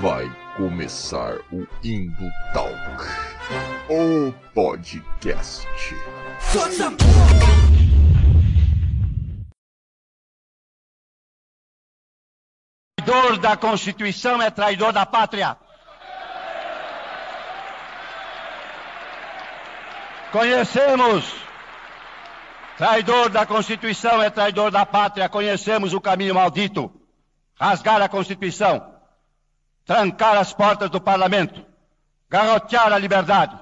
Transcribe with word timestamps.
Vai 0.00 0.30
começar 0.58 1.38
o 1.50 1.66
Indo 1.82 2.30
Talk, 2.52 2.76
o 3.88 4.32
podcast. 4.52 5.66
Traidor 12.96 13.38
da 13.38 13.56
Constituição 13.56 14.42
é 14.42 14.50
traidor 14.50 14.92
da 14.92 15.06
pátria. 15.06 15.56
Conhecemos. 20.30 21.34
Traidor 22.76 23.30
da 23.30 23.46
Constituição 23.46 24.22
é 24.22 24.28
traidor 24.28 24.70
da 24.70 24.84
pátria. 24.84 25.26
Conhecemos 25.30 25.94
o 25.94 26.00
caminho 26.02 26.34
maldito. 26.34 26.92
Rasgar 27.58 28.02
a 28.02 28.08
Constituição. 28.10 28.95
Trancar 29.86 30.36
as 30.36 30.52
portas 30.52 30.90
do 30.90 31.00
parlamento. 31.00 31.64
Garrotear 32.28 32.92
a 32.92 32.98
liberdade. 32.98 33.56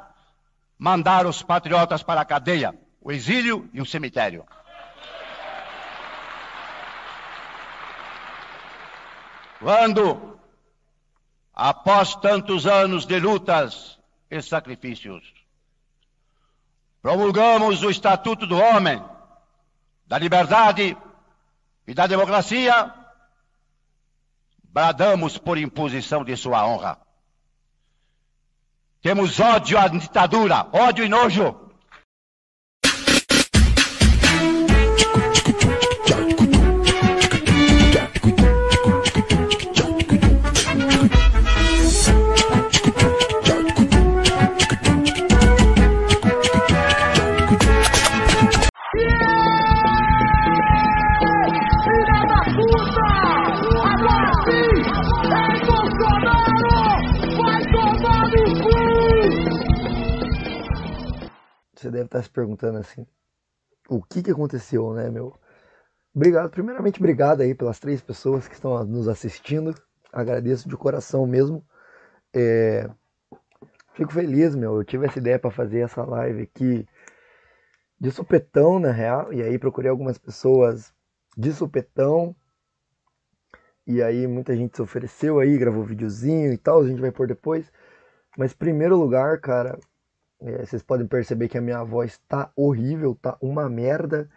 Mandar 0.78 1.26
os 1.26 1.42
patriotas 1.42 2.02
para 2.02 2.22
a 2.22 2.24
cadeia, 2.24 2.74
o 3.00 3.12
exílio 3.12 3.68
e 3.72 3.80
o 3.80 3.86
cemitério. 3.86 4.44
Quando, 9.60 10.38
após 11.54 12.16
tantos 12.16 12.66
anos 12.66 13.06
de 13.06 13.20
lutas 13.20 13.98
e 14.30 14.42
sacrifícios, 14.42 15.22
promulgamos 17.00 17.82
o 17.82 17.90
Estatuto 17.90 18.46
do 18.46 18.58
Homem, 18.58 19.02
da 20.06 20.18
Liberdade 20.18 20.96
e 21.86 21.94
da 21.94 22.06
Democracia, 22.06 22.92
bradamos 24.74 25.38
por 25.38 25.56
imposição 25.56 26.24
de 26.24 26.36
sua 26.36 26.66
honra. 26.66 26.98
Temos 29.00 29.38
ódio 29.38 29.78
à 29.78 29.86
ditadura, 29.86 30.66
ódio 30.72 31.04
e 31.04 31.08
nojo. 31.08 31.63
Você 61.84 61.90
deve 61.90 62.06
estar 62.06 62.22
se 62.22 62.30
perguntando 62.30 62.78
assim, 62.78 63.06
o 63.90 64.02
que 64.02 64.22
que 64.22 64.30
aconteceu, 64.30 64.94
né, 64.94 65.10
meu? 65.10 65.38
Obrigado, 66.14 66.48
primeiramente 66.48 66.98
obrigado 66.98 67.42
aí 67.42 67.54
pelas 67.54 67.78
três 67.78 68.00
pessoas 68.00 68.48
que 68.48 68.54
estão 68.54 68.82
nos 68.84 69.06
assistindo. 69.06 69.74
Agradeço 70.10 70.66
de 70.66 70.78
coração 70.78 71.26
mesmo. 71.26 71.62
É... 72.32 72.88
Fico 73.92 74.14
feliz, 74.14 74.54
meu. 74.56 74.76
Eu 74.76 74.84
tive 74.84 75.04
essa 75.04 75.18
ideia 75.18 75.38
para 75.38 75.50
fazer 75.50 75.80
essa 75.80 76.02
live 76.06 76.44
aqui 76.44 76.88
de 78.00 78.10
supetão, 78.10 78.78
na 78.78 78.90
real. 78.90 79.30
E 79.30 79.42
aí 79.42 79.58
procurei 79.58 79.90
algumas 79.90 80.16
pessoas 80.16 80.90
de 81.36 81.52
supetão. 81.52 82.34
E 83.86 84.02
aí 84.02 84.26
muita 84.26 84.56
gente 84.56 84.74
se 84.74 84.80
ofereceu 84.80 85.38
aí, 85.38 85.58
gravou 85.58 85.84
videozinho 85.84 86.50
e 86.50 86.56
tal. 86.56 86.80
A 86.80 86.88
gente 86.88 87.02
vai 87.02 87.12
pôr 87.12 87.26
depois. 87.26 87.70
Mas 88.38 88.54
primeiro 88.54 88.96
lugar, 88.96 89.38
cara, 89.38 89.78
é, 90.44 90.66
vocês 90.66 90.82
podem 90.82 91.06
perceber 91.06 91.48
que 91.48 91.56
a 91.56 91.60
minha 91.60 91.82
voz 91.82 92.18
tá 92.28 92.52
horrível, 92.54 93.14
tá 93.14 93.36
uma 93.40 93.68
merda. 93.68 94.28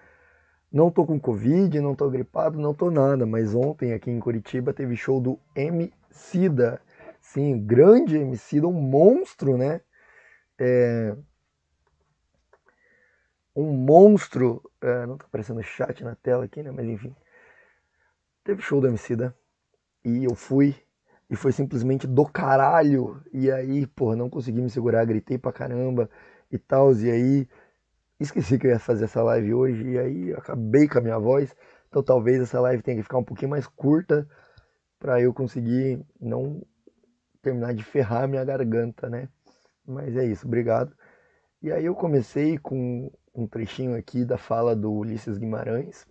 Não 0.71 0.89
tô 0.89 1.05
com 1.05 1.19
Covid, 1.19 1.79
não 1.81 1.95
tô 1.95 2.09
gripado, 2.09 2.57
não 2.57 2.73
tô 2.73 2.89
nada, 2.89 3.25
mas 3.25 3.53
ontem 3.53 3.93
aqui 3.93 4.09
em 4.09 4.19
Curitiba 4.19 4.73
teve 4.73 4.95
show 4.95 5.19
do 5.19 5.37
Emicida. 5.53 6.81
Sim, 7.21 7.65
grande 7.65 8.15
Emicida, 8.17 8.67
um 8.67 8.73
monstro, 8.73 9.57
né? 9.57 9.81
É... 10.57 11.13
Um 13.53 13.73
monstro. 13.73 14.61
É, 14.81 15.05
não 15.05 15.17
tá 15.17 15.25
aparecendo 15.25 15.61
chat 15.61 16.03
na 16.03 16.15
tela 16.15 16.45
aqui, 16.45 16.63
né? 16.63 16.71
Mas 16.71 16.85
enfim. 16.87 17.13
Teve 18.45 18.61
show 18.61 18.79
do 18.79 18.87
Emicida. 18.87 19.35
E 20.05 20.23
eu 20.23 20.35
fui. 20.35 20.75
E 21.29 21.35
foi 21.35 21.51
simplesmente 21.51 22.07
do 22.07 22.25
caralho. 22.25 23.21
E 23.33 23.51
aí, 23.51 23.85
porra, 23.87 24.15
não 24.15 24.29
consegui 24.29 24.61
me 24.61 24.69
segurar, 24.69 25.05
gritei 25.05 25.37
pra 25.37 25.51
caramba 25.51 26.09
e 26.51 26.57
tal. 26.57 26.93
E 26.93 27.11
aí 27.11 27.47
esqueci 28.19 28.57
que 28.57 28.67
eu 28.67 28.71
ia 28.71 28.79
fazer 28.79 29.05
essa 29.05 29.21
live 29.23 29.53
hoje 29.53 29.89
e 29.91 29.99
aí 29.99 30.33
acabei 30.33 30.87
com 30.87 30.97
a 30.97 31.01
minha 31.01 31.19
voz. 31.19 31.55
Então 31.87 32.03
talvez 32.03 32.41
essa 32.41 32.59
live 32.59 32.83
tenha 32.83 32.97
que 32.97 33.03
ficar 33.03 33.17
um 33.17 33.23
pouquinho 33.23 33.51
mais 33.51 33.67
curta 33.67 34.27
para 34.99 35.21
eu 35.21 35.33
conseguir 35.33 36.03
não 36.19 36.61
terminar 37.41 37.73
de 37.73 37.83
ferrar 37.83 38.27
minha 38.27 38.43
garganta, 38.43 39.09
né? 39.09 39.29
Mas 39.85 40.15
é 40.17 40.25
isso, 40.25 40.47
obrigado. 40.47 40.93
E 41.61 41.71
aí 41.71 41.85
eu 41.85 41.95
comecei 41.95 42.57
com 42.57 43.11
um 43.33 43.47
trechinho 43.47 43.95
aqui 43.95 44.25
da 44.25 44.37
fala 44.37 44.75
do 44.75 44.91
Ulisses 44.91 45.37
Guimarães, 45.37 46.05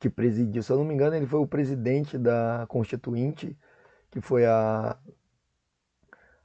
que 0.00 0.10
presidiu, 0.10 0.62
se 0.62 0.72
eu 0.72 0.78
não 0.78 0.84
me 0.84 0.94
engano, 0.94 1.14
ele 1.16 1.26
foi 1.26 1.40
o 1.40 1.46
presidente 1.46 2.18
da 2.18 2.66
Constituinte, 2.68 3.56
que 4.10 4.20
foi 4.20 4.46
a, 4.46 4.98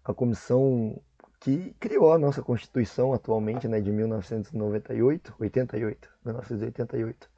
a 0.03 0.13
comissão 0.13 1.01
que 1.39 1.73
criou 1.79 2.11
a 2.13 2.19
nossa 2.19 2.41
Constituição 2.43 3.13
atualmente, 3.13 3.67
né, 3.67 3.79
de 3.81 3.91
1998, 3.91 5.35
88, 5.39 6.09
1988. 6.25 7.29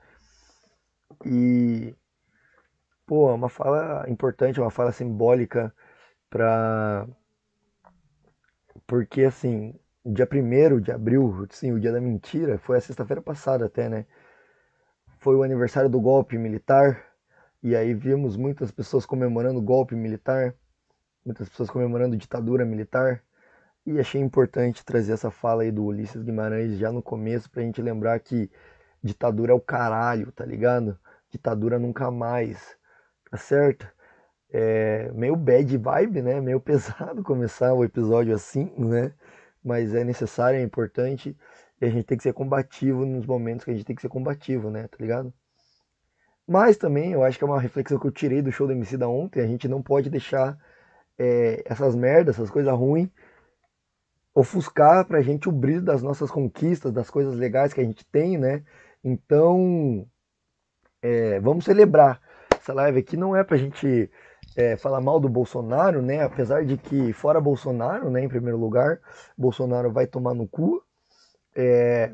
E 1.25 1.95
pô, 3.05 3.29
é 3.29 3.33
uma 3.33 3.49
fala 3.49 4.09
importante, 4.09 4.59
uma 4.59 4.71
fala 4.71 4.91
simbólica 4.91 5.73
para 6.29 7.07
porque 8.87 9.23
assim, 9.23 9.73
dia 10.05 10.25
1 10.25 10.79
de 10.81 10.91
abril, 10.91 11.45
sim, 11.51 11.71
o 11.73 11.79
dia 11.79 11.91
da 11.91 12.01
mentira, 12.01 12.57
foi 12.59 12.77
a 12.77 12.81
sexta-feira 12.81 13.21
passada 13.21 13.65
até, 13.65 13.89
né? 13.89 14.05
Foi 15.19 15.35
o 15.35 15.43
aniversário 15.43 15.89
do 15.89 15.99
golpe 15.99 16.37
militar, 16.37 17.03
e 17.61 17.75
aí 17.75 17.93
vimos 17.93 18.37
muitas 18.37 18.71
pessoas 18.71 19.05
comemorando 19.05 19.59
o 19.59 19.61
golpe 19.61 19.95
militar, 19.95 20.53
muitas 21.25 21.49
pessoas 21.49 21.69
comemorando 21.69 22.15
ditadura 22.15 22.63
militar. 22.63 23.23
E 23.85 23.99
achei 23.99 24.21
importante 24.21 24.85
trazer 24.85 25.13
essa 25.13 25.31
fala 25.31 25.63
aí 25.63 25.71
do 25.71 25.85
Ulisses 25.85 26.21
Guimarães 26.21 26.77
já 26.77 26.91
no 26.91 27.01
começo 27.01 27.49
pra 27.49 27.63
gente 27.63 27.81
lembrar 27.81 28.19
que 28.19 28.51
ditadura 29.01 29.53
é 29.53 29.55
o 29.55 29.59
caralho, 29.59 30.31
tá 30.31 30.45
ligado? 30.45 30.99
Ditadura 31.31 31.79
nunca 31.79 32.11
mais, 32.11 32.77
tá 33.31 33.37
certo? 33.37 33.87
É 34.51 35.11
meio 35.13 35.35
bad 35.35 35.77
vibe, 35.77 36.21
né? 36.21 36.39
Meio 36.41 36.59
pesado 36.61 37.23
começar 37.23 37.73
o 37.73 37.83
episódio 37.83 38.35
assim, 38.35 38.71
né? 38.77 39.13
Mas 39.63 39.95
é 39.95 40.03
necessário, 40.03 40.59
é 40.59 40.63
importante 40.63 41.35
e 41.79 41.85
a 41.85 41.89
gente 41.89 42.05
tem 42.05 42.17
que 42.17 42.23
ser 42.23 42.33
combativo 42.33 43.05
nos 43.05 43.25
momentos 43.25 43.65
que 43.65 43.71
a 43.71 43.73
gente 43.73 43.85
tem 43.85 43.95
que 43.95 44.01
ser 44.01 44.09
combativo, 44.09 44.69
né? 44.69 44.87
Tá 44.87 44.97
ligado? 44.99 45.33
Mas 46.47 46.77
também 46.77 47.11
eu 47.11 47.23
acho 47.23 47.37
que 47.37 47.43
é 47.43 47.47
uma 47.47 47.59
reflexão 47.59 47.99
que 47.99 48.07
eu 48.07 48.11
tirei 48.11 48.41
do 48.41 48.51
show 48.51 48.67
do 48.67 48.73
MC 48.73 48.97
da 48.97 49.07
ontem. 49.07 49.41
A 49.41 49.47
gente 49.47 49.67
não 49.67 49.81
pode 49.81 50.09
deixar 50.09 50.57
é, 51.17 51.61
essas 51.65 51.95
merdas, 51.95 52.35
essas 52.35 52.49
coisas 52.49 52.73
ruins 52.73 53.09
ofuscar 54.37 55.03
pra 55.05 55.19
gente 55.19 55.49
o 55.49 55.51
brilho 55.51 55.81
das 55.81 56.03
nossas 56.03 56.29
conquistas, 56.29 56.93
das 56.93 57.09
coisas 57.09 57.35
legais 57.35 57.73
que 57.73 57.81
a 57.81 57.83
gente 57.83 58.05
tem, 58.05 58.37
né? 58.37 58.63
Então, 59.03 60.07
é, 61.01 61.39
vamos 61.39 61.65
celebrar. 61.65 62.21
Essa 62.55 62.71
live 62.71 62.99
aqui 62.99 63.17
não 63.17 63.35
é 63.35 63.43
pra 63.43 63.57
gente 63.57 64.11
é, 64.55 64.77
falar 64.77 65.01
mal 65.01 65.19
do 65.19 65.27
Bolsonaro, 65.27 66.03
né? 66.03 66.21
Apesar 66.21 66.63
de 66.63 66.77
que, 66.77 67.11
fora 67.13 67.41
Bolsonaro, 67.41 68.11
né, 68.11 68.23
em 68.23 68.29
primeiro 68.29 68.59
lugar, 68.59 68.99
Bolsonaro 69.35 69.91
vai 69.91 70.05
tomar 70.05 70.35
no 70.35 70.47
cu. 70.47 70.83
É, 71.59 72.13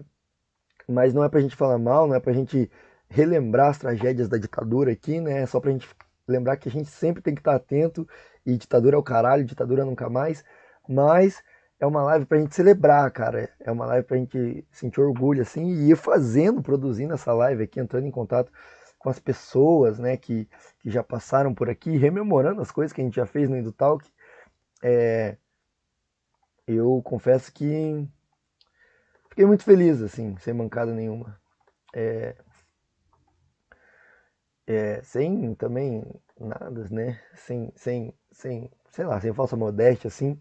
mas 0.88 1.14
não 1.14 1.24
é 1.24 1.28
pra 1.28 1.42
gente 1.42 1.56
falar 1.56 1.78
mal, 1.78 2.08
não 2.08 2.16
é 2.16 2.20
pra 2.20 2.32
gente 2.32 2.72
relembrar 3.10 3.72
as 3.72 3.78
tragédias 3.78 4.30
da 4.30 4.38
ditadura 4.38 4.94
aqui, 4.94 5.20
né? 5.20 5.42
É 5.42 5.46
só 5.46 5.60
pra 5.60 5.72
gente 5.72 5.88
lembrar 6.26 6.56
que 6.56 6.70
a 6.70 6.72
gente 6.72 6.90
sempre 6.90 7.22
tem 7.22 7.36
que 7.36 7.42
estar 7.42 7.56
atento 7.56 8.08
e 8.46 8.58
ditadura 8.58 8.96
é 8.96 9.00
o 9.00 9.04
caralho, 9.04 9.44
ditadura 9.44 9.84
nunca 9.84 10.10
mais. 10.10 10.46
Mas 10.88 11.44
é 11.80 11.86
uma 11.86 12.02
live 12.04 12.26
pra 12.26 12.40
gente 12.40 12.56
celebrar, 12.56 13.12
cara. 13.12 13.50
É 13.60 13.70
uma 13.72 13.86
live 13.86 14.08
pra 14.08 14.18
gente 14.18 14.66
sentir 14.72 15.02
orgulho, 15.02 15.42
assim, 15.42 15.66
e 15.66 15.92
ir 15.92 15.98
fazendo, 15.98 16.62
produzindo 16.64 17.14
essa 17.14 17.34
live 17.34 17.64
aqui, 17.64 17.80
entrando 17.80 18.08
em 18.08 18.12
contato 18.12 18.52
com 18.98 19.10
as 19.10 19.20
pessoas, 19.20 20.00
né, 20.00 20.16
que, 20.16 20.48
que 20.80 20.90
já 20.90 21.04
passaram 21.04 21.54
por 21.54 21.70
aqui, 21.70 21.98
rememorando 21.98 22.62
as 22.62 22.72
coisas 22.72 22.94
que 22.94 23.02
a 23.02 23.04
gente 23.04 23.16
já 23.18 23.26
fez 23.26 23.50
no 23.50 23.58
EduTalk. 23.58 24.10
É, 24.82 25.36
eu 26.66 27.02
confesso 27.04 27.52
que 27.54 28.08
fiquei 29.34 29.46
muito 29.46 29.64
feliz, 29.64 30.00
assim, 30.02 30.38
sem 30.38 30.54
mancada 30.54 30.94
nenhuma. 30.94 31.40
É, 31.96 32.36
é, 34.68 35.02
sem 35.04 35.54
também 35.56 36.04
nada, 36.40 36.88
né? 36.90 37.20
Sem, 37.36 37.72
sem, 37.76 38.14
sem, 38.32 38.70
sei 38.92 39.06
lá, 39.06 39.20
sem 39.20 39.34
falsa 39.34 39.56
modéstia, 39.56 40.08
assim. 40.08 40.40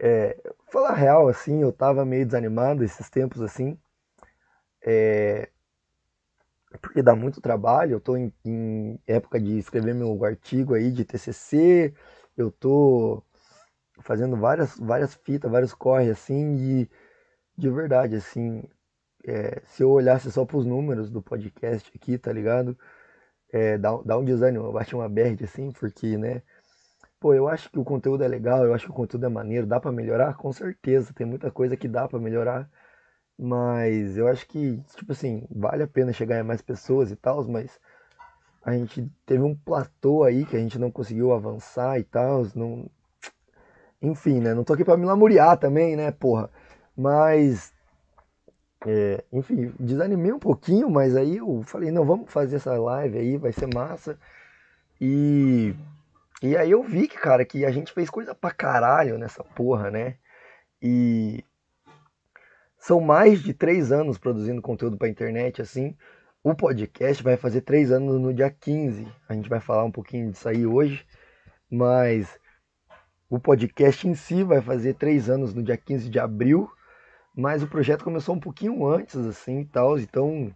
É, 0.00 0.36
falar 0.72 0.94
real, 0.94 1.28
assim, 1.28 1.62
eu 1.62 1.72
tava 1.72 2.04
meio 2.04 2.26
desanimado 2.26 2.84
esses 2.84 3.10
tempos, 3.10 3.42
assim. 3.42 3.78
É, 4.84 5.48
porque 6.80 7.02
dá 7.02 7.14
muito 7.14 7.40
trabalho, 7.40 7.92
eu 7.92 8.00
tô 8.00 8.16
em, 8.16 8.32
em 8.44 8.98
época 9.06 9.38
de 9.40 9.58
escrever 9.58 9.94
meu 9.94 10.24
artigo 10.24 10.74
aí 10.74 10.90
de 10.90 11.04
TCC, 11.04 11.94
eu 12.36 12.50
tô 12.50 13.22
fazendo 14.02 14.36
várias, 14.36 14.76
várias 14.78 15.14
fitas, 15.14 15.50
vários 15.50 15.74
corre, 15.74 16.10
assim, 16.10 16.56
e 16.56 16.90
de 17.56 17.70
verdade, 17.70 18.16
assim, 18.16 18.62
é, 19.24 19.62
se 19.66 19.82
eu 19.82 19.90
olhasse 19.90 20.30
só 20.32 20.44
pros 20.44 20.66
números 20.66 21.10
do 21.10 21.22
podcast 21.22 21.90
aqui, 21.94 22.18
tá 22.18 22.32
ligado? 22.32 22.76
É, 23.52 23.78
dá, 23.78 23.96
dá 24.04 24.18
um 24.18 24.24
desânimo, 24.24 24.72
bate 24.72 24.94
uma 24.94 25.08
bad, 25.08 25.44
assim, 25.44 25.70
porque, 25.72 26.16
né? 26.18 26.42
Pô, 27.20 27.34
eu 27.34 27.48
acho 27.48 27.70
que 27.70 27.78
o 27.78 27.84
conteúdo 27.84 28.24
é 28.24 28.28
legal, 28.28 28.64
eu 28.64 28.74
acho 28.74 28.86
que 28.86 28.90
o 28.90 28.94
conteúdo 28.94 29.26
é 29.26 29.28
maneiro, 29.28 29.66
dá 29.66 29.80
para 29.80 29.92
melhorar? 29.92 30.36
Com 30.36 30.52
certeza, 30.52 31.12
tem 31.14 31.26
muita 31.26 31.50
coisa 31.50 31.76
que 31.76 31.88
dá 31.88 32.08
para 32.08 32.18
melhorar, 32.18 32.68
mas 33.38 34.16
eu 34.18 34.28
acho 34.28 34.46
que, 34.48 34.78
tipo 34.96 35.12
assim, 35.12 35.46
vale 35.50 35.82
a 35.84 35.88
pena 35.88 36.12
chegar 36.12 36.40
a 36.40 36.44
mais 36.44 36.62
pessoas 36.62 37.10
e 37.10 37.16
tal, 37.16 37.44
mas 37.48 37.78
a 38.64 38.72
gente 38.72 39.10
teve 39.26 39.42
um 39.42 39.54
platô 39.54 40.24
aí 40.24 40.44
que 40.46 40.56
a 40.56 40.60
gente 40.60 40.78
não 40.78 40.90
conseguiu 40.90 41.32
avançar 41.32 41.98
e 41.98 42.04
tal, 42.04 42.46
não... 42.54 42.90
Enfim, 44.00 44.40
né? 44.40 44.52
Não 44.54 44.64
tô 44.64 44.72
aqui 44.72 44.84
pra 44.84 44.96
me 44.96 45.06
lamuriar 45.06 45.56
também, 45.56 45.96
né, 45.96 46.10
porra? 46.10 46.50
Mas 46.96 47.72
é, 48.86 49.24
enfim, 49.32 49.72
desanimei 49.78 50.32
um 50.32 50.38
pouquinho, 50.38 50.90
mas 50.90 51.16
aí 51.16 51.36
eu 51.36 51.62
falei, 51.62 51.90
não, 51.90 52.04
vamos 52.04 52.32
fazer 52.32 52.56
essa 52.56 52.76
live 52.76 53.18
aí, 53.18 53.36
vai 53.36 53.52
ser 53.52 53.72
massa. 53.72 54.18
E, 55.00 55.74
e 56.42 56.56
aí 56.56 56.70
eu 56.70 56.82
vi 56.82 57.06
que, 57.08 57.16
cara, 57.16 57.44
que 57.44 57.64
a 57.64 57.70
gente 57.70 57.92
fez 57.92 58.10
coisa 58.10 58.34
pra 58.34 58.50
caralho 58.50 59.18
nessa 59.18 59.44
porra, 59.44 59.90
né? 59.90 60.16
E 60.80 61.44
são 62.78 63.00
mais 63.00 63.42
de 63.42 63.54
três 63.54 63.92
anos 63.92 64.18
produzindo 64.18 64.60
conteúdo 64.60 64.96
pra 64.96 65.08
internet, 65.08 65.62
assim. 65.62 65.96
O 66.42 66.54
podcast 66.54 67.22
vai 67.22 67.36
fazer 67.36 67.60
três 67.60 67.92
anos 67.92 68.20
no 68.20 68.34
dia 68.34 68.50
15. 68.50 69.06
A 69.28 69.34
gente 69.34 69.48
vai 69.48 69.60
falar 69.60 69.84
um 69.84 69.92
pouquinho 69.92 70.32
disso 70.32 70.48
aí 70.48 70.66
hoje. 70.66 71.06
Mas 71.70 72.36
o 73.30 73.38
podcast 73.38 74.08
em 74.08 74.14
si 74.16 74.42
vai 74.42 74.60
fazer 74.60 74.94
três 74.94 75.30
anos 75.30 75.54
no 75.54 75.62
dia 75.62 75.76
15 75.76 76.10
de 76.10 76.18
abril 76.18 76.68
mas 77.34 77.62
o 77.62 77.66
projeto 77.66 78.04
começou 78.04 78.34
um 78.34 78.40
pouquinho 78.40 78.86
antes, 78.86 79.16
assim, 79.16 79.60
e 79.60 79.64
tal, 79.64 79.98
então 79.98 80.54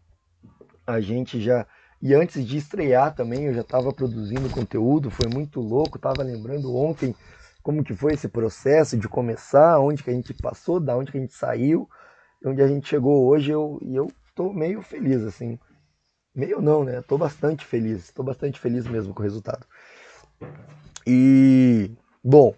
a 0.87 1.01
gente 1.01 1.41
já... 1.41 1.67
E 2.01 2.15
antes 2.15 2.47
de 2.47 2.59
estrear 2.59 3.15
também, 3.15 3.45
eu 3.45 3.55
já 3.55 3.63
estava 3.63 3.93
produzindo 3.93 4.51
conteúdo, 4.51 5.11
foi 5.11 5.27
muito 5.29 5.61
louco, 5.61 5.97
estava 5.97 6.23
lembrando 6.23 6.75
ontem 6.77 7.15
como 7.63 7.83
que 7.83 7.95
foi 7.95 8.13
esse 8.13 8.29
processo 8.29 8.97
de 8.97 9.09
começar, 9.09 9.81
onde 9.81 10.03
que 10.03 10.11
a 10.11 10.13
gente 10.13 10.33
passou, 10.35 10.79
da 10.79 10.97
onde 10.97 11.11
que 11.11 11.19
a 11.19 11.21
gente 11.21 11.33
saiu, 11.33 11.89
onde 12.45 12.63
a 12.63 12.69
gente 12.69 12.87
chegou 12.87 13.27
hoje, 13.27 13.51
eu, 13.51 13.81
e 13.83 13.97
eu 13.97 14.07
tô 14.35 14.53
meio 14.53 14.83
feliz, 14.83 15.25
assim. 15.25 15.59
Meio 16.35 16.61
não, 16.61 16.85
né? 16.85 17.03
Tô 17.03 17.17
bastante 17.17 17.65
feliz, 17.65 18.13
tô 18.13 18.23
bastante 18.23 18.61
feliz 18.61 18.87
mesmo 18.87 19.15
com 19.15 19.21
o 19.21 19.25
resultado. 19.25 19.67
E, 21.07 21.91
bom, 22.23 22.55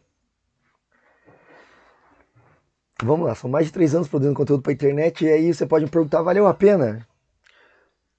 Vamos 3.02 3.26
lá, 3.28 3.34
são 3.34 3.48
mais 3.48 3.66
de 3.66 3.72
três 3.72 3.94
anos 3.94 4.08
produzindo 4.08 4.34
conteúdo 4.36 4.62
para 4.62 4.72
internet 4.72 5.24
e 5.24 5.28
aí 5.28 5.54
você 5.54 5.64
pode 5.66 5.84
me 5.84 5.90
perguntar, 5.90 6.20
valeu 6.22 6.46
a 6.46 6.54
pena? 6.54 7.06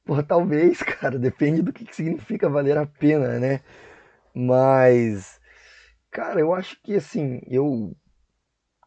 Porra, 0.05 0.23
talvez, 0.23 0.81
cara, 0.83 1.19
depende 1.19 1.61
do 1.61 1.73
que, 1.73 1.85
que 1.85 1.95
significa 1.95 2.49
valer 2.49 2.77
a 2.77 2.85
pena, 2.85 3.39
né? 3.39 3.61
Mas, 4.33 5.39
cara, 6.11 6.39
eu 6.39 6.53
acho 6.53 6.81
que 6.81 6.95
assim, 6.95 7.41
eu 7.47 7.95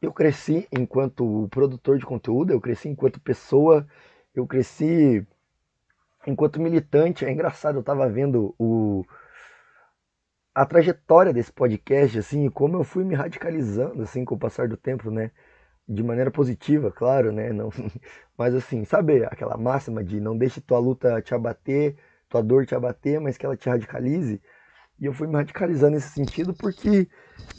eu 0.02 0.12
cresci 0.12 0.66
enquanto 0.72 1.48
produtor 1.50 1.98
de 1.98 2.06
conteúdo, 2.06 2.52
eu 2.52 2.60
cresci 2.60 2.88
enquanto 2.88 3.20
pessoa, 3.20 3.86
eu 4.34 4.46
cresci 4.46 5.26
enquanto 6.26 6.60
militante. 6.60 7.24
É 7.24 7.30
engraçado, 7.30 7.78
eu 7.78 7.82
tava 7.84 8.08
vendo 8.08 8.54
o 8.58 9.04
a 10.54 10.66
trajetória 10.66 11.32
desse 11.32 11.52
podcast, 11.52 12.18
assim, 12.18 12.48
como 12.50 12.76
eu 12.76 12.84
fui 12.84 13.04
me 13.04 13.14
radicalizando, 13.14 14.02
assim, 14.02 14.24
com 14.24 14.34
o 14.34 14.38
passar 14.38 14.68
do 14.68 14.76
tempo, 14.76 15.10
né? 15.10 15.30
De 15.88 16.02
maneira 16.02 16.30
positiva, 16.30 16.90
claro, 16.90 17.32
né? 17.32 17.52
Não, 17.52 17.70
mas 18.36 18.54
assim, 18.54 18.84
sabe 18.84 19.24
aquela 19.24 19.56
máxima 19.56 20.02
de 20.04 20.20
não 20.20 20.36
deixe 20.36 20.60
tua 20.60 20.78
luta 20.78 21.20
te 21.22 21.34
abater, 21.34 21.96
tua 22.28 22.42
dor 22.42 22.66
te 22.66 22.74
abater, 22.74 23.20
mas 23.20 23.36
que 23.36 23.44
ela 23.46 23.56
te 23.56 23.68
radicalize. 23.68 24.40
E 24.98 25.06
eu 25.06 25.12
fui 25.12 25.26
me 25.26 25.34
radicalizando 25.34 25.92
nesse 25.92 26.10
sentido 26.10 26.54
porque 26.54 27.08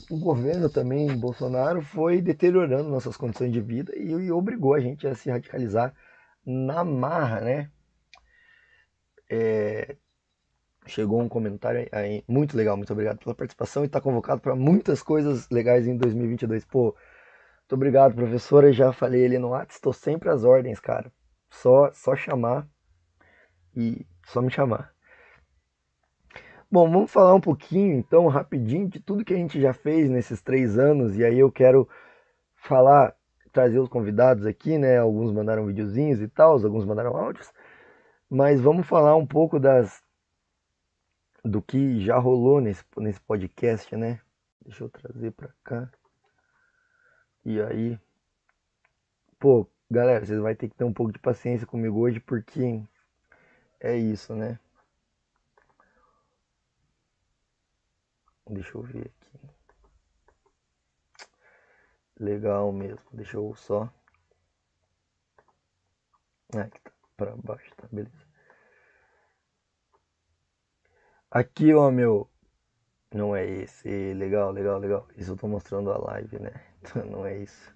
o 0.10 0.18
governo 0.18 0.70
também, 0.70 1.08
Bolsonaro, 1.18 1.82
foi 1.82 2.22
deteriorando 2.22 2.90
nossas 2.90 3.18
condições 3.18 3.52
de 3.52 3.62
vida 3.62 3.94
e, 3.96 4.12
e 4.12 4.32
obrigou 4.32 4.74
a 4.74 4.80
gente 4.80 5.08
a 5.08 5.16
se 5.16 5.30
radicalizar 5.30 5.94
na 6.46 6.84
marra, 6.84 7.42
né? 7.42 7.72
É, 9.30 9.96
chegou 10.86 11.22
um 11.22 11.30
comentário 11.30 11.88
aí, 11.92 12.24
muito 12.28 12.56
legal, 12.56 12.78
muito 12.78 12.94
obrigado 12.94 13.20
pela 13.20 13.36
participação 13.36 13.84
e 13.84 13.88
está 13.88 14.02
convocado 14.02 14.42
para 14.42 14.56
muitas 14.56 15.02
coisas 15.02 15.50
legais 15.50 15.88
em 15.88 15.98
2022. 15.98 16.66
Pô, 16.66 16.96
muito 17.74 17.76
obrigado, 17.76 18.14
professora. 18.14 18.72
Já 18.72 18.94
falei 18.94 19.26
ali 19.26 19.40
no 19.40 19.50
WhatsApp, 19.50 19.74
estou 19.74 19.94
sempre 19.94 20.30
às 20.30 20.44
ordens, 20.44 20.80
cara. 20.80 21.12
Só, 21.50 21.92
só 21.92 22.16
chamar 22.16 22.68
e 23.76 24.06
só 24.28 24.44
me 24.44 24.52
chamar. 24.52 24.94
Bom, 26.72 26.90
vamos 26.92 27.12
falar 27.12 27.34
um 27.34 27.42
pouquinho, 27.42 27.98
então, 27.98 28.28
rapidinho, 28.28 28.88
de 28.88 29.00
tudo 29.00 29.26
que 29.26 29.34
a 29.34 29.38
gente 29.38 29.60
já 29.60 29.74
fez 29.74 30.08
nesses 30.08 30.40
três 30.40 30.78
anos. 30.78 31.18
E 31.18 31.26
aí 31.26 31.40
eu 31.40 31.52
quero 31.52 31.90
falar, 32.56 33.16
trazer 33.52 33.80
os 33.80 33.90
convidados 33.90 34.46
aqui, 34.46 34.78
né? 34.78 35.00
Alguns 35.00 35.32
mandaram 35.32 35.66
videozinhos 35.66 36.22
e 36.22 36.28
tal, 36.28 36.54
alguns 36.54 36.86
mandaram 36.86 37.18
áudios. 37.18 37.52
Mas 38.30 38.62
vamos 38.62 38.86
falar 38.86 39.16
um 39.16 39.26
pouco 39.26 39.60
das 39.60 40.04
do 41.44 41.62
que 41.62 42.00
já 42.00 42.18
rolou 42.20 42.62
nesse, 42.62 42.84
nesse 42.98 43.22
podcast, 43.22 43.96
né? 43.96 44.22
Deixa 44.64 44.84
eu 44.84 44.90
trazer 44.90 45.32
para 45.32 45.50
cá. 45.64 45.92
E 47.46 47.62
aí, 47.62 48.00
pô, 49.40 49.68
galera, 49.92 50.26
vocês 50.26 50.40
vão 50.40 50.56
ter 50.56 50.70
que 50.70 50.76
ter 50.76 50.84
um 50.86 50.94
pouco 50.94 51.12
de 51.12 51.20
paciência 51.20 51.68
comigo 51.68 52.00
hoje 52.00 52.20
porque 52.20 52.82
é 53.80 53.98
isso, 53.98 54.34
né? 54.36 54.60
Deixa 58.50 58.78
eu 58.78 58.82
ver 58.82 59.12
aqui. 59.12 59.50
Legal 62.20 62.72
mesmo. 62.72 63.02
Deixa 63.12 63.38
eu 63.38 63.54
só. 63.56 63.90
Ah, 66.56 66.62
aqui 66.62 66.80
tá 66.82 66.92
pra 67.18 67.36
baixo, 67.36 67.74
tá? 67.76 67.88
Beleza. 67.92 68.26
Aqui, 71.30 71.74
ó, 71.74 71.92
meu. 71.92 72.30
Não 73.14 73.36
é 73.36 73.46
esse. 73.46 74.14
Legal, 74.14 74.52
legal, 74.52 74.80
legal. 74.80 75.08
Isso 75.18 75.32
eu 75.32 75.38
tô 75.38 75.48
mostrando 75.48 75.92
a 75.92 75.98
live, 75.98 76.40
né? 76.40 76.73
Não 77.10 77.26
é 77.26 77.40
isso. 77.40 77.74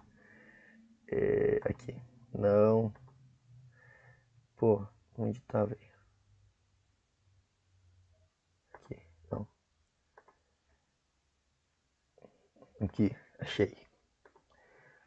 É, 1.10 1.60
aqui. 1.64 1.96
Não. 2.34 2.94
Pô, 4.56 4.86
onde 5.18 5.40
tá, 5.42 5.64
velho? 5.66 5.80
Aqui. 8.74 9.00
Não. 9.32 9.48
Aqui. 12.82 13.16
Achei. 13.40 13.78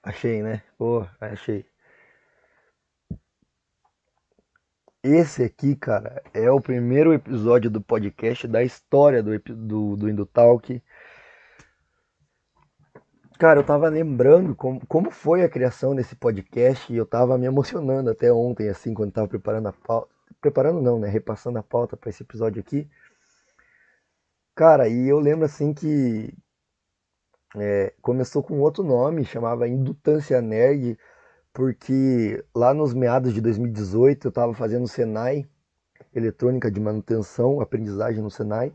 Achei, 0.03 0.43
né? 0.43 0.63
Pô, 0.79 1.07
achei. 1.21 1.67
Esse 5.03 5.43
aqui, 5.45 5.75
cara, 5.77 6.23
é 6.35 6.51
o 6.51 6.61
primeiro 6.61 7.13
episódio 7.15 7.71
do 7.71 7.81
podcast 7.81 8.47
da 8.47 8.63
história 8.63 9.23
do, 9.23 9.39
do, 9.39 9.97
do 9.97 10.11
Indutalk. 10.11 10.83
Cara, 13.41 13.59
eu 13.61 13.65
tava 13.65 13.89
lembrando 13.89 14.55
como, 14.55 14.87
como 14.87 15.11
foi 15.11 15.43
a 15.43 15.49
criação 15.49 15.95
desse 15.95 16.15
podcast 16.15 16.93
e 16.93 16.97
eu 16.99 17.07
tava 17.07 17.39
me 17.39 17.47
emocionando 17.47 18.11
até 18.11 18.31
ontem, 18.31 18.69
assim, 18.69 18.93
quando 18.93 19.13
tava 19.13 19.29
preparando 19.29 19.69
a 19.69 19.73
pauta. 19.73 20.11
Preparando 20.43 20.83
não, 20.83 20.99
né? 20.99 21.09
Repassando 21.09 21.59
a 21.59 21.63
pauta 21.63 21.97
para 21.97 22.11
esse 22.11 22.23
episódio 22.23 22.61
aqui. 22.61 22.87
Cara, 24.55 24.89
e 24.89 25.09
eu 25.09 25.19
lembro 25.19 25.47
assim 25.47 25.73
que 25.73 26.35
é, 27.57 27.95
começou 28.03 28.43
com 28.43 28.61
outro 28.61 28.85
nome, 28.85 29.25
chamava 29.25 29.67
Indutância 29.67 30.43
Nerd, 30.43 30.99
porque 31.55 32.45
lá 32.55 32.75
nos 32.75 32.93
meados 32.93 33.33
de 33.33 33.41
2018 33.41 34.27
eu 34.27 34.29
estava 34.29 34.53
fazendo 34.53 34.87
Senai, 34.87 35.49
eletrônica 36.15 36.71
de 36.71 36.79
manutenção, 36.79 37.59
aprendizagem 37.63 38.23
no 38.23 38.31
Senai, 38.31 38.71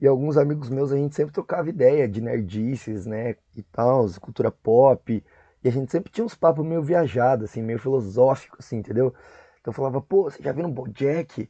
e 0.00 0.06
alguns 0.06 0.36
amigos 0.36 0.70
meus 0.70 0.92
a 0.92 0.96
gente 0.96 1.14
sempre 1.14 1.32
trocava 1.32 1.68
ideia 1.68 2.08
de 2.08 2.20
nerdices, 2.20 3.06
né, 3.06 3.36
e 3.56 3.62
tal, 3.62 4.06
cultura 4.20 4.50
pop, 4.50 5.22
e 5.62 5.68
a 5.68 5.72
gente 5.72 5.92
sempre 5.92 6.10
tinha 6.10 6.24
uns 6.24 6.34
papos 6.34 6.64
meio 6.64 6.82
viajados, 6.82 7.50
assim, 7.50 7.62
meio 7.62 7.78
filosóficos, 7.78 8.64
assim, 8.64 8.78
entendeu? 8.78 9.14
Então 9.60 9.72
eu 9.72 9.74
falava, 9.74 10.00
pô, 10.00 10.24
você 10.24 10.42
já 10.42 10.52
viu 10.52 10.66
um 10.66 10.72
Bojack? 10.72 11.48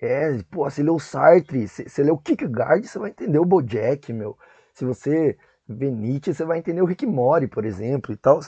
É, 0.00 0.42
pô, 0.50 0.68
você 0.68 0.82
leu 0.82 0.98
Sartre, 0.98 1.68
você, 1.68 1.88
você 1.88 2.02
leu 2.02 2.18
Kierkegaard, 2.18 2.86
você 2.86 2.98
vai 2.98 3.10
entender 3.10 3.38
o 3.38 3.44
Bojack, 3.44 4.12
meu. 4.12 4.36
Se 4.74 4.84
você 4.84 5.38
vê 5.68 5.90
Nietzsche, 5.90 6.34
você 6.34 6.44
vai 6.44 6.58
entender 6.58 6.82
o 6.82 6.86
Rick 6.86 7.06
Mori, 7.06 7.46
por 7.46 7.64
exemplo, 7.64 8.12
e 8.12 8.16
tal. 8.16 8.40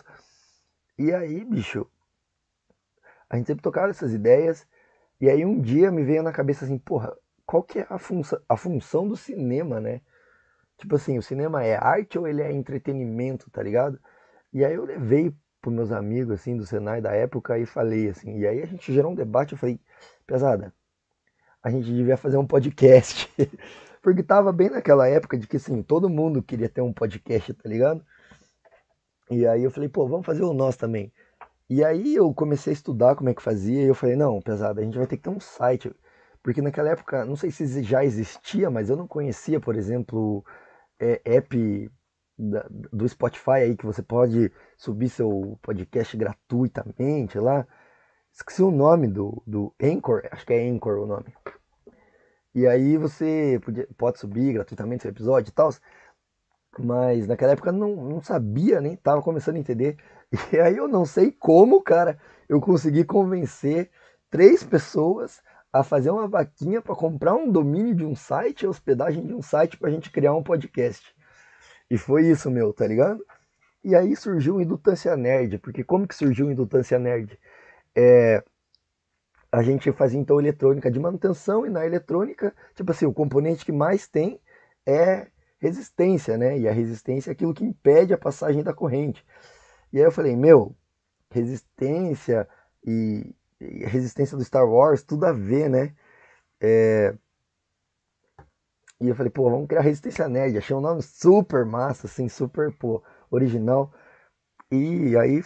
E 0.98 1.12
aí, 1.12 1.44
bicho, 1.44 1.86
a 3.30 3.36
gente 3.36 3.46
sempre 3.46 3.62
tocava 3.62 3.90
essas 3.90 4.12
ideias, 4.12 4.66
e 5.20 5.30
aí 5.30 5.44
um 5.44 5.60
dia 5.60 5.90
me 5.90 6.02
veio 6.04 6.22
na 6.22 6.32
cabeça 6.32 6.64
assim, 6.64 6.78
porra, 6.78 7.16
qual 7.46 7.62
que 7.62 7.80
é 7.80 7.86
a, 7.88 7.98
função, 7.98 8.40
a 8.48 8.56
função 8.56 9.08
do 9.08 9.16
cinema, 9.16 9.80
né? 9.80 10.00
Tipo 10.78 10.96
assim, 10.96 11.18
o 11.18 11.22
cinema 11.22 11.64
é 11.64 11.76
arte 11.76 12.18
ou 12.18 12.26
ele 12.26 12.42
é 12.42 12.52
entretenimento, 12.52 13.50
tá 13.50 13.62
ligado? 13.62 13.98
E 14.52 14.64
aí 14.64 14.74
eu 14.74 14.84
levei 14.84 15.34
pros 15.60 15.74
meus 15.74 15.92
amigos, 15.92 16.30
assim, 16.30 16.56
do 16.56 16.66
Senai 16.66 17.00
da 17.00 17.12
época 17.12 17.58
e 17.58 17.66
falei, 17.66 18.08
assim, 18.08 18.38
e 18.38 18.46
aí 18.46 18.62
a 18.62 18.66
gente 18.66 18.92
gerou 18.92 19.12
um 19.12 19.14
debate, 19.14 19.52
eu 19.52 19.58
falei, 19.58 19.80
pesada, 20.26 20.74
a 21.62 21.70
gente 21.70 21.86
devia 21.92 22.16
fazer 22.16 22.36
um 22.36 22.46
podcast. 22.46 23.32
Porque 24.02 24.22
tava 24.22 24.52
bem 24.52 24.68
naquela 24.68 25.08
época 25.08 25.38
de 25.38 25.46
que, 25.46 25.56
assim, 25.56 25.82
todo 25.82 26.10
mundo 26.10 26.42
queria 26.42 26.68
ter 26.68 26.82
um 26.82 26.92
podcast, 26.92 27.54
tá 27.54 27.66
ligado? 27.66 28.04
E 29.30 29.46
aí 29.46 29.64
eu 29.64 29.70
falei, 29.70 29.88
pô, 29.88 30.06
vamos 30.06 30.26
fazer 30.26 30.42
o 30.42 30.52
nosso 30.52 30.78
também. 30.78 31.10
E 31.70 31.82
aí 31.82 32.14
eu 32.14 32.32
comecei 32.34 32.72
a 32.72 32.74
estudar 32.74 33.16
como 33.16 33.30
é 33.30 33.34
que 33.34 33.42
fazia, 33.42 33.82
e 33.82 33.86
eu 33.86 33.94
falei, 33.94 34.16
não, 34.16 34.42
pesada, 34.42 34.82
a 34.82 34.84
gente 34.84 34.98
vai 34.98 35.06
ter 35.06 35.16
que 35.16 35.22
ter 35.22 35.30
um 35.30 35.40
site. 35.40 35.90
Porque 36.44 36.60
naquela 36.60 36.90
época, 36.90 37.24
não 37.24 37.36
sei 37.36 37.50
se 37.50 37.82
já 37.82 38.04
existia, 38.04 38.70
mas 38.70 38.90
eu 38.90 38.96
não 38.96 39.08
conhecia, 39.08 39.58
por 39.58 39.74
exemplo, 39.76 40.44
é, 41.00 41.18
app 41.24 41.90
da, 42.38 42.66
do 42.68 43.08
Spotify 43.08 43.62
aí 43.62 43.76
que 43.76 43.86
você 43.86 44.02
pode 44.02 44.52
subir 44.76 45.08
seu 45.08 45.58
podcast 45.62 46.14
gratuitamente 46.14 47.38
lá. 47.38 47.66
Esqueci 48.30 48.62
o 48.62 48.70
nome 48.70 49.08
do, 49.08 49.42
do 49.46 49.74
Anchor, 49.82 50.22
acho 50.30 50.44
que 50.44 50.52
é 50.52 50.68
Anchor 50.68 50.98
o 50.98 51.06
nome. 51.06 51.32
E 52.54 52.66
aí 52.66 52.98
você 52.98 53.58
pode, 53.64 53.86
pode 53.96 54.18
subir 54.18 54.52
gratuitamente 54.52 55.02
seu 55.02 55.10
episódio 55.10 55.48
e 55.50 55.54
tal. 55.54 55.70
Mas 56.78 57.26
naquela 57.26 57.52
época 57.52 57.72
não, 57.72 57.96
não 57.96 58.20
sabia, 58.22 58.82
nem 58.82 58.96
tava 58.96 59.22
começando 59.22 59.56
a 59.56 59.60
entender. 59.60 59.96
E 60.52 60.58
aí 60.58 60.76
eu 60.76 60.88
não 60.88 61.04
sei 61.06 61.30
como, 61.32 61.80
cara, 61.80 62.18
eu 62.48 62.60
consegui 62.60 63.04
convencer 63.04 63.88
três 64.28 64.64
pessoas 64.64 65.40
a 65.74 65.82
fazer 65.82 66.08
uma 66.08 66.28
vaquinha 66.28 66.80
para 66.80 66.94
comprar 66.94 67.34
um 67.34 67.50
domínio 67.50 67.96
de 67.96 68.04
um 68.04 68.14
site, 68.14 68.64
hospedagem 68.64 69.26
de 69.26 69.34
um 69.34 69.42
site 69.42 69.76
para 69.76 69.88
a 69.88 69.90
gente 69.90 70.08
criar 70.08 70.32
um 70.32 70.42
podcast. 70.42 71.04
E 71.90 71.98
foi 71.98 72.28
isso, 72.28 72.48
meu, 72.48 72.72
tá 72.72 72.86
ligado? 72.86 73.26
E 73.82 73.92
aí 73.96 74.14
surgiu 74.14 74.54
o 74.54 74.62
Indutância 74.62 75.16
Nerd, 75.16 75.58
porque 75.58 75.82
como 75.82 76.06
que 76.06 76.14
surgiu 76.14 76.46
o 76.46 76.52
Indutância 76.52 76.96
Nerd? 76.96 77.36
É, 77.92 78.44
a 79.50 79.64
gente 79.64 79.90
fazia 79.90 80.20
então 80.20 80.38
eletrônica 80.38 80.88
de 80.88 81.00
manutenção 81.00 81.66
e 81.66 81.68
na 81.68 81.84
eletrônica, 81.84 82.54
tipo 82.76 82.92
assim, 82.92 83.06
o 83.06 83.12
componente 83.12 83.64
que 83.64 83.72
mais 83.72 84.06
tem 84.06 84.40
é 84.86 85.26
resistência, 85.58 86.38
né? 86.38 86.56
E 86.56 86.68
a 86.68 86.72
resistência 86.72 87.30
é 87.30 87.32
aquilo 87.32 87.52
que 87.52 87.64
impede 87.64 88.14
a 88.14 88.18
passagem 88.18 88.62
da 88.62 88.72
corrente. 88.72 89.26
E 89.92 89.98
aí 89.98 90.04
eu 90.04 90.12
falei, 90.12 90.36
meu, 90.36 90.76
resistência 91.32 92.48
e, 92.86 93.34
e 93.64 93.84
resistência 93.84 94.36
do 94.36 94.44
Star 94.44 94.66
Wars, 94.68 95.02
tudo 95.02 95.26
a 95.26 95.32
ver, 95.32 95.68
né? 95.68 95.94
É... 96.60 97.16
E 99.00 99.08
eu 99.08 99.14
falei, 99.14 99.30
pô, 99.30 99.50
vamos 99.50 99.66
criar 99.68 99.82
Resistência 99.82 100.28
Nerd. 100.28 100.56
Achei 100.56 100.74
um 100.74 100.80
nome 100.80 101.02
super 101.02 101.64
massa, 101.64 102.06
assim, 102.06 102.28
super, 102.28 102.72
pô, 102.78 103.02
original. 103.30 103.92
E 104.70 105.16
aí 105.16 105.42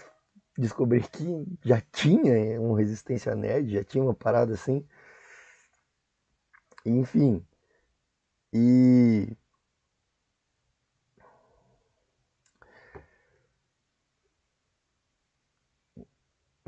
descobri 0.56 1.00
que 1.08 1.44
já 1.64 1.80
tinha 1.92 2.60
um 2.60 2.72
Resistência 2.74 3.34
Nerd, 3.34 3.72
já 3.72 3.84
tinha 3.84 4.04
uma 4.04 4.14
parada 4.14 4.54
assim. 4.54 4.86
Enfim. 6.84 7.44
E 8.52 9.36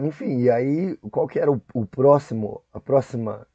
Enfim, 0.01 0.41
e 0.41 0.51
aí 0.51 0.97
qual 1.11 1.29
que 1.29 1.39
era 1.39 1.51
o, 1.53 1.61
o, 1.75 1.87
próximo, 1.87 2.65
a 2.73 2.81
próxima. 2.81 3.47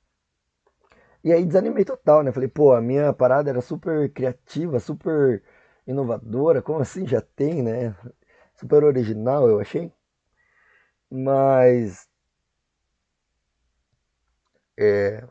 E 1.24 1.34
aí 1.34 1.46
desanimei 1.46 1.84
total, 1.84 2.24
né? 2.24 2.32
Falei, 2.32 2.48
pô, 2.50 2.74
a 2.74 2.82
minha 2.82 3.12
parada 3.14 3.50
era 3.50 3.62
super 3.62 4.12
criativa, 4.14 4.80
super 4.80 5.44
inovadora, 5.88 6.62
como 6.62 6.80
assim 6.80 7.06
já 7.08 7.22
tem, 7.22 7.62
né? 7.64 7.96
Super 8.56 8.84
original, 8.84 9.50
eu 9.50 9.60
achei. 9.60 9.92
Mas. 11.10 12.08
É. 14.78 15.26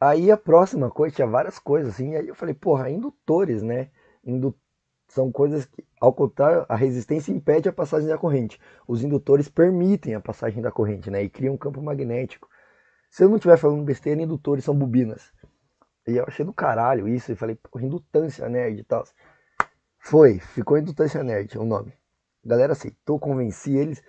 Aí 0.00 0.30
a 0.30 0.36
próxima 0.36 0.90
coisa, 0.90 1.14
tinha 1.16 1.26
várias 1.26 1.58
coisas 1.58 1.94
assim, 1.94 2.14
aí 2.14 2.28
eu 2.28 2.34
falei, 2.34 2.54
porra, 2.54 2.90
indutores, 2.90 3.62
né? 3.62 3.90
Indutores 4.24 4.67
são 5.08 5.32
coisas 5.32 5.64
que, 5.64 5.84
ao 6.00 6.12
contrário, 6.12 6.66
a 6.68 6.76
resistência 6.76 7.32
impede 7.32 7.68
a 7.68 7.72
passagem 7.72 8.08
da 8.08 8.18
corrente. 8.18 8.60
Os 8.86 9.02
indutores 9.02 9.48
permitem 9.48 10.14
a 10.14 10.20
passagem 10.20 10.62
da 10.62 10.70
corrente, 10.70 11.10
né? 11.10 11.22
E 11.22 11.30
criam 11.30 11.54
um 11.54 11.58
campo 11.58 11.82
magnético. 11.82 12.48
Se 13.10 13.24
eu 13.24 13.28
não 13.28 13.36
estiver 13.36 13.56
falando 13.56 13.82
besteira, 13.84 14.20
indutores 14.20 14.64
são 14.64 14.76
bobinas. 14.76 15.32
E 16.06 16.16
eu 16.16 16.24
achei 16.24 16.44
do 16.44 16.52
caralho 16.52 17.08
isso, 17.08 17.32
e 17.32 17.36
falei, 17.36 17.56
pô, 17.56 17.80
indutância 17.80 18.48
nerd 18.48 18.80
e 18.80 18.84
tal. 18.84 19.04
Foi, 19.98 20.38
ficou 20.38 20.78
indutância 20.78 21.22
nerd 21.24 21.58
o 21.58 21.64
nome. 21.64 21.92
A 22.44 22.48
galera 22.48 22.72
aceitou, 22.72 23.18
convenci 23.18 23.76
eles. 23.76 24.02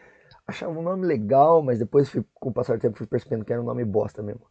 Achava 0.45 0.77
um 0.77 0.81
nome 0.81 1.05
legal, 1.05 1.63
mas 1.63 1.79
depois, 1.79 2.11
com 2.33 2.49
o 2.49 2.53
passar 2.53 2.77
do 2.77 2.81
tempo, 2.81 2.97
fui 2.97 3.07
percebendo 3.07 3.45
que 3.45 3.53
era 3.53 3.61
um 3.61 3.65
nome 3.65 3.85
bosta 3.85 4.21
mesmo. 4.21 4.45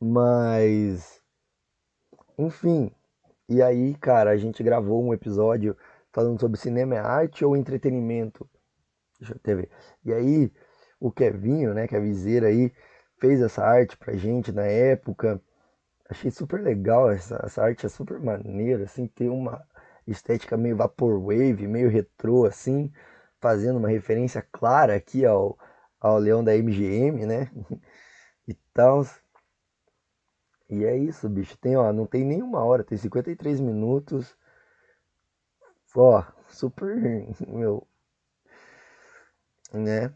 Mas. 0.00 1.20
Enfim, 2.38 2.92
e 3.48 3.62
aí, 3.62 3.94
cara, 3.96 4.30
a 4.30 4.36
gente 4.36 4.62
gravou 4.62 5.02
um 5.04 5.14
episódio 5.14 5.76
falando 6.12 6.40
sobre 6.40 6.58
cinema 6.58 6.94
é 6.96 6.98
arte 6.98 7.44
ou 7.44 7.56
entretenimento. 7.56 8.48
Deixa 9.20 9.34
eu 9.44 9.56
ver. 9.56 9.70
E 10.04 10.12
aí, 10.12 10.52
o 11.00 11.10
Kevinho, 11.12 11.74
né, 11.74 11.86
que 11.88 11.96
é 11.96 12.00
viseira 12.00 12.48
aí, 12.48 12.72
fez 13.20 13.40
essa 13.40 13.64
arte 13.64 13.96
pra 13.96 14.16
gente 14.16 14.52
na 14.52 14.64
época. 14.66 15.40
Achei 16.08 16.30
super 16.30 16.60
legal, 16.62 17.10
essa, 17.10 17.40
essa 17.44 17.62
arte 17.62 17.86
é 17.86 17.88
super 17.88 18.18
maneira, 18.20 18.84
assim, 18.84 19.06
tem 19.08 19.28
uma 19.28 19.62
estética 20.06 20.56
meio 20.56 20.76
vaporwave, 20.76 21.66
meio 21.66 21.90
retrô, 21.90 22.46
assim, 22.46 22.90
fazendo 23.40 23.78
uma 23.78 23.88
referência 23.88 24.42
clara 24.52 24.94
aqui 24.96 25.24
ao, 25.26 25.58
ao 26.00 26.18
Leão 26.18 26.42
da 26.44 26.56
MGM, 26.56 27.26
né? 27.26 27.50
e 28.48 28.54
tal. 28.74 29.04
E 30.70 30.84
é 30.84 30.96
isso, 30.96 31.28
bicho. 31.28 31.56
Tem, 31.58 31.76
ó, 31.76 31.92
não 31.92 32.06
tem 32.06 32.24
nenhuma 32.24 32.64
hora, 32.64 32.84
tem 32.84 32.96
53 32.98 33.60
minutos. 33.60 34.36
Ó, 35.94 36.22
super, 36.48 36.96
meu, 37.48 37.86
né? 39.72 40.12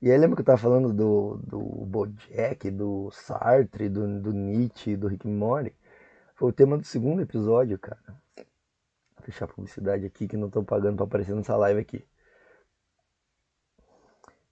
E 0.00 0.10
aí 0.10 0.18
lembra 0.18 0.36
que 0.36 0.42
eu 0.42 0.46
tava 0.46 0.58
falando 0.58 0.92
do, 0.92 1.38
do 1.38 1.58
Bojack, 1.86 2.70
do 2.70 3.10
Sartre, 3.10 3.88
do, 3.88 4.20
do 4.20 4.32
Nietzsche, 4.32 4.96
do 4.96 5.08
Rick 5.08 5.26
Mori? 5.26 5.74
Foi 6.34 6.50
o 6.50 6.52
tema 6.52 6.78
do 6.78 6.84
segundo 6.84 7.20
episódio, 7.22 7.78
cara. 7.78 8.00
Vou 8.36 9.24
fechar 9.24 9.46
a 9.46 9.48
publicidade 9.48 10.06
aqui 10.06 10.28
que 10.28 10.36
não 10.36 10.46
estão 10.48 10.64
pagando 10.64 10.96
pra 10.96 11.04
aparecer 11.04 11.34
nessa 11.34 11.56
live 11.56 11.80
aqui. 11.80 12.04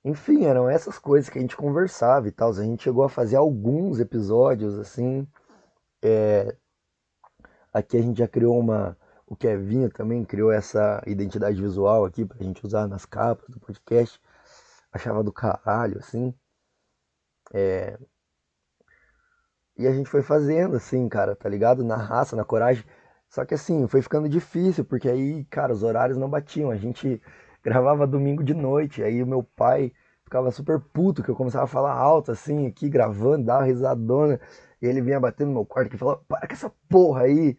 Enfim, 0.07 0.45
eram 0.45 0.69
essas 0.71 1.01
coisas 1.01 1.29
que 1.29 1.37
a 1.37 1.41
gente 1.41 1.57
conversava 1.57 2.29
e 2.29 2.31
tal. 2.31 2.51
A 2.51 2.63
gente 2.63 2.85
chegou 2.85 3.03
a 3.03 3.09
fazer 3.09 3.35
alguns 3.35 3.99
episódios 3.99 4.79
assim. 4.79 5.27
É... 6.01 6.57
Aqui 7.73 7.97
a 7.97 8.03
gente 8.03 8.19
já 8.19 8.29
criou 8.29 8.57
uma. 8.57 8.97
O 9.27 9.35
Kevinho 9.35 9.91
também 9.91 10.25
criou 10.25 10.53
essa 10.53 11.03
identidade 11.09 11.61
visual 11.61 12.05
aqui 12.05 12.25
pra 12.25 12.39
gente 12.39 12.65
usar 12.65 12.87
nas 12.87 13.05
capas 13.05 13.49
do 13.49 13.59
podcast. 13.59 14.21
Achava 14.93 15.25
do 15.25 15.33
caralho, 15.33 15.99
assim. 15.99 16.33
É... 17.53 17.99
E 19.77 19.89
a 19.89 19.93
gente 19.93 20.09
foi 20.09 20.23
fazendo, 20.23 20.77
assim, 20.77 21.09
cara, 21.09 21.35
tá 21.35 21.49
ligado? 21.49 21.83
Na 21.83 21.97
raça, 21.97 22.37
na 22.37 22.45
coragem. 22.45 22.85
Só 23.29 23.45
que 23.45 23.55
assim, 23.55 23.89
foi 23.89 24.03
ficando 24.03 24.29
difícil, 24.29 24.85
porque 24.85 25.09
aí, 25.09 25.45
cara, 25.47 25.73
os 25.73 25.83
horários 25.83 26.17
não 26.17 26.31
batiam. 26.31 26.71
A 26.71 26.77
gente 26.77 27.21
gravava 27.67 28.07
domingo 28.07 28.45
de 28.45 28.55
noite. 28.55 29.03
Aí 29.03 29.21
o 29.23 29.27
meu 29.27 29.43
pai 29.43 29.93
ficava 30.25 30.51
super 30.53 30.81
puto 30.81 31.23
que 31.23 31.29
eu 31.29 31.35
começava 31.37 31.65
a 31.65 31.69
falar 31.69 31.95
alto 31.95 32.31
assim, 32.31 32.67
aqui 32.67 32.89
gravando, 32.89 33.47
dava 33.47 33.65
risadona. 33.65 34.41
E 34.81 34.87
ele 34.87 35.01
vinha 35.03 35.19
batendo 35.19 35.49
no 35.49 35.55
meu 35.55 35.67
quarto 35.67 35.95
e 35.95 35.99
falava: 35.99 36.23
Para 36.29 36.47
com 36.47 36.55
essa 36.55 36.71
porra 36.89 37.23
aí. 37.23 37.57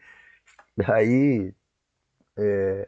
Aí. 0.87 1.53
É, 2.37 2.87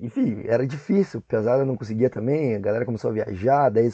enfim, 0.00 0.42
era 0.46 0.66
difícil. 0.66 1.20
Pesada 1.22 1.64
não 1.64 1.76
conseguia 1.76 2.08
também. 2.10 2.54
A 2.56 2.58
galera 2.60 2.86
começou 2.86 3.10
a 3.10 3.14
viajar. 3.14 3.70
Daí 3.70 3.90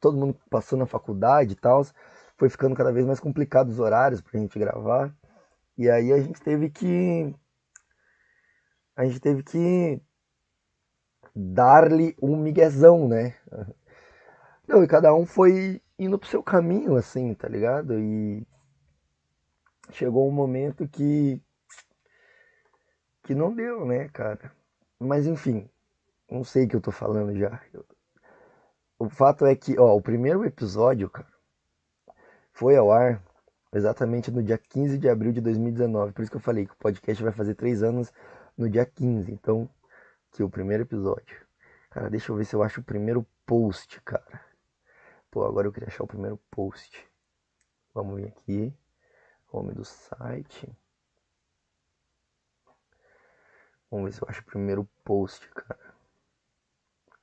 todo 0.00 0.16
mundo 0.18 0.36
passou 0.50 0.78
na 0.78 0.86
faculdade 0.86 1.52
e 1.52 1.56
tal. 1.56 1.84
Foi 2.38 2.48
ficando 2.48 2.74
cada 2.74 2.92
vez 2.92 3.06
mais 3.06 3.20
complicado 3.20 3.68
os 3.68 3.78
horários 3.78 4.20
pra 4.20 4.40
gente 4.40 4.58
gravar. 4.58 5.14
E 5.78 5.90
aí 5.90 6.12
a 6.12 6.18
gente 6.20 6.40
teve 6.42 6.70
que. 6.70 7.34
A 8.96 9.04
gente 9.04 9.20
teve 9.20 9.42
que 9.42 10.00
dar-lhe 11.34 12.16
um 12.20 12.36
miguezão, 12.36 13.08
né? 13.08 13.34
Não, 14.66 14.82
e 14.82 14.86
cada 14.86 15.14
um 15.14 15.26
foi 15.26 15.82
indo 15.98 16.18
pro 16.18 16.28
seu 16.28 16.42
caminho, 16.42 16.96
assim, 16.96 17.34
tá 17.34 17.48
ligado? 17.48 17.98
E 17.98 18.46
chegou 19.90 20.28
um 20.28 20.32
momento 20.32 20.88
que 20.88 21.40
que 23.24 23.34
não 23.34 23.54
deu, 23.54 23.86
né, 23.86 24.08
cara? 24.08 24.52
Mas 24.98 25.26
enfim, 25.26 25.68
não 26.30 26.42
sei 26.44 26.64
o 26.64 26.68
que 26.68 26.76
eu 26.76 26.80
tô 26.80 26.90
falando 26.90 27.36
já. 27.36 27.60
O 28.98 29.08
fato 29.08 29.46
é 29.46 29.54
que, 29.54 29.78
ó, 29.78 29.96
o 29.96 30.00
primeiro 30.00 30.44
episódio, 30.44 31.10
cara, 31.10 31.28
foi 32.52 32.76
ao 32.76 32.92
ar 32.92 33.22
exatamente 33.72 34.30
no 34.30 34.42
dia 34.42 34.58
15 34.58 34.98
de 34.98 35.08
abril 35.08 35.32
de 35.32 35.40
2019. 35.40 36.12
Por 36.12 36.22
isso 36.22 36.30
que 36.30 36.36
eu 36.36 36.40
falei 36.40 36.66
que 36.66 36.72
o 36.72 36.76
podcast 36.76 37.22
vai 37.22 37.32
fazer 37.32 37.54
três 37.54 37.82
anos 37.82 38.12
no 38.56 38.68
dia 38.68 38.84
15. 38.84 39.32
Então, 39.32 39.68
que 40.32 40.42
o 40.42 40.50
primeiro 40.50 40.82
episódio. 40.82 41.46
Cara, 41.90 42.10
deixa 42.10 42.32
eu 42.32 42.36
ver 42.36 42.44
se 42.46 42.56
eu 42.56 42.62
acho 42.62 42.80
o 42.80 42.84
primeiro 42.84 43.26
post, 43.46 44.00
cara. 44.00 44.44
Pô, 45.30 45.44
agora 45.44 45.66
eu 45.66 45.72
queria 45.72 45.88
achar 45.88 46.04
o 46.04 46.06
primeiro 46.06 46.38
post. 46.50 47.06
Vamos 47.94 48.16
vir 48.16 48.28
aqui. 48.28 48.74
Home 49.52 49.74
do 49.74 49.84
site. 49.84 50.74
Vamos 53.90 54.06
ver 54.06 54.12
se 54.12 54.22
eu 54.22 54.28
acho 54.28 54.40
o 54.40 54.44
primeiro 54.44 54.88
post, 55.04 55.46
cara. 55.50 55.94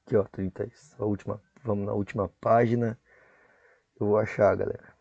Aqui, 0.06 0.16
ó, 0.16 0.24
30. 0.26 0.70
A 1.00 1.06
última, 1.06 1.42
vamos 1.64 1.86
na 1.88 1.94
última 1.94 2.30
página. 2.40 3.00
Eu 4.00 4.08
vou 4.08 4.18
achar, 4.18 4.56
galera. 4.56 4.96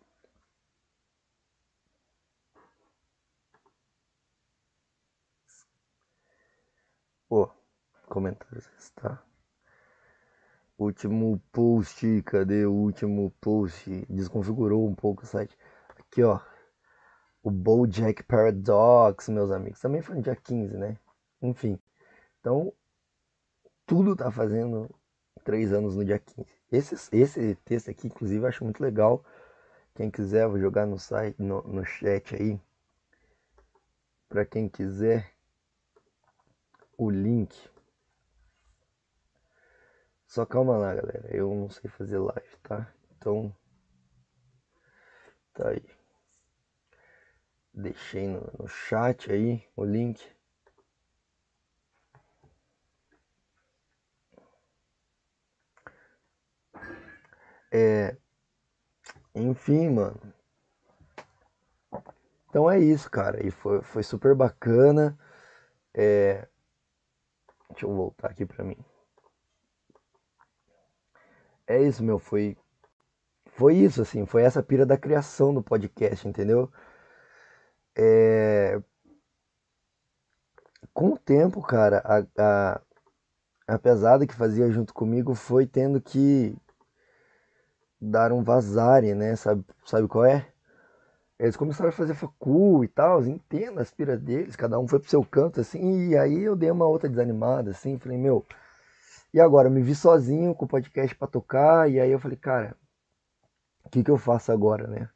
Pô, 7.28 7.50
comentários, 8.18 8.68
tá? 8.96 9.22
Último 10.76 11.40
post, 11.52 12.22
cadê 12.22 12.66
o 12.66 12.72
último 12.72 13.30
post? 13.40 13.88
Desconfigurou 14.08 14.88
um 14.88 14.94
pouco 14.94 15.22
o 15.22 15.26
site. 15.26 15.56
Aqui, 15.96 16.22
ó. 16.22 16.40
O 17.42 17.50
BoJack 17.50 18.24
Paradox, 18.24 19.28
meus 19.28 19.52
amigos. 19.52 19.80
Também 19.80 20.02
foi 20.02 20.16
no 20.16 20.22
dia 20.22 20.34
15, 20.34 20.76
né? 20.76 20.96
Enfim. 21.40 21.78
Então, 22.40 22.72
tudo 23.86 24.16
tá 24.16 24.30
fazendo 24.32 24.90
três 25.44 25.72
anos 25.72 25.94
no 25.94 26.04
dia 26.04 26.18
15. 26.18 26.46
Esse, 26.70 27.16
esse 27.16 27.54
texto 27.64 27.90
aqui, 27.90 28.08
inclusive, 28.08 28.42
eu 28.44 28.48
acho 28.48 28.64
muito 28.64 28.82
legal. 28.82 29.24
Quem 29.94 30.10
quiser, 30.10 30.48
vou 30.48 30.58
jogar 30.58 30.86
no 30.86 30.98
site, 30.98 31.40
no, 31.40 31.62
no 31.62 31.84
chat 31.84 32.34
aí. 32.34 32.60
Para 34.28 34.44
quem 34.44 34.68
quiser 34.68 35.32
o 36.96 37.08
link. 37.08 37.56
Só 40.28 40.44
calma 40.44 40.76
lá, 40.76 40.94
galera. 40.94 41.26
Eu 41.34 41.54
não 41.54 41.70
sei 41.70 41.90
fazer 41.90 42.18
live, 42.18 42.56
tá? 42.62 42.92
Então. 43.16 43.54
Tá 45.54 45.70
aí. 45.70 45.82
Deixei 47.72 48.28
no, 48.28 48.40
no 48.58 48.68
chat 48.68 49.32
aí 49.32 49.66
o 49.74 49.84
link. 49.84 50.22
É. 57.72 58.16
Enfim, 59.34 59.88
mano. 59.88 60.20
Então 62.50 62.70
é 62.70 62.78
isso, 62.78 63.10
cara. 63.10 63.44
E 63.46 63.50
foi, 63.50 63.80
foi 63.82 64.02
super 64.02 64.34
bacana. 64.34 65.18
É. 65.94 66.46
Deixa 67.70 67.86
eu 67.86 67.94
voltar 67.94 68.28
aqui 68.30 68.44
pra 68.44 68.62
mim. 68.64 68.76
É 71.68 71.80
isso, 71.82 72.02
meu. 72.02 72.18
Foi. 72.18 72.56
Foi 73.46 73.74
isso, 73.76 74.02
assim. 74.02 74.26
Foi 74.26 74.42
essa 74.42 74.62
pira 74.62 74.86
da 74.86 74.96
criação 74.96 75.52
do 75.54 75.62
podcast, 75.62 76.26
entendeu? 76.26 76.70
É. 77.96 78.80
Com 80.94 81.10
o 81.12 81.18
tempo, 81.18 81.62
cara, 81.62 82.02
a, 82.04 82.24
a, 82.38 82.80
a 83.68 83.78
pesada 83.78 84.26
que 84.26 84.34
fazia 84.34 84.70
junto 84.70 84.92
comigo 84.94 85.34
foi 85.34 85.66
tendo 85.66 86.00
que 86.00 86.56
dar 88.00 88.32
um 88.32 88.42
vazare, 88.42 89.14
né? 89.14 89.36
Sabe, 89.36 89.64
sabe 89.84 90.08
qual 90.08 90.24
é? 90.24 90.46
Eles 91.38 91.56
começaram 91.56 91.90
a 91.90 91.92
fazer 91.92 92.14
facul 92.14 92.84
e 92.84 92.88
tal, 92.88 93.24
entendo 93.24 93.80
as 93.80 93.90
piras 93.92 94.20
deles, 94.20 94.56
cada 94.56 94.78
um 94.78 94.88
foi 94.88 94.98
pro 95.00 95.08
seu 95.08 95.24
canto, 95.24 95.60
assim, 95.60 96.08
e 96.10 96.16
aí 96.18 96.42
eu 96.42 96.56
dei 96.56 96.70
uma 96.70 96.86
outra 96.86 97.08
desanimada, 97.08 97.70
assim, 97.70 97.98
falei, 97.98 98.18
meu, 98.18 98.44
e 99.32 99.40
agora? 99.40 99.68
Eu 99.68 99.72
me 99.72 99.82
vi 99.82 99.94
sozinho 99.94 100.54
com 100.54 100.64
o 100.64 100.68
podcast 100.68 101.14
pra 101.16 101.28
tocar, 101.28 101.90
e 101.90 102.00
aí 102.00 102.10
eu 102.10 102.18
falei, 102.18 102.36
cara, 102.36 102.76
o 103.84 103.88
que 103.90 104.02
que 104.02 104.10
eu 104.10 104.18
faço 104.18 104.52
agora, 104.52 104.86
né? 104.86 105.08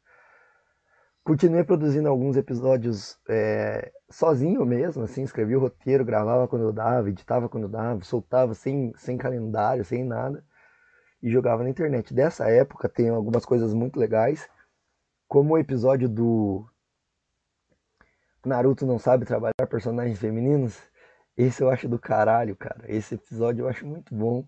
Continuei 1.24 1.62
produzindo 1.62 2.08
alguns 2.08 2.36
episódios 2.36 3.16
é, 3.28 3.92
sozinho 4.10 4.66
mesmo, 4.66 5.04
assim, 5.04 5.22
escrevi 5.22 5.54
o 5.54 5.60
roteiro, 5.60 6.04
gravava 6.04 6.48
quando 6.48 6.62
eu 6.62 6.72
dava, 6.72 7.08
editava 7.08 7.48
quando 7.48 7.64
eu 7.64 7.68
dava, 7.68 8.02
soltava 8.02 8.54
sem, 8.54 8.92
sem 8.96 9.16
calendário, 9.16 9.84
sem 9.84 10.04
nada, 10.04 10.44
e 11.22 11.30
jogava 11.30 11.62
na 11.62 11.70
internet. 11.70 12.12
Dessa 12.12 12.50
época 12.50 12.88
tem 12.88 13.08
algumas 13.08 13.44
coisas 13.44 13.72
muito 13.72 14.00
legais, 14.00 14.48
como 15.28 15.54
o 15.54 15.58
episódio 15.58 16.08
do 16.08 16.66
Naruto 18.44 18.84
não 18.84 18.98
sabe 18.98 19.24
trabalhar 19.24 19.66
personagens 19.70 20.18
femininos, 20.18 20.76
esse 21.36 21.62
eu 21.62 21.70
acho 21.70 21.88
do 21.88 21.98
caralho, 21.98 22.56
cara. 22.56 22.84
Esse 22.88 23.14
episódio 23.14 23.64
eu 23.64 23.68
acho 23.68 23.86
muito 23.86 24.14
bom. 24.14 24.46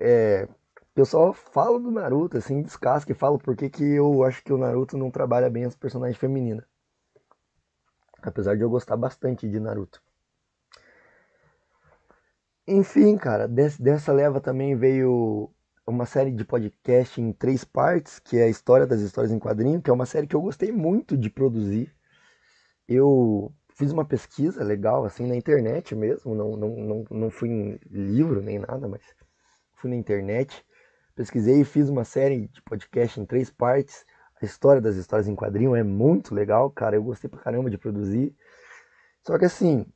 É, 0.00 0.48
o 0.80 0.94
pessoal 0.94 1.32
fala 1.32 1.78
do 1.78 1.90
Naruto, 1.90 2.36
assim, 2.36 2.62
descasca 2.62 3.12
e 3.12 3.14
fala 3.14 3.38
por 3.38 3.56
que 3.56 3.70
eu 3.82 4.22
acho 4.24 4.42
que 4.42 4.52
o 4.52 4.58
Naruto 4.58 4.96
não 4.96 5.10
trabalha 5.10 5.50
bem 5.50 5.64
as 5.64 5.76
personagens 5.76 6.18
femininas. 6.18 6.64
Apesar 8.22 8.56
de 8.56 8.62
eu 8.62 8.70
gostar 8.70 8.96
bastante 8.96 9.48
de 9.48 9.60
Naruto. 9.60 10.02
Enfim, 12.66 13.16
cara, 13.16 13.48
dessa 13.48 14.12
leva 14.12 14.40
também 14.40 14.76
veio 14.76 15.50
uma 15.86 16.04
série 16.04 16.30
de 16.30 16.44
podcast 16.44 17.20
em 17.20 17.32
três 17.32 17.64
partes, 17.64 18.18
que 18.18 18.36
é 18.36 18.44
a 18.44 18.48
História 18.48 18.86
das 18.86 19.00
Histórias 19.00 19.32
em 19.32 19.38
Quadrinho, 19.38 19.80
que 19.80 19.88
é 19.88 19.92
uma 19.92 20.04
série 20.04 20.26
que 20.26 20.36
eu 20.36 20.42
gostei 20.42 20.70
muito 20.70 21.16
de 21.16 21.30
produzir. 21.30 21.94
Eu 22.86 23.52
fiz 23.78 23.92
uma 23.92 24.04
pesquisa 24.04 24.64
legal, 24.64 25.04
assim, 25.04 25.24
na 25.24 25.36
internet 25.36 25.94
mesmo, 25.94 26.34
não, 26.34 26.56
não, 26.56 26.68
não, 26.76 27.04
não 27.08 27.30
fui 27.30 27.48
em 27.48 27.78
livro 27.88 28.42
nem 28.42 28.58
nada, 28.58 28.88
mas 28.88 29.00
fui 29.74 29.88
na 29.88 29.96
internet, 29.96 30.66
pesquisei 31.14 31.60
e 31.60 31.64
fiz 31.64 31.88
uma 31.88 32.04
série 32.04 32.48
de 32.48 32.60
podcast 32.62 33.20
em 33.20 33.24
três 33.24 33.50
partes. 33.50 34.04
A 34.42 34.44
História 34.44 34.82
das 34.82 34.96
Histórias 34.96 35.28
em 35.28 35.36
Quadrinho 35.36 35.76
é 35.76 35.84
muito 35.84 36.34
legal, 36.34 36.68
cara, 36.72 36.96
eu 36.96 37.04
gostei 37.04 37.30
pra 37.30 37.38
caramba 37.38 37.70
de 37.70 37.78
produzir. 37.78 38.34
Só 39.24 39.38
que 39.38 39.44
assim, 39.44 39.86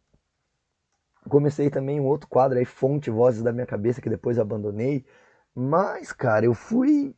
comecei 1.29 1.69
também 1.69 1.99
um 1.99 2.07
outro 2.07 2.29
quadro 2.29 2.59
aí, 2.59 2.65
Fonte 2.65 3.11
Vozes 3.11 3.43
da 3.43 3.53
Minha 3.53 3.67
Cabeça, 3.67 4.01
que 4.01 4.09
depois 4.09 4.39
abandonei, 4.39 5.05
mas, 5.53 6.13
cara, 6.13 6.47
eu 6.47 6.55
fui. 6.55 7.17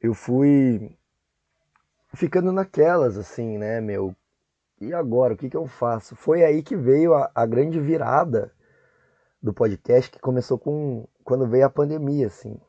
Eu 0.00 0.14
fui 0.14 0.98
ficando 2.12 2.50
naquelas, 2.52 3.16
assim, 3.16 3.56
né, 3.56 3.80
meu? 3.80 4.16
E 4.80 4.94
agora, 4.94 5.34
o 5.34 5.36
que, 5.36 5.50
que 5.50 5.56
eu 5.56 5.66
faço? 5.66 6.14
Foi 6.14 6.44
aí 6.44 6.62
que 6.62 6.76
veio 6.76 7.14
a, 7.14 7.30
a 7.34 7.44
grande 7.44 7.80
virada 7.80 8.52
do 9.42 9.52
podcast, 9.52 10.10
que 10.10 10.20
começou 10.20 10.58
com 10.58 11.06
quando 11.24 11.48
veio 11.48 11.66
a 11.66 11.70
pandemia, 11.70 12.28
assim. 12.28 12.60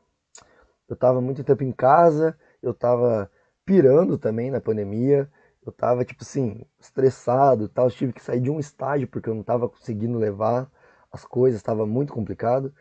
Eu 0.88 0.96
tava 0.96 1.20
muito 1.20 1.44
tempo 1.44 1.62
em 1.62 1.72
casa, 1.72 2.36
eu 2.62 2.74
tava 2.74 3.30
pirando 3.64 4.18
também 4.18 4.50
na 4.50 4.60
pandemia, 4.60 5.30
eu 5.64 5.70
tava, 5.70 6.04
tipo 6.04 6.22
assim, 6.24 6.64
estressado 6.80 7.68
tal, 7.68 7.86
eu 7.86 7.90
tive 7.92 8.12
que 8.12 8.22
sair 8.22 8.40
de 8.40 8.50
um 8.50 8.58
estágio 8.58 9.06
porque 9.06 9.28
eu 9.28 9.34
não 9.34 9.42
tava 9.44 9.68
conseguindo 9.68 10.18
levar 10.18 10.70
as 11.12 11.24
coisas, 11.24 11.60
estava 11.60 11.86
muito 11.86 12.12
complicado. 12.12 12.74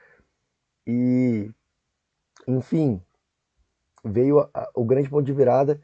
E, 0.88 1.52
enfim, 2.48 3.00
veio 4.04 4.39
a, 4.54 4.70
o 4.74 4.84
grande 4.84 5.10
ponto 5.10 5.26
de 5.26 5.34
virada 5.34 5.80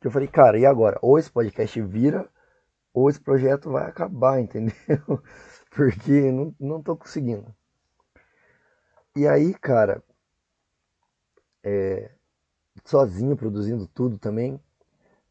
que 0.00 0.06
eu 0.06 0.10
falei, 0.10 0.28
cara, 0.28 0.58
e 0.58 0.64
agora? 0.64 0.98
Ou 1.02 1.18
esse 1.18 1.30
podcast 1.30 1.80
vira, 1.82 2.28
ou 2.96 3.10
esse 3.10 3.20
projeto 3.20 3.70
vai 3.70 3.84
acabar, 3.86 4.40
entendeu? 4.42 4.74
Porque 5.70 6.32
não, 6.32 6.54
não 6.58 6.82
tô 6.82 6.96
conseguindo. 6.96 7.54
E 9.16 9.26
aí, 9.26 9.52
cara, 9.54 10.00
é, 11.64 12.10
sozinho 12.84 13.36
produzindo 13.36 13.86
tudo 13.88 14.18
também, 14.18 14.60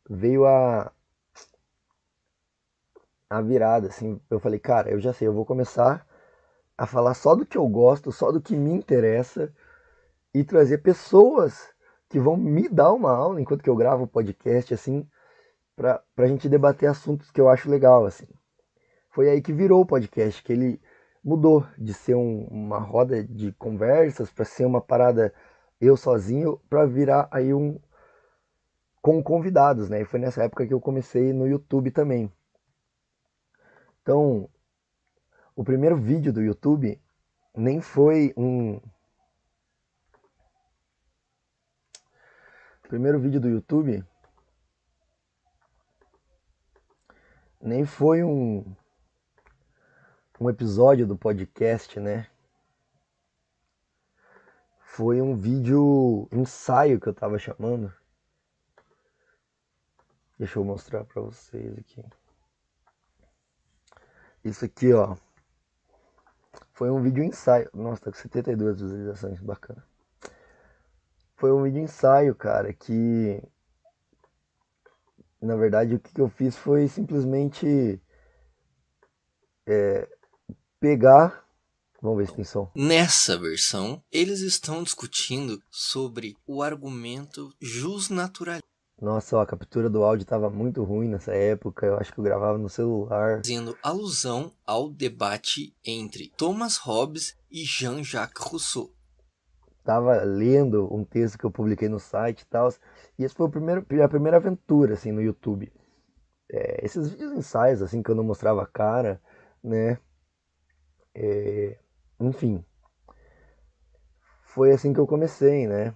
veio 0.10 0.46
a 0.46 0.92
a 3.30 3.42
virada, 3.42 3.88
assim, 3.88 4.20
eu 4.30 4.40
falei, 4.40 4.60
cara, 4.60 4.90
eu 4.92 5.00
já 5.00 5.12
sei, 5.14 5.28
eu 5.28 5.34
vou 5.34 5.46
começar 5.46 6.06
a 6.78 6.86
falar 6.88 7.14
só 7.14 7.36
do 7.36 7.46
que 7.46 7.58
eu 7.58 7.68
gosto, 7.68 8.12
só 8.12 8.32
do 8.32 8.42
que 8.42 8.56
me 8.56 8.72
interessa 8.72 9.54
e 10.34 10.44
trazer 10.44 10.80
pessoas 10.80 11.70
que 12.10 12.20
vão 12.20 12.38
me 12.38 12.70
dar 12.70 12.94
uma 12.94 13.12
aula 13.12 13.42
enquanto 13.42 13.64
que 13.64 13.70
eu 13.70 13.76
gravo 13.76 14.04
o 14.04 14.08
podcast, 14.08 14.74
assim, 14.74 15.08
pra, 15.76 16.02
pra 16.16 16.28
gente 16.28 16.50
debater 16.50 16.90
assuntos 16.90 17.32
que 17.32 17.40
eu 17.40 17.50
acho 17.50 17.70
legal, 17.70 18.06
assim. 18.06 18.28
Foi 19.10 19.30
aí 19.30 19.42
que 19.42 19.54
virou 19.54 19.82
o 19.82 19.86
podcast, 19.86 20.44
que 20.44 20.54
ele 20.54 20.82
mudou 21.24 21.66
de 21.78 21.94
ser 21.94 22.16
um, 22.16 22.46
uma 22.46 22.80
roda 22.80 23.24
de 23.24 23.52
conversas 23.54 24.32
para 24.32 24.46
ser 24.46 24.66
uma 24.66 24.82
parada 24.82 25.34
eu 25.82 25.98
sozinho 25.98 26.60
para 26.70 26.86
virar 26.86 27.28
aí 27.32 27.54
um 27.54 27.80
com 29.02 29.22
convidados, 29.22 29.90
né? 29.90 30.02
E 30.02 30.06
foi 30.06 30.20
nessa 30.20 30.44
época 30.44 30.66
que 30.66 30.74
eu 30.74 30.82
comecei 30.82 31.32
no 31.32 31.48
YouTube 31.48 31.92
também. 31.92 32.32
Então, 34.02 34.50
o 35.56 35.64
primeiro 35.64 35.96
vídeo 35.96 36.34
do 36.34 36.42
YouTube 36.42 37.00
nem 37.56 37.82
foi 37.82 38.34
um 38.36 38.76
o 42.84 42.88
primeiro 42.88 43.20
vídeo 43.20 43.40
do 43.40 43.50
YouTube 43.50 44.04
nem 47.66 47.84
foi 47.84 48.24
um 48.24 48.64
um 50.40 50.50
episódio 50.50 51.08
do 51.08 51.18
podcast, 51.18 52.00
né? 52.00 52.28
Foi 54.80 55.20
um 55.20 55.36
vídeo 55.36 56.28
ensaio 56.32 57.00
que 57.00 57.08
eu 57.08 57.14
tava 57.14 57.40
chamando. 57.40 57.92
Deixa 60.38 60.60
eu 60.60 60.64
mostrar 60.64 61.06
para 61.06 61.22
vocês 61.22 61.78
aqui. 61.80 62.04
Isso 64.44 64.64
aqui, 64.66 64.94
ó. 64.94 65.18
Foi 66.72 66.92
um 66.92 67.02
vídeo 67.02 67.24
ensaio. 67.24 67.70
Nossa, 67.74 68.04
tá 68.04 68.12
com 68.12 68.18
72 68.18 68.80
visualizações, 68.80 69.40
bacana. 69.40 69.84
Foi 71.36 71.52
um 71.52 71.64
vídeo 71.64 71.82
ensaio, 71.82 72.36
cara, 72.36 72.72
que 72.74 73.42
na 75.46 75.56
verdade 75.56 75.96
o 75.96 76.00
que 76.00 76.20
eu 76.20 76.30
fiz 76.30 76.56
foi 76.56 76.88
simplesmente 76.88 78.02
é, 79.68 80.08
pegar. 80.80 81.46
Vamos 82.02 82.18
ver 82.18 82.28
se 82.28 82.36
tem 82.36 82.44
som. 82.44 82.70
Nessa 82.76 83.38
versão, 83.38 84.04
eles 84.12 84.42
estão 84.42 84.84
discutindo 84.84 85.62
sobre 85.72 86.36
o 86.46 86.62
argumento 86.62 87.54
jus 87.60 88.10
natural. 88.10 88.60
Nossa, 89.02 89.36
ó, 89.36 89.42
a 89.42 89.46
captura 89.46 89.90
do 89.90 90.04
áudio 90.04 90.26
tava 90.26 90.50
muito 90.50 90.84
ruim 90.84 91.10
nessa 91.10 91.34
época. 91.34 91.86
Eu 91.86 91.98
acho 91.98 92.14
que 92.14 92.20
eu 92.20 92.24
gravava 92.24 92.58
no 92.58 92.70
celular. 92.70 93.38
Fazendo 93.38 93.78
alusão 93.84 94.54
ao 94.66 94.90
debate 94.90 95.76
entre 95.84 96.32
Thomas 96.38 96.78
Hobbes 96.78 97.36
e 97.52 97.64
Jean-Jacques 97.66 98.42
Rousseau. 98.42 98.94
Tava 99.84 100.24
lendo 100.24 100.88
um 100.94 101.04
texto 101.04 101.38
que 101.38 101.44
eu 101.44 101.52
publiquei 101.52 101.90
no 101.90 102.00
site 102.00 102.42
e 102.42 102.46
tal. 102.46 102.74
E 103.18 103.24
esse 103.24 103.36
foi 103.36 103.48
o 103.48 103.50
primeiro, 103.50 103.86
a 104.04 104.08
primeira 104.10 104.38
aventura, 104.38 104.94
assim, 104.94 105.12
no 105.12 105.22
YouTube. 105.22 105.72
É, 106.52 106.86
esses 106.86 107.10
vídeos 107.10 107.32
ensaios, 107.34 107.82
assim, 107.82 108.04
que 108.04 108.12
eu 108.12 108.16
não 108.16 108.24
mostrava 108.24 108.64
a 108.64 108.68
cara, 108.68 109.22
né? 109.64 109.98
É, 111.14 111.78
enfim. 112.20 112.64
Foi 114.44 114.72
assim 114.72 114.94
que 114.94 115.00
eu 115.00 115.08
comecei, 115.08 115.68
né? 115.68 115.94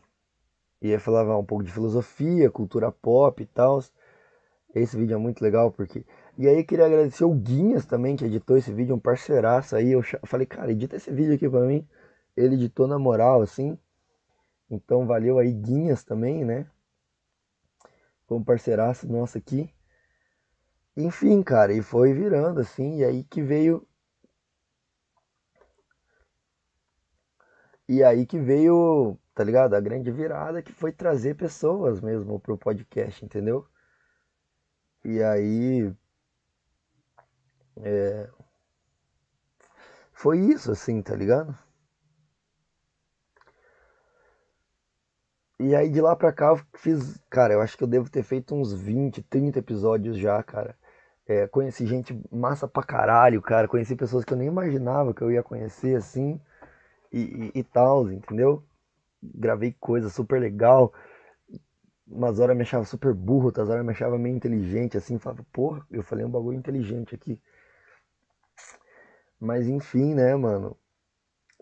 E 0.82 0.91
aí 0.93 0.99
falava 0.99 1.38
um 1.38 1.45
pouco 1.45 1.63
de 1.63 1.71
filosofia, 1.71 2.49
cultura 2.49 2.91
pop 2.91 3.41
e 3.41 3.45
tal. 3.45 3.79
Esse 4.73 4.97
vídeo 4.97 5.15
é 5.15 5.17
muito 5.17 5.41
legal 5.41 5.71
porque. 5.71 6.05
E 6.38 6.47
aí 6.47 6.63
queria 6.63 6.86
agradecer 6.86 7.25
o 7.25 7.34
Guinhas 7.34 7.86
também, 7.86 8.15
que 8.15 8.25
editou 8.25 8.58
esse 8.58 8.71
vídeo, 8.71 8.95
um 8.95 8.99
parceiraço 8.99 9.75
aí. 9.75 9.91
Eu 9.91 10.01
falei, 10.25 10.45
cara, 10.45 10.71
edita 10.71 10.95
esse 10.95 11.12
vídeo 11.12 11.36
aqui 11.36 11.49
pra 11.49 11.62
mim. 11.62 11.88
Ele 12.36 12.55
editou 12.55 12.88
na 12.88 12.97
moral, 12.97 13.41
assim. 13.41 13.77
Então 14.69 15.05
valeu 15.05 15.39
aí, 15.39 15.51
Guinhas 15.53 16.03
também, 16.03 16.45
né? 16.45 16.65
Foi 18.29 18.37
um 18.37 18.43
parceiraço 18.43 19.07
nosso 19.11 19.37
aqui. 19.37 19.73
Enfim, 20.95 21.43
cara, 21.43 21.73
e 21.73 21.81
foi 21.81 22.13
virando 22.13 22.61
assim. 22.61 22.99
E 22.99 23.03
aí 23.03 23.23
que 23.25 23.41
veio. 23.41 23.85
E 27.87 28.03
aí 28.03 28.25
que 28.25 28.39
veio 28.39 29.19
tá 29.33 29.43
ligado? 29.43 29.73
A 29.73 29.79
grande 29.79 30.11
virada 30.11 30.61
que 30.61 30.73
foi 30.73 30.91
trazer 30.91 31.35
pessoas 31.35 32.01
mesmo 32.01 32.39
pro 32.39 32.57
podcast, 32.57 33.23
entendeu? 33.23 33.65
E 35.03 35.23
aí. 35.23 35.91
É, 37.77 38.29
foi 40.11 40.39
isso, 40.39 40.71
assim, 40.71 41.01
tá 41.01 41.15
ligado? 41.15 41.57
E 45.59 45.75
aí 45.75 45.89
de 45.89 46.01
lá 46.01 46.15
pra 46.15 46.31
cá 46.31 46.47
eu 46.49 46.61
fiz. 46.75 47.17
Cara, 47.29 47.53
eu 47.53 47.61
acho 47.61 47.77
que 47.77 47.83
eu 47.83 47.87
devo 47.87 48.09
ter 48.09 48.23
feito 48.23 48.55
uns 48.55 48.73
20, 48.73 49.21
30 49.23 49.59
episódios 49.59 50.17
já, 50.17 50.41
cara. 50.43 50.75
É, 51.27 51.47
conheci 51.47 51.85
gente 51.85 52.19
massa 52.31 52.67
pra 52.67 52.83
caralho, 52.83 53.41
cara. 53.41 53.67
Conheci 53.67 53.95
pessoas 53.95 54.25
que 54.25 54.33
eu 54.33 54.37
nem 54.37 54.47
imaginava 54.47 55.13
que 55.13 55.21
eu 55.21 55.31
ia 55.31 55.43
conhecer 55.43 55.95
assim 55.97 56.39
e, 57.11 57.51
e, 57.55 57.59
e 57.59 57.63
tal, 57.63 58.11
entendeu? 58.11 58.63
gravei 59.21 59.75
coisa 59.79 60.09
super 60.09 60.39
legal. 60.39 60.93
Umas 62.07 62.39
horas 62.39 62.55
me 62.55 62.63
achava 62.63 62.85
super 62.85 63.13
burro, 63.13 63.45
outras 63.47 63.69
horas 63.69 63.85
me 63.85 63.91
achava 63.91 64.17
meio 64.17 64.35
inteligente, 64.35 64.97
assim, 64.97 65.19
falava, 65.19 65.45
porra, 65.53 65.85
eu 65.91 66.01
falei 66.03 66.25
um 66.25 66.29
bagulho 66.31 66.57
inteligente 66.57 67.13
aqui. 67.13 67.39
Mas 69.39 69.67
enfim, 69.67 70.13
né, 70.15 70.35
mano? 70.35 70.75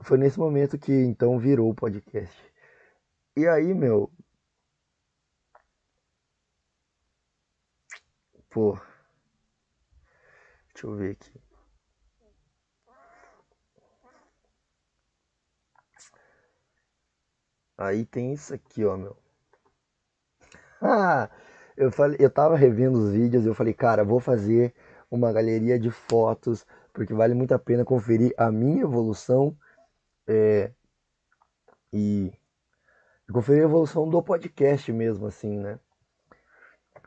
Foi 0.01 0.17
nesse 0.17 0.39
momento 0.39 0.77
que 0.77 0.93
então 0.93 1.39
virou 1.39 1.69
o 1.69 1.75
podcast. 1.75 2.46
E 3.37 3.47
aí, 3.47 3.71
meu. 3.71 4.11
Pô. 8.49 8.75
Deixa 10.73 10.87
eu 10.87 10.95
ver 10.95 11.11
aqui. 11.11 11.31
Aí 17.77 18.05
tem 18.05 18.33
isso 18.33 18.55
aqui, 18.55 18.83
ó, 18.83 18.97
meu. 18.97 19.15
Eu 21.77 21.91
falei, 21.91 22.17
eu 22.19 22.31
tava 22.31 22.57
revendo 22.57 22.97
os 22.97 23.11
vídeos 23.11 23.45
e 23.45 23.47
eu 23.47 23.53
falei, 23.53 23.71
cara, 23.71 24.03
vou 24.03 24.19
fazer 24.19 24.73
uma 25.11 25.31
galeria 25.31 25.77
de 25.77 25.91
fotos, 25.91 26.65
porque 26.91 27.13
vale 27.13 27.35
muito 27.35 27.53
a 27.53 27.59
pena 27.59 27.85
conferir 27.85 28.33
a 28.35 28.51
minha 28.51 28.81
evolução 28.81 29.55
é, 30.27 30.71
e, 31.93 32.33
e 33.27 33.31
conferir 33.31 33.61
a 33.63 33.65
evolução 33.65 34.09
do 34.09 34.21
podcast 34.23 34.91
mesmo, 34.91 35.27
assim, 35.27 35.59
né? 35.59 35.79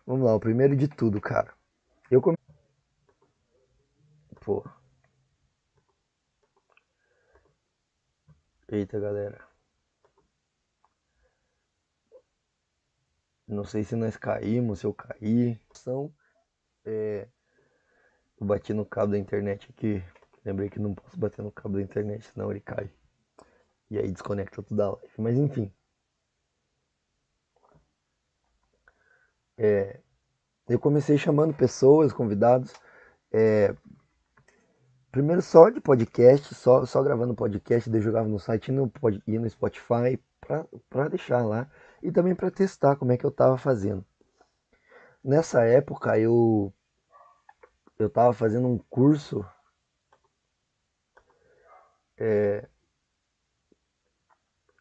Vamos 0.07 0.27
lá, 0.27 0.35
o 0.35 0.41
primeiro 0.41 0.77
de 0.77 0.89
tudo, 0.89 1.21
cara. 1.21 1.55
Eu 2.11 2.21
come... 2.21 2.37
Pô. 4.41 4.65
Eita, 8.69 8.99
galera. 9.01 9.49
Não 13.47 13.65
sei 13.65 13.83
se 13.83 13.97
nós 13.97 14.17
caímos, 14.17 14.81
se 14.81 14.87
eu 14.87 14.95
caí. 14.95 15.61
São, 15.73 16.15
é, 16.85 17.29
eu 18.41 18.47
bati 18.47 18.73
no 18.73 18.87
cabo 18.87 19.13
da 19.13 19.19
internet 19.19 19.69
aqui. 19.71 20.03
Lembrei 20.45 20.71
que 20.71 20.79
não 20.79 20.95
posso 20.95 21.19
bater 21.19 21.43
no 21.43 21.51
cabo 21.53 21.77
da 21.77 21.83
internet, 21.83 22.25
senão 22.27 22.51
ele 22.51 22.61
cai. 22.61 22.91
E 23.91 23.99
aí 23.99 24.11
desconecta 24.11 24.63
tudo 24.63 24.77
da 24.77 24.91
live. 24.91 25.15
Mas 25.19 25.37
enfim. 25.37 25.73
É, 29.62 30.01
eu 30.66 30.79
comecei 30.79 31.18
chamando 31.18 31.53
pessoas, 31.53 32.14
convidados. 32.14 32.73
É, 33.31 33.77
primeiro 35.12 35.42
só 35.42 35.68
de 35.68 35.83
podcast, 35.83 36.55
só, 36.55 36.87
só 36.87 37.03
gravando 37.03 37.35
podcast, 37.35 37.92
eu 37.92 38.01
jogava 38.01 38.27
no 38.27 38.38
site 38.38 38.68
e 38.68 38.73
no, 38.73 38.90
e 39.27 39.38
no 39.38 39.51
Spotify 39.51 40.18
pra 40.88 41.09
deixar 41.09 41.44
lá 41.44 41.70
e 42.03 42.11
também 42.11 42.35
para 42.35 42.51
testar 42.51 42.96
como 42.96 43.12
é 43.12 43.18
que 43.18 43.27
eu 43.27 43.29
estava 43.29 43.59
fazendo. 43.59 44.03
Nessa 45.23 45.62
época 45.66 46.18
eu 46.18 46.73
eu 47.99 48.07
estava 48.07 48.33
fazendo 48.33 48.66
um 48.66 48.79
curso 48.79 49.44
é, 52.16 52.66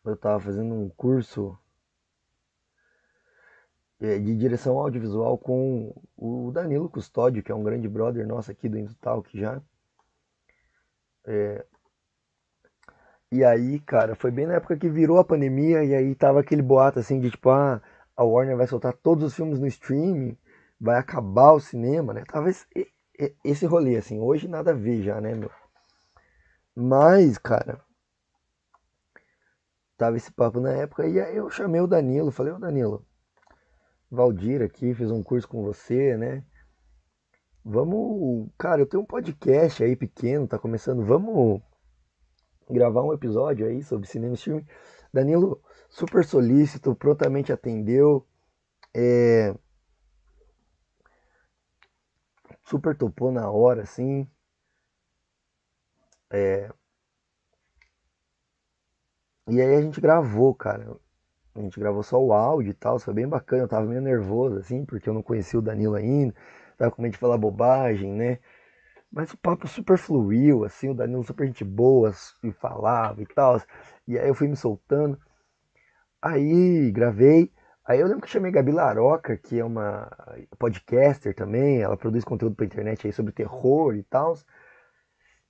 eu 0.05 0.13
estava 0.13 0.39
fazendo 0.39 0.73
um 0.73 0.87
curso 0.87 1.59
de 3.99 4.35
direção 4.35 4.77
audiovisual 4.77 5.37
com 5.37 5.93
o 6.17 6.51
Danilo 6.51 6.89
Custódio, 6.89 7.43
que 7.43 7.51
é 7.51 7.55
um 7.55 7.63
grande 7.63 7.87
brother 7.87 8.25
nosso 8.25 8.49
aqui 8.51 8.69
do 8.69 8.77
Indutalk 8.79 9.37
já. 9.37 9.61
É, 11.25 11.65
e 13.31 13.43
aí, 13.43 13.79
cara, 13.81 14.15
foi 14.15 14.31
bem 14.31 14.47
na 14.47 14.55
época 14.55 14.77
que 14.77 14.89
virou 14.89 15.19
a 15.19 15.23
pandemia 15.23 15.83
e 15.83 15.93
aí 15.93 16.15
tava 16.15 16.39
aquele 16.39 16.61
boato 16.63 16.99
assim 16.99 17.19
de 17.19 17.29
tipo, 17.29 17.49
ah, 17.51 17.81
a 18.15 18.23
Warner 18.23 18.57
vai 18.57 18.65
soltar 18.67 18.93
todos 18.93 19.23
os 19.23 19.35
filmes 19.35 19.59
no 19.59 19.67
streaming, 19.67 20.35
vai 20.79 20.97
acabar 20.97 21.51
o 21.51 21.59
cinema, 21.59 22.13
né? 22.13 22.23
Tava 22.25 22.49
esse, 22.49 22.65
esse 23.43 23.65
rolê, 23.67 23.97
assim, 23.97 24.19
hoje 24.19 24.47
nada 24.47 24.71
a 24.71 24.73
ver 24.73 25.03
já, 25.03 25.21
né, 25.21 25.35
meu? 25.35 25.51
Mas, 26.75 27.37
cara, 27.37 27.79
tava 29.97 30.17
esse 30.17 30.31
papo 30.31 30.59
na 30.59 30.71
época 30.71 31.05
e 31.07 31.19
aí 31.19 31.35
eu 31.35 31.49
chamei 31.51 31.81
o 31.81 31.87
Danilo, 31.87 32.31
falei, 32.31 32.53
ô 32.53 32.57
Danilo, 32.59 33.05
Valdir 34.11 34.61
aqui, 34.61 34.93
fiz 34.93 35.11
um 35.11 35.21
curso 35.23 35.47
com 35.47 35.63
você, 35.63 36.17
né? 36.17 36.43
Vamos, 37.63 38.49
cara, 38.57 38.81
eu 38.81 38.87
tenho 38.87 39.03
um 39.03 39.05
podcast 39.05 39.83
aí 39.83 39.95
pequeno, 39.95 40.47
tá 40.47 40.57
começando, 40.57 41.05
vamos 41.05 41.61
gravar 42.69 43.03
um 43.03 43.13
episódio 43.13 43.67
aí 43.67 43.83
sobre 43.83 44.07
cinema 44.07 44.33
e 44.33 44.37
filme. 44.37 44.65
Danilo, 45.13 45.61
super 45.89 46.25
solícito, 46.25 46.95
prontamente 46.95 47.51
atendeu. 47.51 48.25
É, 48.95 49.53
super 52.63 52.95
topou 52.97 53.31
na 53.31 53.49
hora, 53.51 53.83
assim. 53.83 54.27
É, 56.31 56.69
e 59.47 59.59
aí 59.59 59.75
a 59.75 59.81
gente 59.81 59.99
gravou, 59.99 60.53
cara. 60.53 60.95
A 61.59 61.61
gente 61.61 61.79
gravou 61.79 62.01
só 62.01 62.17
o 62.17 62.31
áudio 62.31 62.71
e 62.71 62.73
tal, 62.73 62.97
foi 62.99 63.13
bem 63.13 63.27
bacana. 63.27 63.63
Eu 63.63 63.67
tava 63.67 63.85
meio 63.85 64.01
nervoso, 64.01 64.57
assim, 64.57 64.85
porque 64.85 65.09
eu 65.09 65.13
não 65.13 65.21
conhecia 65.21 65.59
o 65.59 65.61
Danilo 65.61 65.95
ainda. 65.95 66.33
Tava 66.77 66.91
com 66.91 67.01
medo 67.01 67.11
de 67.11 67.17
falar 67.17 67.37
bobagem, 67.37 68.13
né? 68.13 68.39
Mas 69.11 69.33
o 69.33 69.37
papo 69.37 69.67
super 69.67 69.97
fluiu, 69.97 70.63
assim, 70.63 70.89
o 70.89 70.93
Danilo 70.93 71.23
super 71.23 71.45
gente 71.47 71.65
boa 71.65 72.13
e 72.43 72.51
falava 72.53 73.21
e 73.21 73.25
tal. 73.25 73.61
E 74.07 74.17
aí 74.17 74.27
eu 74.27 74.35
fui 74.35 74.47
me 74.47 74.55
soltando. 74.55 75.19
Aí 76.21 76.91
gravei. 76.91 77.51
Aí 77.85 77.99
eu 77.99 78.07
lembro 78.07 78.21
que 78.21 78.29
chamei 78.29 78.51
Gabi 78.51 78.71
Laroca, 78.71 79.35
que 79.37 79.59
é 79.59 79.65
uma 79.65 80.09
podcaster 80.57 81.35
também. 81.35 81.81
Ela 81.81 81.97
produz 81.97 82.23
conteúdo 82.23 82.55
pra 82.55 82.65
internet 82.65 83.05
aí 83.07 83.13
sobre 83.13 83.33
terror 83.33 83.95
e 83.95 84.03
tal. 84.03 84.35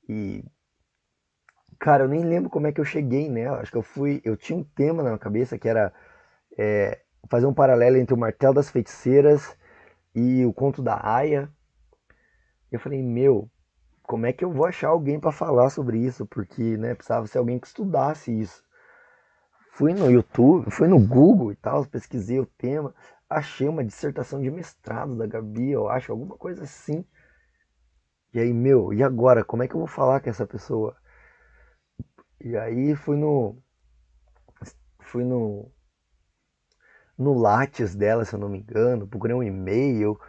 E 0.08 0.44
Cara, 1.80 2.04
eu 2.04 2.08
nem 2.10 2.24
lembro 2.26 2.50
como 2.50 2.68
é 2.68 2.72
que 2.74 2.82
eu 2.82 2.86
cheguei 2.86 3.30
nela. 3.30 3.60
Acho 3.62 3.72
que 3.72 3.78
eu 3.78 3.84
fui. 3.84 4.22
Eu 4.24 4.36
tinha 4.36 4.58
um 4.58 4.64
tema 4.64 5.02
na 5.02 5.18
cabeça 5.18 5.58
que 5.58 5.68
era 5.68 5.94
é, 6.58 7.00
fazer 7.30 7.46
um 7.46 7.54
paralelo 7.54 7.98
entre 7.98 8.14
o 8.14 8.18
Martelo 8.18 8.54
das 8.54 8.70
Feiticeiras 8.70 9.58
e 10.14 10.46
o 10.46 10.54
Conto 10.54 10.82
da 10.82 11.00
Aya. 11.02 11.50
Eu 12.72 12.80
falei, 12.80 13.02
meu, 13.02 13.50
como 14.04 14.26
é 14.26 14.34
que 14.34 14.44
eu 14.44 14.52
vou 14.52 14.66
achar 14.66 14.90
alguém 14.90 15.20
para 15.20 15.32
falar 15.32 15.70
sobre 15.70 16.00
isso? 16.00 16.26
Porque, 16.26 16.78
né, 16.78 16.96
precisava 16.96 17.28
ser 17.28 17.38
alguém 17.38 17.60
que 17.60 17.68
estudasse 17.68 18.32
isso. 18.38 18.64
Fui 19.72 19.94
no 19.94 20.12
YouTube, 20.12 20.70
fui 20.70 20.88
no 20.88 21.00
Google 21.00 21.52
e 21.52 21.56
tal, 21.56 21.86
pesquisei 21.86 22.40
o 22.40 22.46
tema, 22.46 22.94
achei 23.30 23.68
uma 23.70 23.84
dissertação 23.84 24.42
de 24.42 24.52
mestrado 24.52 25.16
da 25.16 25.26
Gabi, 25.26 25.72
eu 25.72 25.88
acho, 25.88 26.12
alguma 26.12 26.36
coisa 26.36 26.64
assim. 26.64 27.06
E 28.34 28.40
aí, 28.40 28.54
meu, 28.54 28.94
e 28.94 29.02
agora? 29.02 29.44
Como 29.44 29.64
é 29.64 29.68
que 29.68 29.76
eu 29.76 29.80
vou 29.80 29.88
falar 29.88 30.20
com 30.20 30.30
essa 30.30 30.46
pessoa? 30.46 30.96
E 32.42 32.58
aí 32.58 32.96
fui 32.96 33.18
no. 33.18 33.58
Fui 35.00 35.24
no. 35.24 35.72
No 37.18 37.34
Lattes 37.34 37.96
dela, 37.96 38.24
se 38.24 38.34
eu 38.34 38.40
não 38.40 38.48
me 38.48 38.60
engano, 38.60 39.08
procurei 39.08 39.36
um 39.36 39.44
e-mail. 39.44 40.20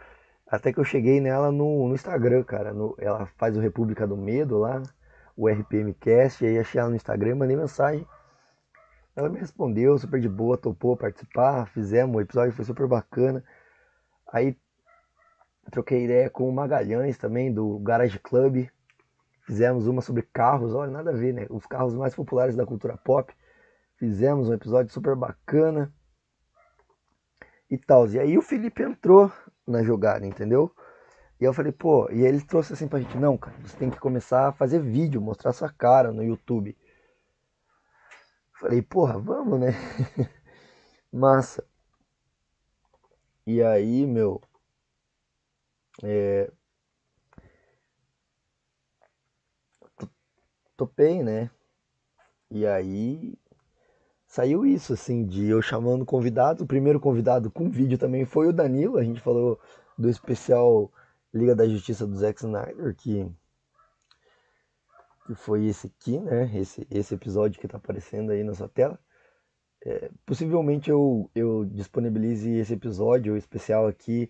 Até 0.45 0.73
que 0.73 0.79
eu 0.79 0.83
cheguei 0.83 1.21
nela 1.21 1.49
no, 1.51 1.87
no 1.87 1.95
Instagram, 1.95 2.43
cara. 2.43 2.73
No, 2.73 2.95
ela 2.99 3.25
faz 3.37 3.55
o 3.55 3.61
República 3.61 4.05
do 4.05 4.17
Medo 4.17 4.57
lá, 4.57 4.83
o 5.37 5.47
RPMcast, 5.47 6.43
e 6.43 6.47
aí 6.47 6.59
achei 6.59 6.81
ela 6.81 6.89
no 6.89 6.95
Instagram, 6.97 7.35
mandei 7.35 7.55
mensagem. 7.55 8.05
Ela 9.15 9.29
me 9.29 9.39
respondeu, 9.39 9.97
super 9.97 10.19
de 10.19 10.27
boa, 10.27 10.57
topou 10.57 10.97
participar, 10.97 11.67
fizemos, 11.67 12.15
o 12.15 12.21
episódio 12.21 12.53
foi 12.53 12.65
super 12.65 12.87
bacana. 12.87 13.43
Aí 14.27 14.57
troquei 15.69 16.03
ideia 16.03 16.29
com 16.29 16.49
o 16.49 16.53
Magalhães 16.53 17.17
também, 17.17 17.53
do 17.53 17.79
Garage 17.79 18.19
Club, 18.19 18.67
Fizemos 19.41 19.87
uma 19.87 20.01
sobre 20.01 20.21
carros, 20.21 20.73
olha, 20.73 20.91
nada 20.91 21.11
a 21.11 21.13
ver, 21.13 21.33
né? 21.33 21.47
Os 21.49 21.65
carros 21.65 21.93
mais 21.95 22.15
populares 22.15 22.55
da 22.55 22.65
cultura 22.65 22.97
pop. 22.97 23.33
Fizemos 23.95 24.49
um 24.49 24.53
episódio 24.53 24.91
super 24.91 25.15
bacana. 25.15 25.93
E 27.69 27.77
tal. 27.77 28.07
E 28.07 28.19
aí 28.19 28.37
o 28.37 28.41
Felipe 28.41 28.83
entrou 28.83 29.31
na 29.65 29.83
jogada, 29.83 30.25
entendeu? 30.25 30.73
E 31.39 31.43
eu 31.43 31.53
falei, 31.53 31.71
pô, 31.71 32.07
e 32.11 32.21
ele 32.21 32.39
trouxe 32.41 32.73
assim 32.73 32.87
pra 32.87 32.99
gente, 32.99 33.17
não, 33.17 33.35
cara, 33.35 33.57
você 33.63 33.75
tem 33.75 33.89
que 33.89 33.99
começar 33.99 34.49
a 34.49 34.51
fazer 34.51 34.79
vídeo, 34.79 35.19
mostrar 35.19 35.53
sua 35.53 35.71
cara 35.71 36.11
no 36.11 36.23
YouTube. 36.23 36.77
Falei, 38.53 38.81
porra, 38.83 39.17
vamos, 39.17 39.59
né? 39.59 39.71
Massa. 41.11 41.65
E 43.45 43.61
aí, 43.63 44.05
meu, 44.05 44.39
é, 46.03 46.51
topei, 50.81 51.21
né? 51.21 51.51
E 52.49 52.65
aí 52.65 53.37
saiu 54.25 54.65
isso, 54.65 54.93
assim, 54.93 55.25
de 55.25 55.47
eu 55.47 55.61
chamando 55.61 56.05
convidados. 56.05 56.63
O 56.63 56.67
primeiro 56.67 56.99
convidado 56.99 57.51
com 57.51 57.69
vídeo 57.69 57.97
também 57.97 58.25
foi 58.25 58.47
o 58.47 58.53
Danilo. 58.53 58.97
A 58.97 59.03
gente 59.03 59.21
falou 59.21 59.59
do 59.97 60.09
especial 60.09 60.91
Liga 61.33 61.55
da 61.55 61.67
Justiça 61.67 62.07
do 62.07 62.15
Zack 62.15 62.39
Snyder, 62.39 62.95
que, 62.95 63.31
que 65.27 65.35
foi 65.35 65.65
esse 65.67 65.87
aqui, 65.87 66.19
né? 66.19 66.51
Esse, 66.57 66.87
esse 66.89 67.13
episódio 67.13 67.61
que 67.61 67.67
tá 67.67 67.77
aparecendo 67.77 68.31
aí 68.31 68.43
na 68.43 68.55
sua 68.55 68.67
tela. 68.67 68.99
É, 69.85 70.09
possivelmente 70.25 70.89
eu, 70.89 71.29
eu 71.35 71.65
disponibilize 71.65 72.49
esse 72.49 72.73
episódio 72.73 73.35
especial 73.37 73.87
aqui 73.87 74.29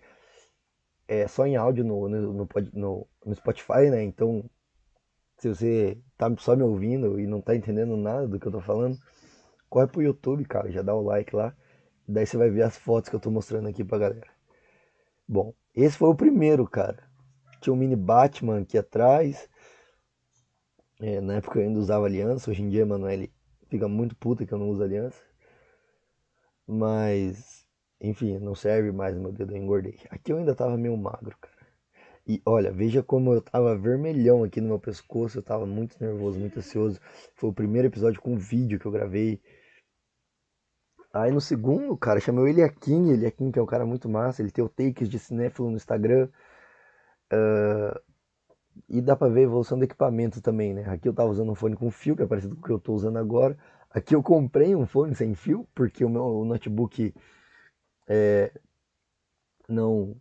é, 1.08 1.26
só 1.28 1.46
em 1.46 1.56
áudio 1.56 1.84
no, 1.84 2.08
no, 2.08 2.32
no, 2.32 2.48
no, 2.72 3.08
no 3.26 3.34
Spotify, 3.34 3.90
né? 3.90 4.02
Então 4.02 4.48
se 5.42 5.48
você 5.48 5.98
tá 6.16 6.32
só 6.38 6.54
me 6.54 6.62
ouvindo 6.62 7.18
e 7.18 7.26
não 7.26 7.40
tá 7.40 7.56
entendendo 7.56 7.96
nada 7.96 8.28
do 8.28 8.38
que 8.38 8.46
eu 8.46 8.52
tô 8.52 8.60
falando, 8.60 8.96
corre 9.68 9.88
pro 9.88 10.00
YouTube, 10.00 10.44
cara, 10.44 10.70
já 10.70 10.82
dá 10.82 10.94
o 10.94 11.02
like 11.02 11.34
lá. 11.34 11.52
Daí 12.06 12.24
você 12.24 12.36
vai 12.36 12.48
ver 12.48 12.62
as 12.62 12.78
fotos 12.78 13.10
que 13.10 13.16
eu 13.16 13.18
tô 13.18 13.28
mostrando 13.28 13.68
aqui 13.68 13.82
pra 13.82 13.98
galera. 13.98 14.28
Bom, 15.26 15.52
esse 15.74 15.96
foi 15.98 16.08
o 16.10 16.14
primeiro, 16.14 16.64
cara. 16.64 17.02
Tinha 17.60 17.74
um 17.74 17.76
mini 17.76 17.96
Batman 17.96 18.60
aqui 18.60 18.78
atrás. 18.78 19.48
É, 21.00 21.20
na 21.20 21.34
época 21.34 21.58
eu 21.58 21.64
ainda 21.66 21.80
usava 21.80 22.06
aliança. 22.06 22.48
Hoje 22.48 22.62
em 22.62 22.68
dia, 22.68 22.86
Manoel 22.86 23.26
fica 23.68 23.88
muito 23.88 24.14
puta 24.14 24.46
que 24.46 24.54
eu 24.54 24.58
não 24.58 24.68
uso 24.68 24.84
aliança. 24.84 25.20
Mas, 26.68 27.66
enfim, 28.00 28.38
não 28.38 28.54
serve 28.54 28.92
mais 28.92 29.16
meu 29.16 29.32
dedo, 29.32 29.52
eu 29.52 29.56
engordei. 29.56 29.98
Aqui 30.08 30.32
eu 30.32 30.36
ainda 30.38 30.54
tava 30.54 30.76
meio 30.76 30.96
magro, 30.96 31.36
cara. 31.40 31.51
E 32.26 32.40
olha, 32.46 32.70
veja 32.72 33.02
como 33.02 33.32
eu 33.32 33.42
tava 33.42 33.76
vermelhão 33.76 34.44
aqui 34.44 34.60
no 34.60 34.68
meu 34.68 34.78
pescoço, 34.78 35.38
eu 35.38 35.42
tava 35.42 35.66
muito 35.66 35.96
nervoso, 36.00 36.38
muito 36.38 36.58
ansioso. 36.58 37.00
Foi 37.34 37.50
o 37.50 37.52
primeiro 37.52 37.88
episódio 37.88 38.20
com 38.20 38.36
vídeo 38.36 38.78
que 38.78 38.86
eu 38.86 38.92
gravei. 38.92 39.40
Aí 41.12 41.30
no 41.30 41.40
segundo, 41.40 41.96
cara, 41.96 42.20
chamei 42.20 42.44
o 42.44 42.48
Eliakim, 42.48 43.10
Eliakim 43.10 43.50
que 43.50 43.58
é 43.58 43.62
um 43.62 43.66
cara 43.66 43.84
muito 43.84 44.08
massa, 44.08 44.40
ele 44.40 44.50
tem 44.50 44.64
o 44.64 44.68
takes 44.68 45.08
de 45.08 45.18
cinéfilo 45.18 45.68
no 45.70 45.76
Instagram. 45.76 46.28
Uh, 47.32 48.00
e 48.88 49.00
dá 49.00 49.16
pra 49.16 49.28
ver 49.28 49.40
a 49.40 49.42
evolução 49.44 49.78
do 49.78 49.84
equipamento 49.84 50.40
também, 50.40 50.72
né? 50.74 50.84
Aqui 50.88 51.08
eu 51.08 51.14
tava 51.14 51.30
usando 51.30 51.50
um 51.52 51.54
fone 51.54 51.76
com 51.76 51.90
fio, 51.90 52.16
que 52.16 52.22
é 52.22 52.26
parecido 52.26 52.56
com 52.56 52.62
o 52.62 52.64
que 52.64 52.72
eu 52.72 52.78
tô 52.78 52.94
usando 52.94 53.18
agora. 53.18 53.58
Aqui 53.90 54.14
eu 54.14 54.22
comprei 54.22 54.74
um 54.74 54.86
fone 54.86 55.14
sem 55.14 55.34
fio, 55.34 55.68
porque 55.74 56.04
o 56.04 56.08
meu 56.08 56.44
notebook 56.44 57.14
é, 58.08 58.52
não 59.68 60.16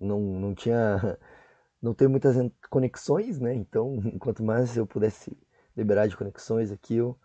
não, 0.00 0.20
não 0.20 0.54
tinha. 0.54 1.18
Não 1.82 1.92
tem 1.94 2.08
muitas 2.08 2.34
conexões, 2.70 3.38
né? 3.38 3.54
Então, 3.54 4.00
quanto 4.18 4.42
mais 4.42 4.76
eu 4.76 4.86
pudesse 4.86 5.36
liberar 5.76 6.08
de 6.08 6.16
conexões 6.16 6.72
aqui, 6.72 6.96
eu. 6.96 7.16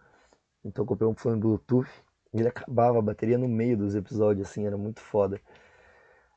Então, 0.64 0.84
eu 0.84 0.88
comprei 0.88 1.08
um 1.08 1.16
fone 1.16 1.40
Bluetooth. 1.40 1.90
E 2.34 2.40
ele 2.40 2.50
acabava 2.50 3.00
a 3.00 3.02
bateria 3.02 3.38
no 3.38 3.48
meio 3.48 3.78
dos 3.78 3.96
episódios, 3.96 4.48
assim, 4.48 4.66
era 4.68 4.78
muito 4.78 5.00
foda. 5.00 5.40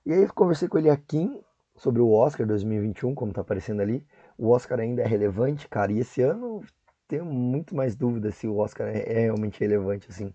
E 0.07 0.13
aí, 0.13 0.29
conversei 0.29 0.69
com 0.69 0.79
ele 0.79 0.89
aqui 0.89 1.45
sobre 1.77 2.01
o 2.01 2.11
Oscar 2.13 2.47
2021, 2.47 3.15
como 3.15 3.33
tá 3.33 3.41
aparecendo 3.41 3.83
ali. 3.83 4.07
O 4.39 4.51
Oscar 4.51 4.81
ainda 4.81 5.03
é 5.03 5.07
relevante, 5.07 5.69
cara. 5.69 5.93
E 5.93 5.99
esse 5.99 6.23
ano 6.23 6.63
tenho 7.09 7.25
muito 7.25 7.75
mais 7.75 7.95
dúvida 7.95 8.31
se 8.31 8.47
o 8.47 8.57
Oscar 8.57 8.89
é, 8.89 9.03
é 9.03 9.21
realmente 9.21 9.61
relevante, 9.61 10.09
assim. 10.09 10.33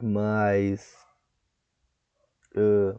Mas. 0.00 0.94
Uh, 2.56 2.98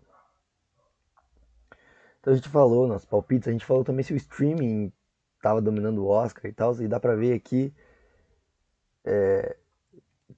então 2.20 2.34
a 2.34 2.36
gente 2.36 2.50
falou 2.50 2.88
nos 2.88 3.06
palpites, 3.06 3.48
a 3.48 3.52
gente 3.52 3.66
falou 3.66 3.84
também 3.84 4.04
se 4.04 4.14
o 4.14 4.18
streaming 4.18 4.92
estava 5.38 5.62
dominando 5.62 6.00
o 6.04 6.08
Oscar 6.08 6.46
e 6.50 6.54
tal, 6.54 6.76
e 6.82 6.88
dá 6.88 7.00
pra 7.00 7.16
ver 7.16 7.34
aqui 7.34 7.74
é, 9.06 9.58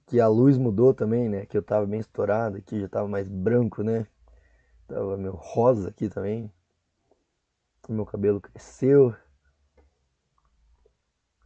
que 0.06 0.20
a 0.20 0.28
luz 0.28 0.56
mudou 0.58 0.94
também, 0.94 1.28
né? 1.28 1.46
Que 1.46 1.56
eu 1.56 1.62
tava 1.62 1.86
bem 1.86 2.00
estourado 2.00 2.56
aqui, 2.56 2.80
já 2.80 2.88
tava 2.88 3.08
mais 3.08 3.28
branco, 3.28 3.82
né? 3.82 4.06
Tava 4.86 5.16
meio 5.16 5.34
rosa 5.34 5.88
aqui 5.90 6.08
também. 6.08 6.50
Meu 7.88 8.06
cabelo 8.06 8.40
cresceu. 8.40 9.14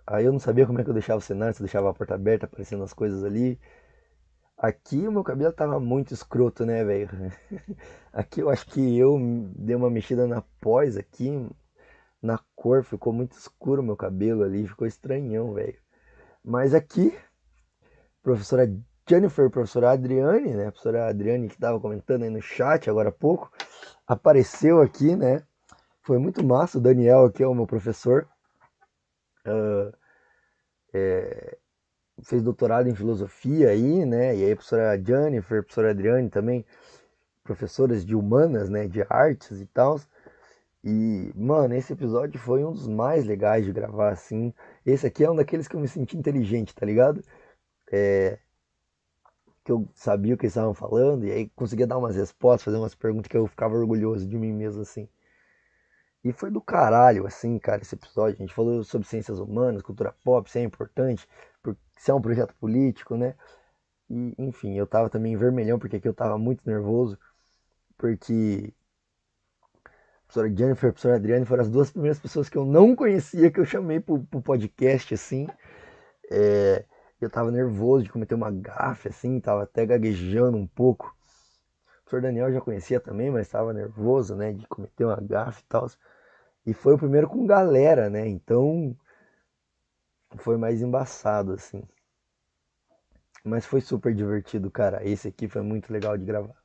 Aí 0.07 0.25
eu 0.25 0.33
não 0.33 0.39
sabia 0.39 0.67
como 0.67 0.81
é 0.81 0.85
que 0.85 0.91
eu 0.91 0.95
deixava 0.95 1.19
o 1.19 1.23
cenário, 1.23 1.55
se 1.55 1.61
eu 1.61 1.65
deixava 1.67 1.91
a 1.91 1.95
porta 1.95 2.15
aberta, 2.15 2.47
aparecendo 2.47 2.85
as 2.85 2.93
coisas 2.93 3.25
ali. 3.25 3.59
Aqui 4.57 5.07
o 5.07 5.13
meu 5.13 5.23
cabelo 5.23 5.53
tava 5.53 5.79
muito 5.79 6.15
escroto, 6.15 6.65
né, 6.65 6.83
velho? 6.83 7.11
Aqui 8.13 8.41
eu 8.41 8.49
acho 8.49 8.67
que 8.67 8.99
eu 8.99 9.19
dei 9.55 9.77
uma 9.77 9.91
mexida 9.91 10.27
na 10.27 10.43
pós 10.61 10.97
aqui, 10.97 11.31
na 12.23 12.41
cor, 12.55 12.83
ficou 12.83 13.13
muito 13.13 13.37
escuro 13.37 13.83
o 13.83 13.85
meu 13.85 13.97
cabelo 13.97 14.43
ali, 14.43 14.67
ficou 14.67 14.87
estranhão, 14.87 15.53
velho. 15.53 15.79
Mas 16.43 16.73
aqui, 16.73 17.15
professora 18.23 18.67
Jennifer, 19.07 19.51
professora 19.51 19.93
Adriane, 19.93 20.55
né? 20.55 20.71
professora 20.71 21.09
Adriane 21.09 21.49
que 21.49 21.59
tava 21.59 21.79
comentando 21.79 22.23
aí 22.23 22.31
no 22.31 22.41
chat 22.41 22.89
agora 22.89 23.11
há 23.11 23.13
pouco, 23.13 23.53
apareceu 24.07 24.81
aqui, 24.81 25.15
né? 25.15 25.43
Foi 26.01 26.19
muito 26.19 26.45
massa. 26.45 26.79
O 26.79 26.81
Daniel 26.81 27.27
aqui 27.27 27.43
é 27.43 27.47
o 27.47 27.55
meu 27.55 27.67
professor. 27.67 28.27
Uh, 29.47 29.93
é, 30.95 31.59
fez 32.23 32.43
doutorado 32.43 32.89
em 32.89 32.95
filosofia 32.95 33.71
aí, 33.71 34.05
né? 34.05 34.37
E 34.37 34.45
aí 34.45 34.53
a 34.53 34.57
professora 34.57 35.03
Jennifer, 35.03 35.59
a 35.59 35.63
professora 35.63 35.91
Adriane 35.91 36.31
também, 36.31 36.65
professoras 37.45 38.05
de 38.05 38.15
humanas, 38.15 38.69
né? 38.69 38.87
De 38.89 39.03
artes 39.09 39.61
e 39.61 39.67
tal. 39.67 40.01
E, 40.89 41.33
mano, 41.35 41.75
esse 41.75 41.93
episódio 41.93 42.39
foi 42.39 42.65
um 42.65 42.73
dos 42.73 42.87
mais 42.87 43.25
legais 43.25 43.65
de 43.65 43.73
gravar, 43.73 44.11
assim. 44.13 44.55
Esse 44.85 45.07
aqui 45.07 45.25
é 45.25 45.31
um 45.31 45.35
daqueles 45.35 45.67
que 45.67 45.75
eu 45.75 45.81
me 45.81 45.89
senti 45.89 46.17
inteligente, 46.17 46.75
tá 46.75 46.87
ligado? 46.87 47.25
É... 47.93 48.39
Que 49.65 49.73
eu 49.73 49.89
sabia 49.95 50.35
o 50.35 50.39
que 50.39 50.45
eles 50.45 50.53
estavam 50.53 50.75
falando, 50.75 51.27
e 51.27 51.33
aí 51.33 51.49
conseguia 51.57 51.89
dar 51.89 51.99
umas 51.99 52.15
respostas, 52.15 52.63
fazer 52.65 52.77
umas 52.77 52.95
perguntas 52.95 53.27
que 53.29 53.37
eu 53.37 53.49
ficava 53.49 53.75
orgulhoso 53.75 54.29
de 54.29 54.39
mim 54.39 54.53
mesmo, 54.53 54.83
assim. 54.83 55.09
E 56.23 56.33
foi 56.33 56.51
do 56.51 56.61
caralho, 56.61 57.27
assim, 57.27 57.59
cara, 57.59 57.83
esse 57.83 57.95
episódio. 57.95 58.37
A 58.37 58.39
gente 58.43 58.55
falou 58.55 58.85
sobre 58.85 59.09
ciências 59.09 59.41
humanas, 59.41 59.83
cultura 59.83 60.15
pop, 60.25 60.49
se 60.51 60.59
é 60.59 60.63
importante, 60.63 61.29
se 61.97 62.11
é 62.11 62.15
um 62.15 62.21
projeto 62.21 62.55
político, 62.57 63.17
né? 63.17 63.35
E, 64.11 64.35
enfim, 64.39 64.75
eu 64.77 64.87
tava 64.87 65.11
também 65.11 65.37
vermelhão, 65.37 65.79
porque 65.79 65.97
aqui 65.97 66.09
eu 66.09 66.15
tava 66.15 66.39
muito 66.39 66.63
nervoso, 66.67 67.19
porque 67.97 68.73
a 69.85 70.27
professora 70.27 70.49
Jennifer 70.49 70.89
e 70.89 70.91
a 70.91 70.93
professora 70.93 71.17
Adriane 71.17 71.47
foram 71.47 71.63
as 71.63 71.71
duas 71.71 71.91
primeiras 71.91 72.19
pessoas 72.19 72.49
que 72.49 72.59
eu 72.59 72.65
não 72.65 72.95
conhecia 72.95 73.51
que 73.51 73.61
eu 73.61 73.65
chamei 73.65 74.01
pro, 74.01 74.21
pro 74.25 74.43
podcast, 74.43 75.15
assim. 75.15 75.47
É, 76.31 76.85
eu 77.21 77.31
tava 77.31 77.51
nervoso 77.51 78.05
de 78.05 78.11
cometer 78.11 78.35
uma 78.35 78.51
gafe, 78.51 79.09
assim, 79.09 79.41
tava 79.41 79.63
até 79.63 79.87
gaguejando 79.87 80.57
um 80.57 80.67
pouco. 80.67 81.17
O 82.01 82.09
professor 82.09 82.23
Daniel 82.23 82.53
já 82.53 82.61
conhecia 82.61 83.01
também, 83.01 83.31
mas 83.31 83.49
tava 83.49 83.73
nervoso, 83.73 84.37
né, 84.37 84.53
de 84.53 84.67
cometer 84.69 85.05
uma 85.05 85.21
gafe 85.21 85.63
e 85.63 85.67
tal. 85.69 85.87
E 86.67 86.75
foi 86.75 86.95
o 86.95 86.99
primeiro 86.99 87.29
com 87.29 87.47
galera, 87.47 88.11
né, 88.11 88.29
então 88.29 88.97
foi 90.37 90.57
mais 90.57 90.83
embaçado, 90.83 91.53
assim. 91.53 91.83
Mas 93.45 93.65
foi 93.65 93.81
super 93.81 94.15
divertido, 94.15 94.71
cara. 94.71 95.07
Esse 95.07 95.29
aqui 95.29 95.49
foi 95.49 95.63
muito 95.63 95.93
legal 95.93 96.17
de 96.19 96.25
gravar. 96.25 96.57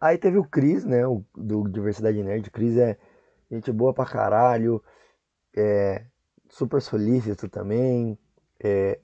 Aí 0.00 0.18
teve 0.18 0.38
o 0.38 0.44
Cris, 0.44 0.84
né? 0.84 1.06
O, 1.06 1.24
do 1.34 1.68
Diversidade 1.68 2.22
Nerd. 2.22 2.48
O 2.48 2.52
Cris 2.52 2.76
é 2.76 2.98
gente 3.50 3.70
boa 3.72 3.92
pra 3.92 4.06
caralho. 4.06 4.82
É 5.54 6.06
super 6.48 6.80
solícito 6.80 7.48
também. 7.48 8.18
É, 8.62 9.00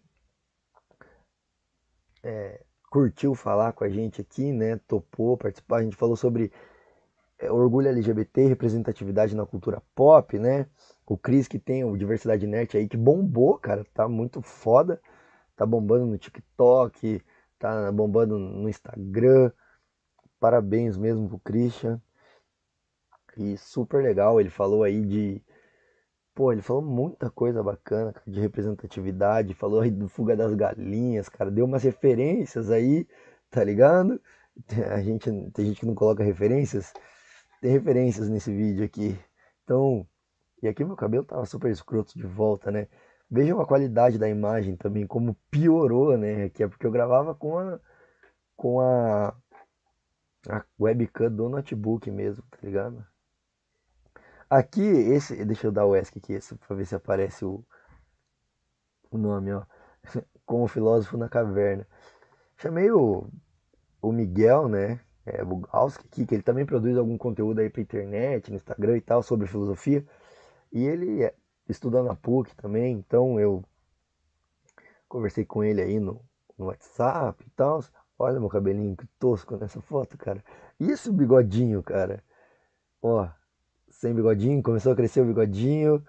é, 2.23 2.63
curtiu 2.91 3.35
falar 3.35 3.73
com 3.73 3.85
a 3.85 3.89
gente 3.89 4.21
aqui, 4.21 4.53
né? 4.53 4.79
Topou 4.87 5.37
participar. 5.37 5.79
A 5.79 5.83
gente 5.83 5.97
falou 5.97 6.17
sobre 6.17 6.53
é, 7.39 7.51
orgulho 7.51 7.89
LGBT, 7.89 8.47
representatividade 8.47 9.35
na 9.35 9.45
cultura 9.47 9.83
pop, 9.95 10.39
né? 10.39 10.67
O 11.07 11.17
Cris 11.17 11.49
que 11.49 11.59
tem 11.59 11.85
o 11.85 11.97
Diversidade 11.97 12.47
Nerd 12.47 12.77
aí 12.77 12.89
que 12.89 12.97
bombou, 12.97 13.59
cara, 13.59 13.85
tá 13.93 14.09
muito 14.09 14.41
foda. 14.41 15.01
Tá 15.57 15.67
bombando 15.67 16.07
no 16.07 16.19
TikTok, 16.19 17.23
tá 17.59 17.93
bombando 17.93 18.39
no 18.39 18.69
Instagram. 18.69 19.53
Parabéns 20.41 20.97
mesmo 20.97 21.29
pro 21.29 21.39
Christian. 21.41 22.01
E 23.37 23.57
super 23.57 24.03
legal, 24.03 24.41
ele 24.41 24.51
falou 24.51 24.83
aí 24.83 25.05
de 25.05 25.43
Pô, 26.35 26.51
ele 26.51 26.63
falou 26.63 26.83
muita 26.83 27.31
coisa 27.31 27.63
bacana, 27.63 28.15
de 28.27 28.41
representatividade, 28.41 29.53
falou 29.53 29.81
aí 29.83 29.91
do 29.91 30.09
Fuga 30.09 30.35
das 30.35 30.55
Galinhas, 30.55 31.29
cara, 31.29 31.51
deu 31.51 31.67
umas 31.67 31.83
referências 31.83 32.71
aí, 32.71 33.07
tá 33.51 33.63
ligado? 33.63 34.21
A 34.91 35.03
gente, 35.03 35.31
tem 35.53 35.67
gente 35.67 35.81
que 35.81 35.87
não 35.87 35.95
coloca 35.95 36.25
referências, 36.25 36.93
tem 37.61 37.73
referências 37.73 38.29
nesse 38.31 38.51
vídeo 38.51 38.85
aqui. 38.85 39.19
Então, 39.65 40.07
e 40.63 40.69
aqui 40.69 40.85
meu 40.85 40.97
cabelo 40.97 41.25
tava 41.25 41.45
super 41.47 41.71
escroto 41.71 42.17
de 42.17 42.27
volta, 42.27 42.71
né? 42.71 42.89
Vejam 43.31 43.61
a 43.61 43.67
qualidade 43.67 44.19
da 44.19 44.29
imagem 44.29 44.77
também, 44.77 45.07
como 45.07 45.35
piorou, 45.51 46.17
né? 46.17 46.49
Que 46.51 46.63
é 46.63 46.69
porque 46.69 46.87
eu 46.87 46.91
gravava 46.91 47.35
com 47.35 47.59
a 47.59 47.81
com 48.57 48.81
a, 48.81 49.35
a 50.49 50.65
webcam 50.79 51.31
do 51.31 51.49
notebook 51.49 52.11
mesmo, 52.11 52.45
tá 52.51 52.59
ligado? 52.63 53.05
Aqui, 54.49 54.83
esse, 54.83 55.45
deixa 55.45 55.67
eu 55.67 55.73
dar 55.73 55.87
o 55.87 55.97
ESC 55.97 56.19
aqui, 56.19 56.35
esse, 56.35 56.55
pra 56.57 56.77
ver 56.77 56.85
se 56.85 56.95
aparece 56.95 57.45
o, 57.45 57.65
o 59.11 59.19
nome, 59.19 59.53
ó. 59.53 59.65
Com 60.45 60.63
o 60.63 60.69
filósofo 60.69 61.17
na 61.17 61.29
caverna. 61.29 61.87
Chamei 62.57 62.91
o, 62.91 63.27
o 64.03 64.13
Miguel, 64.13 64.69
né? 64.69 65.01
é, 65.25 65.45
Bugalski 65.45 66.05
aqui, 66.07 66.27
que 66.27 66.35
ele 66.35 66.43
também 66.43 66.67
produz 66.67 66.97
algum 66.97 67.17
conteúdo 67.17 67.61
aí 67.61 67.71
pra 67.71 67.83
internet, 67.83 68.51
no 68.51 68.57
Instagram 68.57 68.97
e 68.97 69.01
tal, 69.01 69.23
sobre 69.23 69.47
filosofia. 69.47 70.05
E 70.73 70.85
ele 70.85 71.23
é, 71.23 71.35
na 72.05 72.17
PUC 72.17 72.55
também, 72.57 72.97
então 72.97 73.39
eu 73.39 73.63
conversei 75.09 75.45
com 75.45 75.63
ele 75.63 75.83
aí 75.83 76.01
no, 76.01 76.25
no 76.59 76.67
WhatsApp 76.67 77.45
e 77.47 77.51
tal. 77.51 77.85
Olha 78.19 78.41
meu 78.41 78.49
cabelinho 78.49 78.97
que 78.97 79.07
tosco 79.19 79.57
nessa 79.57 79.81
foto, 79.81 80.17
cara. 80.17 80.43
E 80.81 80.91
esse 80.91 81.11
bigodinho, 81.13 81.83
cara? 81.83 82.23
Ó, 83.03 83.29
sem 83.91 84.15
bigodinho, 84.15 84.63
começou 84.63 84.93
a 84.93 84.97
crescer 84.97 85.21
o 85.21 85.27
bigodinho. 85.27 86.05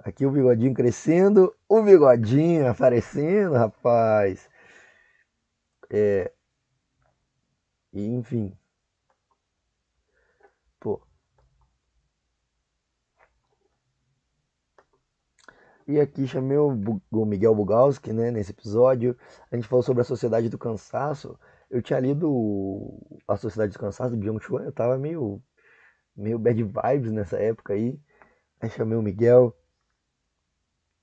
Aqui 0.00 0.24
o 0.26 0.30
bigodinho 0.30 0.74
crescendo, 0.74 1.54
o 1.68 1.82
bigodinho 1.82 2.68
aparecendo, 2.68 3.54
rapaz. 3.54 4.48
É, 5.90 6.32
e, 7.92 8.06
enfim. 8.14 8.56
Pô. 10.80 11.00
E 15.86 16.00
aqui 16.00 16.26
chamei 16.26 16.58
o, 16.58 17.00
o 17.12 17.24
Miguel 17.24 17.54
Bugalski, 17.54 18.12
né, 18.12 18.30
nesse 18.32 18.50
episódio. 18.50 19.16
A 19.50 19.54
gente 19.54 19.68
falou 19.68 19.84
sobre 19.84 20.00
a 20.00 20.04
Sociedade 20.04 20.48
do 20.48 20.58
Cansaço. 20.58 21.38
Eu 21.70 21.80
tinha 21.80 22.00
lido 22.00 23.00
a 23.28 23.36
Sociedade 23.36 23.72
do 23.72 23.78
Cansaço 23.78 24.10
do 24.10 24.16
Byung-Chul, 24.16 24.60
eu 24.62 24.72
tava 24.72 24.98
meio, 24.98 25.40
meio 26.16 26.38
bad 26.38 26.60
vibes 26.60 27.12
nessa 27.12 27.38
época 27.38 27.74
aí. 27.74 28.00
Aí 28.60 28.68
chamei 28.70 28.98
o 28.98 29.02
Miguel 29.02 29.56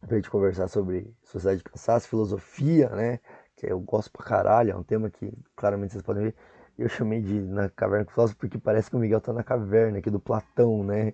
pra 0.02 0.18
gente 0.18 0.30
conversar 0.30 0.68
sobre 0.68 1.14
Sociedade 1.24 1.64
do 1.64 1.70
Cansaço, 1.70 2.10
filosofia, 2.10 2.90
né, 2.90 3.20
que 3.56 3.66
eu 3.72 3.80
gosto 3.80 4.12
pra 4.12 4.26
caralho, 4.26 4.72
é 4.72 4.76
um 4.76 4.84
tema 4.84 5.10
que 5.10 5.32
claramente 5.56 5.94
vocês 5.94 6.04
podem 6.04 6.24
ver. 6.26 6.36
Eu 6.78 6.90
chamei 6.90 7.22
de 7.22 7.40
Na 7.40 7.70
Caverna 7.70 8.06
com 8.06 8.12
Filósofo 8.12 8.38
porque 8.40 8.58
parece 8.58 8.90
que 8.90 8.96
o 8.96 9.00
Miguel 9.00 9.22
tá 9.22 9.32
na 9.32 9.44
caverna 9.44 10.00
aqui 10.00 10.10
do 10.10 10.20
Platão, 10.20 10.84
né? 10.84 11.14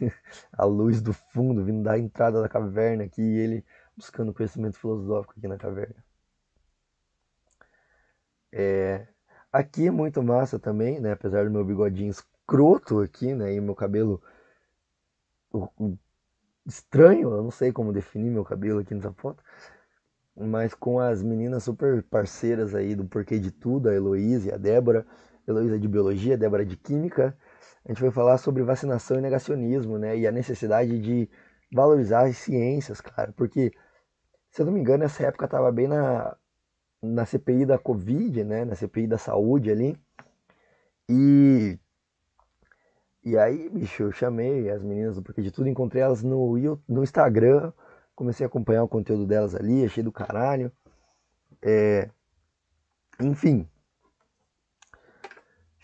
A 0.52 0.64
luz 0.64 1.00
do 1.00 1.12
fundo 1.12 1.64
vindo 1.64 1.82
da 1.82 1.98
entrada 1.98 2.40
da 2.42 2.48
caverna 2.48 3.04
aqui 3.04 3.22
e 3.22 3.38
ele 3.38 3.64
buscando 3.96 4.32
conhecimento 4.34 4.78
filosófico 4.78 5.34
aqui 5.36 5.48
na 5.48 5.56
caverna. 5.56 6.04
É... 8.52 9.06
Aqui 9.52 9.86
é 9.86 9.90
muito 9.90 10.22
massa 10.22 10.58
também, 10.58 11.00
né? 11.00 11.12
Apesar 11.12 11.44
do 11.44 11.50
meu 11.50 11.64
bigodinho 11.64 12.10
escroto 12.10 13.00
aqui, 13.00 13.34
né? 13.34 13.54
E 13.54 13.60
meu 13.60 13.74
cabelo 13.74 14.22
estranho, 16.66 17.30
eu 17.30 17.42
não 17.42 17.50
sei 17.50 17.72
como 17.72 17.92
definir 17.92 18.30
meu 18.30 18.44
cabelo 18.44 18.80
aqui 18.80 18.94
nessa 18.94 19.12
foto 19.12 19.42
mas 20.36 20.74
com 20.74 21.00
as 21.00 21.22
meninas 21.22 21.64
super 21.64 22.02
parceiras 22.02 22.74
aí 22.74 22.94
do 22.94 23.06
Porquê 23.06 23.38
de 23.38 23.50
Tudo, 23.50 23.88
a 23.88 23.94
Heloísa 23.94 24.50
e 24.50 24.52
a 24.52 24.56
Débora. 24.56 25.06
Heloísa 25.48 25.78
de 25.78 25.88
Biologia, 25.88 26.36
Débora 26.36 26.66
de 26.66 26.76
Química. 26.76 27.36
A 27.86 27.88
gente 27.92 28.02
vai 28.02 28.10
falar 28.10 28.36
sobre 28.38 28.62
vacinação 28.62 29.18
e 29.18 29.22
negacionismo, 29.22 29.96
né? 29.98 30.18
E 30.18 30.26
a 30.26 30.32
necessidade 30.32 30.98
de 31.00 31.28
valorizar 31.72 32.26
as 32.26 32.36
ciências, 32.36 33.00
cara. 33.00 33.32
Porque, 33.32 33.72
se 34.50 34.60
eu 34.60 34.66
não 34.66 34.72
me 34.72 34.80
engano, 34.80 35.04
essa 35.04 35.22
época 35.24 35.48
tava 35.48 35.70
bem 35.72 35.86
na, 35.88 36.36
na 37.02 37.24
CPI 37.24 37.64
da 37.64 37.78
Covid, 37.78 38.44
né? 38.44 38.64
Na 38.64 38.74
CPI 38.74 39.06
da 39.06 39.18
saúde 39.18 39.70
ali. 39.70 39.96
E 41.08 41.78
e 43.26 43.36
aí, 43.36 43.68
bicho, 43.68 44.04
eu 44.04 44.12
chamei 44.12 44.70
as 44.70 44.84
meninas 44.84 45.16
do 45.16 45.22
Porquê 45.22 45.42
de 45.42 45.50
Tudo, 45.50 45.68
encontrei 45.68 46.00
elas 46.00 46.22
no, 46.22 46.56
no 46.88 47.02
Instagram, 47.02 47.72
comecei 48.14 48.44
a 48.44 48.46
acompanhar 48.46 48.84
o 48.84 48.88
conteúdo 48.88 49.26
delas 49.26 49.52
ali, 49.52 49.84
achei 49.84 50.00
do 50.00 50.12
caralho. 50.12 50.70
É, 51.60 52.08
enfim. 53.20 53.68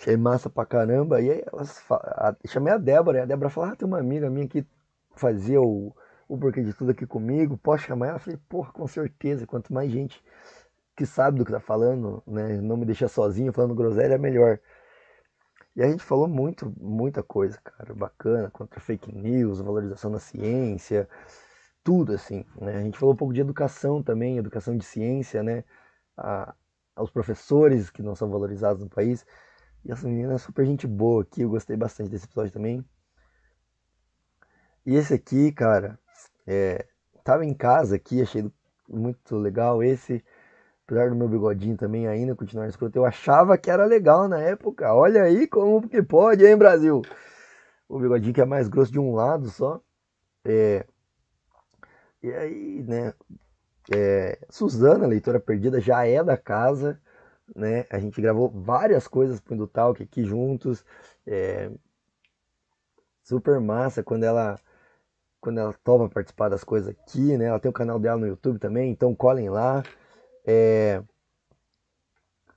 Achei 0.03 0.17
massa 0.17 0.51
pra 0.51 0.67
caramba. 0.67 1.21
E 1.21 1.31
aí 1.31 1.45
elas 1.53 1.81
a, 1.89 2.35
chamei 2.47 2.73
a 2.73 2.77
Débora, 2.79 3.19
e 3.19 3.21
a 3.23 3.25
Débora 3.25 3.49
falou: 3.49 3.71
Ah, 3.71 3.77
tem 3.77 3.87
uma 3.87 4.01
amiga 4.01 4.29
minha 4.29 4.49
que 4.49 4.67
fazia 5.15 5.61
o, 5.63 5.95
o 6.29 6.37
porquê 6.37 6.63
de 6.63 6.75
tudo 6.75 6.91
aqui 6.91 7.07
comigo, 7.07 7.57
posso 7.57 7.85
chamar 7.85 8.09
ela? 8.09 8.17
Eu 8.17 8.21
falei, 8.21 8.39
porra, 8.49 8.73
com 8.73 8.87
certeza, 8.87 9.47
quanto 9.47 9.73
mais 9.73 9.93
gente 9.93 10.23
que 10.97 11.07
sabe 11.07 11.39
do 11.39 11.45
que 11.45 11.53
tá 11.53 11.61
falando, 11.61 12.23
né, 12.27 12.61
não 12.61 12.77
me 12.77 12.85
deixa 12.85 13.09
sozinho 13.09 13.53
falando 13.53 13.75
groselha, 13.75 14.15
é 14.15 14.19
melhor. 14.19 14.59
E 15.77 15.83
a 15.83 15.89
gente 15.89 16.03
falou 16.03 16.29
muito, 16.29 16.73
muita 16.81 17.23
coisa, 17.23 17.59
cara, 17.63 17.95
bacana, 17.95 18.51
contra 18.51 18.81
fake 18.81 19.15
news, 19.15 19.61
valorização 19.61 20.11
da 20.11 20.19
ciência, 20.19 21.09
tudo 21.85 22.13
assim, 22.13 22.45
né? 22.61 22.77
A 22.77 22.83
gente 22.83 22.99
falou 22.99 23.15
um 23.15 23.17
pouco 23.17 23.33
de 23.35 23.41
educação 23.41 24.03
também, 24.03 24.37
educação 24.37 24.77
de 24.77 24.85
ciência, 24.85 25.43
né? 25.43 25.65
A, 26.17 26.55
aos 26.97 27.11
professores 27.11 27.89
que 27.91 28.03
não 28.03 28.15
são 28.15 28.31
valorizados 28.31 28.83
no 28.83 28.91
país. 28.91 29.25
E 29.85 29.91
essa 29.91 30.07
menina 30.07 30.35
é 30.35 30.39
super 30.39 30.65
gente 30.65 30.87
boa 30.87 31.23
aqui, 31.23 31.43
eu 31.43 31.51
gostei 31.51 31.77
bastante 31.77 32.11
desse 32.11 32.27
episódio 32.27 32.53
também. 32.53 32.85
E 34.87 34.95
esse 34.95 35.15
aqui, 35.15 35.53
cara, 35.53 35.99
é, 36.47 36.87
tava 37.25 37.45
em 37.45 37.55
casa 37.55 37.97
aqui, 37.97 38.23
achei 38.23 38.51
muito 38.89 39.37
legal 39.37 39.83
esse. 39.83 40.25
Apesar 40.85 41.09
do 41.09 41.17
meu 41.17 41.29
bigodinho 41.29 41.77
também 41.77 42.07
ainda 42.07 42.35
continuar 42.35 42.69
escroto, 42.69 42.99
eu 42.99 43.05
achava 43.05 43.57
que 43.57 43.71
era 43.71 43.85
legal 43.87 44.29
na 44.29 44.41
época. 44.41 44.93
Olha 44.93 45.23
aí 45.23 45.47
como 45.47 45.89
que 45.89 46.03
pode, 46.03 46.45
hein, 46.45 46.57
Brasil? 46.57 47.03
O 47.89 47.99
bigodinho 47.99 48.35
que 48.35 48.41
é 48.41 48.45
mais 48.45 48.69
grosso 48.69 48.93
de 48.93 48.99
um 48.99 49.15
lado 49.15 49.49
só. 49.49 49.81
É... 50.45 50.85
E 52.23 52.33
aí, 52.33 52.85
né? 52.87 53.15
É... 53.95 54.39
Suzana, 54.51 55.07
leitora 55.07 55.41
perdida, 55.41 55.81
já 55.81 56.07
é 56.07 56.23
da 56.23 56.37
casa, 56.37 57.01
né? 57.55 57.87
A 57.91 57.99
gente 57.99 58.21
gravou 58.21 58.51
várias 58.51 59.07
coisas 59.09 59.41
pro 59.41 59.55
Indutalk 59.55 60.03
aqui 60.03 60.25
juntos. 60.25 60.85
É... 61.27 61.71
Super 63.23 63.61
massa 63.61 64.03
quando 64.03 64.25
ela 64.25 64.59
quando 65.41 65.59
ela 65.59 65.73
toma 65.85 66.09
participar 66.09 66.49
das 66.49 66.63
coisas 66.63 66.89
aqui, 66.89 67.37
né? 67.37 67.47
Ela 67.47 67.59
tem 67.59 67.69
o 67.71 67.75
canal 67.75 67.99
dela 67.99 68.21
no 68.21 68.27
YouTube 68.29 68.59
também, 68.61 68.91
então 68.91 69.15
colhem 69.15 69.51
lá. 69.51 69.83
É... 70.47 71.03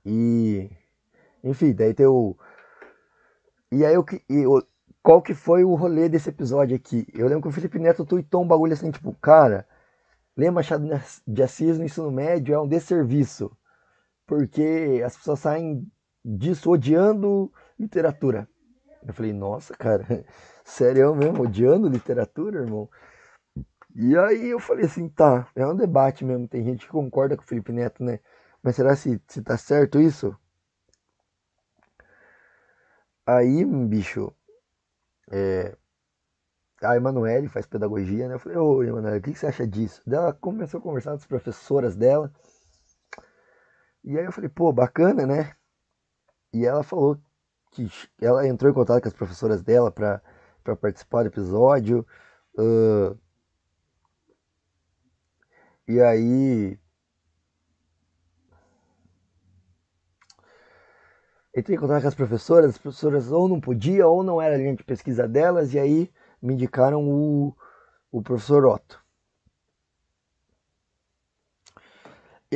E 0.04 0.70
enfim, 1.42 1.72
daí 1.72 1.94
tem 1.94 2.06
o 2.06 2.36
e 3.70 3.84
aí 3.84 3.96
o 3.96 4.04
que 4.04 4.22
qual 5.02 5.22
que 5.22 5.34
foi 5.34 5.62
o 5.64 5.74
rolê 5.76 6.08
desse 6.08 6.30
episódio 6.30 6.74
aqui? 6.76 7.06
Eu 7.14 7.28
lembro 7.28 7.42
que 7.42 7.48
o 7.48 7.52
Felipe 7.52 7.78
Neto 7.78 8.04
tweetou 8.04 8.42
um 8.42 8.48
bagulho 8.48 8.72
assim, 8.72 8.90
tipo, 8.90 9.14
cara, 9.20 9.64
ler 10.36 10.50
Machado 10.50 10.88
de 11.26 11.42
Assis 11.44 11.78
no 11.78 11.84
ensino 11.84 12.10
médio 12.10 12.52
é 12.54 12.60
um 12.60 12.66
desserviço, 12.66 13.56
porque 14.26 15.02
as 15.04 15.16
pessoas 15.16 15.40
saem 15.40 15.86
disso 16.24 16.70
odiando 16.70 17.52
literatura. 17.78 18.48
Eu 19.06 19.14
falei, 19.14 19.32
nossa, 19.32 19.74
cara, 19.76 20.04
sério 20.64 21.14
mesmo, 21.14 21.42
odiando 21.42 21.88
literatura, 21.88 22.60
irmão? 22.60 22.88
E 23.94 24.16
aí 24.16 24.48
eu 24.50 24.58
falei 24.60 24.84
assim, 24.84 25.08
tá, 25.08 25.48
é 25.54 25.66
um 25.66 25.74
debate 25.74 26.24
mesmo, 26.24 26.46
tem 26.46 26.62
gente 26.64 26.86
que 26.86 26.92
concorda 26.92 27.36
com 27.36 27.42
o 27.42 27.46
Felipe 27.46 27.72
Neto, 27.72 28.04
né? 28.04 28.20
Mas 28.62 28.76
será 28.76 28.94
se, 28.96 29.20
se 29.28 29.42
tá 29.42 29.56
certo 29.56 30.00
isso? 30.00 30.36
Aí, 33.26 33.64
bicho, 33.64 34.32
é, 35.30 35.76
a 36.82 36.96
Emanuele 36.96 37.48
faz 37.48 37.66
pedagogia, 37.66 38.28
né? 38.28 38.34
Eu 38.34 38.38
falei, 38.38 38.58
ô 38.58 38.82
Emanuele, 38.82 39.18
o 39.18 39.22
que 39.22 39.34
você 39.34 39.46
acha 39.46 39.66
disso? 39.66 40.02
Ela 40.06 40.32
começou 40.32 40.78
a 40.78 40.82
conversar 40.82 41.10
com 41.10 41.16
as 41.16 41.26
professoras 41.26 41.96
dela. 41.96 42.32
E 44.06 44.16
aí 44.16 44.24
eu 44.24 44.32
falei, 44.32 44.48
pô, 44.48 44.72
bacana, 44.72 45.26
né? 45.26 45.56
E 46.52 46.64
ela 46.64 46.82
falou 46.84 47.20
que 47.72 47.90
ela 48.20 48.46
entrou 48.46 48.70
em 48.70 48.74
contato 48.74 49.02
com 49.02 49.08
as 49.08 49.14
professoras 49.14 49.62
dela 49.62 49.90
para 49.90 50.22
participar 50.80 51.24
do 51.24 51.28
episódio. 51.28 52.06
Uh, 52.56 53.18
e 55.88 56.00
aí. 56.00 56.78
Entrei 61.56 61.76
em 61.76 61.80
contato 61.80 62.02
com 62.02 62.08
as 62.08 62.14
professoras, 62.14 62.70
as 62.70 62.78
professoras 62.78 63.32
ou 63.32 63.48
não 63.48 63.60
podia 63.60 64.06
ou 64.06 64.22
não 64.22 64.40
era 64.40 64.54
a 64.54 64.58
linha 64.58 64.76
de 64.76 64.84
pesquisa 64.84 65.26
delas, 65.26 65.74
e 65.74 65.78
aí 65.78 66.12
me 66.40 66.54
indicaram 66.54 67.02
o, 67.08 67.56
o 68.12 68.22
professor 68.22 68.66
Otto. 68.66 69.05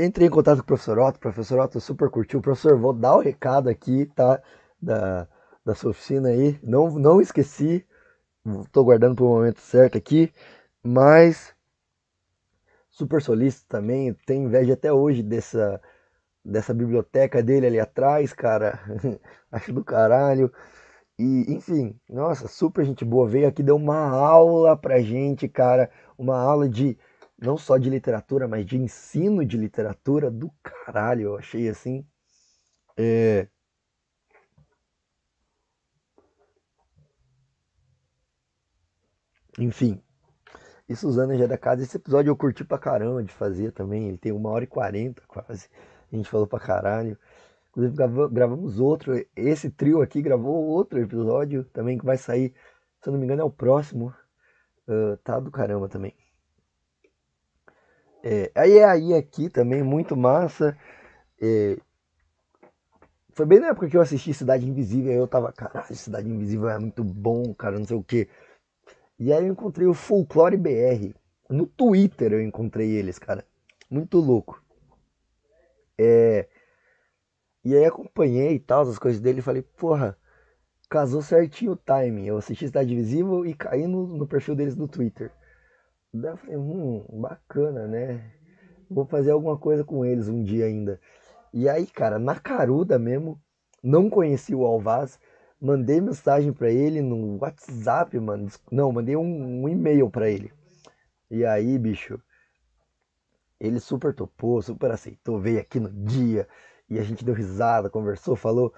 Entrei 0.04 0.28
em 0.28 0.30
contato 0.30 0.58
com 0.58 0.64
o 0.64 0.66
professor 0.66 0.98
Otto, 0.98 1.16
o 1.16 1.20
professor 1.20 1.58
Otto 1.60 1.80
super 1.80 2.10
curtiu. 2.10 2.40
Professor, 2.40 2.78
vou 2.78 2.92
dar 2.92 3.16
o 3.16 3.20
recado 3.20 3.68
aqui, 3.68 4.06
tá? 4.06 4.40
da, 4.80 5.28
da 5.64 5.74
sua 5.74 5.90
oficina 5.90 6.28
aí. 6.28 6.58
Não, 6.62 6.90
não 6.98 7.20
esqueci, 7.20 7.84
estou 8.64 8.84
guardando 8.84 9.16
para 9.16 9.24
o 9.24 9.28
momento 9.28 9.60
certo 9.60 9.98
aqui, 9.98 10.32
mas 10.82 11.54
super 12.90 13.20
solícito 13.22 13.66
também. 13.68 14.14
Tem 14.26 14.44
inveja 14.44 14.74
até 14.74 14.92
hoje 14.92 15.22
dessa, 15.22 15.80
dessa 16.44 16.72
biblioteca 16.74 17.42
dele 17.42 17.66
ali 17.66 17.80
atrás, 17.80 18.32
cara. 18.32 18.80
Acho 19.52 19.72
do 19.72 19.84
caralho. 19.84 20.52
E, 21.18 21.52
enfim, 21.52 21.98
nossa, 22.08 22.48
super 22.48 22.84
gente 22.84 23.04
boa. 23.04 23.28
Veio 23.28 23.48
aqui, 23.48 23.62
deu 23.62 23.76
uma 23.76 24.08
aula 24.08 24.76
pra 24.76 25.00
gente, 25.00 25.48
cara. 25.48 25.90
Uma 26.16 26.38
aula 26.38 26.68
de, 26.68 26.98
não 27.40 27.56
só 27.58 27.78
de 27.78 27.90
literatura, 27.90 28.46
mas 28.48 28.66
de 28.66 28.76
ensino 28.76 29.44
de 29.44 29.56
literatura 29.56 30.30
do 30.30 30.50
caralho. 30.62 31.22
Eu 31.22 31.36
achei 31.38 31.68
assim. 31.68 32.06
É, 32.96 33.48
Enfim. 39.58 40.02
E 40.88 40.96
Suzana 40.96 41.36
já 41.36 41.44
é 41.44 41.48
da 41.48 41.58
casa. 41.58 41.82
Esse 41.82 41.96
episódio 41.96 42.30
eu 42.30 42.36
curti 42.36 42.64
pra 42.64 42.78
caramba 42.78 43.22
de 43.22 43.32
fazer 43.32 43.72
também. 43.72 44.08
Ele 44.08 44.18
tem 44.18 44.32
uma 44.32 44.50
hora 44.50 44.64
e 44.64 44.66
quarenta 44.66 45.22
quase. 45.28 45.68
A 46.12 46.16
gente 46.16 46.28
falou 46.28 46.46
pra 46.46 46.58
caralho. 46.60 47.18
Inclusive 47.70 47.96
gravamos 48.30 48.80
outro. 48.80 49.14
Esse 49.36 49.70
trio 49.70 50.02
aqui 50.02 50.22
gravou 50.22 50.64
outro 50.66 50.98
episódio 51.00 51.64
também 51.64 51.98
que 51.98 52.04
vai 52.04 52.18
sair. 52.18 52.54
Se 53.02 53.08
eu 53.08 53.12
não 53.12 53.20
me 53.20 53.26
engano, 53.26 53.42
é 53.42 53.44
o 53.44 53.50
próximo. 53.50 54.14
Uh, 54.88 55.16
tá 55.18 55.38
do 55.40 55.50
caramba 55.50 55.88
também. 55.88 56.14
É, 58.22 58.50
aí 58.54 58.78
é 58.78 58.84
aí 58.84 59.14
aqui 59.14 59.48
também, 59.48 59.82
muito 59.82 60.16
massa. 60.16 60.76
É, 61.40 61.76
foi 63.32 63.46
bem 63.46 63.60
na 63.60 63.68
época 63.68 63.88
que 63.88 63.96
eu 63.96 64.00
assisti 64.00 64.34
Cidade 64.34 64.66
Invisível. 64.68 65.12
Aí 65.12 65.18
eu 65.18 65.26
tava, 65.26 65.52
caralho, 65.52 65.94
Cidade 65.94 66.28
Invisível 66.28 66.68
é 66.68 66.78
muito 66.78 67.02
bom, 67.02 67.54
cara, 67.54 67.78
não 67.78 67.86
sei 67.86 67.96
o 67.96 68.02
que. 68.02 68.28
E 69.18 69.32
aí 69.32 69.46
eu 69.46 69.52
encontrei 69.52 69.86
o 69.86 69.94
Folclore 69.94 70.56
BR. 70.56 71.14
No 71.48 71.66
Twitter 71.66 72.32
eu 72.32 72.42
encontrei 72.42 72.90
eles, 72.90 73.18
cara. 73.18 73.44
Muito 73.90 74.18
louco. 74.18 74.62
É... 75.98 76.48
E 77.64 77.76
aí 77.76 77.84
acompanhei 77.84 78.54
e 78.54 78.60
tal, 78.60 78.82
as 78.82 78.98
coisas 78.98 79.20
dele 79.20 79.42
falei, 79.42 79.62
porra, 79.62 80.16
casou 80.88 81.22
certinho 81.22 81.72
o 81.72 81.76
timing. 81.76 82.26
Eu 82.26 82.38
assisti 82.38 82.66
Cidade 82.66 82.94
Visível 82.94 83.46
e 83.46 83.54
caí 83.54 83.86
no, 83.86 84.06
no 84.06 84.26
perfil 84.26 84.54
deles 84.54 84.76
no 84.76 84.88
Twitter. 84.88 85.32
Daí 86.12 86.32
eu 86.32 86.36
falei, 86.36 86.56
hum, 86.56 87.04
bacana, 87.20 87.86
né? 87.86 88.32
Vou 88.90 89.04
fazer 89.04 89.30
alguma 89.30 89.56
coisa 89.56 89.84
com 89.84 90.04
eles 90.04 90.28
um 90.28 90.42
dia 90.42 90.66
ainda. 90.66 91.00
E 91.52 91.68
aí, 91.68 91.86
cara, 91.86 92.18
na 92.18 92.38
caruda 92.38 92.98
mesmo, 92.98 93.40
não 93.82 94.10
conheci 94.10 94.54
o 94.54 94.64
Alvaz, 94.64 95.18
Mandei 95.60 96.00
mensagem 96.00 96.54
para 96.54 96.70
ele 96.70 97.02
no 97.02 97.36
WhatsApp, 97.38 98.18
mano. 98.18 98.48
Não, 98.72 98.90
mandei 98.90 99.14
um, 99.14 99.64
um 99.64 99.68
e-mail 99.68 100.08
para 100.08 100.30
ele. 100.30 100.50
E 101.30 101.44
aí, 101.44 101.78
bicho, 101.78 102.18
ele 103.60 103.78
super 103.78 104.14
topou, 104.14 104.62
super 104.62 104.90
aceitou, 104.90 105.38
veio 105.38 105.60
aqui 105.60 105.78
no 105.78 105.90
dia 105.90 106.48
e 106.88 106.98
a 106.98 107.02
gente 107.02 107.22
deu 107.22 107.34
risada, 107.34 107.90
conversou, 107.90 108.34
falou. 108.34 108.72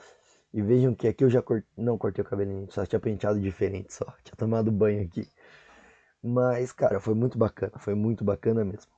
E 0.53 0.61
vejam 0.61 0.93
que 0.93 1.07
aqui 1.07 1.23
eu 1.23 1.31
já 1.31 1.41
cort... 1.41 1.65
não 1.77 1.97
cortei 1.97 2.23
o 2.23 2.27
cabelinho, 2.27 2.67
só 2.69 2.85
tinha 2.85 2.99
penteado 2.99 3.41
diferente, 3.41 3.95
só 3.95 4.05
tinha 4.25 4.35
tomado 4.37 4.73
banho 4.73 5.05
aqui. 5.05 5.29
Mas, 6.23 6.73
cara, 6.73 7.01
foi 7.01 7.15
muito 7.15 7.37
bacana, 7.37 7.73
foi 7.79 7.95
muito 7.95 8.25
bacana 8.25 8.65
mesmo. 8.65 8.91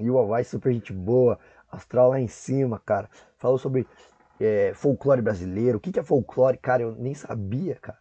E 0.00 0.10
o 0.10 0.18
Hawaii, 0.18 0.44
super 0.44 0.72
gente 0.72 0.92
boa, 0.92 1.38
astral 1.70 2.10
lá 2.10 2.20
em 2.20 2.28
cima, 2.28 2.78
cara. 2.78 3.10
Falou 3.36 3.58
sobre 3.58 3.86
é, 4.40 4.72
folclore 4.74 5.20
brasileiro. 5.20 5.78
O 5.78 5.80
que, 5.80 5.92
que 5.92 6.00
é 6.00 6.02
folclore? 6.02 6.56
Cara, 6.58 6.82
eu 6.82 6.94
nem 6.94 7.14
sabia, 7.14 7.74
cara. 7.76 7.98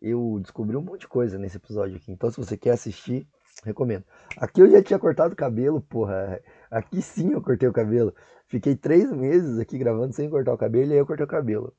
Eu 0.00 0.38
descobri 0.40 0.76
um 0.76 0.82
monte 0.82 1.00
de 1.00 1.08
coisa 1.08 1.38
nesse 1.38 1.56
episódio 1.56 1.96
aqui. 1.96 2.12
Então, 2.12 2.30
se 2.30 2.36
você 2.36 2.56
quer 2.56 2.70
assistir, 2.72 3.28
recomendo. 3.64 4.04
Aqui 4.36 4.60
eu 4.62 4.70
já 4.70 4.82
tinha 4.82 4.98
cortado 4.98 5.34
o 5.34 5.36
cabelo, 5.36 5.80
porra. 5.80 6.40
Aqui 6.70 7.02
sim 7.02 7.32
eu 7.32 7.42
cortei 7.42 7.68
o 7.68 7.72
cabelo. 7.72 8.14
Fiquei 8.46 8.76
três 8.76 9.10
meses 9.12 9.58
aqui 9.58 9.78
gravando 9.78 10.12
sem 10.12 10.28
cortar 10.30 10.54
o 10.54 10.58
cabelo 10.58 10.90
e 10.90 10.92
aí 10.94 10.98
eu 10.98 11.06
cortei 11.06 11.24
o 11.24 11.28
cabelo. 11.28 11.74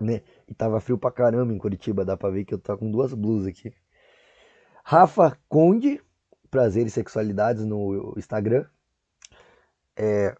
Né? 0.00 0.22
E 0.48 0.54
tava 0.54 0.80
frio 0.80 0.98
pra 0.98 1.10
caramba 1.10 1.52
em 1.52 1.58
Curitiba, 1.58 2.04
dá 2.04 2.16
pra 2.16 2.30
ver 2.30 2.44
que 2.44 2.54
eu 2.54 2.58
tô 2.58 2.76
com 2.76 2.90
duas 2.90 3.14
blusas 3.14 3.48
aqui. 3.48 3.72
Rafa 4.84 5.38
Conde, 5.48 6.02
Prazer 6.50 6.86
e 6.86 6.90
Sexualidades 6.90 7.64
no 7.64 8.14
Instagram. 8.16 8.66
É, 9.96 10.36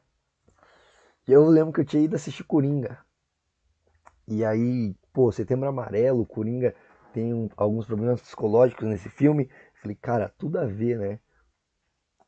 eu 1.26 1.46
lembro 1.46 1.72
que 1.72 1.80
eu 1.80 1.84
tinha 1.84 2.02
ido 2.02 2.16
assistir 2.16 2.44
Coringa. 2.44 2.98
E 4.28 4.44
aí, 4.44 4.94
pô, 5.12 5.32
Setembro 5.32 5.68
Amarelo, 5.68 6.26
Coringa 6.26 6.74
tem 7.12 7.32
um, 7.32 7.48
alguns 7.56 7.86
problemas 7.86 8.20
psicológicos 8.20 8.86
nesse 8.86 9.08
filme. 9.08 9.48
Falei, 9.80 9.96
cara, 9.96 10.28
tudo 10.36 10.58
a 10.58 10.66
ver, 10.66 10.98
né? 10.98 11.20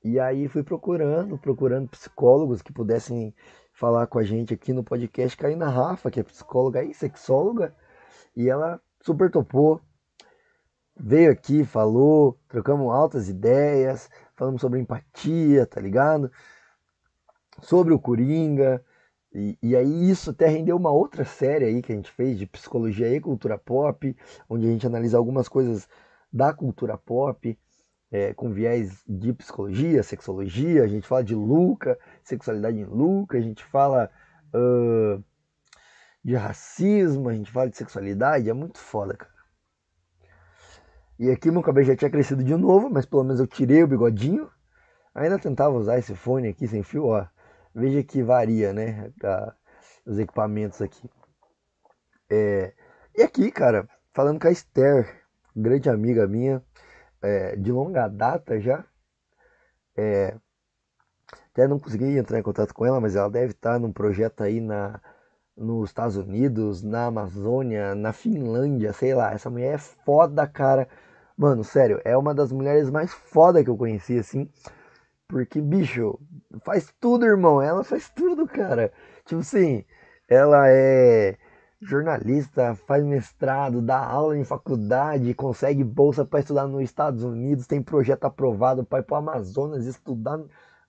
E 0.02 0.20
aí 0.20 0.48
fui 0.48 0.62
procurando, 0.62 1.36
procurando 1.36 1.88
psicólogos 1.88 2.62
que 2.62 2.72
pudessem 2.72 3.34
falar 3.76 4.08
com 4.08 4.18
a 4.18 4.24
gente 4.24 4.52
aqui 4.52 4.72
no 4.72 4.82
podcast. 4.82 5.36
Caí 5.36 5.54
na 5.54 5.68
Rafa, 5.68 6.10
que 6.10 6.18
é 6.20 6.22
psicóloga 6.24 6.82
e 6.82 6.92
sexóloga, 6.92 7.74
e 8.34 8.48
ela 8.48 8.80
super 9.00 9.30
topou. 9.30 9.80
Veio 10.98 11.30
aqui, 11.30 11.64
falou, 11.64 12.38
trocamos 12.48 12.92
altas 12.92 13.28
ideias, 13.28 14.10
falamos 14.34 14.60
sobre 14.60 14.80
empatia, 14.80 15.66
tá 15.66 15.80
ligado? 15.80 16.30
sobre 17.62 17.92
o 17.94 17.98
Coringa. 17.98 18.82
E, 19.32 19.58
e, 19.62 19.76
aí 19.76 20.10
isso 20.10 20.30
até 20.30 20.46
rendeu 20.46 20.76
uma 20.76 20.90
outra 20.90 21.24
série 21.24 21.66
aí 21.66 21.82
que 21.82 21.92
a 21.92 21.96
gente 21.96 22.10
fez 22.10 22.38
de 22.38 22.46
psicologia 22.46 23.08
e 23.14 23.20
cultura 23.20 23.58
pop, 23.58 24.16
onde 24.48 24.66
a 24.66 24.70
gente 24.70 24.86
analisa 24.86 25.18
algumas 25.18 25.48
coisas 25.48 25.88
da 26.32 26.52
cultura 26.54 26.96
pop. 26.96 27.58
É, 28.10 28.32
com 28.34 28.52
viés 28.52 29.02
de 29.08 29.32
psicologia, 29.32 30.02
sexologia, 30.02 30.82
a 30.82 30.86
gente 30.86 31.06
fala 31.06 31.24
de 31.24 31.34
Luca, 31.34 31.98
sexualidade 32.22 32.78
em 32.78 32.84
Luca, 32.84 33.38
a 33.38 33.40
gente 33.40 33.64
fala 33.64 34.10
uh, 34.54 35.22
de 36.24 36.34
racismo, 36.34 37.28
a 37.28 37.34
gente 37.34 37.50
fala 37.50 37.68
de 37.68 37.76
sexualidade, 37.76 38.48
é 38.48 38.52
muito 38.52 38.78
foda, 38.78 39.16
cara. 39.16 39.36
E 41.18 41.30
aqui 41.30 41.50
meu 41.50 41.62
cabelo 41.62 41.86
já 41.86 41.96
tinha 41.96 42.10
crescido 42.10 42.44
de 42.44 42.54
novo, 42.54 42.90
mas 42.90 43.06
pelo 43.06 43.24
menos 43.24 43.40
eu 43.40 43.46
tirei 43.46 43.82
o 43.82 43.86
bigodinho. 43.86 44.50
Ainda 45.14 45.38
tentava 45.38 45.74
usar 45.74 45.98
esse 45.98 46.14
fone 46.14 46.48
aqui 46.48 46.68
sem 46.68 46.82
fio, 46.82 47.06
ó. 47.06 47.26
Veja 47.74 48.02
que 48.02 48.22
varia, 48.22 48.72
né? 48.72 49.10
os 50.04 50.18
equipamentos 50.18 50.82
aqui. 50.82 51.10
É, 52.30 52.74
e 53.16 53.22
aqui, 53.22 53.50
cara, 53.50 53.88
falando 54.12 54.38
com 54.38 54.46
a 54.46 54.50
Esther, 54.50 55.22
grande 55.54 55.88
amiga 55.88 56.26
minha, 56.26 56.62
é, 57.26 57.56
de 57.56 57.72
longa 57.72 58.08
data 58.08 58.60
já. 58.60 58.84
É, 59.96 60.36
até 61.50 61.66
não 61.66 61.78
consegui 61.78 62.16
entrar 62.16 62.38
em 62.38 62.42
contato 62.42 62.72
com 62.72 62.86
ela, 62.86 63.00
mas 63.00 63.16
ela 63.16 63.30
deve 63.30 63.52
estar 63.52 63.80
num 63.80 63.92
projeto 63.92 64.42
aí 64.42 64.60
na, 64.60 65.00
nos 65.56 65.90
Estados 65.90 66.16
Unidos, 66.16 66.82
na 66.82 67.06
Amazônia, 67.06 67.94
na 67.94 68.12
Finlândia, 68.12 68.92
sei 68.92 69.14
lá. 69.14 69.32
Essa 69.32 69.50
mulher 69.50 69.74
é 69.74 69.78
foda, 69.78 70.46
cara. 70.46 70.88
Mano, 71.36 71.64
sério, 71.64 72.00
é 72.04 72.16
uma 72.16 72.34
das 72.34 72.52
mulheres 72.52 72.90
mais 72.90 73.12
foda 73.12 73.62
que 73.64 73.70
eu 73.70 73.76
conheci, 73.76 74.18
assim. 74.18 74.50
Porque, 75.28 75.60
bicho, 75.60 76.18
faz 76.64 76.92
tudo, 77.00 77.26
irmão. 77.26 77.60
Ela 77.60 77.82
faz 77.84 78.08
tudo, 78.10 78.46
cara. 78.46 78.92
Tipo 79.24 79.40
assim, 79.40 79.84
ela 80.28 80.68
é 80.70 81.36
jornalista, 81.80 82.74
faz 82.74 83.04
mestrado, 83.04 83.82
dá 83.82 83.98
aula 83.98 84.36
em 84.36 84.44
faculdade, 84.44 85.34
consegue 85.34 85.84
bolsa 85.84 86.24
para 86.24 86.40
estudar 86.40 86.66
nos 86.66 86.82
Estados 86.82 87.22
Unidos, 87.22 87.66
tem 87.66 87.82
projeto 87.82 88.24
aprovado 88.24 88.84
para 88.84 89.00
ir 89.00 89.02
para 89.02 89.14
o 89.14 89.18
Amazonas 89.18 89.86
estudar 89.86 90.40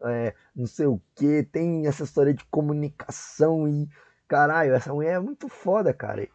é, 0.02 0.34
não 0.56 0.68
sei 0.68 0.86
o 0.86 1.02
que, 1.16 1.44
tem 1.44 1.88
assessoria 1.88 2.34
de 2.34 2.46
comunicação 2.46 3.68
e 3.68 3.90
caralho, 4.28 4.74
essa 4.74 4.94
mulher 4.94 5.16
é 5.16 5.20
muito 5.20 5.48
foda, 5.48 5.94
cara. 5.94 6.28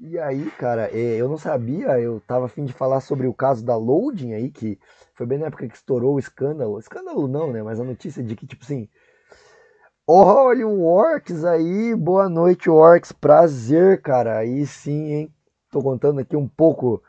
E 0.00 0.18
aí, 0.18 0.50
cara, 0.52 0.88
é, 0.92 1.16
eu 1.16 1.28
não 1.28 1.36
sabia, 1.38 1.98
eu 2.00 2.20
tava 2.20 2.46
afim 2.46 2.64
de 2.64 2.72
falar 2.72 3.00
sobre 3.00 3.26
o 3.26 3.34
caso 3.34 3.64
da 3.64 3.76
Loading 3.76 4.32
aí, 4.32 4.50
que 4.50 4.78
foi 5.14 5.26
bem 5.26 5.38
na 5.38 5.46
época 5.46 5.68
que 5.68 5.74
estourou 5.74 6.14
o 6.14 6.18
escândalo. 6.18 6.78
Escândalo 6.78 7.26
não, 7.26 7.52
né? 7.52 7.62
Mas 7.62 7.80
a 7.80 7.84
notícia 7.84 8.22
de 8.22 8.36
que, 8.36 8.46
tipo 8.46 8.64
assim. 8.64 8.88
Olha 10.10 10.66
o 10.66 10.86
Orcs 10.86 11.44
aí, 11.44 11.94
boa 11.94 12.30
noite, 12.30 12.70
Orcs. 12.70 13.12
Prazer, 13.12 14.00
cara. 14.00 14.38
Aí 14.38 14.64
sim, 14.64 15.12
hein? 15.12 15.34
Tô 15.70 15.82
contando 15.82 16.18
aqui 16.18 16.34
um 16.34 16.48
pouco 16.48 17.02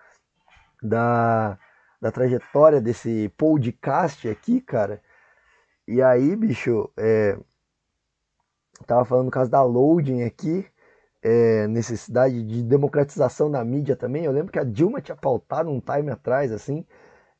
da, 0.83 1.57
da 2.01 2.11
trajetória 2.11 2.81
desse 2.81 3.29
podcast 3.37 4.27
aqui, 4.27 4.59
cara. 4.59 5.01
E 5.87 6.01
aí, 6.01 6.35
bicho, 6.35 6.91
é, 6.97 7.37
tava 8.85 9.05
falando 9.05 9.27
no 9.27 9.31
caso 9.31 9.49
da 9.49 9.63
Loading 9.63 10.23
aqui 10.23 10.67
é, 11.23 11.67
necessidade 11.67 12.43
de 12.43 12.61
democratização 12.63 13.49
da 13.49 13.63
mídia 13.63 13.95
também. 13.95 14.25
Eu 14.25 14.33
lembro 14.33 14.51
que 14.51 14.59
a 14.59 14.65
Dilma 14.65 14.99
tinha 14.99 15.15
pautado 15.15 15.69
um 15.69 15.79
time 15.79 16.11
atrás, 16.11 16.51
assim, 16.51 16.85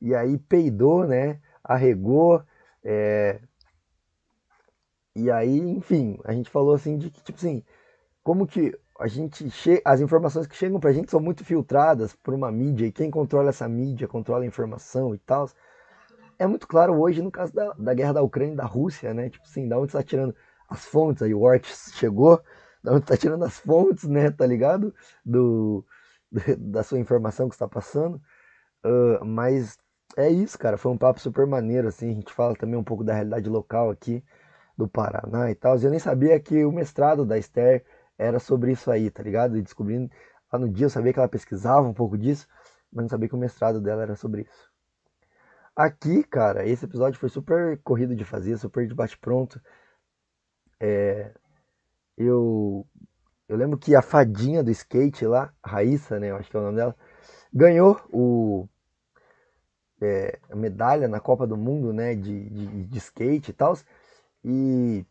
e 0.02 0.16
aí 0.16 0.38
peidou, 0.38 1.06
né? 1.06 1.42
Arregou. 1.62 2.42
É... 2.82 3.42
E 5.20 5.30
aí, 5.30 5.60
enfim, 5.60 6.18
a 6.24 6.32
gente 6.32 6.50
falou 6.50 6.74
assim 6.74 6.98
de 6.98 7.10
que, 7.10 7.22
tipo 7.22 7.38
assim, 7.38 7.62
como 8.24 8.48
que 8.48 8.74
a 8.98 9.08
gente 9.08 9.50
che... 9.50 9.82
as 9.84 10.00
informações 10.00 10.48
que 10.48 10.56
chegam 10.56 10.80
pra 10.80 10.94
gente 10.94 11.12
são 11.12 11.20
muito 11.20 11.44
filtradas 11.44 12.16
por 12.16 12.34
uma 12.34 12.50
mídia, 12.52 12.86
e 12.86 12.92
quem 12.92 13.12
controla 13.12 13.50
essa 13.50 13.68
mídia 13.68 14.08
controla 14.08 14.44
a 14.44 14.48
informação 14.48 15.14
e 15.14 15.18
tal. 15.18 15.50
É 16.38 16.48
muito 16.48 16.68
claro 16.68 16.98
hoje 16.98 17.22
no 17.22 17.30
caso 17.32 17.54
da, 17.54 17.74
da 17.74 17.94
guerra 17.94 18.14
da 18.14 18.22
Ucrânia 18.22 18.54
e 18.54 18.58
da 18.58 18.66
Rússia, 18.66 19.14
né? 19.14 19.30
Tipo 19.30 19.46
assim, 19.46 19.68
da 19.68 19.78
onde 19.78 19.88
está 19.88 20.02
tirando 20.02 20.34
as 20.70 20.86
fontes, 20.86 21.22
aí 21.22 21.34
o 21.34 21.42
Ortiz 21.42 21.92
chegou, 21.96 22.42
da 22.82 22.94
onde 22.94 23.06
tá 23.06 23.18
tirando 23.18 23.44
as 23.44 23.58
fontes, 23.60 24.06
né, 24.06 24.32
tá 24.32 24.46
ligado? 24.46 24.94
Do, 25.26 25.86
da 26.58 26.82
sua 26.84 27.00
informação 27.00 27.50
que 27.50 27.56
está 27.56 27.68
passando. 27.68 28.22
Uh, 28.86 29.26
mas 29.26 29.78
é 30.16 30.30
isso, 30.30 30.58
cara. 30.58 30.78
Foi 30.78 30.92
um 30.92 30.98
papo 30.98 31.20
super 31.20 31.46
maneiro, 31.46 31.90
assim. 31.90 32.12
A 32.12 32.14
gente 32.14 32.32
fala 32.32 32.56
também 32.56 32.80
um 32.80 32.84
pouco 32.84 33.04
da 33.04 33.14
realidade 33.14 33.50
local 33.50 33.90
aqui 33.90 34.24
do 34.80 34.88
Paraná 34.88 35.52
e 35.52 35.56
tal. 35.56 35.78
Eu 35.78 35.90
nem 35.90 36.00
sabia 36.00 36.40
que 36.40 36.64
o 36.64 36.72
mestrado 36.72 37.26
da 37.26 37.38
Esther 37.38 37.84
era 38.18 38.40
sobre 38.40 38.72
isso 38.72 38.90
aí, 38.90 39.12
tá 39.12 39.22
ligado? 39.22 39.58
E 39.58 39.62
descobrindo 39.62 40.10
lá 40.52 40.58
no 40.58 40.70
dia 40.70 40.86
eu 40.86 40.90
sabia 40.90 41.12
que 41.12 41.20
ela 41.20 41.28
pesquisava 41.28 41.86
um 41.86 41.94
pouco 41.94 42.18
disso, 42.18 42.48
mas 42.92 43.04
não 43.04 43.10
sabia 43.10 43.28
que 43.28 43.36
o 43.36 43.38
mestrado 43.38 43.82
dela 43.82 44.04
era 44.04 44.16
sobre 44.16 44.44
isso. 44.44 44.70
Aqui, 45.76 46.24
cara, 46.24 46.66
esse 46.66 46.86
episódio 46.86 47.20
foi 47.20 47.30
super 47.30 47.78
corrido 47.84 48.16
de 48.16 48.24
fazer, 48.24 48.58
super 48.58 48.88
de 48.88 48.96
bate-pronto. 48.96 49.62
É, 50.80 51.34
eu, 52.18 52.88
eu 53.50 53.58
lembro 53.58 53.78
que 53.78 53.96
a 53.96 54.02
fadinha 54.02 54.64
do 54.64 54.72
skate 54.72 55.26
lá, 55.26 55.54
Raíssa, 55.64 56.20
né, 56.20 56.32
eu 56.32 56.38
acho 56.38 56.50
que 56.50 56.56
é 56.56 56.60
o 56.60 56.64
nome 56.64 56.78
dela, 56.78 56.96
ganhou 57.54 58.00
o, 58.12 58.68
é, 60.02 60.40
medalha 60.56 61.08
na 61.08 61.20
Copa 61.20 61.46
do 61.46 61.58
Mundo, 61.58 61.92
né, 61.92 62.16
de, 62.16 62.50
de, 62.50 62.86
de 62.86 62.98
skate 62.98 63.52
e 63.52 63.54
tal. 63.54 63.76
E, 64.44 65.06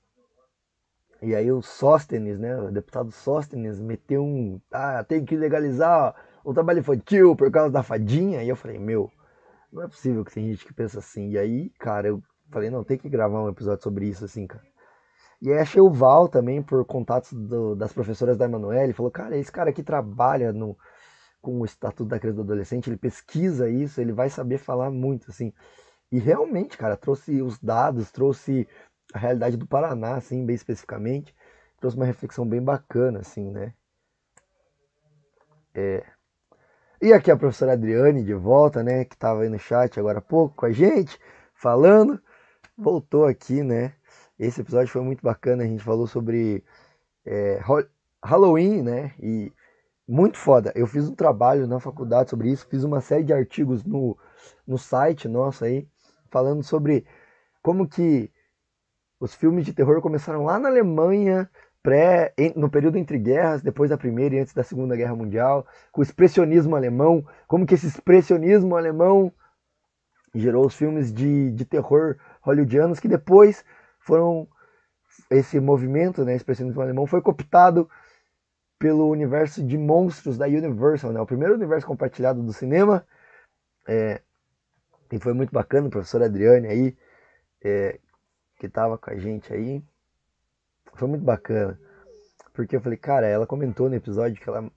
e 1.22 1.35
aí 1.35 1.51
o 1.51 1.61
Sóstenes, 1.62 2.39
né, 2.39 2.57
o 2.57 2.70
deputado 2.70 3.11
Sóstenes 3.11 3.81
meteu 3.81 4.24
um, 4.24 4.61
ah, 4.70 5.05
tem 5.05 5.24
que 5.24 5.37
legalizar 5.37 6.14
o 6.45 6.55
trabalho 6.55 6.81
infantil 6.81 7.37
por 7.37 7.51
causa 7.51 7.70
da 7.70 7.83
fadinha. 7.83 8.43
E 8.43 8.49
eu 8.49 8.57
falei, 8.57 8.79
meu, 8.79 9.11
não 9.72 9.83
é 9.83 9.89
possível 9.89 10.24
que 10.24 10.33
tem 10.33 10.49
gente 10.51 10.64
que 10.64 10.72
pensa 10.72 10.99
assim. 10.99 11.31
E 11.31 11.39
aí, 11.39 11.70
cara, 11.79 12.09
eu 12.09 12.22
falei, 12.51 12.70
não, 12.70 12.85
tem 12.85 12.97
que 12.99 13.09
gravar 13.09 13.43
um 13.43 13.49
episódio 13.49 13.83
sobre 13.83 14.07
isso, 14.07 14.24
assim, 14.24 14.47
cara. 14.47 14.64
E 15.41 15.53
aí 15.53 15.59
achei 15.59 15.81
o 15.81 15.91
Val 15.91 16.29
também, 16.29 16.62
por 16.62 16.85
contatos 16.85 17.33
do, 17.33 17.76
das 17.76 17.93
professoras 17.93 18.37
da 18.37 18.47
Emanuele, 18.47 18.93
falou, 18.93 19.11
cara, 19.11 19.37
esse 19.37 19.53
cara 19.53 19.70
aqui 19.70 19.85
trabalha 19.85 20.53
no, 20.53 20.76
com 21.41 21.61
o 21.61 21.64
Estatuto 21.64 22.07
da 22.07 22.18
Criança 22.18 22.41
e 22.41 22.45
do 22.45 22.53
Adolescente, 22.53 22.91
ele 22.91 22.97
pesquisa 22.97 23.68
isso, 23.68 24.01
ele 24.01 24.12
vai 24.12 24.29
saber 24.31 24.59
falar 24.59 24.91
muito, 24.91 25.31
assim. 25.31 25.53
E 26.11 26.18
realmente, 26.18 26.76
cara, 26.76 26.97
trouxe 26.97 27.41
os 27.43 27.59
dados, 27.59 28.11
trouxe 28.11 28.66
a 29.12 29.18
realidade 29.18 29.56
do 29.56 29.66
Paraná, 29.66 30.16
assim, 30.16 30.44
bem 30.44 30.56
especificamente, 30.56 31.34
trouxe 31.80 31.96
uma 31.96 32.06
reflexão 32.06 32.46
bem 32.46 32.62
bacana, 32.62 33.20
assim, 33.20 33.50
né? 33.50 33.74
É. 35.74 36.04
E 37.00 37.12
aqui 37.12 37.30
a 37.30 37.36
professora 37.36 37.72
Adriane, 37.72 38.24
de 38.24 38.34
volta, 38.34 38.82
né, 38.82 39.04
que 39.04 39.14
estava 39.14 39.42
aí 39.42 39.48
no 39.48 39.59
chat 39.59 39.98
agora 39.98 40.18
há 40.18 40.22
pouco 40.22 40.56
com 40.56 40.66
a 40.66 40.72
gente, 40.72 41.18
falando, 41.54 42.20
voltou 42.76 43.24
aqui, 43.24 43.62
né, 43.62 43.94
esse 44.38 44.61
episódio 44.61 44.92
foi 44.92 45.02
muito 45.02 45.22
bacana, 45.22 45.64
a 45.64 45.66
gente 45.66 45.82
falou 45.82 46.06
sobre 46.06 46.64
é, 47.26 47.61
Halloween, 48.22 48.82
né? 48.82 49.12
E 49.18 49.52
muito 50.06 50.38
foda. 50.38 50.72
Eu 50.76 50.86
fiz 50.86 51.09
um 51.09 51.14
trabalho 51.14 51.66
na 51.66 51.80
faculdade 51.80 52.30
sobre 52.30 52.50
isso, 52.50 52.66
fiz 52.68 52.84
uma 52.84 53.00
série 53.00 53.24
de 53.24 53.32
artigos 53.32 53.84
no, 53.84 54.16
no 54.66 54.78
site 54.78 55.26
nosso 55.26 55.64
aí, 55.64 55.88
falando 56.30 56.62
sobre 56.62 57.04
como 57.62 57.88
que 57.88 58.30
os 59.21 59.35
filmes 59.35 59.64
de 59.64 59.73
terror 59.73 60.01
começaram 60.01 60.45
lá 60.45 60.59
na 60.59 60.69
Alemanha, 60.69 61.51
pré, 61.83 62.33
no 62.55 62.71
período 62.71 62.99
entre 62.99 63.19
guerras, 63.19 63.62
depois 63.62 63.91
da 63.91 63.97
Primeira 63.97 64.35
e 64.35 64.41
antes 64.41 64.55
da 64.55 64.62
Segunda 64.62 64.97
Guerra 64.97 65.14
Mundial, 65.14 65.66
com 65.91 66.01
o 66.01 66.05
expressionismo 66.05 66.77
alemão, 66.77 67.27
como 67.47 67.66
que 67.66 67.75
esse 67.75 67.87
expressionismo 67.87 68.77
alemão 68.77 69.33
gerou 70.35 70.66
os 70.66 70.75
filmes 70.75 71.12
de, 71.12 71.51
de 71.53 71.64
terror 71.64 72.16
hollywoodianos 72.43 73.01
que 73.01 73.09
depois 73.09 73.64
foram 73.99 74.47
esse 75.31 75.59
movimento, 75.59 76.25
né, 76.25 76.35
expressionismo 76.35 76.81
alemão, 76.81 77.07
foi 77.07 77.21
cooptado 77.21 77.89
pelo 78.79 79.09
universo 79.09 79.64
de 79.64 79.77
monstros 79.77 80.39
da 80.39 80.47
Universal, 80.47 81.12
né, 81.12 81.21
o 81.21 81.27
primeiro 81.27 81.55
universo 81.55 81.87
compartilhado 81.87 82.43
do 82.43 82.53
cinema, 82.53 83.05
é, 83.87 84.21
e 85.11 85.19
foi 85.19 85.33
muito 85.33 85.51
bacana, 85.51 85.89
o 85.89 85.91
professor 85.91 86.23
Adriane 86.23 86.69
aí, 86.69 86.97
é, 87.64 87.99
que 88.59 88.66
estava 88.66 88.98
com 88.98 89.11
a 89.11 89.16
gente 89.16 89.52
aí, 89.52 89.82
foi 90.94 91.09
muito 91.09 91.24
bacana, 91.24 91.78
porque 92.52 92.76
eu 92.76 92.80
falei, 92.80 92.98
cara, 92.98 93.26
ela 93.26 93.46
comentou 93.46 93.88
no 93.88 93.94
episódio 93.94 94.40
que 94.40 94.48
ela 94.48 94.70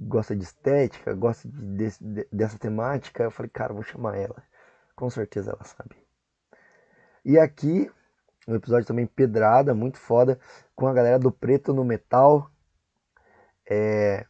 gosta 0.00 0.34
de 0.34 0.42
estética, 0.42 1.14
gosta 1.14 1.48
de, 1.48 1.90
de, 2.00 2.28
dessa 2.32 2.58
temática, 2.58 3.24
eu 3.24 3.30
falei, 3.30 3.50
cara, 3.50 3.74
vou 3.74 3.82
chamar 3.82 4.16
ela, 4.16 4.42
com 4.96 5.08
certeza 5.10 5.50
ela 5.52 5.64
sabe. 5.64 5.96
E 7.24 7.38
aqui 7.38 7.90
um 8.50 8.54
episódio 8.54 8.86
também 8.86 9.06
pedrada, 9.06 9.74
muito 9.74 9.98
foda, 9.98 10.38
com 10.74 10.86
a 10.86 10.92
galera 10.92 11.18
do 11.18 11.30
Preto 11.30 11.72
no 11.72 11.84
Metal. 11.84 12.50
É... 13.68 14.26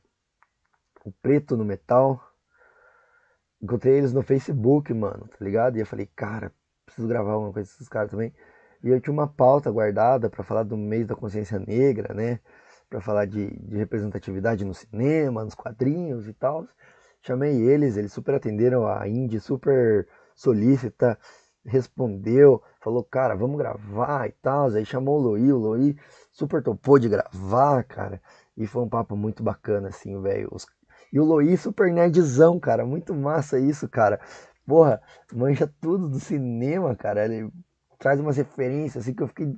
O 1.04 1.12
Preto 1.12 1.56
no 1.56 1.64
Metal. 1.64 2.22
Encontrei 3.62 3.98
eles 3.98 4.12
no 4.12 4.22
Facebook, 4.22 4.92
mano, 4.92 5.28
tá 5.28 5.36
ligado? 5.40 5.76
E 5.76 5.80
eu 5.80 5.86
falei, 5.86 6.06
cara, 6.14 6.52
preciso 6.90 7.08
gravar 7.08 7.36
uma 7.36 7.52
coisa 7.52 7.68
com 7.68 7.74
esses 7.76 7.88
caras 7.88 8.10
também. 8.10 8.32
E 8.82 8.88
eu 8.88 9.00
tinha 9.00 9.12
uma 9.12 9.28
pauta 9.28 9.70
guardada 9.70 10.28
para 10.30 10.42
falar 10.42 10.62
do 10.62 10.76
mês 10.76 11.06
da 11.06 11.14
consciência 11.14 11.58
negra, 11.58 12.14
né? 12.14 12.40
Para 12.88 13.00
falar 13.00 13.26
de, 13.26 13.50
de, 13.50 13.76
representatividade 13.76 14.64
no 14.64 14.74
cinema, 14.74 15.44
nos 15.44 15.54
quadrinhos 15.54 16.26
e 16.26 16.32
tal. 16.32 16.66
Chamei 17.22 17.60
eles, 17.62 17.96
eles 17.96 18.12
super 18.12 18.34
atenderam 18.34 18.86
a 18.86 19.06
Indy 19.06 19.38
super 19.38 20.08
solícita, 20.34 21.18
respondeu, 21.64 22.62
falou, 22.80 23.04
cara, 23.04 23.36
vamos 23.36 23.58
gravar 23.58 24.26
e 24.26 24.32
tal. 24.42 24.70
Aí 24.70 24.84
chamou 24.84 25.18
o 25.18 25.22
Loi, 25.22 25.52
o 25.52 25.58
Loi 25.58 25.96
super 26.32 26.62
topou 26.62 26.98
de 26.98 27.08
gravar, 27.08 27.84
cara. 27.84 28.20
E 28.56 28.66
foi 28.66 28.82
um 28.82 28.88
papo 28.88 29.14
muito 29.16 29.42
bacana, 29.42 29.88
assim, 29.88 30.20
velho. 30.20 30.50
E 31.12 31.20
o 31.20 31.24
Loi 31.24 31.56
super 31.56 31.92
nerdzão, 31.92 32.58
cara. 32.58 32.84
Muito 32.86 33.14
massa 33.14 33.58
isso, 33.58 33.88
cara. 33.88 34.20
Porra, 34.70 35.02
manja 35.32 35.66
tudo 35.80 36.08
do 36.08 36.20
cinema, 36.20 36.94
cara. 36.94 37.24
Ele 37.24 37.50
traz 37.98 38.20
umas 38.20 38.36
referências, 38.36 39.02
assim, 39.02 39.12
que 39.12 39.20
eu 39.20 39.26
fiquei. 39.26 39.52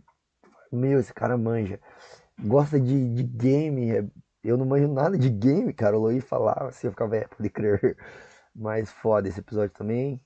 Meu, 0.72 0.98
esse 0.98 1.12
cara 1.12 1.36
manja. 1.36 1.78
Gosta 2.42 2.80
de, 2.80 3.14
de 3.14 3.22
game. 3.22 3.90
É, 3.90 4.06
eu 4.42 4.56
não 4.56 4.64
manjo 4.64 4.88
nada 4.88 5.18
de 5.18 5.28
game, 5.28 5.70
cara. 5.74 5.98
O 5.98 6.00
Loi 6.00 6.18
falava 6.20 6.68
assim, 6.68 6.86
eu 6.86 6.92
ficava, 6.92 7.14
é, 7.14 7.26
pode 7.26 7.50
crer. 7.50 7.94
Mas 8.56 8.90
foda 8.90 9.28
esse 9.28 9.40
episódio 9.40 9.74
também. 9.76 10.18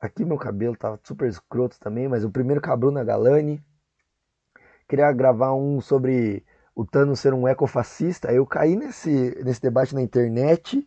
Aqui 0.00 0.24
meu 0.24 0.38
cabelo 0.38 0.74
tava 0.74 0.98
super 1.04 1.28
escroto 1.28 1.78
também, 1.78 2.08
mas 2.08 2.24
o 2.24 2.30
primeiro 2.30 2.60
cabelo 2.60 2.92
na 2.92 3.02
Galani. 3.04 3.62
Queria 4.88 5.12
gravar 5.12 5.52
um 5.54 5.80
sobre 5.80 6.44
o 6.74 6.86
Thanos 6.86 7.20
ser 7.20 7.34
um 7.34 7.48
ecofascista. 7.48 8.32
Eu 8.32 8.46
caí 8.46 8.76
nesse, 8.76 9.36
nesse 9.44 9.60
debate 9.60 9.94
na 9.94 10.00
internet. 10.00 10.86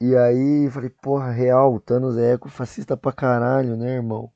E 0.00 0.14
aí 0.16 0.70
falei, 0.70 0.90
porra, 0.90 1.30
real, 1.30 1.74
o 1.74 1.80
Thanos 1.80 2.18
é 2.18 2.34
ecofascista 2.34 2.96
pra 2.96 3.12
caralho, 3.12 3.76
né, 3.76 3.94
irmão? 3.94 4.30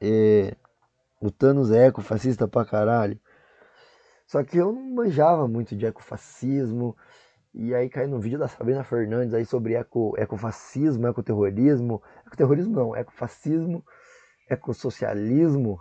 É, 0.00 0.56
o 1.20 1.30
Thanos 1.30 1.70
é 1.72 1.86
ecofascista 1.88 2.48
pra 2.48 2.64
caralho. 2.64 3.20
Só 4.26 4.42
que 4.42 4.56
eu 4.56 4.72
não 4.72 4.94
manjava 4.94 5.46
muito 5.48 5.76
de 5.76 5.86
ecofascismo. 5.86 6.96
E 7.54 7.74
aí 7.74 7.88
cai 7.90 8.06
no 8.06 8.20
vídeo 8.20 8.38
da 8.38 8.48
Sabrina 8.48 8.82
Fernandes 8.84 9.34
aí 9.34 9.44
sobre 9.44 9.74
eco, 9.74 10.14
ecofascismo, 10.18 11.06
ecoterrorismo. 11.06 12.02
Ecoterrorismo 12.26 12.74
não, 12.74 12.96
ecofascismo, 12.96 13.84
ecossocialismo, 14.48 15.80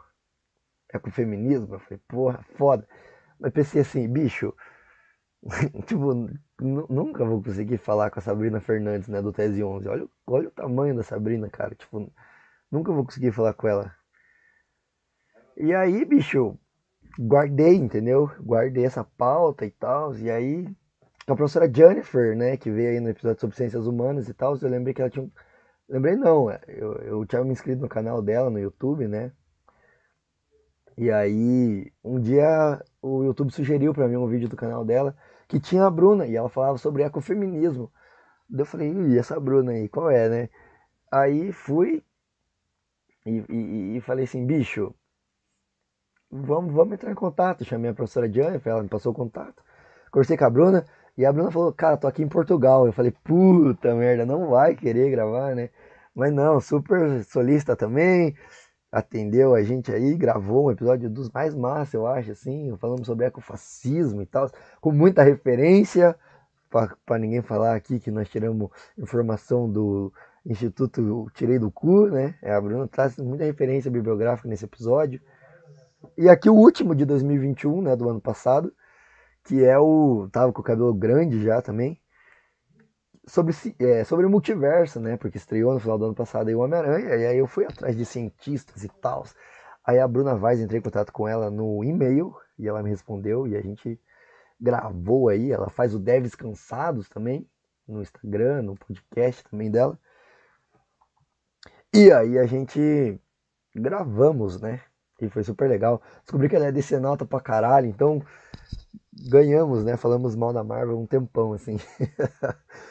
ecofeminismo. 0.94 1.76
Eu 1.76 1.80
falei, 1.80 2.00
porra, 2.08 2.44
foda. 2.58 2.88
Mas 3.40 3.54
pensei 3.54 3.82
assim, 3.82 4.08
bicho, 4.08 4.54
tipo, 5.88 6.30
nunca 6.62 7.26
vou 7.26 7.42
conseguir 7.42 7.78
falar 7.78 8.12
com 8.12 8.20
a 8.20 8.22
Sabrina 8.22 8.60
Fernandes, 8.60 9.10
né, 9.10 9.22
do 9.22 9.34
Tese 9.34 9.64
11. 9.64 9.88
Olha, 9.88 10.08
olha 10.28 10.48
o 10.48 10.52
tamanho 10.52 10.96
da 10.96 11.04
Sabrina, 11.04 11.50
cara. 11.50 11.76
Tipo, 11.76 12.12
nunca 12.72 12.92
vou 12.92 13.04
conseguir 13.04 13.32
falar 13.32 13.54
com 13.54 13.68
ela. 13.68 13.94
E 15.58 15.74
aí, 15.74 16.06
bicho, 16.06 16.58
guardei, 17.20 17.76
entendeu? 17.76 18.32
Guardei 18.40 18.86
essa 18.86 19.04
pauta 19.04 19.66
e 19.66 19.72
tal. 19.72 20.16
E 20.16 20.30
aí 20.30 20.68
a 21.28 21.36
professora 21.36 21.72
Jennifer, 21.72 22.36
né, 22.36 22.58
que 22.58 22.72
veio 22.72 22.92
aí 22.92 23.00
no 23.00 23.10
episódio 23.10 23.40
sobre 23.40 23.56
ciências 23.56 23.88
humanas 23.88 24.28
e 24.28 24.34
tal, 24.34 24.58
eu 24.58 24.70
lembrei 24.70 24.94
que 24.94 25.02
ela 25.02 25.10
tinha. 25.10 25.30
Lembrei 25.88 26.16
não, 26.16 26.50
é, 26.50 26.60
eu, 26.68 26.94
eu 27.00 27.26
tinha 27.26 27.44
me 27.44 27.52
inscrito 27.52 27.82
no 27.82 27.90
canal 27.90 28.22
dela 28.22 28.50
no 28.50 28.60
YouTube, 28.60 29.08
né? 29.08 29.32
E 30.98 31.12
aí, 31.12 31.92
um 32.04 32.20
dia 32.20 32.82
o 33.02 33.24
YouTube 33.24 33.52
sugeriu 33.52 33.94
para 33.94 34.08
mim 34.08 34.16
um 34.18 34.28
vídeo 34.28 34.50
do 34.50 34.56
canal 34.56 34.86
dela 34.86 35.16
que 35.52 35.60
tinha 35.60 35.86
a 35.86 35.92
Bruna 35.92 36.26
e 36.26 36.36
ela 36.38 36.48
falava 36.48 36.78
sobre 36.78 37.04
ecofeminismo. 37.04 37.92
Daí 38.50 38.62
eu 38.62 38.66
falei, 38.66 38.90
e 38.94 39.18
essa 39.18 39.38
Bruna 39.38 39.74
aí, 39.74 39.90
qual 39.90 40.10
é, 40.10 40.30
né? 40.30 40.50
Aí 41.12 41.52
fui 41.52 42.02
e, 43.26 43.44
e, 43.50 43.98
e 43.98 44.02
falei 44.02 44.24
assim, 44.24 44.46
bicho, 44.46 44.96
vamos, 46.32 46.74
vamos 46.74 46.94
entrar 46.94 47.12
em 47.12 47.16
contato. 47.16 47.66
Chamei 47.66 47.92
a 47.92 47.94
professora 47.94 48.32
Jennifer, 48.32 48.72
ela 48.72 48.84
me 48.84 48.88
passou 48.88 49.12
o 49.12 49.16
contato. 49.16 49.62
Conversei 50.10 50.38
com 50.38 50.46
a 50.46 50.50
Bruna, 50.50 50.86
e 51.18 51.26
a 51.26 51.34
Bruna 51.34 51.52
falou, 51.52 51.74
cara, 51.74 51.98
tô 51.98 52.08
aqui 52.08 52.24
em 52.24 52.30
Portugal. 52.30 52.86
Eu 52.86 52.94
falei, 52.94 53.12
puta 53.12 53.94
merda, 53.94 54.26
não 54.26 54.50
vai 54.50 54.74
querer 54.74 55.12
gravar, 55.12 55.54
né? 55.54 55.70
Mas 56.16 56.32
não, 56.34 56.62
super 56.62 57.26
solista 57.26 57.76
também. 57.76 58.36
Atendeu 58.92 59.56
a 59.56 59.64
gente 59.64 59.92
aí, 59.92 60.18
gravou 60.18 60.66
um 60.66 60.72
episódio 60.72 61.10
dos 61.10 61.30
mais 61.30 61.56
massa, 61.56 61.96
eu 61.96 62.06
acho, 62.06 62.32
assim, 62.32 62.76
falando 62.78 63.06
sobre 63.06 63.26
ecofascismo 63.26 64.22
e 64.22 64.26
tal, 64.26 64.50
com 64.82 64.92
muita 64.92 65.24
referência, 65.24 66.16
para 66.70 67.20
ninguém 67.20 67.42
falar 67.42 67.76
aqui 67.76 68.00
que 68.00 68.12
nós 68.12 68.28
tiramos 68.30 68.70
informação 68.98 69.72
do 69.72 70.12
Instituto 70.46 71.28
Tirei 71.34 71.60
do 71.60 71.70
Cu, 71.72 72.08
né? 72.08 72.36
É, 72.42 72.54
a 72.54 72.60
Bruna 72.60 72.88
traz 72.88 73.16
muita 73.18 73.44
referência 73.44 73.92
bibliográfica 73.92 74.50
nesse 74.50 74.66
episódio. 74.66 75.22
E 76.18 76.28
aqui 76.28 76.50
o 76.50 76.56
último 76.56 76.96
de 76.96 77.06
2021, 77.06 77.82
né, 77.82 77.96
do 77.96 78.10
ano 78.10 78.20
passado, 78.20 78.74
que 79.44 79.64
é 79.64 79.78
o. 79.78 80.28
Tava 80.32 80.52
com 80.52 80.62
o 80.62 80.64
cabelo 80.64 80.94
grande 80.94 81.44
já 81.44 81.62
também. 81.62 82.01
Sobre, 83.28 83.56
é, 83.80 84.04
sobre 84.04 84.26
o 84.26 84.30
multiverso, 84.30 85.00
né? 85.00 85.16
Porque 85.16 85.38
estreou 85.38 85.74
no 85.74 85.80
final 85.80 85.98
do 85.98 86.06
ano 86.06 86.16
passado 86.16 86.48
aí 86.48 86.56
o 86.56 86.60
Homem-Aranha, 86.60 87.16
e 87.16 87.26
aí 87.28 87.38
eu 87.38 87.48
fui 87.48 87.66
atrás 87.66 87.96
de 87.96 88.06
cientistas 88.06 88.84
e 88.84 88.90
tal. 88.90 89.26
Aí 89.86 90.00
a 90.00 90.08
Bruna 90.08 90.36
Vaz, 90.36 90.60
entrei 90.60 90.80
em 90.80 90.84
contato 90.84 91.12
com 91.12 91.28
ela 91.28 91.50
no 91.52 91.84
e-mail, 91.84 92.36
e 92.58 92.68
ela 92.68 92.82
me 92.82 92.90
respondeu, 92.90 93.48
e 93.48 93.56
a 93.56 93.62
gente 93.62 94.00
gravou 94.60 95.30
aí. 95.30 95.52
Ela 95.52 95.70
faz 95.70 95.94
o 95.94 96.00
Devs 96.00 96.36
Cansados 96.36 97.10
também, 97.10 97.48
no 97.88 98.02
Instagram, 98.02 98.64
no 98.64 98.76
podcast 98.76 99.44
também 99.44 99.70
dela. 99.70 99.98
E 101.94 102.12
aí 102.12 102.38
a 102.40 102.46
gente 102.46 103.20
gravamos, 103.76 104.60
né? 104.62 104.82
E 105.20 105.30
foi 105.30 105.44
super 105.44 105.70
legal. 105.70 106.02
Descobri 106.24 106.50
que 106.50 106.56
ela 106.56 106.66
é 106.66 106.72
decenalta 106.72 107.26
pra 107.26 107.40
caralho, 107.40 107.88
então 107.88 108.24
ganhamos, 109.30 109.84
né? 109.84 109.98
Falamos 109.98 110.36
mal 110.36 110.54
da 110.54 110.64
Marvel 110.64 111.00
um 111.00 111.06
tempão, 111.06 111.54
assim. 111.54 111.78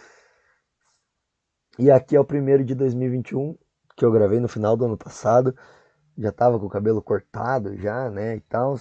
e 1.78 1.90
aqui 1.90 2.16
é 2.16 2.20
o 2.20 2.24
primeiro 2.24 2.64
de 2.64 2.74
2021, 2.74 3.56
que 3.96 4.04
eu 4.04 4.12
gravei 4.12 4.40
no 4.40 4.48
final 4.48 4.76
do 4.76 4.84
ano 4.84 4.96
passado. 4.96 5.56
Já 6.18 6.32
tava 6.32 6.58
com 6.58 6.66
o 6.66 6.70
cabelo 6.70 7.02
cortado 7.02 7.76
já, 7.76 8.10
né, 8.10 8.36
e 8.36 8.40
tal. 8.40 8.78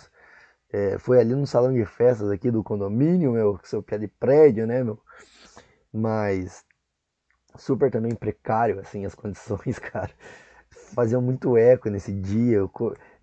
É, 0.72 0.98
foi 1.00 1.20
ali 1.20 1.34
no 1.36 1.48
salão 1.48 1.74
de 1.74 1.86
festas 1.86 2.30
aqui 2.30 2.52
do 2.52 2.64
condomínio, 2.64 3.32
meu, 3.32 3.60
seu 3.64 3.82
pé 3.82 3.98
de 3.98 4.08
prédio, 4.08 4.68
né, 4.68 4.84
meu. 4.84 5.00
Mas 5.94 6.66
super 7.58 7.92
também 7.92 8.14
precário, 8.16 8.80
assim, 8.80 9.06
as 9.06 9.16
condições, 9.16 9.80
cara. 9.80 10.12
Faziam 10.94 11.22
muito 11.22 11.58
eco 11.58 11.90
nesse 11.90 12.12
dia. 12.14 12.58
Eu, 12.58 12.72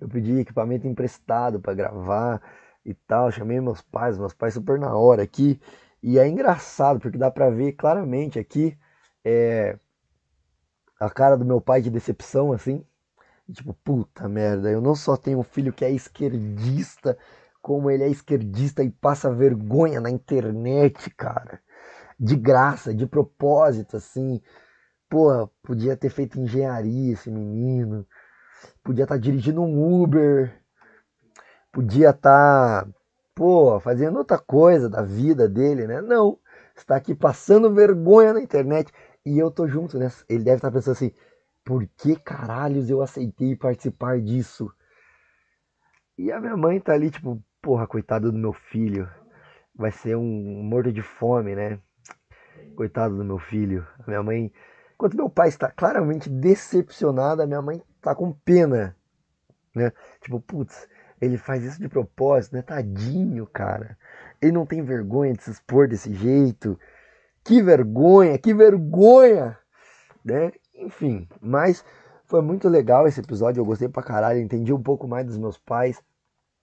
eu 0.00 0.08
pedi 0.08 0.38
equipamento 0.38 0.86
emprestado 0.86 1.60
para 1.60 1.74
gravar 1.74 2.40
e 2.84 2.94
tal. 2.94 3.30
Chamei 3.30 3.60
meus 3.60 3.82
pais, 3.82 4.18
meus 4.18 4.34
pais 4.34 4.54
super 4.54 4.78
na 4.78 4.94
hora 4.96 5.22
aqui. 5.22 5.60
E 6.02 6.18
é 6.18 6.28
engraçado, 6.28 7.00
porque 7.00 7.18
dá 7.18 7.30
pra 7.30 7.50
ver 7.50 7.72
claramente 7.72 8.38
aqui 8.38 8.78
é, 9.26 9.78
a 11.00 11.10
cara 11.10 11.36
do 11.36 11.44
meu 11.44 11.60
pai 11.60 11.82
de 11.82 11.90
decepção, 11.90 12.52
assim. 12.52 12.84
Tipo, 13.52 13.74
puta 13.74 14.28
merda, 14.28 14.70
eu 14.70 14.80
não 14.80 14.94
só 14.94 15.16
tenho 15.16 15.38
um 15.38 15.42
filho 15.42 15.72
que 15.72 15.84
é 15.84 15.90
esquerdista, 15.90 17.16
como 17.62 17.90
ele 17.90 18.04
é 18.04 18.08
esquerdista 18.08 18.82
e 18.82 18.90
passa 18.90 19.32
vergonha 19.32 20.00
na 20.00 20.10
internet, 20.10 21.10
cara. 21.10 21.60
De 22.18 22.36
graça, 22.36 22.94
de 22.94 23.06
propósito, 23.06 23.96
assim. 23.96 24.40
Pô, 25.08 25.48
podia 25.62 25.96
ter 25.96 26.10
feito 26.10 26.40
engenharia 26.40 27.12
esse 27.12 27.30
menino. 27.30 28.06
Podia 28.82 29.04
estar 29.04 29.16
tá 29.16 29.20
dirigindo 29.20 29.62
um 29.62 30.02
Uber 30.02 30.52
podia 31.76 32.08
estar, 32.08 32.84
tá, 32.86 32.88
pô, 33.34 33.78
fazendo 33.80 34.16
outra 34.16 34.38
coisa 34.38 34.88
da 34.88 35.02
vida 35.02 35.46
dele, 35.46 35.86
né? 35.86 36.00
Não, 36.00 36.38
está 36.74 36.96
aqui 36.96 37.14
passando 37.14 37.74
vergonha 37.74 38.32
na 38.32 38.40
internet 38.40 38.90
e 39.26 39.38
eu 39.38 39.50
tô 39.50 39.66
junto, 39.66 39.98
né? 39.98 40.08
Ele 40.28 40.44
deve 40.44 40.58
estar 40.58 40.70
tá 40.70 40.74
pensando 40.74 40.92
assim, 40.92 41.12
por 41.64 41.84
que 41.96 42.14
caralhos 42.14 42.88
eu 42.88 43.02
aceitei 43.02 43.56
participar 43.56 44.20
disso? 44.20 44.72
E 46.16 46.30
a 46.30 46.40
minha 46.40 46.56
mãe 46.56 46.78
tá 46.78 46.92
ali, 46.92 47.10
tipo, 47.10 47.42
porra, 47.60 47.88
coitado 47.88 48.30
do 48.30 48.38
meu 48.38 48.52
filho, 48.52 49.10
vai 49.74 49.90
ser 49.90 50.16
um 50.16 50.62
morto 50.62 50.92
de 50.92 51.02
fome, 51.02 51.56
né? 51.56 51.80
Coitado 52.76 53.16
do 53.16 53.24
meu 53.24 53.38
filho. 53.38 53.84
A 53.98 54.06
minha 54.06 54.22
mãe, 54.22 54.52
enquanto 54.94 55.16
meu 55.16 55.28
pai 55.28 55.48
está 55.48 55.70
claramente 55.70 56.30
decepcionado, 56.30 57.42
a 57.42 57.46
minha 57.46 57.60
mãe 57.60 57.82
tá 58.00 58.14
com 58.14 58.32
pena, 58.32 58.96
né? 59.74 59.92
Tipo, 60.22 60.40
putz, 60.40 60.88
ele 61.20 61.36
faz 61.36 61.64
isso 61.64 61.80
de 61.80 61.88
propósito, 61.88 62.54
né? 62.54 62.62
Tadinho, 62.62 63.44
cara. 63.44 63.98
Ele 64.40 64.52
não 64.52 64.64
tem 64.64 64.82
vergonha 64.82 65.32
de 65.32 65.42
se 65.42 65.50
expor 65.50 65.88
desse 65.88 66.14
jeito. 66.14 66.78
Que 67.46 67.62
vergonha, 67.62 68.36
que 68.38 68.52
vergonha! 68.52 69.56
Né? 70.24 70.52
Enfim, 70.74 71.28
mas 71.40 71.84
foi 72.24 72.42
muito 72.42 72.68
legal 72.68 73.06
esse 73.06 73.20
episódio. 73.20 73.60
Eu 73.60 73.64
gostei 73.64 73.88
pra 73.88 74.02
caralho. 74.02 74.40
Entendi 74.40 74.72
um 74.72 74.82
pouco 74.82 75.06
mais 75.06 75.26
dos 75.26 75.38
meus 75.38 75.56
pais. 75.56 76.02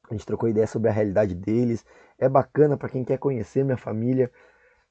A 0.10 0.14
gente 0.14 0.26
trocou 0.26 0.50
ideia 0.50 0.68
sobre 0.68 0.90
a 0.90 0.92
realidade 0.92 1.36
deles. 1.36 1.86
É 2.18 2.28
bacana 2.28 2.78
para 2.78 2.90
quem 2.90 3.06
quer 3.06 3.18
conhecer 3.18 3.64
minha 3.64 3.78
família, 3.78 4.30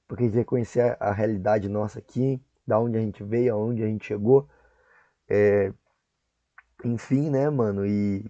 para 0.08 0.16
quem 0.16 0.30
quer 0.30 0.44
conhecer 0.44 0.96
a 0.98 1.12
realidade 1.12 1.68
nossa 1.68 1.98
aqui, 1.98 2.42
da 2.66 2.78
onde 2.80 2.96
a 2.96 3.00
gente 3.00 3.22
veio, 3.22 3.54
aonde 3.54 3.82
a 3.84 3.86
gente 3.86 4.06
chegou. 4.06 4.48
É... 5.28 5.72
Enfim, 6.84 7.30
né, 7.30 7.50
mano? 7.50 7.86
E 7.86 8.24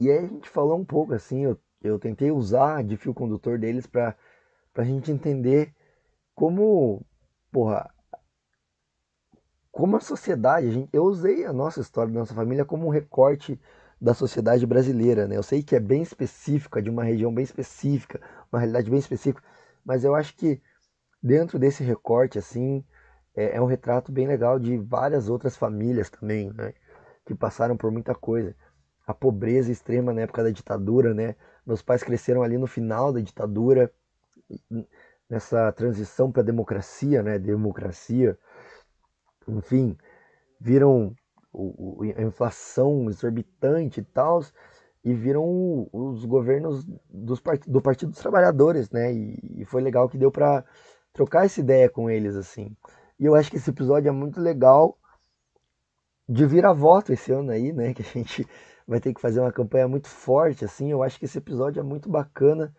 e 0.00 0.10
aí 0.10 0.18
a 0.18 0.26
gente 0.26 0.48
falou 0.48 0.78
um 0.78 0.84
pouco 0.84 1.12
assim, 1.12 1.44
eu, 1.44 1.60
eu 1.82 1.98
tentei 1.98 2.30
usar 2.30 2.82
de 2.82 2.96
fio 2.96 3.12
condutor 3.12 3.58
deles 3.58 3.86
para 3.86 4.16
a 4.80 4.84
gente 4.84 5.10
entender 5.10 5.74
como 6.34 7.04
porra, 7.50 7.90
como 9.70 9.96
a 9.96 10.00
sociedade, 10.00 10.68
a 10.68 10.70
gente, 10.70 10.88
eu 10.92 11.04
usei 11.04 11.44
a 11.44 11.52
nossa 11.52 11.80
história 11.80 12.12
da 12.12 12.18
nossa 12.18 12.34
família 12.34 12.64
como 12.64 12.86
um 12.86 12.90
recorte 12.90 13.60
da 14.00 14.14
sociedade 14.14 14.66
brasileira, 14.66 15.28
né? 15.28 15.36
Eu 15.36 15.42
sei 15.42 15.62
que 15.62 15.76
é 15.76 15.80
bem 15.80 16.02
específica, 16.02 16.80
de 16.82 16.90
uma 16.90 17.04
região 17.04 17.32
bem 17.32 17.44
específica, 17.44 18.20
uma 18.50 18.58
realidade 18.58 18.90
bem 18.90 18.98
específica, 18.98 19.42
mas 19.84 20.04
eu 20.04 20.14
acho 20.14 20.34
que 20.36 20.60
dentro 21.22 21.58
desse 21.58 21.84
recorte, 21.84 22.38
assim, 22.38 22.84
é, 23.34 23.56
é 23.56 23.60
um 23.60 23.66
retrato 23.66 24.10
bem 24.10 24.26
legal 24.26 24.58
de 24.58 24.78
várias 24.78 25.28
outras 25.28 25.56
famílias 25.56 26.10
também, 26.10 26.52
né? 26.52 26.72
Que 27.24 27.34
passaram 27.34 27.76
por 27.76 27.90
muita 27.90 28.14
coisa. 28.14 28.56
A 29.06 29.14
pobreza 29.14 29.70
extrema 29.70 30.12
na 30.12 30.22
época 30.22 30.42
da 30.42 30.50
ditadura, 30.50 31.14
né? 31.14 31.36
Meus 31.66 31.82
pais 31.82 32.02
cresceram 32.02 32.42
ali 32.42 32.56
no 32.58 32.66
final 32.66 33.12
da 33.12 33.20
ditadura, 33.20 33.92
nessa 35.28 35.70
transição 35.72 36.30
para 36.32 36.42
democracia, 36.42 37.22
né? 37.22 37.38
Democracia, 37.38 38.38
enfim, 39.46 39.96
viram 40.60 41.14
o, 41.52 42.02
a 42.16 42.22
inflação 42.22 43.08
exorbitante 43.08 44.00
e 44.00 44.04
tal, 44.04 44.42
e 45.04 45.14
viram 45.14 45.88
os 45.92 46.24
governos 46.24 46.84
dos 47.08 47.40
part, 47.40 47.68
do 47.70 47.80
Partido 47.80 48.10
dos 48.10 48.20
Trabalhadores, 48.20 48.90
né? 48.90 49.12
E, 49.12 49.64
foi 49.64 49.80
legal 49.80 50.08
que 50.08 50.18
deu 50.18 50.30
para 50.30 50.64
trocar 51.12 51.46
essa 51.46 51.60
ideia 51.60 51.88
com 51.88 52.10
eles, 52.10 52.36
assim. 52.36 52.76
E 53.18 53.24
eu 53.24 53.34
acho 53.34 53.50
que 53.50 53.56
esse 53.56 53.70
episódio 53.70 54.08
é 54.08 54.12
muito 54.12 54.40
legal 54.40 54.98
de 56.28 56.46
virar 56.46 56.72
voto 56.72 57.12
esse 57.12 57.32
ano 57.32 57.50
aí, 57.50 57.72
né? 57.72 57.92
Que 57.94 58.02
a 58.02 58.04
gente 58.04 58.46
vai 58.86 59.00
ter 59.00 59.14
que 59.14 59.20
fazer 59.20 59.40
uma 59.40 59.52
campanha 59.52 59.88
muito 59.88 60.08
forte, 60.08 60.64
assim. 60.64 60.90
Eu 60.90 61.02
acho 61.02 61.18
que 61.18 61.24
esse 61.24 61.38
episódio 61.38 61.80
é 61.80 61.82
muito 61.82 62.08
bacana 62.08 62.74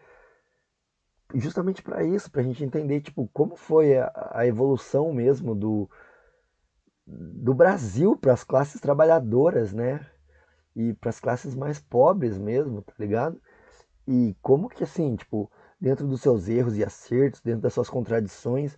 justamente 1.35 1.81
para 1.81 2.03
isso, 2.03 2.31
para 2.31 2.41
a 2.41 2.43
gente 2.43 2.63
entender, 2.63 3.01
tipo, 3.01 3.29
como 3.33 3.55
foi 3.55 3.97
a, 3.97 4.31
a 4.33 4.47
evolução 4.47 5.13
mesmo 5.13 5.55
do, 5.55 5.89
do 7.05 7.53
Brasil 7.53 8.17
para 8.17 8.33
as 8.33 8.43
classes 8.43 8.79
trabalhadoras, 8.81 9.73
né? 9.73 10.05
E 10.75 10.93
para 10.93 11.09
as 11.09 11.19
classes 11.19 11.55
mais 11.55 11.79
pobres 11.79 12.37
mesmo, 12.37 12.81
tá 12.81 12.93
ligado? 12.97 13.41
E 14.07 14.35
como 14.41 14.69
que 14.69 14.83
assim, 14.83 15.15
tipo, 15.15 15.51
dentro 15.79 16.07
dos 16.07 16.21
seus 16.21 16.47
erros 16.47 16.77
e 16.77 16.83
acertos, 16.83 17.41
dentro 17.41 17.61
das 17.61 17.73
suas 17.73 17.89
contradições, 17.89 18.77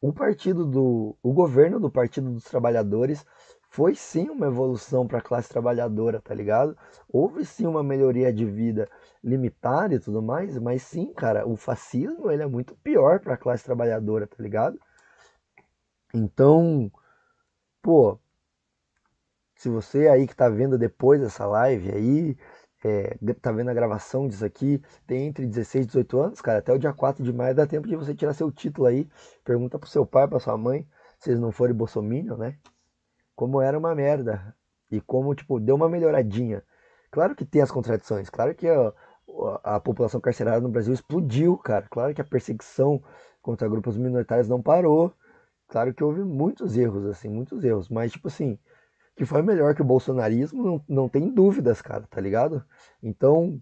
o 0.00 0.12
partido 0.12 0.66
do 0.66 1.16
o 1.22 1.32
governo 1.32 1.78
do 1.78 1.90
Partido 1.90 2.30
dos 2.30 2.44
Trabalhadores 2.44 3.24
foi 3.70 3.94
sim 3.94 4.28
uma 4.28 4.48
evolução 4.48 5.06
para 5.06 5.18
a 5.18 5.22
classe 5.22 5.48
trabalhadora, 5.48 6.20
tá 6.20 6.34
ligado? 6.34 6.76
Houve 7.08 7.44
sim 7.44 7.66
uma 7.66 7.82
melhoria 7.82 8.32
de 8.32 8.44
vida 8.44 8.88
limitada 9.22 9.94
e 9.94 10.00
tudo 10.00 10.20
mais, 10.20 10.58
mas 10.58 10.82
sim, 10.82 11.12
cara, 11.14 11.46
o 11.48 11.56
fascismo 11.56 12.30
ele 12.30 12.42
é 12.42 12.46
muito 12.46 12.74
pior 12.76 13.20
para 13.20 13.34
a 13.34 13.38
classe 13.38 13.64
trabalhadora, 13.64 14.26
tá 14.26 14.36
ligado? 14.42 14.78
Então, 16.12 16.90
pô, 17.82 18.18
se 19.54 19.68
você 19.68 20.08
aí 20.08 20.26
que 20.26 20.34
tá 20.34 20.48
vendo 20.48 20.76
depois 20.76 21.20
dessa 21.20 21.46
live 21.46 21.92
aí, 21.92 22.36
é, 22.84 23.16
tá 23.40 23.52
vendo 23.52 23.70
a 23.70 23.74
gravação 23.74 24.26
disso 24.26 24.44
aqui, 24.44 24.82
tem 25.06 25.26
entre 25.26 25.46
16 25.46 25.84
e 25.84 25.86
18 25.88 26.20
anos, 26.20 26.40
cara, 26.40 26.58
até 26.58 26.72
o 26.72 26.78
dia 26.78 26.92
4 26.92 27.22
de 27.22 27.32
maio 27.32 27.54
dá 27.54 27.66
tempo 27.66 27.86
de 27.86 27.94
você 27.94 28.14
tirar 28.14 28.34
seu 28.34 28.50
título 28.50 28.86
aí. 28.88 29.08
Pergunta 29.44 29.78
pro 29.78 29.88
seu 29.88 30.04
pai, 30.04 30.26
pra 30.26 30.40
sua 30.40 30.56
mãe, 30.56 30.88
se 31.18 31.30
eles 31.30 31.40
não 31.40 31.52
forem 31.52 31.74
bolsominion, 31.74 32.36
né? 32.36 32.58
Como 33.40 33.62
era 33.62 33.78
uma 33.78 33.94
merda. 33.94 34.54
E 34.92 35.00
como, 35.00 35.34
tipo, 35.34 35.58
deu 35.58 35.74
uma 35.74 35.88
melhoradinha. 35.88 36.62
Claro 37.10 37.34
que 37.34 37.42
tem 37.42 37.62
as 37.62 37.70
contradições, 37.70 38.28
claro 38.28 38.54
que 38.54 38.68
a, 38.68 38.92
a 39.64 39.80
população 39.80 40.20
carcerária 40.20 40.60
no 40.60 40.68
Brasil 40.68 40.92
explodiu, 40.92 41.56
cara. 41.56 41.86
Claro 41.90 42.14
que 42.14 42.20
a 42.20 42.24
perseguição 42.24 43.02
contra 43.40 43.66
grupos 43.66 43.96
minoritários 43.96 44.46
não 44.46 44.60
parou. 44.60 45.14
Claro 45.68 45.94
que 45.94 46.04
houve 46.04 46.22
muitos 46.22 46.76
erros, 46.76 47.06
assim, 47.06 47.30
muitos 47.30 47.64
erros. 47.64 47.88
Mas, 47.88 48.12
tipo 48.12 48.28
assim, 48.28 48.58
que 49.16 49.24
foi 49.24 49.40
melhor 49.40 49.74
que 49.74 49.80
o 49.80 49.86
bolsonarismo, 49.86 50.62
não, 50.62 50.84
não 50.86 51.08
tem 51.08 51.32
dúvidas, 51.32 51.80
cara, 51.80 52.04
tá 52.10 52.20
ligado? 52.20 52.62
Então, 53.02 53.58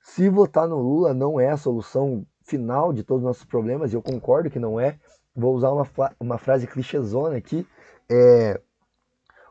se 0.00 0.30
votar 0.30 0.66
no 0.66 0.78
Lula 0.78 1.12
não 1.12 1.38
é 1.38 1.50
a 1.50 1.58
solução 1.58 2.26
final 2.42 2.90
de 2.90 3.04
todos 3.04 3.22
os 3.22 3.26
nossos 3.26 3.44
problemas, 3.44 3.92
e 3.92 3.96
eu 3.96 4.02
concordo 4.02 4.48
que 4.48 4.58
não 4.58 4.80
é, 4.80 4.98
vou 5.36 5.54
usar 5.54 5.72
uma, 5.72 5.86
uma 6.18 6.38
frase 6.38 6.66
clichêzona 6.66 7.36
aqui, 7.36 7.66
é, 8.10 8.58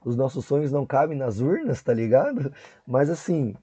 os 0.06 0.16
nossos 0.16 0.45
sonhos 0.45 0.72
não 0.72 0.86
cabem 0.86 1.18
nas 1.18 1.39
urnas, 1.39 1.82
tá 1.82 1.93
ligado? 1.93 2.54
Mas 2.86 3.10
assim, 3.10 3.56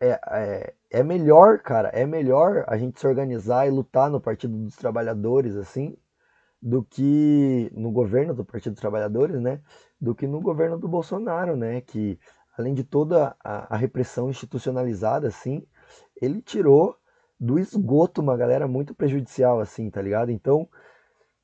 é, 0.00 0.18
é, 0.30 0.74
é 0.90 1.02
melhor, 1.02 1.58
cara, 1.60 1.88
é 1.88 2.06
melhor 2.06 2.64
a 2.66 2.76
gente 2.76 2.98
se 2.98 3.06
organizar 3.06 3.66
e 3.66 3.70
lutar 3.70 4.10
no 4.10 4.20
Partido 4.20 4.56
dos 4.56 4.76
Trabalhadores, 4.76 5.56
assim, 5.56 5.96
do 6.60 6.82
que 6.82 7.70
no 7.74 7.90
governo 7.90 8.34
do 8.34 8.44
Partido 8.44 8.72
dos 8.72 8.80
Trabalhadores, 8.80 9.40
né? 9.40 9.60
Do 10.00 10.14
que 10.14 10.26
no 10.26 10.40
governo 10.40 10.78
do 10.78 10.88
Bolsonaro, 10.88 11.56
né? 11.56 11.80
Que 11.82 12.18
além 12.56 12.74
de 12.74 12.84
toda 12.84 13.36
a, 13.42 13.74
a 13.74 13.76
repressão 13.76 14.30
institucionalizada, 14.30 15.28
assim, 15.28 15.66
ele 16.20 16.42
tirou 16.42 16.96
do 17.38 17.58
esgoto 17.58 18.20
uma 18.20 18.36
galera 18.36 18.68
muito 18.68 18.94
prejudicial, 18.94 19.60
assim, 19.60 19.90
tá 19.90 20.02
ligado? 20.02 20.30
Então, 20.30 20.68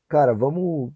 cara, 0.09 0.35
vamos, 0.35 0.93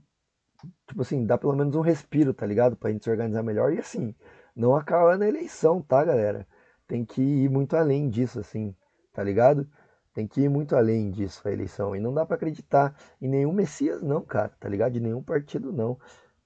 tipo 0.86 1.02
assim, 1.02 1.24
dar 1.24 1.38
pelo 1.38 1.54
menos 1.54 1.74
um 1.74 1.80
respiro, 1.80 2.34
tá 2.34 2.46
ligado? 2.46 2.76
Pra 2.76 2.90
gente 2.90 3.04
se 3.04 3.10
organizar 3.10 3.42
melhor. 3.42 3.72
E 3.72 3.78
assim, 3.78 4.14
não 4.54 4.74
acaba 4.74 5.16
na 5.16 5.28
eleição, 5.28 5.82
tá, 5.82 6.04
galera? 6.04 6.46
Tem 6.86 7.04
que 7.04 7.22
ir 7.22 7.48
muito 7.48 7.76
além 7.76 8.08
disso, 8.08 8.40
assim, 8.40 8.74
tá 9.12 9.22
ligado? 9.22 9.68
Tem 10.12 10.26
que 10.26 10.42
ir 10.42 10.48
muito 10.48 10.74
além 10.74 11.10
disso 11.10 11.46
a 11.46 11.52
eleição. 11.52 11.94
E 11.94 12.00
não 12.00 12.12
dá 12.12 12.26
para 12.26 12.36
acreditar 12.36 12.96
em 13.20 13.28
nenhum 13.28 13.52
Messias, 13.52 14.02
não, 14.02 14.22
cara, 14.22 14.50
tá 14.60 14.68
ligado? 14.68 14.92
De 14.92 15.00
nenhum 15.00 15.22
partido, 15.22 15.72
não. 15.72 15.98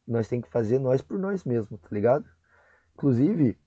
Nós 0.07 0.29
tem 0.29 0.41
que 0.41 0.49
fazer 0.51 0.79
nós 0.79 1.01
por 1.01 1.19
nós 1.19 1.45
mesmos, 1.45 1.81
tá 1.81 1.89
ligado? 1.91 2.27
Inclusive, 2.95 3.59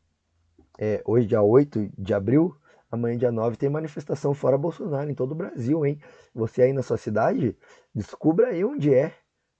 é, 0.78 1.02
hoje, 1.06 1.28
dia 1.28 1.41
8 1.41 1.89
de 1.98 2.14
abril, 2.14 2.56
amanhã, 2.91 3.18
dia 3.18 3.32
9, 3.32 3.58
tem 3.58 3.70
manifestação 3.70 4.34
fora 4.34 4.58
Bolsonaro 4.58 5.10
em 5.10 5.16
todo 5.16 5.32
o 5.32 5.36
Brasil, 5.36 5.86
hein? 5.86 6.00
Você 6.34 6.62
aí 6.62 6.74
na 6.74 6.84
sua 6.84 6.98
cidade, 6.98 7.58
descubra 7.93 8.50
aí 8.50 8.64
onde 8.64 8.93
é, 8.93 9.14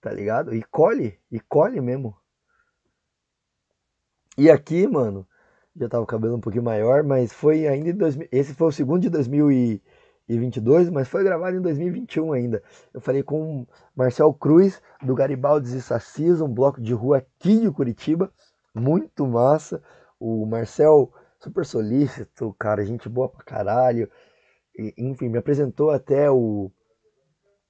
tá 0.08 0.14
ligado? 0.14 0.56
E 0.56 0.64
colhe, 0.64 1.20
e 1.30 1.38
colhe 1.38 1.82
mesmo. 1.82 2.16
E 4.38 4.50
aqui, 4.50 4.88
mano, 4.88 5.28
já 5.76 5.90
tava 5.90 6.04
o 6.04 6.08
cabelo 6.08 6.38
um 6.38 6.40
pouquinho 6.40 6.64
maior, 6.64 7.04
mas 7.04 7.34
foi 7.34 7.68
ainda 7.68 7.90
em 7.90 7.94
2000, 7.94 8.30
esse 8.32 8.54
foi 8.54 8.68
o 8.68 8.72
segundo 8.72 9.02
de 9.02 9.10
2000 9.10 9.52
e 9.52 9.82
2022, 10.30 10.90
mas 10.90 11.10
foi 11.10 11.26
gravado 11.26 11.58
em 11.58 11.62
2021 11.62 12.32
ainda. 12.32 12.64
Eu 12.94 13.02
falei 13.02 13.22
com 13.22 13.66
Marcel 13.94 14.34
Cruz, 14.34 14.82
do 15.02 15.14
Garibaldi 15.14 15.76
e 15.76 15.82
Sassis, 15.82 16.40
um 16.40 16.54
bloco 16.54 16.80
de 16.80 16.94
rua 16.94 17.18
aqui 17.18 17.60
de 17.60 17.70
Curitiba, 17.70 18.32
muito 18.74 19.28
massa. 19.28 19.84
O 20.18 20.46
Marcel, 20.46 21.12
super 21.38 21.66
solícito, 21.66 22.56
cara, 22.58 22.86
gente 22.86 23.10
boa 23.10 23.28
pra 23.28 23.44
caralho. 23.44 24.10
E, 24.78 24.94
enfim, 24.98 25.28
me 25.28 25.38
apresentou 25.38 25.92
até 25.92 26.32
o 26.32 26.72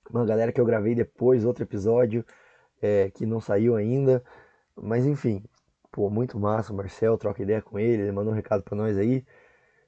uma 0.10 0.26
galera 0.26 0.51
que 0.51 0.60
eu 0.62 0.66
gravei 0.66 0.95
depois, 0.95 1.45
outro 1.45 1.64
episódio, 1.64 2.26
é, 2.82 3.10
que 3.12 3.26
não 3.26 3.39
saiu 3.41 3.76
ainda. 3.76 4.24
Mas 4.76 5.05
enfim, 5.05 5.43
pô, 5.91 6.10
muito 6.10 6.39
massa. 6.39 6.74
O 6.74 6.76
Marcel 6.76 7.18
troca 7.18 7.41
ideia 7.43 7.62
com 7.62 7.80
ele, 7.80 8.03
ele 8.03 8.12
mandou 8.12 8.34
um 8.34 8.36
recado 8.36 8.64
pra 8.64 8.76
nós 8.76 8.97
aí. 8.97 9.26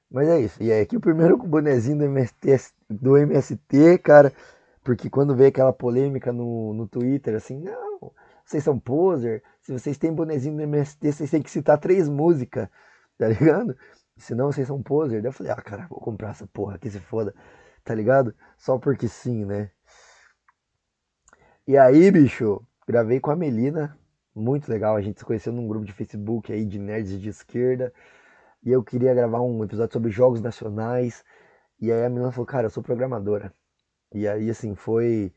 Mas 0.09 0.27
é 0.27 0.39
isso. 0.39 0.61
E 0.61 0.71
é 0.71 0.81
aqui 0.81 0.97
o 0.97 1.01
primeiro 1.01 1.37
com 1.39 1.45
o 1.45 1.49
bonezinho 1.49 1.99
do 1.99 2.05
MST, 2.05 2.73
do 2.89 3.17
MST, 3.17 3.99
cara. 3.99 4.33
Porque 4.83 5.09
quando 5.09 5.35
veio 5.35 5.49
aquela 5.49 5.73
polêmica 5.73 6.33
no, 6.33 6.73
no 6.73 6.87
Twitter, 6.87 7.35
assim, 7.35 7.59
não, 7.59 8.11
vocês 8.45 8.63
são 8.63 8.79
poser. 8.79 9.43
Se 9.61 9.71
vocês 9.71 9.97
têm 9.97 10.11
bonezinho 10.13 10.55
do 10.55 10.61
MST, 10.63 11.11
vocês 11.11 11.29
têm 11.29 11.41
que 11.41 11.51
citar 11.51 11.77
três 11.77 12.09
músicas, 12.09 12.67
tá 13.17 13.27
ligado? 13.27 13.77
Senão 14.17 14.51
vocês 14.51 14.67
são 14.67 14.81
poser. 14.81 15.21
Daí 15.21 15.29
eu 15.29 15.33
falei, 15.33 15.51
ah, 15.51 15.61
cara, 15.61 15.87
vou 15.89 15.99
comprar 15.99 16.31
essa 16.31 16.47
porra 16.47 16.75
aqui, 16.75 16.89
se 16.89 16.99
foda, 16.99 17.33
tá 17.83 17.93
ligado? 17.93 18.33
Só 18.57 18.77
porque 18.79 19.07
sim, 19.07 19.45
né? 19.45 19.71
E 21.69 21.77
aí, 21.77 22.09
bicho, 22.09 22.65
gravei 22.87 23.19
com 23.19 23.29
a 23.29 23.35
Melina, 23.35 23.95
muito 24.33 24.67
legal. 24.71 24.95
A 24.95 25.01
gente 25.01 25.19
se 25.19 25.25
conheceu 25.25 25.53
num 25.53 25.67
grupo 25.67 25.85
de 25.85 25.93
Facebook 25.93 26.51
aí 26.51 26.65
de 26.65 26.79
nerds 26.79 27.21
de 27.21 27.29
esquerda 27.29 27.93
e 28.63 28.71
eu 28.71 28.83
queria 28.83 29.13
gravar 29.13 29.41
um 29.41 29.63
episódio 29.63 29.93
sobre 29.93 30.09
jogos 30.09 30.41
nacionais. 30.41 31.23
E 31.79 31.91
aí 31.91 32.05
a 32.05 32.09
menina 32.09 32.31
falou, 32.31 32.47
cara, 32.47 32.65
eu 32.65 32.71
sou 32.71 32.81
programadora. 32.81 33.53
E 34.11 34.27
aí, 34.27 34.49
assim, 34.49 34.73
foi 34.73 35.31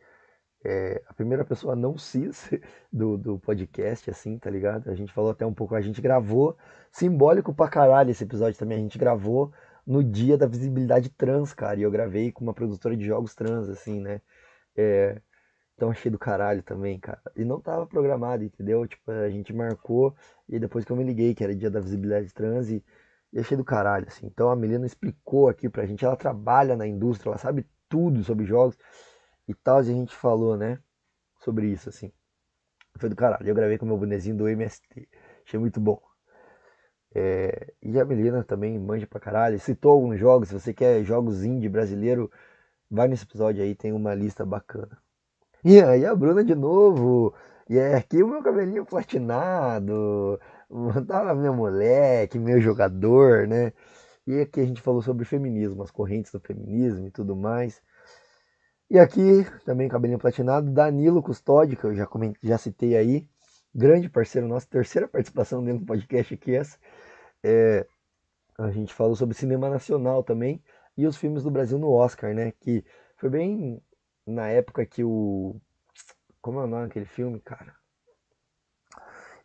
é, 0.64 1.03
a 1.07 1.12
primeira 1.12 1.45
pessoa 1.45 1.76
não 1.76 1.99
cis 1.99 2.51
do, 2.91 3.18
do 3.18 3.39
podcast, 3.39 4.11
assim, 4.11 4.39
tá 4.39 4.49
ligado? 4.49 4.91
A 4.91 4.95
gente 4.95 5.12
falou 5.12 5.33
até 5.33 5.45
um 5.45 5.53
pouco, 5.53 5.74
a 5.74 5.83
gente 5.83 6.01
gravou, 6.01 6.57
simbólico 6.91 7.55
pra 7.55 7.68
caralho 7.68 8.11
esse 8.11 8.24
episódio 8.24 8.59
também, 8.59 8.78
a 8.78 8.80
gente 8.80 8.99
gravou 8.99 9.53
no 9.87 10.03
dia 10.03 10.39
da 10.39 10.47
visibilidade 10.47 11.11
trans, 11.11 11.53
cara. 11.53 11.78
E 11.78 11.83
eu 11.83 11.91
gravei 11.91 12.33
com 12.33 12.43
uma 12.43 12.55
produtora 12.55 12.97
de 12.97 13.05
jogos 13.05 13.35
trans, 13.35 13.68
assim, 13.68 14.01
né? 14.01 14.22
É, 14.74 15.20
então 15.75 15.91
achei 15.91 16.11
do 16.11 16.18
caralho 16.18 16.62
também, 16.62 16.99
cara. 17.01 17.20
E 17.37 17.45
não 17.45 17.61
tava 17.61 17.87
programado, 17.87 18.45
entendeu? 18.45 18.87
Tipo, 18.87 19.11
a 19.11 19.31
gente 19.31 19.53
marcou 19.53 20.14
e 20.49 20.59
depois 20.59 20.85
que 20.85 20.93
eu 20.93 20.97
me 20.97 21.05
liguei 21.05 21.35
que 21.35 21.45
era 21.45 21.55
dia 21.55 21.70
da 21.70 21.81
visibilidade 21.81 22.33
trans 22.33 22.70
e 22.70 22.85
e 23.33 23.41
achei 23.41 23.57
do 23.57 23.64
caralho, 23.64 24.07
assim. 24.09 24.27
Então 24.27 24.51
a 24.51 24.57
Melina 24.57 24.87
explicou 24.87 25.49
aqui 25.49 25.68
pra 25.68 25.87
gente, 25.87 26.05
ela 26.05 26.16
trabalha 26.16 26.77
na 26.77 26.87
indústria, 26.87 27.31
ela 27.31 27.39
sabe 27.39 27.66
tudo 27.89 28.23
sobre 28.23 28.45
jogos 28.45 28.77
e 29.49 29.55
tal, 29.55 29.79
e 29.79 29.81
a 29.81 29.95
gente 29.95 30.14
falou, 30.14 30.57
né, 30.57 30.79
sobre 31.41 31.66
isso, 31.68 31.89
assim. 31.89 32.12
Foi 32.99 33.09
do 33.09 33.16
caralho. 33.16 33.49
Eu 33.49 33.55
gravei 33.55 33.79
com 33.79 33.87
meu 33.87 33.99
bonezinho 33.99 34.37
do 34.37 34.49
MST. 34.49 35.09
Achei 35.47 35.59
muito 35.59 35.81
bom. 35.81 36.01
É, 37.14 37.73
e 37.83 37.99
a 38.01 38.05
Melina 38.05 38.45
também 38.45 38.79
manja 38.79 39.07
pra 39.07 39.20
caralho. 39.20 39.59
Citou 39.61 39.93
alguns 39.93 40.18
jogos. 40.18 40.49
Se 40.49 40.55
você 40.55 40.75
quer 40.75 41.05
jogos 41.05 41.45
indie 41.45 41.68
brasileiro, 41.68 42.31
vai 42.91 43.09
nesse 43.09 43.25
episódio 43.25 43.62
aí, 43.62 43.75
tem 43.75 43.93
uma 43.93 44.14
lista 44.14 44.45
bacana. 44.47 45.01
E 45.64 45.80
aí 45.80 46.04
a 46.04 46.14
Bruna 46.14 46.42
de 46.44 46.54
novo. 46.56 47.34
E 47.68 47.78
aqui 47.78 48.22
o 48.22 48.28
meu 48.28 48.42
cabelinho 48.42 48.84
platinado. 48.84 50.40
Tava 51.06 51.34
meu 51.34 51.54
moleque, 51.54 52.38
meu 52.38 52.60
jogador, 52.60 53.46
né? 53.46 53.72
E 54.26 54.40
aqui 54.40 54.60
a 54.60 54.64
gente 54.64 54.80
falou 54.80 55.02
sobre 55.02 55.24
feminismo, 55.24 55.82
as 55.82 55.90
correntes 55.90 56.32
do 56.32 56.40
feminismo 56.40 57.06
e 57.06 57.10
tudo 57.10 57.36
mais. 57.36 57.80
E 58.90 58.98
aqui 58.98 59.46
também 59.64 59.88
cabelinho 59.88 60.18
platinado, 60.18 60.70
Danilo 60.70 61.22
Custódio, 61.22 61.78
que 61.78 61.84
eu 61.84 61.94
já, 61.94 62.06
comentei, 62.06 62.40
já 62.42 62.58
citei 62.58 62.96
aí, 62.96 63.28
grande 63.74 64.08
parceiro 64.08 64.48
nosso, 64.48 64.68
terceira 64.68 65.08
participação 65.08 65.64
dentro 65.64 65.80
do 65.80 65.86
podcast 65.86 66.34
aqui 66.34 66.56
essa. 66.56 66.76
É, 67.42 67.86
a 68.58 68.70
gente 68.70 68.92
falou 68.92 69.14
sobre 69.16 69.34
cinema 69.36 69.70
nacional 69.70 70.24
também 70.24 70.62
e 70.96 71.06
os 71.06 71.16
filmes 71.16 71.44
do 71.44 71.50
Brasil 71.50 71.78
no 71.78 71.90
Oscar, 71.90 72.34
né? 72.34 72.52
Que 72.60 72.84
foi 73.16 73.30
bem 73.30 73.80
na 74.27 74.49
época 74.49 74.85
que 74.87 75.05
o. 75.05 75.61
Como 76.41 76.61
é 76.61 76.64
o 76.64 76.66
nome 76.66 76.87
daquele 76.87 77.07
filme, 77.07 77.41
cara? 77.41 77.75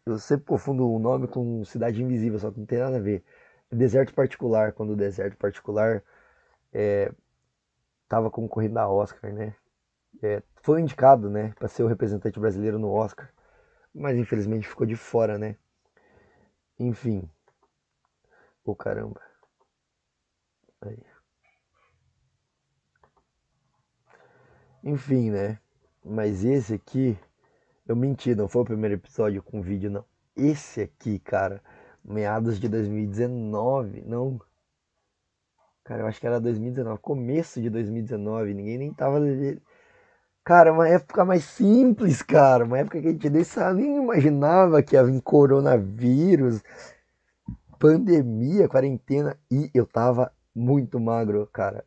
Eu 0.06 0.18
sempre 0.18 0.46
confundo 0.46 0.90
o 0.90 1.00
nome 1.00 1.28
com 1.28 1.64
Cidade 1.66 2.02
Invisível, 2.02 2.40
só 2.40 2.52
que 2.52 2.60
não 2.60 2.66
tem 2.66 2.80
nada 2.80 2.98
a 2.98 3.02
ver. 3.02 3.24
Deserto 3.72 4.14
Particular, 4.14 4.72
quando 4.72 4.94
o 4.94 4.96
Deserto 4.96 5.38
Particular 5.38 6.02
é, 6.74 7.12
tava 8.08 8.32
concorrendo 8.32 8.80
a 8.80 8.90
Oscar, 8.90 9.34
né? 9.34 9.56
É, 10.24 10.42
foi 10.64 10.82
indicado, 10.82 11.30
né, 11.30 11.54
para 11.58 11.68
ser 11.68 11.84
o 11.84 11.88
representante 11.88 12.40
brasileiro 12.40 12.80
no 12.80 12.92
Oscar, 12.92 13.32
mas 13.94 14.18
infelizmente 14.18 14.68
ficou 14.68 14.88
de 14.88 14.96
fora, 14.96 15.38
né? 15.38 15.58
Enfim. 16.80 17.30
Ô 18.64 18.72
oh, 18.72 18.76
caramba. 18.76 19.22
Aí. 20.82 21.17
Enfim, 24.84 25.32
né? 25.32 25.60
Mas 26.04 26.44
esse 26.46 26.74
aqui, 26.76 27.18
eu 27.88 27.96
menti, 27.96 28.36
não 28.36 28.48
foi 28.48 28.62
o 28.62 28.66
primeiro 28.66 28.96
episódio 28.96 29.42
com 29.44 29.62
vídeo, 29.62 29.90
não. 29.90 30.06
Esse 30.36 30.82
aqui, 30.82 31.20
cara, 31.20 31.62
meados 32.04 32.60
de 32.60 32.70
2019, 32.70 34.04
não. 34.06 34.40
Cara, 35.84 36.04
eu 36.04 36.08
acho 36.08 36.20
que 36.20 36.28
era 36.28 36.40
2019, 36.40 37.00
começo 37.02 37.62
de 37.62 37.70
2019, 37.70 38.54
ninguém 38.54 38.78
nem 38.78 38.94
tava. 38.94 39.20
Cara, 40.44 40.72
uma 40.72 40.88
época 40.88 41.26
mais 41.26 41.44
simples, 41.44 42.22
cara. 42.22 42.66
Uma 42.66 42.80
época 42.80 43.02
que 43.02 43.08
a 43.08 43.12
gente 43.12 43.30
nem, 43.30 43.44
nem 43.76 43.98
imaginava 43.98 44.84
que 44.84 44.96
ia 44.96 45.04
vir 45.04 45.22
coronavírus, 45.22 46.62
pandemia, 47.80 48.68
quarentena. 48.70 49.38
E 49.52 49.70
eu 49.74 49.86
tava 49.86 50.32
muito 50.56 51.00
magro, 51.00 51.48
cara. 51.48 51.84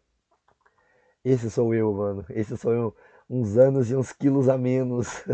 Esse 1.25 1.51
sou 1.51 1.75
eu, 1.75 1.93
mano. 1.93 2.25
Esse 2.31 2.57
sou 2.57 2.73
eu. 2.73 2.97
Uns 3.29 3.57
anos 3.57 3.91
e 3.91 3.97
uns 3.97 4.13
quilos 4.13 4.49
a 4.49 4.59
menos. 4.59 5.25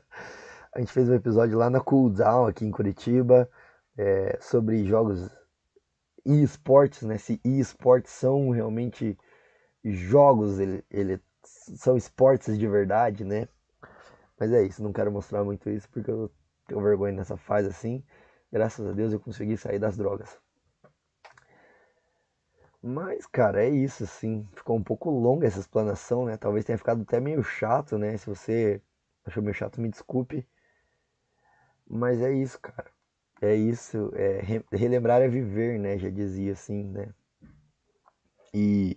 a 0.72 0.78
gente 0.78 0.92
fez 0.92 1.08
um 1.08 1.14
episódio 1.14 1.58
lá 1.58 1.68
na 1.70 1.80
Cooldown, 1.80 2.46
aqui 2.46 2.64
em 2.64 2.70
Curitiba 2.70 3.48
é, 3.96 4.38
sobre 4.40 4.84
jogos 4.84 5.28
e-sports, 6.24 7.02
né? 7.02 7.18
Se 7.18 7.40
e-sports 7.44 8.12
são 8.12 8.50
realmente 8.50 9.18
jogos, 9.84 10.58
ele, 10.58 10.84
ele 10.90 11.20
são 11.42 11.96
esportes 11.96 12.58
de 12.58 12.68
verdade, 12.68 13.24
né? 13.24 13.48
Mas 14.38 14.52
é 14.52 14.62
isso, 14.62 14.82
não 14.82 14.92
quero 14.92 15.12
mostrar 15.12 15.44
muito 15.44 15.68
isso 15.70 15.88
porque 15.90 16.10
eu 16.10 16.30
tenho 16.66 16.80
vergonha 16.80 17.12
nessa 17.12 17.36
fase 17.36 17.68
assim. 17.68 18.04
Graças 18.50 18.86
a 18.86 18.92
Deus 18.92 19.12
eu 19.12 19.20
consegui 19.20 19.56
sair 19.56 19.78
das 19.78 19.96
drogas. 19.96 20.38
Mas, 22.82 23.26
cara, 23.26 23.64
é 23.64 23.68
isso, 23.70 24.04
assim. 24.04 24.46
Ficou 24.54 24.76
um 24.76 24.82
pouco 24.82 25.10
longa 25.10 25.46
essa 25.46 25.58
explanação, 25.60 26.24
né? 26.26 26.36
Talvez 26.36 26.64
tenha 26.64 26.76
ficado 26.78 27.02
até 27.02 27.18
meio 27.20 27.42
chato, 27.42 27.96
né? 27.98 28.16
Se 28.18 28.26
você 28.26 28.80
achou 29.24 29.42
meio 29.42 29.54
chato, 29.54 29.80
me 29.80 29.88
desculpe. 29.88 30.46
Mas 31.88 32.20
é 32.20 32.32
isso, 32.32 32.58
cara. 32.60 32.90
É 33.40 33.54
isso, 33.56 34.12
é, 34.14 34.40
relembrar 34.72 35.22
é 35.22 35.28
viver, 35.28 35.78
né? 35.78 35.98
Já 35.98 36.10
dizia 36.10 36.52
assim, 36.52 36.84
né? 36.84 37.12
E. 38.54 38.96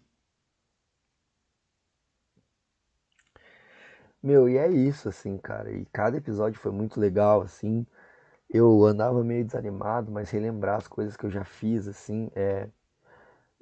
Meu, 4.22 4.50
e 4.50 4.58
é 4.58 4.68
isso, 4.70 5.08
assim, 5.10 5.38
cara. 5.38 5.72
E 5.72 5.86
cada 5.86 6.18
episódio 6.18 6.60
foi 6.60 6.72
muito 6.72 7.00
legal, 7.00 7.42
assim. 7.42 7.86
Eu 8.50 8.86
andava 8.86 9.24
meio 9.24 9.46
desanimado, 9.46 10.12
mas 10.12 10.32
relembrar 10.32 10.78
as 10.78 10.88
coisas 10.88 11.18
que 11.18 11.26
eu 11.26 11.32
já 11.32 11.44
fiz, 11.46 11.88
assim, 11.88 12.30
é. 12.36 12.70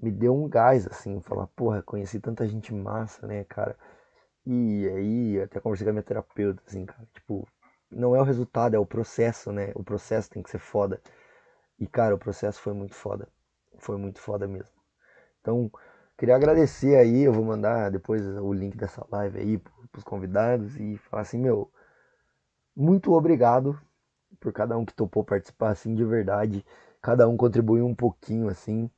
Me 0.03 0.11
deu 0.11 0.35
um 0.35 0.49
gás, 0.49 0.85
assim, 0.85 1.21
falar, 1.21 1.47
porra, 1.47 1.81
conheci 1.81 2.19
tanta 2.19 2.45
gente 2.45 2.73
massa, 2.73 3.25
né, 3.25 3.45
cara. 3.45 3.77
E 4.45 4.87
aí, 4.89 5.41
até 5.41 5.61
conversei 5.61 5.85
com 5.85 5.91
a 5.91 5.93
minha 5.93 6.03
terapeuta, 6.03 6.61
assim, 6.67 6.85
cara. 6.85 7.07
Tipo, 7.13 7.47
não 7.89 8.13
é 8.15 8.19
o 8.19 8.23
resultado, 8.23 8.75
é 8.75 8.79
o 8.79 8.85
processo, 8.85 9.51
né? 9.53 9.71
O 9.75 9.83
processo 9.83 10.29
tem 10.29 10.43
que 10.43 10.49
ser 10.49 10.59
foda. 10.59 11.01
E, 11.79 11.87
cara, 11.87 12.15
o 12.15 12.17
processo 12.17 12.61
foi 12.61 12.73
muito 12.73 12.95
foda. 12.95 13.29
Foi 13.79 13.97
muito 13.97 14.19
foda 14.19 14.47
mesmo. 14.47 14.75
Então, 15.41 15.71
queria 16.17 16.35
agradecer 16.35 16.97
aí. 16.97 17.23
Eu 17.23 17.33
vou 17.33 17.45
mandar 17.45 17.89
depois 17.91 18.25
o 18.25 18.53
link 18.53 18.77
dessa 18.77 19.07
live 19.11 19.39
aí 19.39 19.61
pros 19.91 20.03
convidados 20.03 20.77
e 20.79 20.97
falar 20.97 21.23
assim: 21.23 21.39
meu, 21.39 21.71
muito 22.75 23.13
obrigado 23.13 23.79
por 24.39 24.51
cada 24.51 24.77
um 24.77 24.85
que 24.85 24.93
topou 24.93 25.23
participar, 25.23 25.71
assim, 25.71 25.95
de 25.95 26.03
verdade. 26.03 26.65
Cada 27.01 27.27
um 27.27 27.37
contribuiu 27.37 27.85
um 27.85 27.95
pouquinho, 27.95 28.49
assim, 28.49 28.89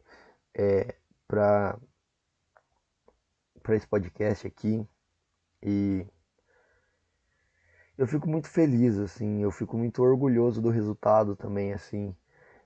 é, 0.56 0.96
pra 1.28 1.78
esse 3.70 3.88
podcast 3.88 4.48
aqui. 4.48 4.88
E 5.62 6.06
eu 7.98 8.08
fico 8.08 8.28
muito 8.28 8.48
feliz, 8.48 8.98
assim, 8.98 9.42
eu 9.42 9.52
fico 9.52 9.78
muito 9.78 10.02
orgulhoso 10.04 10.62
do 10.62 10.70
resultado 10.70 11.36
também, 11.36 11.74
assim. 11.74 12.16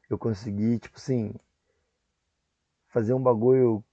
Eu 0.10 0.18
consegui, 0.18 0.80
tipo 0.80 0.98
assim, 0.98 1.34
fazer 2.90 3.14
um 3.14 3.22
bagulho 3.22 3.84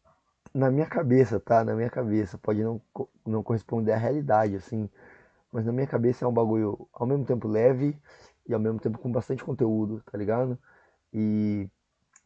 na 0.55 0.71
minha 0.71 0.87
cabeça, 0.87 1.39
tá? 1.39 1.65
Na 1.65 1.75
minha 1.75 1.91
cabeça. 1.91 2.39
Pode 2.39 2.63
não, 2.63 2.81
não 3.27 3.43
corresponder 3.43 3.93
à 3.93 3.97
realidade, 3.97 4.57
assim. 4.57 4.89
Mas 5.53 5.67
na 5.67 5.73
minha 5.73 5.87
cabeça 5.87 6.25
é 6.25 6.29
um 6.29 6.33
bagulho 6.33 6.89
ao 6.93 7.07
mesmo 7.07 7.25
tempo 7.25 7.49
leve 7.49 7.99
e 8.47 8.55
ao 8.55 8.61
mesmo 8.61 8.81
tempo 8.81 8.99
com 8.99 9.11
bastante 9.13 9.45
conteúdo, 9.45 10.03
tá 10.11 10.19
ligado? 10.19 10.59
E 11.13 11.69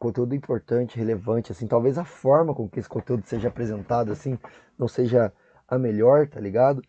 conteúdo 0.01 0.35
importante, 0.35 0.97
relevante, 0.97 1.51
assim. 1.51 1.67
Talvez 1.67 1.97
a 1.97 2.03
forma 2.03 2.55
com 2.55 2.67
que 2.67 2.79
esse 2.79 2.89
conteúdo 2.89 3.25
seja 3.25 3.49
apresentado, 3.49 4.11
assim, 4.11 4.37
não 4.77 4.87
seja 4.87 5.31
a 5.67 5.77
melhor, 5.77 6.27
tá 6.27 6.39
ligado? 6.39 6.81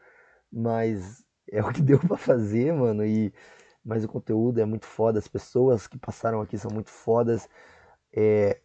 Mas 0.50 1.24
é 1.50 1.62
o 1.62 1.72
que 1.72 1.82
deu 1.82 1.98
para 2.00 2.16
fazer, 2.16 2.72
mano. 2.72 3.04
E 3.04 3.32
mas 3.84 4.04
o 4.04 4.08
conteúdo 4.08 4.60
é 4.60 4.64
muito 4.64 4.86
foda, 4.86 5.18
as 5.18 5.28
pessoas 5.28 5.86
que 5.88 5.98
passaram 5.98 6.40
aqui 6.40 6.56
são 6.56 6.70
muito 6.70 6.90
fodas. 6.90 7.48
É... 8.12 8.60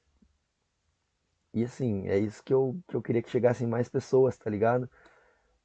E 1.53 1.63
assim, 1.63 2.07
é 2.07 2.17
isso 2.17 2.43
que 2.43 2.53
eu, 2.53 2.79
que 2.87 2.95
eu 2.95 3.01
queria 3.01 3.21
que 3.21 3.29
chegassem 3.29 3.67
mais 3.67 3.89
pessoas, 3.89 4.37
tá 4.37 4.49
ligado? 4.49 4.89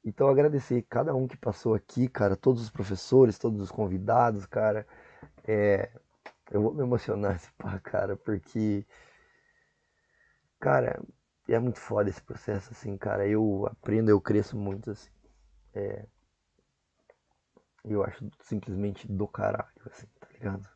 Então 0.03 0.27
agradecer 0.27 0.81
cada 0.89 1.15
um 1.15 1.27
que 1.27 1.37
passou 1.37 1.75
aqui, 1.75 2.07
cara, 2.07 2.35
todos 2.35 2.63
os 2.63 2.69
professores, 2.71 3.37
todos 3.37 3.61
os 3.61 3.71
convidados, 3.71 4.45
cara. 4.45 4.87
É... 5.47 5.91
Eu 6.53 6.61
vou 6.61 6.73
me 6.73 6.83
emocionar 6.83 7.35
esse 7.37 7.51
cara, 7.83 8.15
porque. 8.15 8.85
Cara, 10.59 10.99
é 11.47 11.59
muito 11.59 11.79
foda 11.79 12.09
esse 12.09 12.21
processo, 12.21 12.71
assim, 12.71 12.97
cara. 12.97 13.27
Eu 13.27 13.67
aprendo, 13.67 14.09
eu 14.09 14.19
cresço 14.21 14.57
muito, 14.57 14.89
assim. 14.91 15.11
É... 15.75 16.05
Eu 17.85 18.03
acho 18.03 18.29
simplesmente 18.41 19.07
do 19.09 19.25
caralho, 19.25 19.71
assim, 19.85 20.07
tá 20.19 20.27
ligado? 20.33 20.67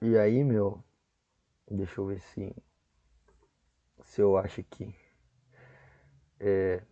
E 0.00 0.16
aí, 0.16 0.42
meu, 0.42 0.82
deixa 1.70 2.00
eu 2.00 2.06
ver 2.06 2.20
se 2.20 2.54
se 4.04 4.22
eu 4.22 4.38
acho 4.38 4.62
que 4.64 4.94
é, 6.40 6.82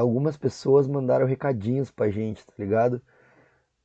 algumas 0.00 0.36
pessoas 0.36 0.86
mandaram 0.86 1.26
recadinhos 1.26 1.90
pra 1.90 2.10
gente, 2.10 2.46
tá 2.46 2.52
ligado? 2.58 3.02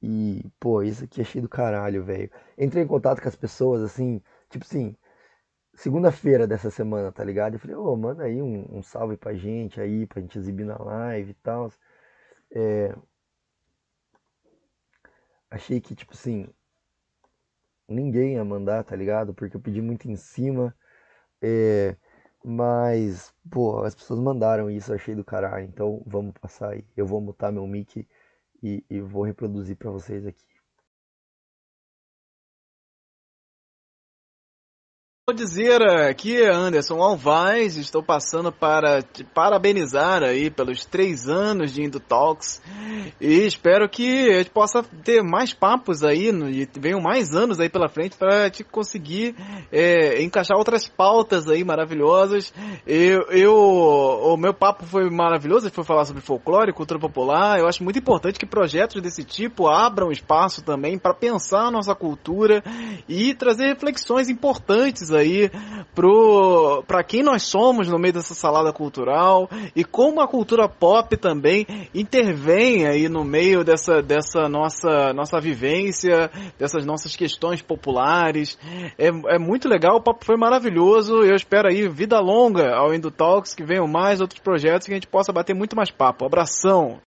E, 0.02 0.44
pô, 0.60 0.82
isso 0.84 1.04
aqui 1.04 1.22
achei 1.22 1.42
do 1.42 1.50
caralho, 1.50 2.04
velho. 2.04 2.32
Entrei 2.58 2.84
em 2.84 2.88
contato 2.88 3.22
com 3.22 3.28
as 3.28 3.36
pessoas, 3.36 3.84
assim, 3.84 4.22
tipo 4.50 4.66
assim, 4.66 4.96
segunda-feira 5.76 6.48
dessa 6.48 6.72
semana, 6.72 7.12
tá 7.12 7.24
ligado? 7.24 7.56
Eu 7.56 7.60
falei, 7.60 7.76
ô, 7.76 7.94
oh, 7.94 7.98
manda 7.98 8.24
aí 8.24 8.42
um, 8.42 8.78
um, 8.78 8.84
salve 8.84 9.18
pra 9.18 9.34
gente 9.34 9.80
aí, 9.82 10.06
pra 10.08 10.22
gente 10.22 10.38
exibir 10.38 10.66
na 10.66 10.78
live 10.78 11.32
e 11.32 11.34
tal. 11.36 11.72
É... 12.52 12.96
Achei 15.50 15.82
que, 15.82 15.96
tipo 15.96 16.14
assim, 16.14 16.48
ninguém 17.88 18.36
ia 18.36 18.46
mandar, 18.46 18.84
tá 18.84 18.96
ligado? 18.96 19.34
Porque 19.34 19.56
eu 19.56 19.62
pedi 19.62 19.82
muito 19.82 20.10
em 20.10 20.16
cima. 20.16 20.76
É... 21.42 21.96
Mas, 22.44 23.34
pô, 23.50 23.82
as 23.84 23.96
pessoas 23.96 24.20
mandaram 24.20 24.70
isso, 24.70 24.94
achei 24.94 25.16
do 25.16 25.24
caralho. 25.24 25.66
Então 25.66 26.04
vamos 26.06 26.34
passar 26.40 26.72
aí. 26.74 26.86
Eu 26.96 27.06
vou 27.06 27.22
mutar 27.22 27.52
meu 27.52 27.66
mic 27.68 28.08
e, 28.64 28.84
e 28.90 29.02
vou 29.02 29.24
reproduzir 29.24 29.78
para 29.78 29.92
vocês 29.92 30.26
aqui. 30.26 30.46
Vou 35.30 35.36
dizer 35.36 35.80
aqui, 35.84 36.42
Anderson 36.42 37.00
Alvaz, 37.00 37.78
estou 37.78 38.02
passando 38.02 38.52
para 38.52 39.04
te 39.04 39.24
parabenizar 39.24 40.24
aí 40.24 40.50
pelos 40.50 40.86
três 40.86 41.30
anos 41.30 41.72
de 41.72 41.84
Indo 41.84 42.00
Talks 42.00 42.60
e 43.22 43.46
espero 43.46 43.88
que 43.88 44.32
a 44.32 44.40
gente 44.40 44.50
possa 44.50 44.82
ter 45.04 45.22
mais 45.22 45.54
papos 45.54 46.04
aí 46.04 46.32
e 46.32 46.68
venham 46.80 47.00
mais 47.00 47.36
anos 47.36 47.60
aí 47.60 47.70
pela 47.70 47.88
frente 47.88 48.18
para 48.18 48.50
te 48.50 48.64
conseguir 48.64 49.36
é, 49.72 50.20
encaixar 50.24 50.58
outras 50.58 50.88
pautas 50.88 51.48
aí 51.48 51.64
maravilhosas. 51.64 52.52
Eu, 52.88 53.22
eu, 53.30 53.54
o 53.54 54.36
meu 54.36 54.52
papo 54.52 54.84
foi 54.84 55.12
maravilhoso, 55.12 55.70
foi 55.70 55.84
falar 55.84 56.06
sobre 56.06 56.24
folclore, 56.24 56.74
cultura 56.74 57.00
popular. 57.00 57.60
Eu 57.60 57.68
acho 57.68 57.84
muito 57.84 58.00
importante 58.00 58.40
que 58.40 58.48
projetos 58.48 59.00
desse 59.00 59.24
tipo 59.24 59.68
abram 59.68 60.12
espaço 60.12 60.64
também 60.64 60.98
para 60.98 61.14
pensar 61.14 61.68
a 61.68 61.72
nossa 61.72 61.94
cultura 61.94 62.64
e 63.08 63.36
trazer 63.36 63.68
reflexões 63.68 64.28
importantes 64.28 65.12
aí 65.12 65.19
aí 65.20 65.52
para 66.86 67.04
quem 67.04 67.24
nós 67.24 67.44
somos 67.44 67.88
no 67.88 68.00
meio 68.00 68.14
dessa 68.14 68.34
salada 68.34 68.72
cultural 68.72 69.50
e 69.76 69.84
como 69.84 70.22
a 70.22 70.28
cultura 70.28 70.68
pop 70.68 71.16
também 71.18 71.66
intervém 71.94 72.88
aí 72.88 73.10
no 73.10 73.24
meio 73.24 73.64
dessa, 73.64 74.02
dessa 74.02 74.48
nossa, 74.48 75.14
nossa 75.14 75.40
vivência, 75.40 76.32
dessas 76.58 76.86
nossas 76.86 77.16
questões 77.16 77.62
populares. 77.62 78.58
É, 78.98 79.08
é 79.08 79.40
muito 79.40 79.68
legal, 79.68 79.98
o 79.98 80.02
papo 80.02 80.26
foi 80.26 80.38
maravilhoso. 80.38 81.24
Eu 81.24 81.36
espero 81.36 81.68
aí 81.68 81.88
vida 81.88 82.20
longa 82.20 82.76
ao 82.76 82.94
Indo 82.94 83.12
Talks, 83.12 83.54
que 83.54 83.64
venham 83.64 83.88
mais 83.88 84.22
outros 84.22 84.40
projetos 84.40 84.88
que 84.88 84.94
a 84.94 84.96
gente 84.96 85.08
possa 85.08 85.34
bater 85.34 85.56
muito 85.56 85.76
mais 85.76 85.92
papo. 85.92 86.26
Abração! 86.26 87.00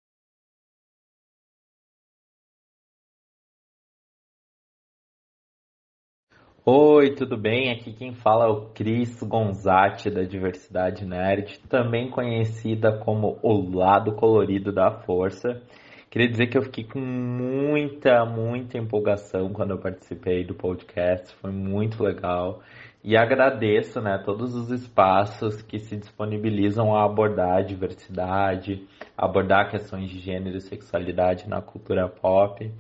Oi, 6.63 7.15
tudo 7.15 7.39
bem? 7.39 7.73
Aqui 7.73 7.91
quem 7.91 8.13
fala 8.13 8.45
é 8.45 8.49
o 8.49 8.67
Cris 8.75 9.23
Gonzatti 9.23 10.11
da 10.11 10.25
Diversidade 10.25 11.07
Nerd, 11.07 11.59
também 11.71 12.11
conhecida 12.11 12.99
como 12.99 13.39
o 13.43 13.75
lado 13.75 14.13
colorido 14.13 14.71
da 14.71 14.91
força. 14.91 15.63
Queria 16.11 16.29
dizer 16.29 16.49
que 16.49 16.59
eu 16.59 16.63
fiquei 16.63 16.85
com 16.85 17.01
muita, 17.01 18.27
muita 18.27 18.77
empolgação 18.77 19.51
quando 19.55 19.71
eu 19.71 19.79
participei 19.79 20.45
do 20.45 20.55
podcast, 20.55 21.35
foi 21.37 21.51
muito 21.51 22.03
legal. 22.03 22.61
E 23.03 23.17
agradeço, 23.17 23.99
né, 23.99 24.19
todos 24.23 24.55
os 24.55 24.71
espaços 24.71 25.63
que 25.63 25.79
se 25.79 25.97
disponibilizam 25.97 26.95
a 26.95 27.07
abordar 27.07 27.57
a 27.57 27.63
diversidade, 27.63 28.87
abordar 29.17 29.71
questões 29.71 30.11
de 30.11 30.19
gênero 30.19 30.59
e 30.59 30.61
sexualidade 30.61 31.49
na 31.49 31.63
cultura 31.63 32.07
pop. 32.07 32.71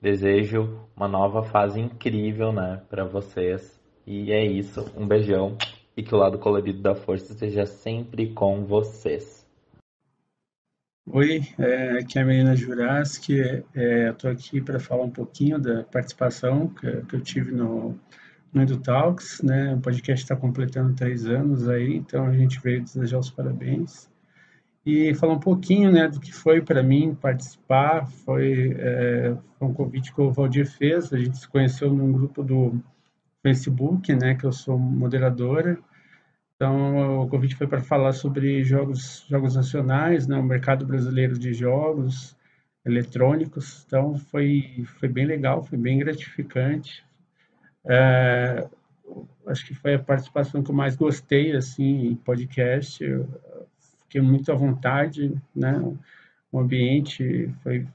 Desejo 0.00 0.88
uma 0.96 1.06
nova 1.06 1.42
fase 1.42 1.78
incrível, 1.78 2.52
né, 2.54 2.80
para 2.88 3.04
vocês. 3.04 3.78
E 4.06 4.32
é 4.32 4.42
isso. 4.42 4.90
Um 4.96 5.06
beijão 5.06 5.58
e 5.94 6.02
que 6.02 6.14
o 6.14 6.18
lado 6.18 6.38
colorido 6.38 6.80
da 6.80 6.94
força 6.94 7.32
esteja 7.32 7.66
sempre 7.66 8.32
com 8.32 8.64
vocês. 8.64 9.46
Oi, 11.06 11.42
é, 11.58 11.98
aqui 11.98 12.18
é 12.18 12.22
a 12.22 12.24
Menina 12.24 12.56
Jurassic. 12.56 13.62
É, 13.74 14.08
Estou 14.08 14.30
aqui 14.30 14.62
para 14.62 14.80
falar 14.80 15.04
um 15.04 15.10
pouquinho 15.10 15.58
da 15.58 15.84
participação 15.84 16.68
que, 16.68 17.02
que 17.02 17.16
eu 17.16 17.20
tive 17.20 17.52
no, 17.52 17.94
no 18.54 18.62
EduTalks, 18.62 19.42
né? 19.42 19.74
O 19.74 19.80
podcast 19.80 20.24
está 20.24 20.34
completando 20.34 20.94
três 20.94 21.26
anos 21.26 21.68
aí, 21.68 21.94
então 21.94 22.24
a 22.24 22.32
gente 22.32 22.58
veio 22.60 22.82
desejar 22.82 23.18
os 23.18 23.30
parabéns 23.30 24.10
e 24.84 25.14
falar 25.14 25.34
um 25.34 25.40
pouquinho 25.40 25.92
né, 25.92 26.08
do 26.08 26.20
que 26.20 26.32
foi 26.32 26.60
para 26.62 26.82
mim 26.82 27.14
participar. 27.14 28.06
Foi, 28.06 28.74
é, 28.78 29.36
foi, 29.58 29.68
um 29.68 29.74
convite 29.74 30.12
que 30.12 30.20
o 30.20 30.32
Valdir 30.32 30.66
fez, 30.66 31.12
a 31.12 31.18
gente 31.18 31.38
se 31.38 31.48
conheceu 31.48 31.92
num 31.92 32.12
grupo 32.12 32.42
do 32.42 32.80
Facebook, 33.42 34.14
né, 34.14 34.34
que 34.34 34.44
eu 34.44 34.52
sou 34.52 34.78
moderadora. 34.78 35.78
Então, 36.56 37.22
o 37.22 37.28
convite 37.28 37.56
foi 37.56 37.66
para 37.66 37.80
falar 37.80 38.12
sobre 38.12 38.62
jogos, 38.64 39.24
jogos 39.28 39.54
nacionais, 39.54 40.26
né, 40.26 40.36
o 40.36 40.42
mercado 40.42 40.84
brasileiro 40.84 41.38
de 41.38 41.54
jogos 41.54 42.36
eletrônicos. 42.84 43.84
Então, 43.86 44.16
foi, 44.16 44.84
foi 44.98 45.08
bem 45.08 45.26
legal, 45.26 45.62
foi 45.62 45.78
bem 45.78 45.98
gratificante. 45.98 47.04
É, 47.86 48.68
acho 49.46 49.66
que 49.66 49.74
foi 49.74 49.94
a 49.94 49.98
participação 49.98 50.62
que 50.62 50.70
eu 50.70 50.74
mais 50.74 50.96
gostei, 50.96 51.56
assim, 51.56 52.08
em 52.08 52.14
podcast. 52.14 53.02
Eu, 53.02 53.26
fiquei 54.10 54.20
muito 54.20 54.50
à 54.50 54.56
vontade, 54.56 55.32
né? 55.54 55.80
O 56.50 56.58
ambiente 56.58 57.48
foi, 57.62 57.86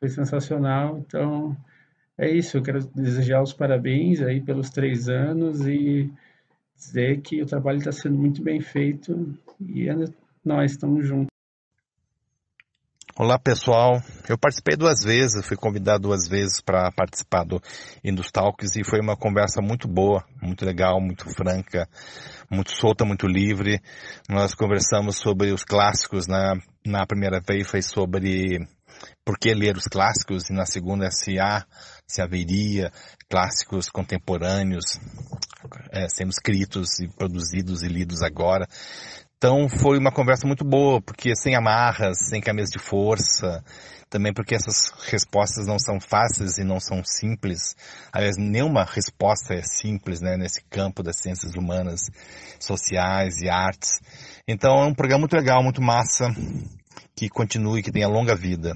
foi 0.00 0.08
sensacional. 0.08 0.98
Então, 0.98 1.54
é 2.16 2.30
isso. 2.30 2.56
Eu 2.56 2.62
quero 2.62 2.86
desejar 2.94 3.42
os 3.42 3.52
parabéns 3.52 4.22
aí 4.22 4.40
pelos 4.40 4.70
três 4.70 5.06
anos 5.06 5.60
e 5.66 6.10
dizer 6.74 7.20
que 7.20 7.42
o 7.42 7.46
trabalho 7.46 7.76
está 7.76 7.92
sendo 7.92 8.16
muito 8.16 8.42
bem 8.42 8.60
feito 8.60 9.38
e 9.60 9.86
é, 9.86 9.94
nós 10.42 10.72
estamos 10.72 11.06
juntos. 11.06 11.33
Olá 13.16 13.38
pessoal, 13.38 14.02
eu 14.28 14.36
participei 14.36 14.74
duas 14.74 15.04
vezes, 15.04 15.46
fui 15.46 15.56
convidado 15.56 16.02
duas 16.02 16.26
vezes 16.26 16.60
para 16.60 16.90
participar 16.90 17.44
do 17.44 17.62
Indus 18.02 18.32
Talks 18.32 18.74
e 18.74 18.82
foi 18.82 18.98
uma 18.98 19.16
conversa 19.16 19.62
muito 19.62 19.86
boa, 19.86 20.24
muito 20.42 20.64
legal, 20.64 21.00
muito 21.00 21.30
franca, 21.32 21.88
muito 22.50 22.72
solta, 22.72 23.04
muito 23.04 23.28
livre. 23.28 23.80
Nós 24.28 24.52
conversamos 24.52 25.16
sobre 25.16 25.52
os 25.52 25.62
clássicos, 25.62 26.26
né? 26.26 26.54
na 26.84 27.06
primeira 27.06 27.40
vez 27.40 27.70
foi 27.70 27.82
sobre 27.82 28.58
por 29.24 29.38
que 29.38 29.54
ler 29.54 29.76
os 29.76 29.84
clássicos 29.84 30.50
e 30.50 30.52
na 30.52 30.66
segunda 30.66 31.08
se 31.12 31.38
há, 31.38 31.64
se 32.08 32.20
haveria 32.20 32.90
clássicos 33.30 33.90
contemporâneos 33.90 34.98
é, 35.92 36.08
sendo 36.08 36.30
escritos 36.30 36.98
e 36.98 37.08
produzidos 37.08 37.82
e 37.82 37.88
lidos 37.88 38.22
agora. 38.22 38.66
Então 39.36 39.68
foi 39.68 39.98
uma 39.98 40.10
conversa 40.10 40.46
muito 40.46 40.64
boa, 40.64 41.02
porque 41.02 41.34
sem 41.36 41.54
amarras, 41.54 42.16
sem 42.28 42.40
camisa 42.40 42.70
de 42.70 42.78
força, 42.78 43.62
também 44.08 44.32
porque 44.32 44.54
essas 44.54 44.90
respostas 45.10 45.66
não 45.66 45.78
são 45.78 46.00
fáceis 46.00 46.56
e 46.56 46.64
não 46.64 46.80
são 46.80 47.02
simples. 47.04 47.76
Aliás, 48.12 48.36
nenhuma 48.38 48.84
resposta 48.84 49.54
é 49.54 49.62
simples 49.62 50.20
né, 50.20 50.36
nesse 50.36 50.62
campo 50.70 51.02
das 51.02 51.16
ciências 51.20 51.54
humanas, 51.54 52.00
sociais 52.60 53.42
e 53.42 53.48
artes. 53.48 54.00
Então 54.46 54.82
é 54.82 54.86
um 54.86 54.94
programa 54.94 55.20
muito 55.20 55.36
legal, 55.36 55.62
muito 55.62 55.82
massa, 55.82 56.30
que 57.14 57.28
continue, 57.28 57.82
que 57.82 57.92
tenha 57.92 58.08
longa 58.08 58.34
vida. 58.34 58.72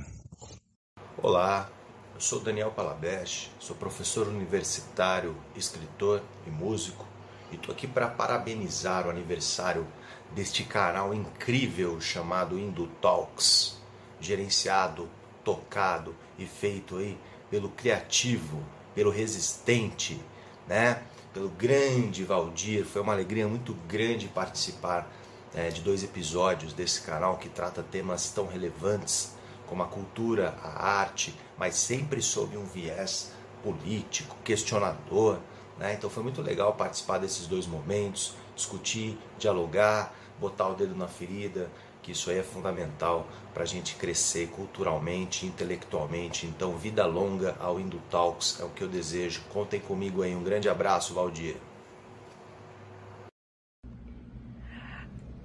Olá, 1.22 1.70
eu 2.14 2.20
sou 2.20 2.40
Daniel 2.40 2.72
Palabeste, 2.72 3.50
sou 3.58 3.76
professor 3.76 4.26
universitário, 4.28 5.36
escritor 5.56 6.22
e 6.46 6.50
músico 6.50 7.06
e 7.50 7.54
estou 7.54 7.72
aqui 7.72 7.86
para 7.86 8.08
parabenizar 8.08 9.06
o 9.06 9.10
aniversário 9.10 9.86
deste 10.34 10.64
canal 10.64 11.14
incrível 11.14 12.00
chamado 12.00 12.58
Indo 12.58 12.86
Talks, 13.00 13.78
gerenciado, 14.20 15.08
tocado 15.44 16.14
e 16.38 16.46
feito 16.46 16.96
aí 16.96 17.18
pelo 17.50 17.70
criativo, 17.70 18.62
pelo 18.94 19.10
resistente, 19.10 20.20
né? 20.66 21.02
Pelo 21.32 21.48
grande 21.48 22.24
Valdir. 22.24 22.84
Foi 22.84 23.00
uma 23.00 23.12
alegria 23.12 23.46
muito 23.46 23.74
grande 23.86 24.28
participar 24.28 25.10
é, 25.54 25.70
de 25.70 25.80
dois 25.80 26.02
episódios 26.02 26.72
desse 26.72 27.00
canal 27.02 27.38
que 27.38 27.48
trata 27.48 27.82
temas 27.82 28.30
tão 28.30 28.46
relevantes 28.46 29.36
como 29.66 29.82
a 29.82 29.86
cultura, 29.86 30.54
a 30.62 30.86
arte, 31.00 31.34
mas 31.58 31.74
sempre 31.74 32.22
sob 32.22 32.56
um 32.56 32.64
viés 32.64 33.32
político, 33.62 34.36
questionador. 34.42 35.38
Né? 35.78 35.94
Então 35.94 36.08
foi 36.08 36.22
muito 36.22 36.42
legal 36.42 36.74
participar 36.74 37.18
desses 37.18 37.46
dois 37.46 37.66
momentos, 37.66 38.34
discutir, 38.56 39.18
dialogar, 39.38 40.14
botar 40.40 40.68
o 40.68 40.74
dedo 40.74 40.94
na 40.94 41.08
ferida, 41.08 41.68
que 42.02 42.12
isso 42.12 42.30
aí 42.30 42.38
é 42.38 42.42
fundamental 42.42 43.26
para 43.52 43.64
a 43.64 43.66
gente 43.66 43.96
crescer 43.96 44.48
culturalmente, 44.48 45.46
intelectualmente. 45.46 46.46
Então, 46.46 46.76
vida 46.76 47.04
longa 47.06 47.56
ao 47.60 47.78
Indo 47.78 48.00
Talks 48.10 48.60
é 48.60 48.64
o 48.64 48.70
que 48.70 48.82
eu 48.82 48.88
desejo. 48.88 49.42
Contem 49.52 49.80
comigo 49.80 50.22
aí. 50.22 50.34
Um 50.34 50.42
grande 50.42 50.68
abraço, 50.68 51.14
Valdir. 51.14 51.56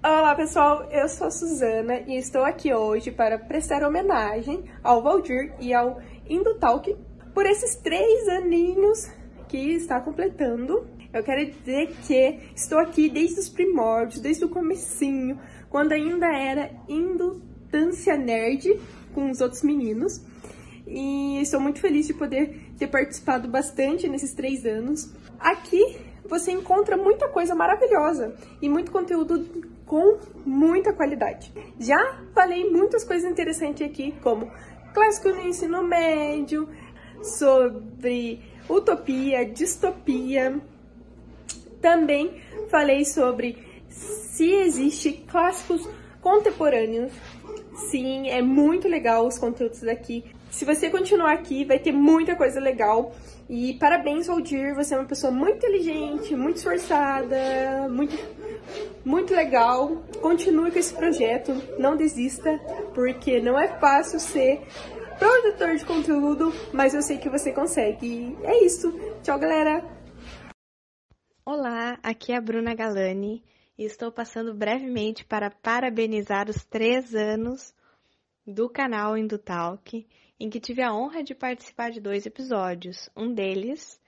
Olá 0.06 0.36
pessoal, 0.36 0.84
eu 0.92 1.08
sou 1.08 1.28
a 1.28 1.32
Suzana 1.32 2.00
e 2.02 2.18
estou 2.18 2.44
aqui 2.44 2.74
hoje 2.74 3.10
para 3.10 3.40
prestar 3.40 3.84
homenagem 3.84 4.70
ao 4.84 5.02
Valdir 5.02 5.54
e 5.62 5.74
ao 5.74 6.02
Indo 6.30 6.56
Talk 6.56 6.94
por 7.34 7.46
esses 7.46 7.78
três 7.78 8.28
aninhos 8.28 9.10
que 9.48 9.58
está 9.58 10.02
completando 10.02 10.86
eu 11.14 11.24
quero 11.24 11.46
dizer 11.52 11.96
que 12.08 12.40
estou 12.56 12.80
aqui 12.80 13.10
desde 13.10 13.40
os 13.40 13.48
primórdios, 13.48 14.20
desde 14.20 14.44
o 14.46 14.50
comecinho, 14.50 15.40
quando 15.70 15.92
ainda 15.92 16.28
era 16.28 16.72
Indutância 16.90 18.18
Nerd 18.18 18.80
com 19.14 19.30
os 19.30 19.40
outros 19.40 19.62
meninos. 19.62 20.22
E 20.88 21.40
estou 21.42 21.60
muito 21.60 21.80
feliz 21.80 22.08
de 22.08 22.14
poder 22.14 22.74
ter 22.78 22.88
participado 22.88 23.48
bastante 23.48 24.08
nesses 24.10 24.34
três 24.34 24.66
anos. 24.66 25.14
Aqui 25.40 25.98
você 26.26 26.52
encontra 26.52 26.98
muita 26.98 27.28
coisa 27.30 27.54
maravilhosa 27.54 28.36
e 28.62 28.68
muito 28.68 28.92
conteúdo 28.92 29.72
com 29.86 30.18
muita 30.46 30.94
qualidade. 30.94 31.54
Já 31.80 32.20
falei 32.34 32.70
muitas 32.70 33.04
coisas 33.04 33.30
interessantes 33.30 33.86
aqui, 33.88 34.14
como 34.24 34.52
clássico 34.94 35.30
no 35.30 35.42
ensino 35.48 35.84
médio, 35.84 36.68
sobre 37.22 38.42
utopia, 38.68 39.46
distopia. 39.46 40.60
Também 41.84 42.42
falei 42.70 43.04
sobre 43.04 43.58
se 43.90 44.50
existe 44.50 45.12
clássicos 45.30 45.86
contemporâneos. 46.22 47.12
Sim, 47.76 48.30
é 48.30 48.42
muito 48.42 48.88
legal 48.88 49.28
os 49.28 49.38
conteúdos 49.38 49.82
daqui. 49.82 50.24
Se 50.50 50.64
você 50.64 50.90
continuar 50.90 51.34
aqui, 51.34 51.66
vai 51.66 51.78
ter 51.78 51.92
muita 51.92 52.38
coisa 52.38 52.58
legal. 52.58 53.14
E 53.50 53.74
parabéns, 53.74 54.28
Valdir, 54.28 54.74
você 54.74 54.96
é 54.96 54.98
uma 54.98 55.08
pessoa 55.08 55.30
muito 55.30 55.58
inteligente, 55.58 56.34
muito 56.38 56.56
esforçada, 56.56 57.90
muito, 57.90 58.18
muito 59.04 59.36
legal. 59.36 60.04
Continue 60.22 60.72
com 60.72 60.80
esse 60.80 60.94
projeto, 60.94 61.52
não 61.78 61.98
desista, 61.98 62.62
porque 62.94 63.42
não 63.42 63.60
é 63.60 63.68
fácil 63.68 64.22
ser 64.22 64.62
produtor 65.20 65.76
de 65.76 65.84
conteúdo, 65.84 66.54
mas 66.72 66.94
eu 66.94 67.02
sei 67.02 67.18
que 67.18 67.28
você 67.28 67.52
consegue. 67.52 68.38
É 68.44 68.64
isso. 68.64 68.98
Tchau, 69.22 69.38
galera! 69.38 70.03
Olá, 71.46 72.00
aqui 72.02 72.32
é 72.32 72.38
a 72.38 72.42
Bruna 72.42 72.74
Galani 72.74 73.44
e 73.78 73.84
estou 73.84 74.10
passando 74.10 74.54
brevemente 74.54 75.26
para 75.26 75.52
parabenizar 75.52 76.50
os 76.50 76.64
três 76.64 77.14
anos 77.14 77.76
do 78.48 78.70
canal 78.70 79.18
Indutalk, 79.18 80.08
em 80.40 80.50
que 80.50 80.62
tive 80.62 80.82
a 80.82 80.96
honra 80.96 81.22
de 81.22 81.36
participar 81.36 81.92
de 81.92 82.00
dois 82.00 82.26
episódios. 82.26 83.10
Um 83.14 83.34
deles 83.34 84.00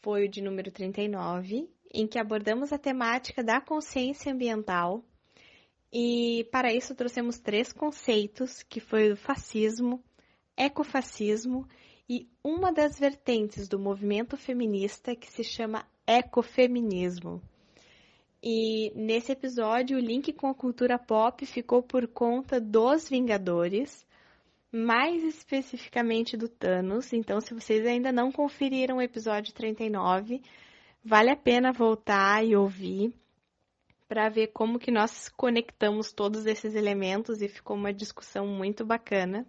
foi 0.00 0.26
o 0.26 0.28
de 0.28 0.42
número 0.42 0.72
39, 0.72 1.70
em 1.92 2.08
que 2.08 2.18
abordamos 2.18 2.72
a 2.72 2.78
temática 2.78 3.40
da 3.40 3.60
consciência 3.60 4.32
ambiental. 4.32 5.04
E 5.92 6.48
para 6.50 6.74
isso 6.74 6.92
trouxemos 6.92 7.38
três 7.38 7.72
conceitos, 7.72 8.64
que 8.64 8.80
foi 8.80 9.12
o 9.12 9.16
fascismo, 9.16 10.02
ecofascismo 10.56 11.68
e 12.08 12.28
uma 12.42 12.72
das 12.72 12.98
vertentes 12.98 13.68
do 13.68 13.78
movimento 13.78 14.36
feminista 14.36 15.14
que 15.14 15.30
se 15.30 15.44
chama 15.44 15.86
ecofeminismo. 16.06 17.42
E 18.42 18.92
nesse 18.94 19.32
episódio, 19.32 19.96
o 19.96 20.00
link 20.00 20.32
com 20.32 20.48
a 20.48 20.54
cultura 20.54 20.98
pop 20.98 21.46
ficou 21.46 21.82
por 21.82 22.06
conta 22.06 22.60
dos 22.60 23.08
Vingadores, 23.08 24.06
mais 24.70 25.24
especificamente 25.24 26.36
do 26.36 26.48
Thanos. 26.48 27.12
Então, 27.12 27.40
se 27.40 27.54
vocês 27.54 27.86
ainda 27.86 28.12
não 28.12 28.30
conferiram 28.30 28.98
o 28.98 29.02
episódio 29.02 29.54
39, 29.54 30.42
vale 31.02 31.30
a 31.30 31.36
pena 31.36 31.72
voltar 31.72 32.44
e 32.44 32.54
ouvir 32.54 33.14
para 34.06 34.28
ver 34.28 34.48
como 34.48 34.78
que 34.78 34.90
nós 34.90 35.28
conectamos 35.30 36.12
todos 36.12 36.44
esses 36.44 36.74
elementos 36.74 37.40
e 37.40 37.48
ficou 37.48 37.76
uma 37.76 37.92
discussão 37.92 38.46
muito 38.46 38.84
bacana. 38.84 39.46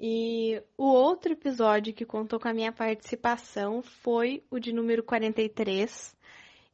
E 0.00 0.62
o 0.76 0.84
outro 0.84 1.32
episódio 1.32 1.92
que 1.92 2.04
contou 2.04 2.38
com 2.38 2.46
a 2.46 2.54
minha 2.54 2.70
participação 2.70 3.82
foi 3.82 4.44
o 4.48 4.60
de 4.60 4.72
número 4.72 5.02
43, 5.02 6.16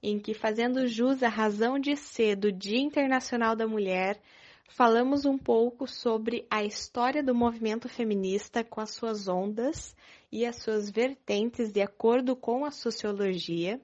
em 0.02 0.18
que, 0.18 0.34
fazendo 0.34 0.86
jus 0.86 1.22
à 1.22 1.28
razão 1.28 1.78
de 1.78 1.96
ser 1.96 2.36
do 2.36 2.52
Dia 2.52 2.78
Internacional 2.78 3.56
da 3.56 3.66
Mulher, 3.66 4.20
falamos 4.68 5.24
um 5.24 5.38
pouco 5.38 5.86
sobre 5.86 6.46
a 6.50 6.62
história 6.64 7.22
do 7.22 7.34
movimento 7.34 7.88
feminista 7.88 8.62
com 8.62 8.82
as 8.82 8.90
suas 8.90 9.26
ondas 9.26 9.96
e 10.30 10.44
as 10.44 10.56
suas 10.56 10.90
vertentes 10.90 11.72
de 11.72 11.80
acordo 11.80 12.36
com 12.36 12.66
a 12.66 12.70
sociologia. 12.70 13.80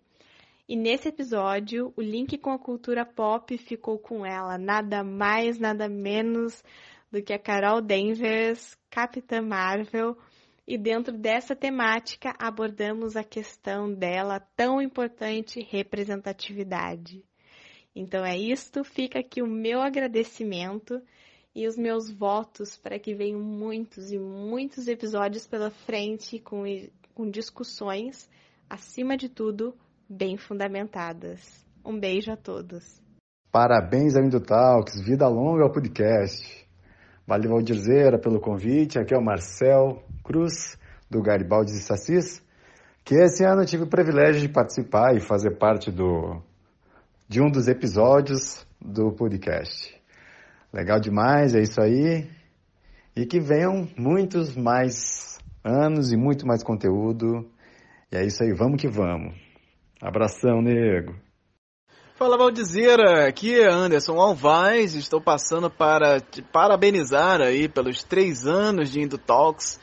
E 0.68 0.76
nesse 0.76 1.08
episódio, 1.08 1.94
o 1.96 2.02
link 2.02 2.36
com 2.36 2.50
a 2.50 2.58
cultura 2.58 3.06
pop 3.06 3.56
ficou 3.56 3.98
com 3.98 4.26
ela, 4.26 4.58
nada 4.58 5.02
mais, 5.02 5.58
nada 5.58 5.88
menos 5.88 6.62
do 7.10 7.22
que 7.22 7.32
a 7.32 7.38
Carol 7.38 7.80
Danvers, 7.80 8.76
Capitã 8.88 9.42
Marvel, 9.42 10.16
e 10.66 10.78
dentro 10.78 11.16
dessa 11.16 11.56
temática 11.56 12.34
abordamos 12.38 13.16
a 13.16 13.24
questão 13.24 13.92
dela 13.92 14.38
tão 14.54 14.80
importante 14.80 15.66
representatividade. 15.68 17.24
Então 17.94 18.24
é 18.24 18.38
isto, 18.38 18.84
fica 18.84 19.18
aqui 19.18 19.42
o 19.42 19.48
meu 19.48 19.80
agradecimento 19.80 21.02
e 21.52 21.66
os 21.66 21.76
meus 21.76 22.08
votos 22.08 22.76
para 22.76 22.98
que 22.98 23.14
venham 23.14 23.40
muitos 23.40 24.12
e 24.12 24.18
muitos 24.18 24.86
episódios 24.86 25.46
pela 25.46 25.70
frente 25.70 26.38
com, 26.38 26.62
com 27.14 27.28
discussões, 27.28 28.28
acima 28.68 29.16
de 29.16 29.28
tudo, 29.28 29.74
bem 30.08 30.36
fundamentadas. 30.36 31.66
Um 31.84 31.98
beijo 31.98 32.30
a 32.30 32.36
todos. 32.36 33.02
Parabéns 33.50 34.14
ao 34.14 34.22
Indutalks, 34.22 35.00
vida 35.00 35.26
longa 35.26 35.64
ao 35.64 35.72
podcast. 35.72 36.69
Valeu, 37.30 37.50
Valdirzeira, 37.50 38.18
pelo 38.18 38.40
convite. 38.40 38.98
Aqui 38.98 39.14
é 39.14 39.16
o 39.16 39.22
Marcel 39.22 40.02
Cruz, 40.24 40.76
do 41.08 41.22
Garibaldi 41.22 41.70
e 41.70 41.78
Sassis, 41.80 42.44
que 43.04 43.14
esse 43.14 43.44
ano 43.44 43.62
eu 43.62 43.66
tive 43.66 43.84
o 43.84 43.88
privilégio 43.88 44.40
de 44.40 44.48
participar 44.48 45.14
e 45.14 45.20
fazer 45.20 45.56
parte 45.56 45.92
do, 45.92 46.42
de 47.28 47.40
um 47.40 47.48
dos 47.48 47.68
episódios 47.68 48.66
do 48.80 49.12
podcast. 49.12 49.96
Legal 50.72 50.98
demais, 50.98 51.54
é 51.54 51.60
isso 51.60 51.80
aí. 51.80 52.28
E 53.14 53.24
que 53.24 53.38
venham 53.38 53.86
muitos 53.96 54.56
mais 54.56 55.38
anos 55.62 56.10
e 56.10 56.16
muito 56.16 56.44
mais 56.44 56.64
conteúdo. 56.64 57.48
E 58.10 58.16
é 58.16 58.26
isso 58.26 58.42
aí, 58.42 58.52
vamos 58.52 58.82
que 58.82 58.88
vamos. 58.88 59.36
Abração, 60.02 60.60
nego. 60.60 61.14
Fala 62.20 62.36
Valdizeira, 62.36 63.26
aqui 63.26 63.58
é 63.58 63.66
Anderson 63.66 64.20
Alvaz, 64.20 64.94
estou 64.94 65.22
passando 65.22 65.70
para 65.70 66.20
te 66.20 66.42
parabenizar 66.42 67.40
aí 67.40 67.66
pelos 67.66 68.02
três 68.02 68.46
anos 68.46 68.90
de 68.90 69.00
Indo 69.00 69.16
Talks 69.16 69.80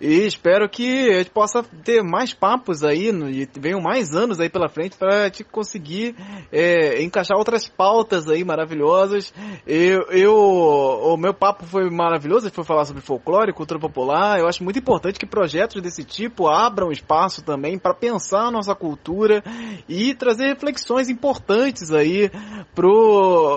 e 0.00 0.24
espero 0.24 0.68
que 0.68 1.10
a 1.10 1.18
gente 1.18 1.30
possa 1.30 1.60
ter 1.82 2.00
mais 2.00 2.32
papos 2.32 2.84
aí 2.84 3.08
e 3.08 3.48
venham 3.58 3.80
mais 3.80 4.14
anos 4.14 4.38
aí 4.38 4.48
pela 4.48 4.68
frente 4.68 4.96
para 4.96 5.28
te 5.28 5.42
conseguir 5.42 6.14
é, 6.52 7.02
encaixar 7.02 7.36
outras 7.36 7.66
pautas 7.66 8.28
aí 8.28 8.44
maravilhosas. 8.44 9.34
Eu, 9.66 10.02
eu, 10.10 10.36
o 10.36 11.16
meu 11.16 11.34
papo 11.34 11.66
foi 11.66 11.90
maravilhoso, 11.90 12.48
foi 12.52 12.62
falar 12.62 12.84
sobre 12.84 13.02
folclore, 13.02 13.52
cultura 13.52 13.80
popular. 13.80 14.38
Eu 14.38 14.46
acho 14.46 14.62
muito 14.62 14.78
importante 14.78 15.18
que 15.18 15.26
projetos 15.26 15.82
desse 15.82 16.04
tipo 16.04 16.46
abram 16.46 16.92
espaço 16.92 17.42
também 17.42 17.76
para 17.76 17.92
pensar 17.92 18.46
a 18.46 18.50
nossa 18.52 18.72
cultura 18.72 19.42
e 19.88 20.14
trazer 20.14 20.46
reflexões 20.46 21.08
importantes 21.08 21.71
aí 21.92 22.30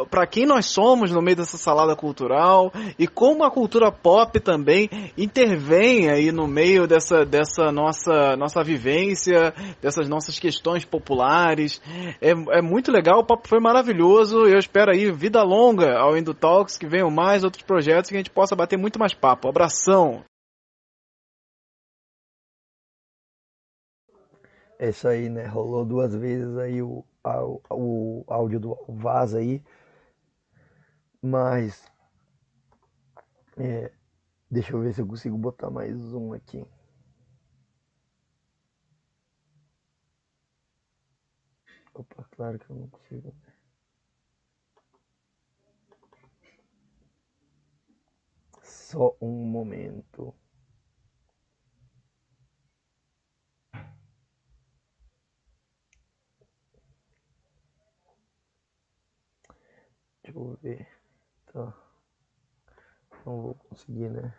para 0.10 0.27
quem 0.27 0.45
nós 0.45 0.65
somos 0.68 1.11
no 1.11 1.22
meio 1.22 1.38
dessa 1.38 1.57
salada 1.57 1.95
cultural 1.95 2.72
e 2.98 3.07
como 3.07 3.44
a 3.44 3.52
cultura 3.52 3.91
pop 3.91 4.40
também 4.40 4.90
intervém 5.18 6.10
aí 6.10 6.31
no 6.31 6.48
meio 6.48 6.88
dessa, 6.88 7.26
dessa 7.26 7.72
nossa, 7.72 8.35
nossa 8.38 8.64
vivência, 8.64 9.53
dessas 9.81 10.07
nossas 10.07 10.40
questões 10.40 10.85
populares. 10.85 11.81
É, 12.22 12.31
é 12.57 12.61
muito 12.61 12.91
legal, 12.91 13.19
o 13.19 13.26
papo 13.26 13.48
foi 13.48 13.60
maravilhoso. 13.60 14.45
Eu 14.45 14.57
espero 14.57 14.91
aí 14.91 15.11
vida 15.11 15.41
longa 15.44 15.98
ao 15.98 16.18
Indo 16.18 16.34
Talks, 16.34 16.77
que 16.77 16.88
venham 16.88 17.10
mais 17.10 17.44
outros 17.44 17.64
projetos 17.64 18.10
que 18.10 18.15
a 18.15 18.19
gente 18.19 18.30
possa 18.30 18.56
bater 18.56 18.77
muito 18.77 18.99
mais 18.99 19.14
papo. 19.14 19.48
Abração! 19.48 20.23
É 24.80 24.89
isso 24.89 25.07
aí, 25.07 25.30
né? 25.30 25.45
Rolou 25.45 25.85
duas 25.85 26.14
vezes 26.15 26.57
aí 26.57 26.81
o, 26.81 27.03
o 27.72 28.23
áudio 28.27 28.60
do 28.60 28.77
Vaz 28.88 29.34
aí. 29.34 29.61
Mas. 31.22 31.91
É, 33.57 33.91
deixa 34.52 34.73
eu 34.73 34.81
ver 34.81 34.93
se 34.93 35.02
eu 35.02 35.07
consigo 35.07 35.38
botar 35.38 35.69
mais 35.72 35.97
um 36.14 36.34
aqui. 36.34 36.65
Opa, 41.95 42.23
claro 42.30 42.60
que 42.60 42.69
eu 42.69 42.76
não 42.76 42.88
consigo. 42.89 43.34
Só 48.61 49.15
um 49.22 49.45
momento. 49.45 50.35
Deixa 60.26 60.39
eu 60.39 60.57
ver. 60.60 60.88
Tá. 61.53 61.72
Não 63.23 63.41
vou 63.43 63.53
conseguir, 63.69 64.10
né? 64.10 64.34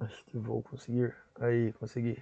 Acho 0.00 0.24
que 0.24 0.36
vou 0.38 0.60
conseguir. 0.64 1.14
Aí, 1.36 1.72
consegui. 1.74 2.20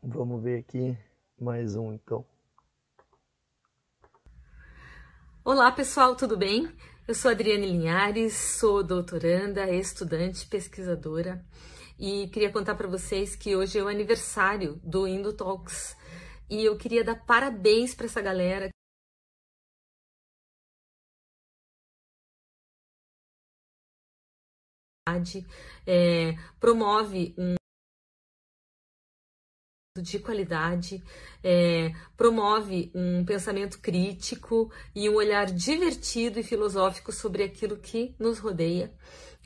Vamos 0.00 0.40
ver 0.40 0.60
aqui 0.60 0.96
mais 1.40 1.74
um 1.74 1.92
então. 1.92 2.24
Olá 5.44 5.72
pessoal, 5.72 6.14
tudo 6.14 6.36
bem? 6.36 6.72
Eu 7.08 7.14
sou 7.14 7.30
Adriane 7.30 7.64
Linhares, 7.66 8.34
sou 8.34 8.84
doutoranda, 8.84 9.70
estudante, 9.70 10.46
pesquisadora 10.46 11.42
e 11.98 12.28
queria 12.28 12.52
contar 12.52 12.74
para 12.74 12.86
vocês 12.86 13.34
que 13.34 13.56
hoje 13.56 13.78
é 13.78 13.82
o 13.82 13.88
aniversário 13.88 14.78
do 14.84 15.08
Indo 15.08 15.32
Talks 15.32 15.96
e 16.50 16.62
eu 16.66 16.76
queria 16.76 17.02
dar 17.02 17.16
parabéns 17.24 17.94
para 17.94 18.04
essa 18.04 18.20
galera. 18.20 18.68
É, 25.86 26.34
promove 26.60 27.34
um 27.38 27.57
de 30.02 30.18
qualidade, 30.18 31.02
é, 31.42 31.92
promove 32.16 32.90
um 32.94 33.24
pensamento 33.24 33.78
crítico 33.78 34.70
e 34.94 35.08
um 35.08 35.14
olhar 35.14 35.46
divertido 35.46 36.38
e 36.38 36.42
filosófico 36.42 37.12
sobre 37.12 37.42
aquilo 37.42 37.76
que 37.76 38.14
nos 38.18 38.38
rodeia 38.38 38.92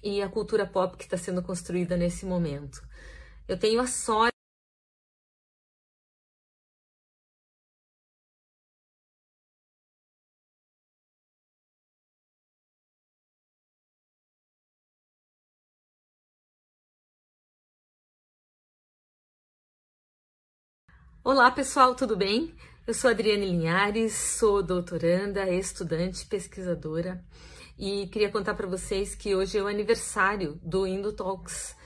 e 0.03 0.21
a 0.21 0.29
cultura 0.29 0.67
pop 0.67 0.97
que 0.97 1.05
está 1.05 1.17
sendo 1.17 1.43
construída 1.43 1.97
nesse 1.97 2.27
momento. 2.27 2.83
Eu 3.47 3.59
tenho 3.59 3.81
a 3.81 3.87
sorte 3.87 4.32
Olá 21.25 21.53
pessoal, 21.53 21.95
tudo 21.95 22.17
bem? 22.17 22.53
Eu 22.85 22.93
sou 22.93 23.09
Adriane 23.09 23.47
Linhares, 23.47 24.13
sou 24.13 24.61
doutoranda, 24.61 25.49
estudante, 25.49 26.27
pesquisadora 26.27 27.25
e 27.79 28.09
queria 28.09 28.29
contar 28.29 28.55
para 28.55 28.67
vocês 28.67 29.15
que 29.15 29.33
hoje 29.33 29.57
é 29.57 29.63
o 29.63 29.69
aniversário 29.69 30.59
do 30.61 30.85
Indo 30.85 31.13
Talks 31.13 31.77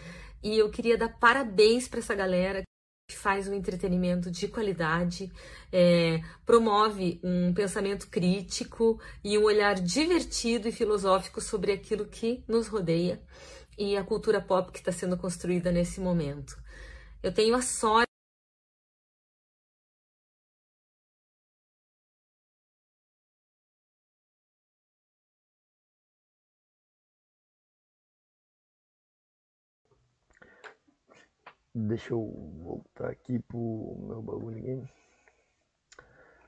e 0.42 0.56
eu 0.56 0.70
queria 0.70 0.96
dar 0.96 1.10
parabéns 1.18 1.86
para 1.86 1.98
essa 1.98 2.14
galera 2.14 2.62
que 3.10 3.14
faz 3.14 3.46
um 3.46 3.52
entretenimento 3.52 4.30
de 4.30 4.48
qualidade, 4.48 5.30
é, 5.70 6.22
promove 6.46 7.20
um 7.22 7.52
pensamento 7.52 8.08
crítico 8.08 8.98
e 9.22 9.36
um 9.36 9.44
olhar 9.44 9.74
divertido 9.74 10.66
e 10.66 10.72
filosófico 10.72 11.42
sobre 11.42 11.72
aquilo 11.72 12.06
que 12.06 12.42
nos 12.48 12.68
rodeia 12.68 13.20
e 13.76 13.98
a 13.98 14.02
cultura 14.02 14.40
pop 14.40 14.72
que 14.72 14.78
está 14.78 14.92
sendo 14.92 15.18
construída 15.18 15.70
nesse 15.70 16.00
momento. 16.00 16.56
Eu 17.22 17.34
tenho 17.34 17.54
a 17.54 17.60
sorte 17.60 18.05
Deixa 31.78 32.14
eu 32.14 32.32
voltar 32.62 33.10
aqui 33.10 33.38
pro 33.38 33.98
meu 34.08 34.22
bagulho. 34.22 34.88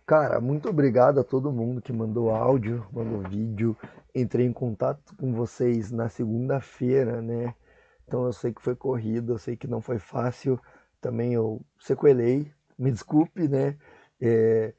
Cara, 0.06 0.40
muito 0.40 0.70
obrigado 0.70 1.20
a 1.20 1.22
todo 1.22 1.52
mundo 1.52 1.82
que 1.82 1.92
mandou 1.92 2.30
áudio, 2.30 2.86
mandou 2.90 3.20
vídeo. 3.28 3.76
Entrei 4.14 4.46
em 4.46 4.54
contato 4.54 5.14
com 5.16 5.34
vocês 5.34 5.92
na 5.92 6.08
segunda-feira, 6.08 7.20
né? 7.20 7.54
Então 8.06 8.24
eu 8.24 8.32
sei 8.32 8.54
que 8.54 8.62
foi 8.62 8.74
corrido, 8.74 9.34
eu 9.34 9.38
sei 9.38 9.54
que 9.54 9.66
não 9.66 9.82
foi 9.82 9.98
fácil. 9.98 10.58
Também 10.98 11.34
eu 11.34 11.60
sequelei, 11.78 12.50
me 12.78 12.90
desculpe, 12.90 13.46
né? 13.48 13.76
É, 14.18 14.72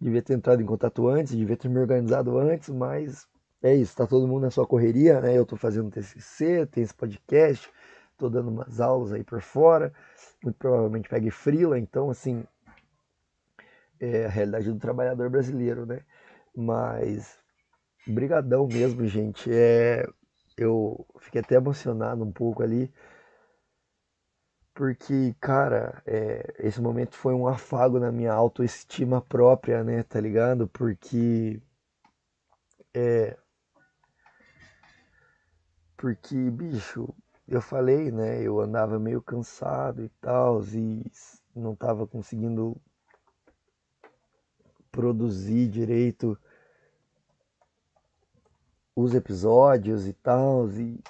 devia 0.00 0.22
ter 0.22 0.32
entrado 0.32 0.62
em 0.62 0.66
contato 0.66 1.06
antes, 1.08 1.36
devia 1.36 1.58
ter 1.58 1.68
me 1.68 1.78
organizado 1.78 2.38
antes, 2.38 2.70
mas 2.70 3.28
é 3.62 3.74
isso, 3.74 3.94
tá 3.94 4.06
todo 4.06 4.26
mundo 4.26 4.44
na 4.44 4.50
sua 4.50 4.66
correria, 4.66 5.20
né? 5.20 5.36
Eu 5.36 5.44
tô 5.44 5.56
fazendo 5.56 5.90
TCC, 5.90 6.64
tem 6.64 6.82
esse 6.82 6.94
podcast, 6.94 7.70
Estou 8.20 8.28
dando 8.28 8.50
umas 8.50 8.82
aulas 8.82 9.14
aí 9.14 9.24
por 9.24 9.40
fora, 9.40 9.94
muito 10.44 10.56
provavelmente 10.56 11.08
pegue 11.08 11.30
frila, 11.30 11.78
então 11.78 12.10
assim, 12.10 12.44
é 13.98 14.26
a 14.26 14.28
realidade 14.28 14.70
do 14.70 14.78
trabalhador 14.78 15.30
brasileiro, 15.30 15.86
né? 15.86 16.02
Mas 16.54 17.38
brigadão 18.06 18.66
mesmo, 18.66 19.06
gente. 19.06 19.50
É, 19.50 20.06
eu 20.54 21.06
fiquei 21.20 21.40
até 21.40 21.54
emocionado 21.54 22.22
um 22.22 22.30
pouco 22.30 22.62
ali, 22.62 22.92
porque, 24.74 25.34
cara, 25.40 26.02
é, 26.04 26.56
esse 26.58 26.78
momento 26.78 27.16
foi 27.16 27.32
um 27.32 27.48
afago 27.48 27.98
na 27.98 28.12
minha 28.12 28.34
autoestima 28.34 29.22
própria, 29.22 29.82
né? 29.82 30.02
Tá 30.02 30.20
ligado? 30.20 30.68
Porque 30.68 31.58
é, 32.92 33.34
porque, 35.96 36.36
bicho, 36.50 37.14
eu 37.50 37.60
falei, 37.60 38.12
né? 38.12 38.40
Eu 38.42 38.60
andava 38.60 38.98
meio 38.98 39.20
cansado 39.20 40.04
e 40.04 40.08
tal, 40.20 40.62
e 40.64 41.10
não 41.54 41.72
estava 41.72 42.06
conseguindo 42.06 42.80
produzir 44.92 45.68
direito 45.68 46.38
os 48.94 49.14
episódios 49.14 50.06
e 50.06 50.12
tal, 50.12 50.68
e 50.70 51.00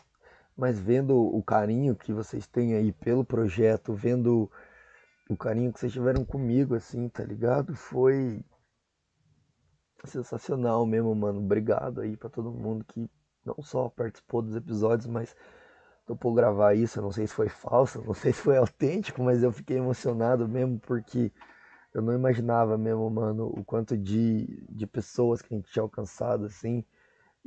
mas 0.57 0.79
vendo 0.79 1.17
o 1.17 1.43
carinho 1.43 1.97
que 1.97 2.13
vocês 2.13 2.47
têm 2.47 2.75
aí 2.75 2.93
pelo 2.93 3.25
projeto, 3.25 3.95
vendo 3.95 4.51
o 5.29 5.37
carinho 5.37 5.73
que 5.73 5.81
vocês 5.81 5.93
tiveram 5.93 6.25
comigo, 6.25 6.75
assim, 6.75 7.09
tá 7.09 7.25
ligado? 7.25 7.75
Foi 7.75 8.45
sensacional 10.05 10.85
mesmo, 10.87 11.15
mano. 11.15 11.39
Obrigado 11.41 12.01
aí 12.03 12.17
para 12.17 12.29
todo 12.29 12.53
mundo 12.53 12.85
que 12.85 13.11
não 13.45 13.63
só 13.63 13.89
participou 13.89 14.43
dos 14.43 14.55
episódios, 14.55 15.07
mas 15.07 15.35
topou 16.11 16.35
gravar 16.35 16.75
isso. 16.75 17.01
Não 17.01 17.13
sei 17.13 17.27
se 17.27 17.35
foi 17.35 17.49
falso, 17.49 18.03
não 18.07 18.15
sei 18.15 18.33
se 18.33 18.41
foi 18.41 18.57
autêntico, 18.57 19.23
mas 19.23 19.43
eu 19.43 19.53
fiquei 19.53 19.77
emocionado 19.79 20.49
mesmo 20.49 20.79
porque 20.81 21.33
eu 21.95 22.03
não 22.03 22.13
imaginava 22.13 22.77
mesmo, 22.77 23.09
mano, 23.11 23.47
o 23.47 23.65
quanto 23.65 23.97
de, 23.97 24.65
de 24.69 24.87
pessoas 24.87 25.41
que 25.41 25.55
a 25.55 25.57
gente 25.57 25.71
tinha 25.71 25.83
alcançado, 25.83 26.47
assim. 26.47 26.85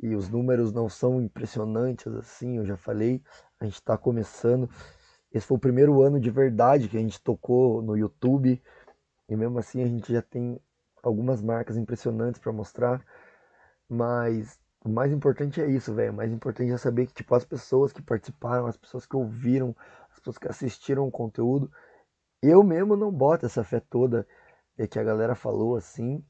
E 0.01 0.15
os 0.15 0.29
números 0.29 0.73
não 0.73 0.89
são 0.89 1.21
impressionantes, 1.21 2.07
assim, 2.13 2.57
eu 2.57 2.65
já 2.65 2.77
falei. 2.77 3.21
A 3.59 3.65
gente 3.65 3.75
está 3.75 3.97
começando. 3.97 4.69
Esse 5.31 5.47
foi 5.47 5.57
o 5.57 5.59
primeiro 5.59 6.01
ano 6.01 6.19
de 6.19 6.31
verdade 6.31 6.87
que 6.87 6.97
a 6.97 6.99
gente 7.01 7.21
tocou 7.21 7.81
no 7.81 7.97
YouTube. 7.97 8.61
E 9.29 9.35
mesmo 9.35 9.59
assim 9.59 9.83
a 9.83 9.87
gente 9.87 10.11
já 10.11 10.21
tem 10.21 10.59
algumas 11.01 11.41
marcas 11.41 11.77
impressionantes 11.77 12.39
para 12.39 12.51
mostrar. 12.51 13.03
Mas 13.89 14.59
o 14.83 14.89
mais 14.89 15.11
importante 15.11 15.61
é 15.61 15.67
isso, 15.67 15.93
velho. 15.93 16.11
O 16.11 16.15
mais 16.15 16.31
importante 16.31 16.71
é 16.71 16.77
saber 16.77 17.07
que, 17.07 17.13
tipo, 17.13 17.33
as 17.33 17.45
pessoas 17.45 17.93
que 17.93 18.01
participaram, 18.01 18.67
as 18.67 18.77
pessoas 18.77 19.05
que 19.05 19.15
ouviram, 19.15 19.75
as 20.11 20.19
pessoas 20.19 20.37
que 20.37 20.47
assistiram 20.47 21.07
o 21.07 21.11
conteúdo, 21.11 21.71
eu 22.41 22.63
mesmo 22.63 22.95
não 22.95 23.11
boto 23.11 23.45
essa 23.45 23.63
fé 23.63 23.79
toda 23.79 24.27
é 24.77 24.85
que 24.85 24.99
a 24.99 25.03
galera 25.03 25.35
falou, 25.35 25.77
assim, 25.77 26.23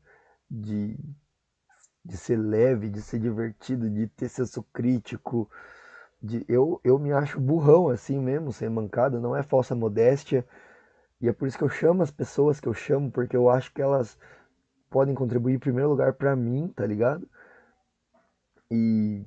de, 0.49 0.97
de 2.05 2.17
ser 2.17 2.37
leve, 2.37 2.89
de 2.89 3.01
ser 3.01 3.19
divertido, 3.19 3.89
de 3.89 4.07
ter 4.07 4.29
senso 4.29 4.61
crítico. 4.71 5.49
De, 6.21 6.45
eu, 6.47 6.79
eu 6.83 6.99
me 6.99 7.11
acho 7.11 7.39
burrão, 7.39 7.89
assim 7.89 8.19
mesmo, 8.19 8.53
sem 8.53 8.69
mancada, 8.69 9.19
não 9.19 9.35
é 9.35 9.41
falsa 9.41 9.73
modéstia. 9.73 10.45
E 11.19 11.27
é 11.27 11.33
por 11.33 11.47
isso 11.47 11.57
que 11.57 11.63
eu 11.63 11.69
chamo 11.69 12.03
as 12.03 12.11
pessoas 12.11 12.59
que 12.59 12.67
eu 12.67 12.73
chamo, 12.73 13.11
porque 13.11 13.35
eu 13.35 13.49
acho 13.49 13.73
que 13.73 13.81
elas 13.81 14.17
podem 14.89 15.15
contribuir 15.15 15.55
em 15.55 15.59
primeiro 15.59 15.89
lugar 15.89 16.13
para 16.13 16.35
mim, 16.35 16.67
tá 16.75 16.85
ligado? 16.85 17.27
E, 18.73 19.23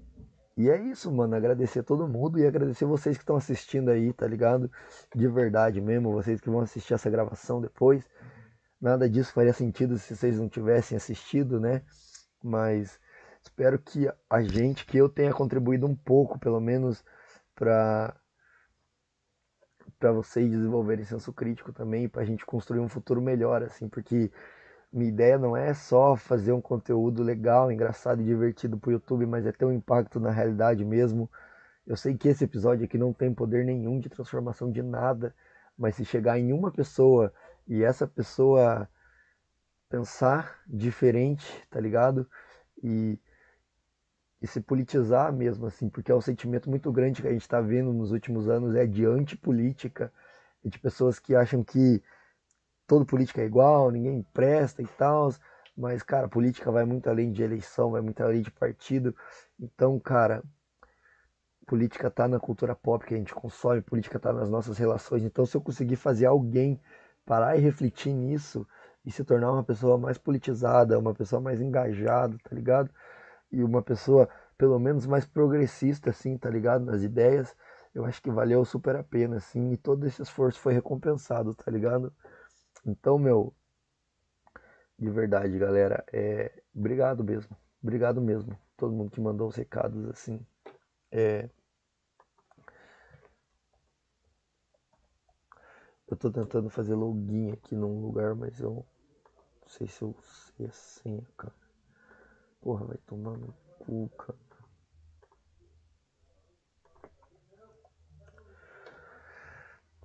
e 0.56 0.68
é 0.68 0.77
isso, 0.82 1.12
mano. 1.12 1.36
Agradecer 1.36 1.85
todo 1.85 2.09
mundo 2.09 2.36
e 2.36 2.47
agradecer 2.47 2.85
vocês 2.85 3.16
que 3.16 3.23
estão 3.23 3.36
assistindo 3.36 3.90
aí, 3.90 4.12
tá 4.12 4.27
ligado? 4.27 4.68
De 5.14 5.28
verdade 5.28 5.81
mesmo, 5.81 6.12
vocês 6.12 6.40
que 6.40 6.51
vão 6.51 6.60
assistir 6.60 6.94
essa 6.94 7.09
gravação 7.09 7.60
depois. 7.60 8.05
Nada 8.81 9.09
disso 9.09 9.32
faria 9.32 9.52
sentido 9.52 9.98
se 9.98 10.16
vocês 10.16 10.39
não 10.39 10.48
tivessem 10.48 10.97
assistido, 10.97 11.60
né? 11.60 11.82
Mas 12.43 12.98
espero 13.40 13.78
que 13.78 14.10
a 14.28 14.43
gente, 14.43 14.85
que 14.85 14.98
eu 14.98 15.09
tenha 15.09 15.32
contribuído 15.32 15.86
um 15.86 15.94
pouco, 15.94 16.40
pelo 16.40 16.60
menos, 16.60 17.05
para 17.55 18.16
para 19.98 20.12
vocês 20.12 20.51
desenvolverem 20.51 21.05
senso 21.06 21.32
crítico 21.32 21.73
também, 21.73 22.06
para 22.09 22.20
a 22.20 22.24
gente 22.24 22.44
construir 22.44 22.81
um 22.81 22.89
futuro 22.89 23.23
melhor, 23.23 23.62
assim, 23.62 23.89
porque 23.89 24.31
minha 24.93 25.09
ideia 25.09 25.39
não 25.39 25.57
é 25.57 25.75
só 25.75 26.17
fazer 26.17 26.53
um 26.53 26.61
conteúdo 26.61 27.23
legal, 27.23 27.71
engraçado 27.71 28.21
e 28.21 28.25
divertido 28.25 28.79
para 28.79 28.91
o 28.91 28.93
YouTube, 28.93 29.27
mas 29.27 29.47
é 29.47 29.53
ter 29.53 29.65
um 29.65 29.73
impacto 29.73 30.19
na 30.21 30.31
realidade 30.31 30.85
mesmo. 30.85 31.31
Eu 31.87 31.97
sei 31.97 32.17
que 32.17 32.29
esse 32.29 32.45
episódio 32.45 32.85
aqui 32.85 32.99
não 32.99 33.13
tem 33.13 33.33
poder 33.33 33.65
nenhum 33.65 34.01
de 34.01 34.09
transformação 34.09 34.71
de 34.71 34.83
nada, 34.83 35.35
mas 35.79 35.97
se 35.97 36.05
chegar 36.05 36.39
em 36.39 36.53
uma 36.53 36.71
pessoa 36.71 37.33
e 37.67 37.83
essa 37.83 38.07
pessoa 38.07 38.89
pensar 39.89 40.61
diferente, 40.67 41.47
tá 41.71 41.81
ligado? 41.81 42.29
E, 42.83 43.19
e 44.41 44.47
se 44.47 44.61
politizar 44.61 45.33
mesmo, 45.33 45.67
assim, 45.67 45.89
porque 45.89 46.11
é 46.11 46.15
um 46.15 46.21
sentimento 46.21 46.69
muito 46.71 46.91
grande 46.93 47.23
que 47.23 47.29
a 47.29 47.33
gente 47.33 47.43
está 47.43 47.61
vendo 47.61 47.93
nos 47.93 48.13
últimos 48.13 48.49
anos, 48.49 48.75
é 48.75 48.87
de 48.87 49.05
antipolítica, 49.05 50.13
e 50.67 50.69
de 50.69 50.81
pessoas 50.81 51.21
que 51.21 51.35
acham 51.35 51.63
que 51.63 52.03
todo 52.87 53.07
político 53.07 53.41
é 53.41 53.45
igual, 53.45 53.91
ninguém 53.91 54.23
presta 54.33 54.83
e 54.83 54.87
tal. 54.87 55.31
Mas, 55.77 56.03
cara, 56.03 56.29
política 56.29 56.71
vai 56.71 56.85
muito 56.85 57.09
além 57.09 57.31
de 57.33 57.43
eleição, 57.43 57.91
vai 57.91 58.01
muito 58.01 58.23
além 58.23 58.41
de 58.43 58.51
partido. 58.51 59.15
Então, 59.61 59.99
cara, 60.01 60.43
política 61.67 62.11
tá 62.11 62.27
na 62.29 62.39
cultura 62.41 62.75
pop 62.75 63.05
que 63.05 63.15
a 63.15 63.19
gente 63.19 63.35
consome, 63.35 63.83
política 63.83 64.19
tá 64.19 64.33
nas 64.33 64.49
nossas 64.49 64.79
relações. 64.79 65.23
Então, 65.25 65.45
se 65.45 65.57
eu 65.57 65.61
conseguir 65.61 65.97
fazer 65.97 66.27
alguém 66.27 66.81
parar 67.27 67.57
e 67.57 67.61
refletir 67.61 68.13
nisso 68.15 68.67
e 69.05 69.11
se 69.11 69.25
tornar 69.25 69.53
uma 69.53 69.65
pessoa 69.65 69.99
mais 69.99 70.17
politizada, 70.17 70.99
uma 70.99 71.15
pessoa 71.15 71.41
mais 71.41 71.61
engajada, 71.61 72.37
tá 72.43 72.55
ligado? 72.55 72.91
E 73.53 73.63
uma 73.63 73.83
pessoa 73.83 74.29
pelo 74.57 74.79
menos 74.79 75.07
mais 75.07 75.27
progressista, 75.27 76.11
assim, 76.11 76.39
tá 76.39 76.49
ligado? 76.49 76.85
Nas 76.85 77.03
ideias, 77.03 77.55
eu 77.95 78.05
acho 78.05 78.23
que 78.23 78.31
valeu 78.31 78.65
super 78.65 78.97
a 78.97 79.03
pena, 79.03 79.37
assim, 79.37 79.73
e 79.73 79.77
todo 79.77 80.07
esse 80.07 80.23
esforço 80.23 80.61
foi 80.61 80.73
recompensado, 80.73 81.55
tá 81.55 81.71
ligado? 81.71 82.13
Então, 82.87 83.19
meu, 83.19 83.55
de 84.99 85.11
verdade, 85.11 85.59
galera, 85.59 86.05
é, 86.13 86.63
obrigado 86.75 87.23
mesmo, 87.23 87.57
obrigado 87.83 88.21
mesmo, 88.21 88.59
todo 88.77 88.93
mundo 88.95 89.11
que 89.11 89.21
mandou 89.21 89.49
os 89.49 89.57
recados, 89.57 90.09
assim, 90.09 90.41
é, 91.11 91.49
eu 96.09 96.17
tô 96.17 96.31
tentando 96.31 96.71
fazer 96.71 96.95
login 96.95 97.53
aqui 97.53 97.75
num 97.75 98.01
lugar, 98.01 98.35
mas 98.35 98.61
eu 98.61 98.87
não 99.61 99.69
sei 99.69 99.87
se 99.89 100.03
eu 100.03 100.15
sei 100.57 100.67
a 100.67 100.73
senha, 100.73 101.27
cara. 101.37 101.55
Porra, 102.61 102.85
vai 102.87 102.97
tomar 103.07 103.37
no 103.37 103.53
cu, 103.79 104.09
cara. 104.19 104.39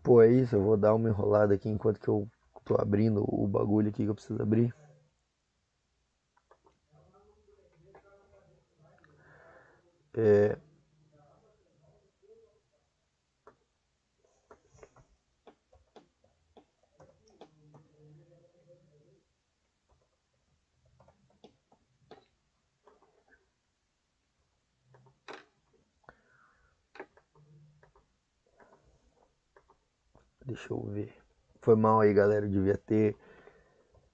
Pô, 0.04 0.22
é 0.22 0.32
isso, 0.32 0.56
eu 0.56 0.62
vou 0.64 0.78
dar 0.78 0.94
uma 0.94 1.10
enrolada 1.10 1.54
aqui 1.56 1.70
enquanto 1.70 2.00
que 2.00 2.08
eu 2.08 2.28
tô 2.66 2.76
abrindo 2.80 3.24
o 3.28 3.48
bagulho 3.48 3.90
aqui 3.90 4.04
que 4.04 4.10
eu 4.10 4.16
preciso 4.16 4.42
abrir. 4.42 4.74
É... 10.14 10.58
Deixa 30.46 30.74
eu 30.74 30.82
ver. 30.84 31.21
Foi 31.62 31.76
mal 31.76 32.02
aí, 32.02 32.14
galera. 32.14 32.46
Eu 32.46 32.50
devia 32.50 32.78
ter 32.78 33.16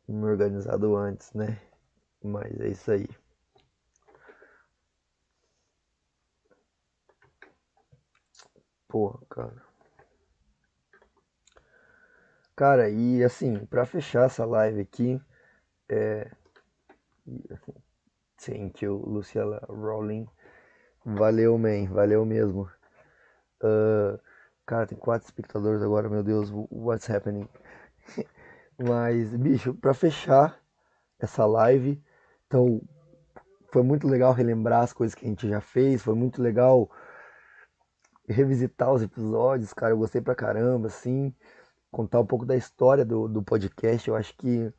me 0.07 0.25
organizado 0.25 0.95
antes, 0.95 1.33
né? 1.33 1.59
Mas 2.23 2.59
é 2.59 2.69
isso 2.69 2.91
aí. 2.91 3.07
Porra, 8.87 9.19
cara. 9.29 9.67
Cara, 12.55 12.89
e 12.89 13.23
assim, 13.23 13.65
pra 13.67 13.85
fechar 13.85 14.25
essa 14.25 14.43
live 14.43 14.81
aqui, 14.81 15.21
é. 15.89 16.29
Thank 18.37 18.83
you, 18.83 18.95
Luciela 19.05 19.63
Rowling. 19.69 20.27
Valeu, 21.05 21.57
man. 21.57 21.85
Valeu 21.87 22.25
mesmo. 22.25 22.69
Uh, 23.61 24.19
Cara, 24.67 24.85
tem 24.85 24.97
quatro 24.97 25.25
espectadores 25.25 25.81
agora, 25.81 26.09
meu 26.09 26.21
Deus, 26.21 26.51
what's 26.69 27.09
happening? 27.09 27.47
Mas, 28.77 29.33
bicho, 29.33 29.73
pra 29.73 29.93
fechar 29.93 30.61
essa 31.17 31.45
live, 31.45 32.03
então 32.45 32.81
foi 33.71 33.81
muito 33.81 34.05
legal 34.09 34.33
relembrar 34.33 34.83
as 34.83 34.91
coisas 34.91 35.15
que 35.15 35.25
a 35.25 35.29
gente 35.29 35.47
já 35.47 35.61
fez, 35.61 36.03
foi 36.03 36.15
muito 36.15 36.41
legal 36.41 36.91
revisitar 38.27 38.91
os 38.91 39.01
episódios, 39.01 39.71
cara, 39.71 39.93
eu 39.93 39.97
gostei 39.97 40.19
pra 40.19 40.35
caramba, 40.35 40.87
assim, 40.87 41.33
contar 41.89 42.19
um 42.19 42.25
pouco 42.25 42.45
da 42.45 42.57
história 42.57 43.05
do, 43.05 43.25
do 43.29 43.41
podcast, 43.41 44.05
eu 44.09 44.17
acho 44.17 44.35
que 44.35 44.69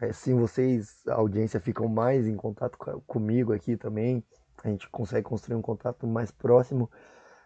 assim 0.00 0.34
vocês, 0.34 1.06
a 1.08 1.16
audiência, 1.16 1.60
ficam 1.60 1.88
mais 1.88 2.26
em 2.26 2.36
contato 2.36 2.78
comigo 3.06 3.52
aqui 3.52 3.76
também, 3.76 4.24
a 4.62 4.68
gente 4.68 4.88
consegue 4.88 5.28
construir 5.28 5.56
um 5.56 5.62
contato 5.62 6.06
mais 6.06 6.30
próximo, 6.30 6.90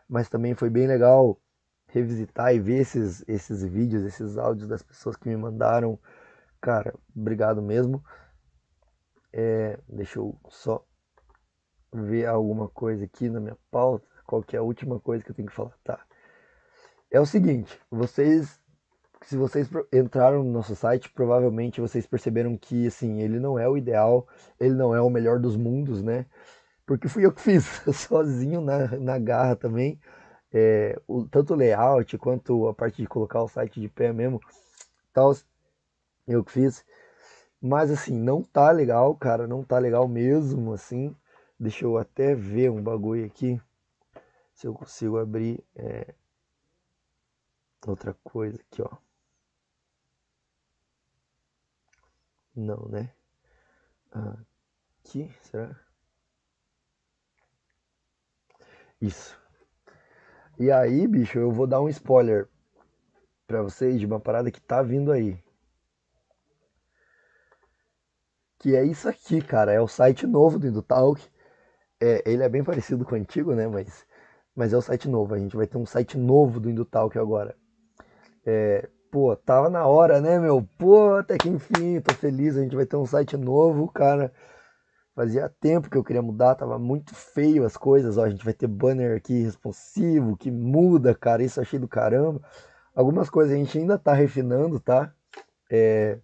mas 0.09 0.29
também 0.29 0.55
foi 0.55 0.71
bem 0.71 0.87
legal 0.87 1.37
revisitar 1.89 2.55
e 2.55 2.61
ver 2.61 2.81
esses, 2.81 3.25
esses 3.27 3.65
vídeos, 3.65 4.05
esses 4.05 4.37
áudios 4.37 4.69
das 4.69 4.83
pessoas 4.83 5.17
que 5.17 5.29
me 5.29 5.37
mandaram. 5.37 5.99
Cara, 6.61 6.95
obrigado 7.17 7.63
mesmo. 7.63 8.05
É, 9.33 9.79
deixa 9.89 10.19
eu 10.19 10.39
só 10.49 10.85
ver 11.93 12.27
alguma 12.27 12.69
coisa 12.69 13.05
aqui 13.05 13.29
na 13.29 13.41
minha 13.41 13.57
pauta. 13.71 14.07
Qual 14.27 14.43
que 14.43 14.57
é 14.57 14.59
a 14.59 14.63
última 14.63 15.01
coisa 15.01 15.25
que 15.25 15.31
eu 15.31 15.35
tenho 15.35 15.49
que 15.49 15.55
falar? 15.55 15.75
Tá. 15.83 16.05
É 17.11 17.19
o 17.19 17.27
seguinte, 17.27 17.81
vocês 17.91 18.61
se 19.23 19.37
vocês 19.37 19.69
entraram 19.93 20.45
no 20.45 20.53
nosso 20.53 20.77
site, 20.77 21.11
provavelmente 21.11 21.81
vocês 21.81 22.07
perceberam 22.07 22.57
que 22.57 22.87
assim, 22.87 23.21
ele 23.21 23.41
não 23.41 23.59
é 23.59 23.69
o 23.69 23.77
ideal, 23.77 24.29
ele 24.61 24.75
não 24.75 24.95
é 24.95 25.01
o 25.01 25.11
melhor 25.11 25.41
dos 25.41 25.57
mundos, 25.57 26.03
né? 26.03 26.27
Porque 26.87 27.09
fui 27.09 27.27
eu 27.27 27.33
que 27.33 27.41
fiz, 27.41 27.65
sozinho 27.93 28.61
na, 28.61 28.87
na 28.99 29.19
garra 29.19 29.57
também 29.57 30.01
é, 30.53 31.01
o, 31.07 31.27
tanto 31.27 31.55
o 31.55 31.57
layout 31.57 32.17
quanto 32.19 32.69
a 32.69 32.75
parte 32.75 33.03
de 33.03 33.09
colocar 33.09 33.43
o 33.43 33.49
site 33.49 33.81
de 33.81 33.89
pé 33.89 34.13
mesmo, 34.13 34.41
tal, 35.13 35.35
eu 36.27 36.45
que 36.45 36.53
fiz. 36.53 36.85
Mas 37.61 37.91
assim, 37.91 38.17
não 38.19 38.43
tá 38.43 38.71
legal, 38.71 39.15
cara, 39.17 39.47
não 39.47 39.65
tá 39.65 39.79
legal 39.79 40.09
mesmo, 40.09 40.73
assim. 40.73 41.15
Deixa 41.59 41.85
eu 41.85 41.99
até 41.99 42.35
ver 42.35 42.71
um 42.71 42.83
bagulho 42.83 43.27
aqui, 43.27 43.61
se 44.55 44.67
eu 44.67 44.75
consigo 44.75 45.19
abrir 45.19 45.65
é, 45.77 46.15
outra 47.87 48.15
coisa 48.23 48.61
aqui, 48.61 48.83
ó. 48.83 48.97
Não, 52.55 52.89
né? 52.89 53.11
Aqui, 55.03 55.31
será? 55.43 55.75
Isso. 59.01 59.48
E 60.59 60.73
aí, 60.73 61.07
bicho, 61.07 61.39
eu 61.39 61.53
vou 61.53 61.69
dar 61.69 61.81
um 61.81 61.89
spoiler 61.89 62.49
para 63.47 63.63
vocês 63.63 64.01
de 64.01 64.07
uma 64.07 64.19
parada 64.19 64.51
que 64.51 64.61
tá 64.61 64.83
vindo 64.83 65.13
aí. 65.13 65.39
Que 68.59 68.75
é 68.75 68.85
isso 68.85 69.09
aqui, 69.09 69.41
cara. 69.41 69.73
É 69.73 69.81
o 69.81 69.87
site 69.87 70.27
novo 70.27 70.59
do 70.59 70.67
Indutalk. 70.67 71.25
É, 72.01 72.23
ele 72.27 72.43
é 72.43 72.49
bem 72.49 72.65
parecido 72.65 73.05
com 73.05 73.15
o 73.15 73.19
antigo, 73.19 73.55
né? 73.55 73.69
Mas, 73.69 74.05
mas 74.55 74.73
é 74.73 74.77
o 74.77 74.83
site 74.83 75.09
novo. 75.09 75.33
A 75.35 75.39
gente 75.39 75.57
vai 75.57 75.67
ter 75.67 75.79
um 75.79 75.87
site 75.87 76.19
novo 76.19 76.59
do 76.59 76.69
Indutalk 76.69 77.17
agora. 77.17 77.57
É, 78.45 78.89
pô, 79.13 79.37
tava 79.37 79.71
na 79.71 79.87
hora, 79.87 80.21
né, 80.21 80.41
meu? 80.41 80.67
Pô, 80.77 81.15
até 81.17 81.39
que 81.39 81.49
enfim, 81.49 82.01
tô 82.01 82.15
feliz. 82.15 82.57
A 82.57 82.63
gente 82.63 82.75
vai 82.75 82.87
ter 82.87 82.97
um 82.97 83.07
site 83.07 83.37
novo, 83.37 83.89
cara. 83.89 84.33
Fazia 85.19 85.53
tempo 85.61 85.91
que 85.91 85.99
eu 85.99 86.05
queria 86.05 86.23
mudar, 86.23 86.55
tava 86.55 86.79
muito 86.79 87.13
feio 87.13 87.67
as 87.67 87.77
coisas. 87.77 88.17
Ó, 88.17 88.23
a 88.23 88.31
gente 88.31 88.45
vai 88.45 88.55
ter 88.55 88.69
banner 88.69 89.17
aqui 89.17 89.43
responsivo, 89.43 90.37
que 90.37 90.49
muda, 90.49 91.13
cara. 91.13 91.43
Isso 91.43 91.61
achei 91.61 91.77
do 91.77 91.89
caramba. 91.89 92.41
Algumas 92.95 93.29
coisas 93.29 93.53
a 93.53 93.57
gente 93.57 93.77
ainda 93.77 93.99
tá 93.99 94.13
refinando, 94.13 94.79
tá? 94.79 95.13
É... 95.69 96.21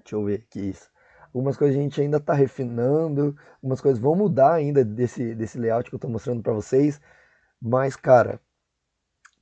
Deixa 0.00 0.14
eu 0.14 0.24
ver 0.26 0.44
aqui 0.46 0.60
isso. 0.60 0.90
Algumas 1.28 1.56
coisas 1.56 1.74
a 1.74 1.80
gente 1.80 2.02
ainda 2.02 2.20
tá 2.20 2.34
refinando. 2.34 3.34
Algumas 3.54 3.80
coisas 3.80 3.98
vão 3.98 4.14
mudar 4.14 4.52
ainda 4.52 4.84
desse, 4.84 5.34
desse 5.34 5.58
layout 5.58 5.88
que 5.88 5.96
eu 5.96 5.98
tô 5.98 6.06
mostrando 6.06 6.42
para 6.42 6.52
vocês. 6.52 7.00
Mas, 7.58 7.96
cara, 7.96 8.38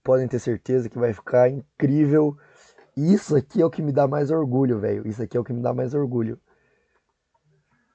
podem 0.04 0.28
ter 0.28 0.38
certeza 0.38 0.88
que 0.88 0.96
vai 0.96 1.12
ficar 1.12 1.50
incrível. 1.50 2.38
Isso 2.96 3.34
aqui 3.34 3.60
é 3.60 3.66
o 3.66 3.70
que 3.70 3.82
me 3.82 3.90
dá 3.90 4.06
mais 4.06 4.30
orgulho, 4.30 4.78
velho. 4.78 5.08
Isso 5.08 5.20
aqui 5.20 5.36
é 5.36 5.40
o 5.40 5.44
que 5.44 5.52
me 5.52 5.60
dá 5.60 5.74
mais 5.74 5.92
orgulho 5.92 6.38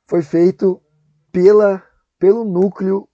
foi 0.08 0.22
feito 0.22 0.82
pela, 1.32 1.84
pelo 2.20 2.44
núcleo 2.44 3.08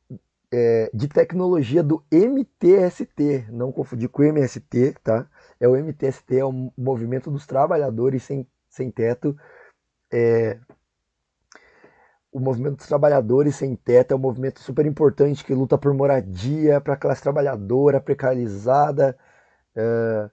é, 0.52 0.90
de 0.94 1.08
tecnologia 1.08 1.82
do 1.82 2.04
MTST, 2.12 3.48
não 3.50 3.72
confundir 3.72 4.10
com 4.10 4.22
o 4.22 4.26
MST, 4.26 4.96
tá? 5.04 5.28
É 5.60 5.68
o 5.68 5.76
MTST, 5.76 6.38
é 6.38 6.46
o 6.46 6.72
Movimento 6.78 7.32
dos 7.32 7.46
Trabalhadores 7.46 8.24
Sem, 8.24 8.48
Sem 8.70 8.92
Teto. 8.92 9.36
É, 10.12 10.60
o 12.32 12.40
movimento 12.40 12.78
dos 12.78 12.88
trabalhadores 12.88 13.58
sem 13.58 13.76
teto 13.76 14.14
é 14.14 14.16
um 14.16 14.20
movimento 14.20 14.62
super 14.62 14.86
importante 14.86 15.44
que 15.44 15.54
luta 15.54 15.78
por 15.78 15.94
moradia 15.94 16.80
para 16.80 16.94
a 16.94 16.98
classe 16.98 17.22
trabalhadora 17.22 18.00
precarizada. 18.00 19.18
É, 19.76 20.30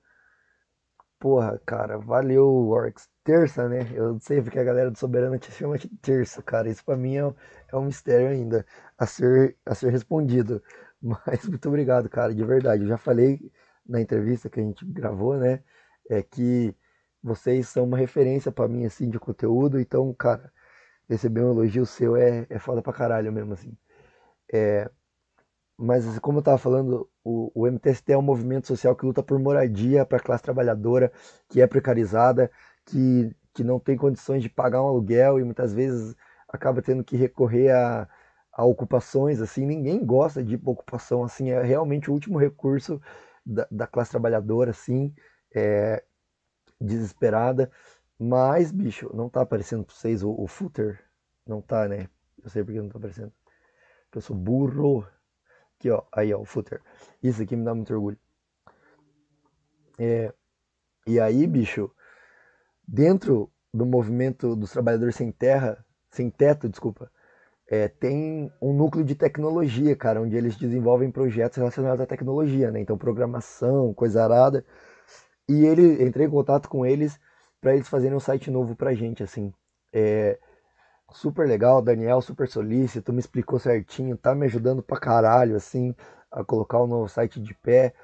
porra, 1.18 1.60
cara, 1.66 1.98
valeu, 1.98 2.68
Orcs 2.68 3.08
terça, 3.28 3.68
né? 3.68 3.86
Eu 3.92 4.14
não 4.14 4.20
sei 4.20 4.40
porque 4.40 4.58
a 4.58 4.64
galera 4.64 4.90
do 4.90 4.96
Soberano 4.96 5.38
te 5.38 5.52
chama 5.52 5.76
de 5.76 5.86
terça, 5.98 6.42
cara. 6.42 6.70
Isso 6.70 6.82
para 6.82 6.96
mim 6.96 7.16
é, 7.18 7.20
é, 7.70 7.76
um 7.76 7.84
mistério 7.84 8.28
ainda 8.28 8.64
a 8.96 9.06
ser, 9.06 9.54
a 9.66 9.74
ser 9.74 9.90
respondido. 9.90 10.62
Mas 11.00 11.44
muito 11.46 11.68
obrigado, 11.68 12.08
cara, 12.08 12.34
de 12.34 12.42
verdade. 12.42 12.84
Eu 12.84 12.88
já 12.88 12.96
falei 12.96 13.38
na 13.86 14.00
entrevista 14.00 14.48
que 14.48 14.58
a 14.60 14.62
gente 14.62 14.82
gravou, 14.86 15.36
né? 15.36 15.62
É 16.08 16.22
que 16.22 16.74
vocês 17.22 17.68
são 17.68 17.84
uma 17.84 17.98
referência 17.98 18.50
para 18.50 18.66
mim, 18.66 18.86
assim, 18.86 19.10
de 19.10 19.18
conteúdo. 19.18 19.78
Então, 19.78 20.12
cara, 20.14 20.50
receber 21.08 21.42
um 21.42 21.50
elogio 21.52 21.84
seu 21.84 22.16
é, 22.16 22.46
é 22.48 22.58
foda 22.58 22.80
pra 22.82 22.94
caralho 22.94 23.30
mesmo, 23.30 23.52
assim. 23.52 23.76
É, 24.52 24.90
mas 25.78 26.18
como 26.20 26.38
eu 26.38 26.40
estava 26.40 26.58
falando, 26.58 27.08
o, 27.22 27.52
o, 27.54 27.66
MTST 27.68 28.12
é 28.12 28.18
um 28.18 28.22
movimento 28.22 28.66
social 28.66 28.96
que 28.96 29.06
luta 29.06 29.22
por 29.22 29.38
moradia 29.38 30.04
para 30.04 30.18
a 30.18 30.20
classe 30.20 30.42
trabalhadora, 30.42 31.12
que 31.48 31.60
é 31.60 31.66
precarizada, 31.68 32.50
que, 32.88 33.34
que 33.54 33.64
não 33.64 33.78
tem 33.78 33.96
condições 33.96 34.42
de 34.42 34.48
pagar 34.48 34.82
um 34.82 34.88
aluguel 34.88 35.38
e 35.40 35.44
muitas 35.44 35.72
vezes 35.72 36.16
acaba 36.48 36.82
tendo 36.82 37.04
que 37.04 37.16
recorrer 37.16 37.70
a, 37.70 38.08
a 38.52 38.64
ocupações, 38.64 39.40
assim, 39.40 39.66
ninguém 39.66 40.04
gosta 40.04 40.42
de 40.42 40.56
ocupação, 40.64 41.22
assim, 41.24 41.50
é 41.50 41.62
realmente 41.62 42.10
o 42.10 42.14
último 42.14 42.38
recurso 42.38 43.00
da, 43.44 43.66
da 43.70 43.86
classe 43.86 44.10
trabalhadora, 44.10 44.70
assim, 44.70 45.14
é, 45.54 46.02
desesperada, 46.80 47.70
mas, 48.18 48.72
bicho, 48.72 49.10
não 49.14 49.28
tá 49.28 49.42
aparecendo 49.42 49.84
pra 49.84 49.94
vocês 49.94 50.22
o, 50.24 50.30
o 50.32 50.46
footer? 50.48 51.00
Não 51.46 51.62
tá, 51.62 51.86
né? 51.86 52.08
Eu 52.42 52.50
sei 52.50 52.64
porque 52.64 52.80
não 52.80 52.88
tá 52.88 52.98
aparecendo. 52.98 53.32
Porque 54.04 54.18
eu 54.18 54.22
sou 54.22 54.36
burro. 54.36 55.06
Aqui, 55.78 55.90
ó. 55.90 56.02
Aí, 56.12 56.34
ó, 56.34 56.40
o 56.40 56.44
footer. 56.44 56.82
Isso 57.22 57.42
aqui 57.42 57.54
me 57.54 57.64
dá 57.64 57.74
muito 57.74 57.92
orgulho. 57.94 58.18
É, 59.98 60.32
e 61.06 61.20
aí, 61.20 61.46
bicho, 61.46 61.90
dentro 62.88 63.50
do 63.72 63.84
movimento 63.84 64.56
dos 64.56 64.72
trabalhadores 64.72 65.14
sem 65.14 65.30
terra, 65.30 65.84
sem 66.10 66.30
teto, 66.30 66.68
desculpa, 66.68 67.10
é, 67.70 67.86
tem 67.86 68.50
um 68.62 68.72
núcleo 68.72 69.04
de 69.04 69.14
tecnologia, 69.14 69.94
cara, 69.94 70.22
onde 70.22 70.34
eles 70.34 70.56
desenvolvem 70.56 71.10
projetos 71.10 71.58
relacionados 71.58 72.00
à 72.00 72.06
tecnologia, 72.06 72.70
né? 72.70 72.80
Então, 72.80 72.96
programação, 72.96 73.92
coisa 73.92 74.24
arada. 74.24 74.64
E 75.46 75.66
ele, 75.66 76.02
entrei 76.02 76.26
em 76.26 76.30
contato 76.30 76.68
com 76.68 76.86
eles 76.86 77.18
para 77.60 77.74
eles 77.74 77.88
fazerem 77.88 78.16
um 78.16 78.20
site 78.20 78.50
novo 78.50 78.74
pra 78.74 78.94
gente, 78.94 79.22
assim. 79.22 79.52
É 79.92 80.38
super 81.12 81.46
legal, 81.46 81.82
Daniel, 81.82 82.20
super 82.22 82.48
solícito, 82.48 83.12
me 83.12 83.20
explicou 83.20 83.58
certinho, 83.58 84.16
tá 84.16 84.34
me 84.34 84.46
ajudando 84.46 84.82
pra 84.82 84.98
caralho, 84.98 85.56
assim, 85.56 85.94
a 86.30 86.44
colocar 86.44 86.78
o 86.78 86.86
novo 86.86 87.08
site 87.08 87.40
de 87.40 87.54
pé. 87.54 87.94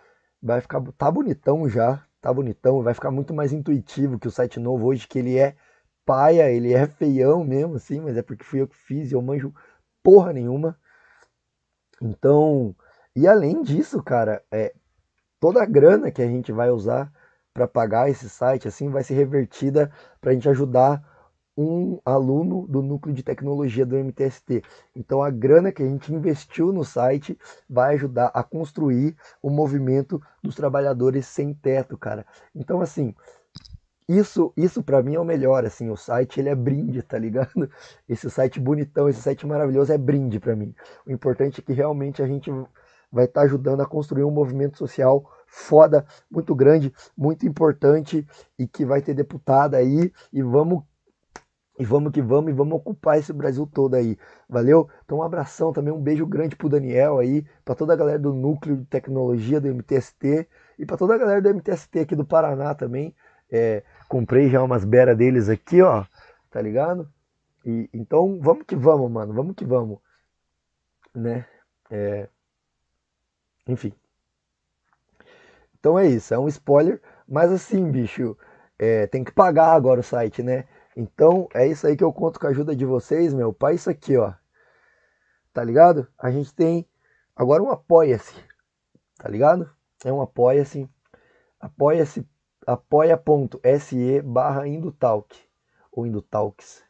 Vai 0.43 0.61
ficar, 0.61 0.83
tá 0.99 1.11
bonitão 1.11 1.69
já, 1.69 2.05
tá 2.25 2.33
bonitão, 2.33 2.83
vai 2.83 2.95
ficar 2.95 3.11
muito 3.11 3.35
mais 3.35 3.53
intuitivo 3.53 4.19
que 4.19 4.27
o 4.27 4.31
site 4.31 4.59
novo 4.59 4.87
hoje, 4.87 5.07
que 5.07 5.19
ele 5.19 5.37
é 5.39 5.55
paia, 6.07 6.51
ele 6.51 6.73
é 6.73 6.87
feião 6.87 7.45
mesmo, 7.45 7.75
assim, 7.77 8.01
mas 8.01 8.17
é 8.17 8.23
porque 8.23 8.43
fui 8.43 8.63
eu 8.63 8.67
que 8.67 8.75
fiz 8.75 9.11
e 9.11 9.15
eu 9.15 9.21
manjo 9.21 9.53
porra 10.03 10.33
nenhuma. 10.33 10.75
Então, 12.01 12.75
e 13.15 13.29
além 13.29 13.61
disso, 13.61 14.03
cara, 14.03 14.43
é, 14.51 14.75
toda 15.39 15.63
a 15.63 15.67
grana 15.67 16.11
que 16.11 16.23
a 16.23 16.27
gente 16.27 16.51
vai 16.51 16.71
usar 16.71 17.13
para 17.53 17.69
pagar 17.69 18.09
esse 18.09 18.31
site, 18.31 18.67
assim, 18.67 18.89
vai 18.89 19.05
ser 19.05 19.13
revertida 19.15 19.93
para 20.19 20.31
a 20.31 20.35
gente 20.35 20.49
ajudar 20.49 21.05
um 21.57 21.99
aluno 22.05 22.67
do 22.67 22.83
núcleo 22.83 23.15
de 23.15 23.23
tecnologia 23.23 23.87
do 23.87 23.97
MTST. 23.97 24.63
Então 24.95 25.23
a 25.23 25.31
grana 25.31 25.71
que 25.73 25.83
a 25.83 25.87
gente 25.87 26.13
investiu 26.13 26.73
no 26.73 26.85
site 26.85 27.39
vai 27.69 27.95
ajudar 27.95 28.27
a 28.35 28.43
construir 28.43 29.17
o 29.43 29.51
movimento 29.51 30.21
dos 30.43 30.55
trabalhadores 30.55 31.27
sem 31.27 31.55
teto, 31.55 31.97
cara. 31.97 32.27
Então 32.55 32.81
assim, 32.81 33.15
isso, 34.09 34.53
isso 34.57 34.83
para 34.83 35.03
mim 35.03 35.15
é 35.15 35.21
o 35.21 35.25
melhor, 35.25 35.65
assim, 35.65 35.89
o 35.91 35.97
site 35.97 36.41
ele 36.41 36.49
é 36.49 36.55
brinde, 36.55 37.03
tá 37.03 37.19
ligado? 37.19 37.71
Esse 38.09 38.29
site 38.31 38.61
bonitão, 38.61 39.09
esse 39.09 39.23
site 39.23 39.47
maravilhoso 39.47 39.93
é 39.93 39.99
brinde 39.99 40.39
para 40.39 40.55
mim. 40.55 40.75
O 41.07 41.11
importante 41.11 41.61
é 41.61 41.63
que 41.63 41.73
realmente 41.73 42.23
a 42.23 42.27
gente 42.27 42.51
vai 43.11 43.25
estar 43.25 43.41
tá 43.41 43.47
ajudando 43.47 43.81
a 43.81 43.87
construir 43.87 44.25
um 44.25 44.31
movimento 44.31 44.77
social 44.77 45.25
foda, 45.47 46.05
muito 46.29 46.55
grande, 46.55 46.93
muito 47.17 47.47
importante 47.47 48.27
e 48.59 48.67
que 48.67 48.85
vai 48.85 49.01
ter 49.01 49.15
deputada 49.15 49.77
aí 49.77 50.13
e 50.33 50.43
vamos 50.43 50.83
e 51.79 51.85
vamos 51.85 52.13
que 52.13 52.23
vamos 52.23 52.51
e 52.51 52.55
vamos 52.55 52.75
ocupar 52.75 53.19
esse 53.19 53.33
Brasil 53.33 53.67
todo 53.67 53.95
aí. 53.95 54.17
Valeu? 54.49 54.89
Então 55.05 55.19
um 55.19 55.23
abração 55.23 55.73
também, 55.73 55.93
um 55.93 56.01
beijo 56.01 56.27
grande 56.27 56.55
pro 56.55 56.69
Daniel 56.69 57.19
aí, 57.19 57.45
para 57.65 57.75
toda 57.75 57.93
a 57.93 57.97
galera 57.97 58.19
do 58.19 58.33
núcleo 58.33 58.77
de 58.77 58.85
tecnologia 58.85 59.61
do 59.61 59.69
MTST 59.69 60.49
e 60.79 60.87
para 60.87 60.97
toda 60.97 61.15
a 61.15 61.19
galera 61.19 61.43
do 61.43 61.49
MTST 61.49 62.01
aqui 62.01 62.15
do 62.15 62.25
Paraná 62.25 62.75
também. 62.75 63.15
É, 63.51 63.83
comprei 64.09 64.49
já 64.49 64.63
umas 64.63 64.85
beras 64.85 65.17
deles 65.17 65.49
aqui, 65.49 65.83
ó, 65.83 66.05
tá 66.51 66.61
ligado? 66.61 67.09
E, 67.65 67.89
então 67.93 68.39
vamos 68.41 68.65
que 68.67 68.77
vamos, 68.77 69.11
mano, 69.11 69.33
vamos 69.33 69.55
que 69.57 69.65
vamos, 69.65 69.99
né? 71.15 71.47
É, 71.91 72.29
enfim. 73.67 73.93
Então 75.79 75.99
é 75.99 76.07
isso, 76.07 76.33
é 76.33 76.39
um 76.39 76.49
spoiler, 76.49 77.01
mas 77.29 77.53
assim, 77.53 77.91
bicho, 77.91 78.37
é, 78.79 79.07
tem 79.07 79.23
que 79.23 79.33
pagar 79.33 79.73
agora 79.73 80.01
o 80.01 80.03
site, 80.05 80.43
né? 80.43 80.65
Então 80.97 81.49
é 81.53 81.67
isso 81.67 81.87
aí 81.87 81.97
que 81.97 82.05
eu 82.05 82.13
conto 82.13 82.39
com 82.39 82.47
a 82.47 82.51
ajuda 82.51 82.75
de 82.75 82.85
vocês, 82.85 83.35
meu 83.35 83.53
pai, 83.53 83.75
isso 83.75 83.91
aqui, 83.91 84.17
ó. 84.17 84.33
Tá 85.53 85.63
ligado? 85.63 86.07
A 86.19 86.31
gente 86.31 86.55
tem 86.55 86.89
agora 87.35 87.63
um 87.63 87.71
apoia-se, 87.71 88.35
tá 89.19 89.29
ligado? 89.29 89.71
É 90.05 90.13
um 90.13 90.21
apoia-se, 90.21 90.89
apoia-se 91.61 92.27
apoia.se 92.67 94.23
barra 94.23 94.67
Indutalk 94.67 95.37
ou 95.93 96.07
Indutalks. 96.07 96.83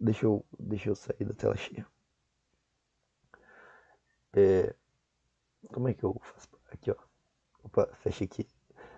Deixa 0.00 0.26
eu, 0.26 0.44
deixa 0.58 0.90
eu 0.90 0.94
sair 0.94 1.24
da 1.24 1.34
tela 1.34 1.56
cheia. 1.56 1.86
É, 4.34 4.74
como 5.72 5.88
é 5.88 5.94
que 5.94 6.04
eu 6.04 6.18
faço? 6.22 6.48
Aqui, 6.70 6.90
ó. 6.90 6.96
Opa, 7.64 7.88
fechei 7.94 8.26
aqui. 8.26 8.46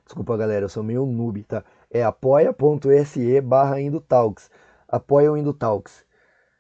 Desculpa, 0.05 0.37
galera, 0.37 0.65
eu 0.65 0.69
sou 0.69 0.83
meio 0.83 1.07
noob, 1.07 1.43
tá? 1.45 1.65
É 1.93 2.05
apoia.se 2.05 3.41
barra 3.41 3.81
Indutalks. 3.81 4.49
Apoia 4.87 5.33
o 5.33 5.37
Indutalks. 5.37 6.05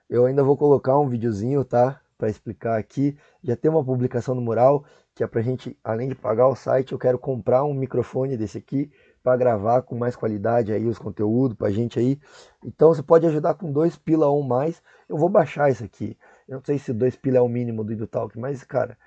Eu 0.08 0.26
ainda 0.26 0.42
vou 0.42 0.56
colocar 0.56 0.98
um 0.98 1.08
videozinho, 1.08 1.64
tá? 1.64 2.00
Para 2.18 2.28
explicar 2.28 2.76
aqui. 2.76 3.16
Já 3.40 3.54
tem 3.54 3.70
uma 3.70 3.84
publicação 3.84 4.34
no 4.34 4.40
mural 4.40 4.84
que 5.14 5.22
é 5.22 5.26
pra 5.28 5.40
gente, 5.40 5.78
além 5.84 6.08
de 6.08 6.14
pagar 6.16 6.48
o 6.48 6.56
site, 6.56 6.92
eu 6.92 6.98
quero 6.98 7.18
comprar 7.18 7.62
um 7.62 7.74
microfone 7.74 8.36
desse 8.36 8.58
aqui 8.58 8.90
para 9.22 9.36
gravar 9.36 9.82
com 9.82 9.96
mais 9.96 10.16
qualidade 10.16 10.72
aí 10.72 10.86
os 10.86 10.98
conteúdos 10.98 11.56
pra 11.56 11.70
gente 11.70 11.98
aí. 11.98 12.18
Então 12.64 12.88
você 12.92 13.02
pode 13.02 13.26
ajudar 13.26 13.54
com 13.54 13.70
dois 13.70 13.96
pila 13.96 14.26
ou 14.26 14.42
mais. 14.42 14.82
Eu 15.08 15.16
vou 15.16 15.28
baixar 15.28 15.70
isso 15.70 15.84
aqui. 15.84 16.16
Eu 16.48 16.56
não 16.56 16.64
sei 16.64 16.78
se 16.78 16.92
dois 16.92 17.14
pila 17.14 17.38
é 17.38 17.40
o 17.40 17.48
mínimo 17.48 17.84
do 17.84 17.92
Indutalk, 17.92 18.36
mas 18.36 18.64
cara, 18.64 18.98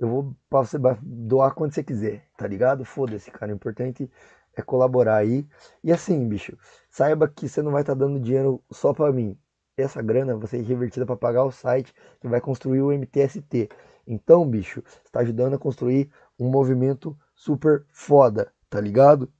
eu 0.00 0.08
vou 0.08 0.34
para 0.48 0.64
você 0.64 0.78
doar 1.02 1.54
quando 1.54 1.74
você 1.74 1.84
quiser, 1.84 2.24
tá 2.36 2.46
ligado? 2.46 2.84
Foda-se, 2.84 3.30
cara. 3.30 3.52
O 3.52 3.54
importante 3.54 4.10
é 4.56 4.62
colaborar 4.62 5.16
aí. 5.16 5.46
E 5.82 5.92
assim, 5.92 6.28
bicho, 6.28 6.56
saiba 6.90 7.28
que 7.28 7.48
você 7.48 7.62
não 7.62 7.72
vai 7.72 7.82
estar 7.82 7.94
tá 7.94 7.98
dando 7.98 8.20
dinheiro 8.20 8.62
só 8.70 8.92
para 8.92 9.12
mim. 9.12 9.38
Essa 9.76 10.02
grana 10.02 10.36
vai 10.36 10.46
ser 10.46 10.62
revertida 10.62 11.06
para 11.06 11.16
pagar 11.16 11.44
o 11.44 11.50
site 11.50 11.94
que 12.20 12.28
vai 12.28 12.40
construir 12.40 12.82
o 12.82 12.92
MTST. 12.92 13.68
Então, 14.06 14.48
bicho, 14.48 14.82
está 15.04 15.20
ajudando 15.20 15.54
a 15.54 15.58
construir 15.58 16.10
um 16.38 16.50
movimento 16.50 17.16
super 17.34 17.86
foda, 17.90 18.52
tá 18.68 18.80
ligado? 18.80 19.32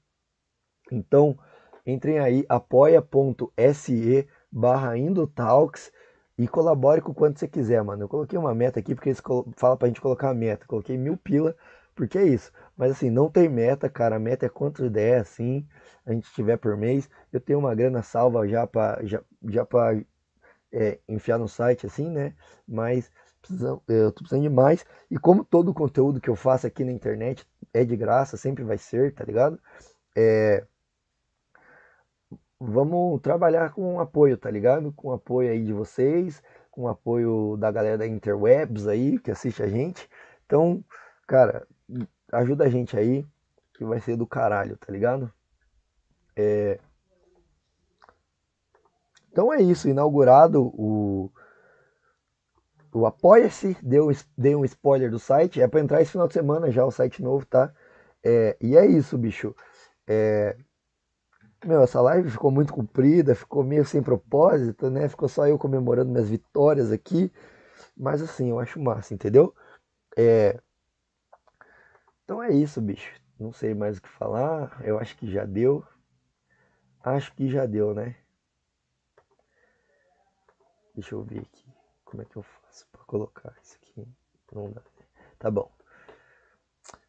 Então, 0.91 1.37
entrem 1.85 2.19
aí, 2.19 2.45
apoia.se 2.49 4.27
barra 4.51 4.97
Indotalks 4.97 5.91
e 6.37 6.47
colabore 6.47 7.01
com 7.01 7.11
o 7.11 7.15
quanto 7.15 7.39
você 7.39 7.47
quiser, 7.47 7.83
mano. 7.83 8.03
Eu 8.03 8.09
coloquei 8.09 8.37
uma 8.37 8.53
meta 8.53 8.79
aqui 8.79 8.95
porque 8.95 9.09
eles 9.09 9.21
falam 9.55 9.77
pra 9.77 9.87
gente 9.87 10.01
colocar 10.01 10.29
a 10.29 10.33
meta. 10.33 10.65
Coloquei 10.65 10.97
mil 10.97 11.15
pila, 11.17 11.55
porque 11.95 12.17
é 12.17 12.25
isso. 12.25 12.51
Mas 12.77 12.91
assim, 12.91 13.09
não 13.09 13.29
tem 13.29 13.49
meta, 13.49 13.89
cara. 13.89 14.15
A 14.15 14.19
meta 14.19 14.45
é 14.45 14.49
quanto 14.49 14.89
der, 14.89 15.21
assim, 15.21 15.67
a 16.05 16.13
gente 16.13 16.31
tiver 16.33 16.57
por 16.57 16.77
mês. 16.77 17.09
Eu 17.31 17.39
tenho 17.39 17.59
uma 17.59 17.75
grana 17.75 18.01
salva 18.03 18.47
já 18.47 18.65
pra, 18.67 18.99
já, 19.03 19.21
já 19.49 19.65
pra 19.65 19.93
é, 20.71 20.99
enfiar 21.07 21.37
no 21.37 21.47
site, 21.47 21.85
assim, 21.85 22.09
né? 22.09 22.35
Mas 22.67 23.11
eu 23.87 24.11
tô 24.11 24.23
precisando 24.23 24.43
de 24.43 24.49
mais. 24.49 24.85
E 25.09 25.17
como 25.17 25.43
todo 25.43 25.71
o 25.71 25.73
conteúdo 25.73 26.21
que 26.21 26.29
eu 26.29 26.35
faço 26.35 26.67
aqui 26.67 26.83
na 26.83 26.91
internet 26.91 27.45
é 27.73 27.83
de 27.83 27.95
graça, 27.97 28.37
sempre 28.37 28.63
vai 28.63 28.77
ser, 28.77 29.13
tá 29.13 29.23
ligado? 29.23 29.59
É, 30.15 30.65
vamos 32.59 33.19
trabalhar 33.21 33.73
com 33.73 33.99
apoio, 33.99 34.37
tá 34.37 34.49
ligado? 34.51 34.91
Com 34.93 35.11
apoio 35.11 35.51
aí 35.51 35.63
de 35.63 35.73
vocês, 35.73 36.41
com 36.69 36.87
apoio 36.87 37.57
da 37.57 37.71
galera 37.71 37.97
da 37.97 38.07
Interwebs 38.07 38.87
aí, 38.87 39.19
que 39.19 39.31
assiste 39.31 39.63
a 39.63 39.67
gente. 39.67 40.07
Então, 40.45 40.83
cara, 41.27 41.67
ajuda 42.31 42.65
a 42.65 42.69
gente 42.69 42.97
aí, 42.97 43.25
que 43.73 43.85
vai 43.85 43.99
ser 43.99 44.15
do 44.15 44.27
caralho, 44.27 44.77
tá 44.77 44.91
ligado? 44.91 45.31
É... 46.35 46.79
Então 49.31 49.53
é 49.53 49.61
isso, 49.61 49.87
inaugurado 49.87 50.61
o, 50.61 51.31
o 52.93 53.05
Apoia-se, 53.05 53.77
deu 53.81 54.09
um 54.59 54.65
spoiler 54.65 55.09
do 55.09 55.19
site, 55.19 55.61
é 55.61 55.67
para 55.67 55.79
entrar 55.79 56.01
esse 56.01 56.11
final 56.11 56.27
de 56.27 56.33
semana 56.33 56.69
já 56.69 56.85
o 56.85 56.91
site 56.91 57.23
novo, 57.23 57.45
tá? 57.45 57.73
É, 58.23 58.57
e 58.59 58.75
é 58.75 58.85
isso, 58.85 59.17
bicho. 59.17 59.55
É, 60.05 60.57
meu, 61.65 61.81
essa 61.83 62.01
live 62.01 62.29
ficou 62.29 62.49
muito 62.51 62.73
comprida, 62.73 63.35
ficou 63.35 63.63
meio 63.63 63.85
sem 63.85 64.01
propósito, 64.01 64.89
né? 64.89 65.07
Ficou 65.07 65.29
só 65.29 65.47
eu 65.47 65.59
comemorando 65.59 66.11
minhas 66.11 66.29
vitórias 66.29 66.91
aqui. 66.91 67.31
Mas 67.95 68.21
assim, 68.21 68.49
eu 68.49 68.59
acho 68.59 68.79
massa, 68.81 69.13
entendeu? 69.13 69.53
É... 70.17 70.59
Então 72.31 72.41
é 72.41 72.49
isso, 72.49 72.79
bicho. 72.79 73.13
Não 73.37 73.51
sei 73.51 73.73
mais 73.73 73.97
o 73.97 74.01
que 74.01 74.07
falar. 74.07 74.79
Eu 74.85 74.97
acho 74.97 75.17
que 75.17 75.29
já 75.29 75.43
deu. 75.43 75.85
Acho 77.03 77.33
que 77.33 77.49
já 77.49 77.65
deu, 77.65 77.93
né? 77.93 78.15
Deixa 80.95 81.13
eu 81.13 81.23
ver 81.23 81.39
aqui. 81.39 81.67
Como 82.05 82.23
é 82.23 82.25
que 82.25 82.37
eu 82.37 82.41
faço 82.41 82.87
pra 82.89 83.03
colocar 83.03 83.53
isso 83.61 83.75
aqui. 83.75 84.07
Não 84.53 84.71
dá. 84.71 84.81
Tá 85.37 85.51
bom. 85.51 85.69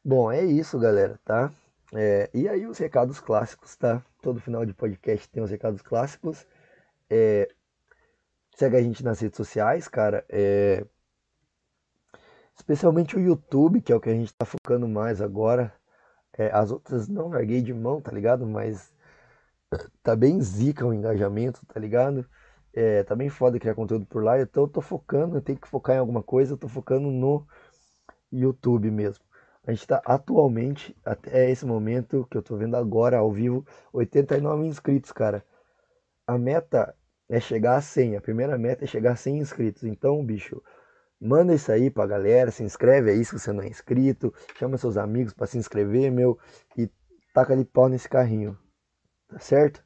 Bom, 0.04 0.32
é 0.32 0.44
isso, 0.44 0.76
galera, 0.76 1.20
tá? 1.24 1.52
É, 1.94 2.28
e 2.34 2.48
aí 2.48 2.66
os 2.66 2.78
recados 2.78 3.20
clássicos, 3.20 3.76
tá? 3.76 4.04
Todo 4.20 4.40
final 4.40 4.66
de 4.66 4.74
podcast 4.74 5.28
tem 5.28 5.40
os 5.40 5.52
recados 5.52 5.82
clássicos. 5.82 6.44
É, 7.08 7.48
segue 8.56 8.76
a 8.76 8.82
gente 8.82 9.04
nas 9.04 9.20
redes 9.20 9.36
sociais, 9.36 9.86
cara. 9.86 10.26
É, 10.28 10.84
especialmente 12.56 13.16
o 13.16 13.20
YouTube, 13.20 13.80
que 13.80 13.92
é 13.92 13.96
o 13.96 14.00
que 14.00 14.10
a 14.10 14.14
gente 14.14 14.34
tá 14.34 14.44
focando 14.46 14.88
mais 14.88 15.20
agora. 15.20 15.72
É, 16.36 16.50
as 16.52 16.70
outras 16.70 17.08
não 17.08 17.28
larguei 17.28 17.62
de 17.62 17.74
mão, 17.74 18.00
tá 18.00 18.10
ligado? 18.12 18.46
Mas 18.46 18.92
tá 20.02 20.16
bem 20.16 20.40
zica 20.40 20.86
o 20.86 20.94
engajamento, 20.94 21.64
tá 21.66 21.78
ligado? 21.80 22.26
É, 22.74 23.02
tá 23.04 23.14
bem 23.14 23.28
foda 23.28 23.58
criar 23.58 23.74
conteúdo 23.74 24.06
por 24.06 24.22
lá. 24.24 24.40
Então 24.40 24.64
eu 24.64 24.68
tô 24.68 24.80
focando, 24.80 25.36
eu 25.36 25.42
tenho 25.42 25.58
que 25.58 25.68
focar 25.68 25.96
em 25.96 25.98
alguma 25.98 26.22
coisa, 26.22 26.54
eu 26.54 26.58
tô 26.58 26.68
focando 26.68 27.10
no 27.10 27.46
YouTube 28.32 28.90
mesmo. 28.90 29.24
A 29.64 29.70
gente 29.70 29.82
está 29.82 30.02
atualmente, 30.04 30.96
até 31.04 31.50
esse 31.50 31.64
momento 31.64 32.26
que 32.30 32.36
eu 32.36 32.42
tô 32.42 32.56
vendo 32.56 32.76
agora 32.76 33.18
ao 33.18 33.30
vivo, 33.30 33.64
89 33.92 34.66
inscritos, 34.66 35.12
cara. 35.12 35.44
A 36.26 36.36
meta 36.38 36.94
é 37.28 37.38
chegar 37.40 37.76
a 37.76 37.80
100. 37.80 38.16
A 38.16 38.20
primeira 38.20 38.58
meta 38.58 38.84
é 38.84 38.86
chegar 38.86 39.12
a 39.12 39.16
100 39.16 39.38
inscritos. 39.38 39.84
Então, 39.84 40.24
bicho, 40.24 40.62
manda 41.22 41.54
isso 41.54 41.70
aí 41.70 41.88
pra 41.90 42.06
galera, 42.06 42.50
se 42.50 42.64
inscreve 42.64 43.10
aí 43.10 43.24
se 43.24 43.32
você 43.32 43.52
não 43.52 43.62
é 43.62 43.68
inscrito, 43.68 44.34
chama 44.58 44.76
seus 44.76 44.96
amigos 44.96 45.32
para 45.32 45.46
se 45.46 45.56
inscrever, 45.56 46.10
meu, 46.10 46.38
e 46.76 46.90
taca 47.32 47.52
ali 47.52 47.64
pau 47.64 47.88
nesse 47.88 48.08
carrinho. 48.08 48.58
Tá 49.28 49.38
certo? 49.38 49.84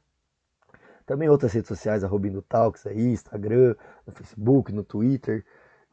Também 1.05 1.29
outras 1.29 1.53
redes 1.53 1.67
sociais, 1.69 2.03
arroba 2.03 2.27
Talks 2.49 2.85
aí, 2.87 3.13
Instagram, 3.13 3.75
no 4.05 4.13
Facebook, 4.13 4.73
no 4.73 4.83
Twitter. 4.83 5.45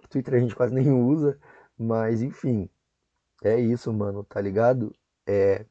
Twitter 0.09 0.35
a 0.35 0.39
gente 0.39 0.57
quase 0.57 0.73
nem 0.75 0.91
usa, 0.91 1.39
mas 1.79 2.23
enfim, 2.23 2.69
é 3.43 3.59
isso, 3.61 3.93
mano, 3.93 4.25
tá 4.25 4.41
ligado? 4.41 4.95
É. 5.27 5.66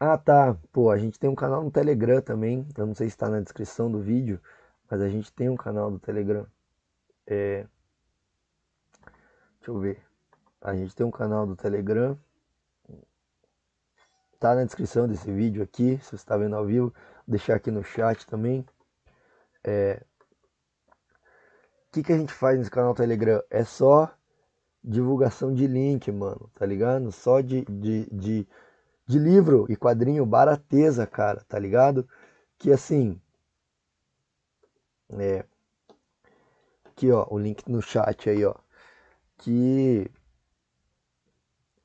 Ah, 0.00 0.18
tá. 0.18 0.56
Pô, 0.72 0.90
a 0.90 0.98
gente 0.98 1.18
tem 1.18 1.30
um 1.30 1.34
canal 1.34 1.62
no 1.64 1.70
Telegram 1.70 2.20
também. 2.20 2.66
Eu 2.76 2.86
não 2.86 2.94
sei 2.94 3.08
se 3.10 3.16
tá 3.16 3.28
na 3.28 3.40
descrição 3.40 3.90
do 3.90 4.00
vídeo, 4.00 4.40
mas 4.90 5.00
a 5.00 5.08
gente 5.08 5.32
tem 5.32 5.48
um 5.48 5.56
canal 5.56 5.90
do 5.90 5.98
Telegram. 5.98 6.46
É. 7.26 7.66
Deixa 9.58 9.70
eu 9.70 9.78
ver. 9.78 10.02
A 10.60 10.74
gente 10.74 10.94
tem 10.94 11.06
um 11.06 11.10
canal 11.10 11.46
do 11.46 11.56
Telegram. 11.56 12.18
Tá 14.38 14.54
na 14.54 14.64
descrição 14.64 15.08
desse 15.08 15.30
vídeo 15.32 15.62
aqui, 15.62 15.98
se 16.02 16.10
você 16.10 16.16
está 16.16 16.36
vendo 16.36 16.56
ao 16.56 16.66
vivo. 16.66 16.92
Vou 16.92 17.22
deixar 17.26 17.54
aqui 17.56 17.70
no 17.70 17.82
chat 17.82 18.26
também. 18.26 18.66
É. 19.62 20.02
O 21.88 21.92
que, 21.92 22.02
que 22.02 22.12
a 22.12 22.18
gente 22.18 22.32
faz 22.32 22.58
nesse 22.58 22.70
canal 22.70 22.94
Telegram? 22.94 23.42
É 23.48 23.64
só 23.64 24.14
divulgação 24.82 25.54
de 25.54 25.66
link, 25.66 26.12
mano, 26.12 26.50
tá 26.54 26.66
ligado? 26.66 27.10
Só 27.10 27.40
de, 27.40 27.64
de, 27.64 28.06
de, 28.10 28.48
de 29.06 29.18
livro 29.18 29.64
e 29.70 29.76
quadrinho 29.76 30.26
barateza, 30.26 31.06
cara, 31.06 31.42
tá 31.48 31.58
ligado? 31.58 32.06
Que 32.58 32.70
assim. 32.70 33.18
É. 35.18 35.44
Aqui, 36.96 37.10
ó, 37.10 37.26
o 37.28 37.36
link 37.36 37.68
no 37.68 37.82
chat 37.82 38.30
aí, 38.30 38.44
ó. 38.44 38.54
Que. 39.38 40.08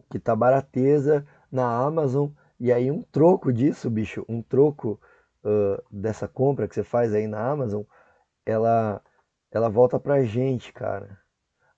Que 0.07 0.19
tá 0.19 0.35
barateza 0.35 1.25
na 1.51 1.65
Amazon. 1.83 2.29
E 2.59 2.71
aí, 2.71 2.91
um 2.91 3.01
troco 3.01 3.51
disso, 3.51 3.89
bicho, 3.89 4.23
um 4.29 4.41
troco 4.41 4.99
uh, 5.43 5.83
dessa 5.89 6.27
compra 6.27 6.67
que 6.67 6.75
você 6.75 6.83
faz 6.83 7.13
aí 7.13 7.27
na 7.27 7.49
Amazon, 7.49 7.81
ela, 8.45 9.01
ela 9.51 9.69
volta 9.69 9.99
pra 9.99 10.23
gente, 10.23 10.71
cara. 10.71 11.19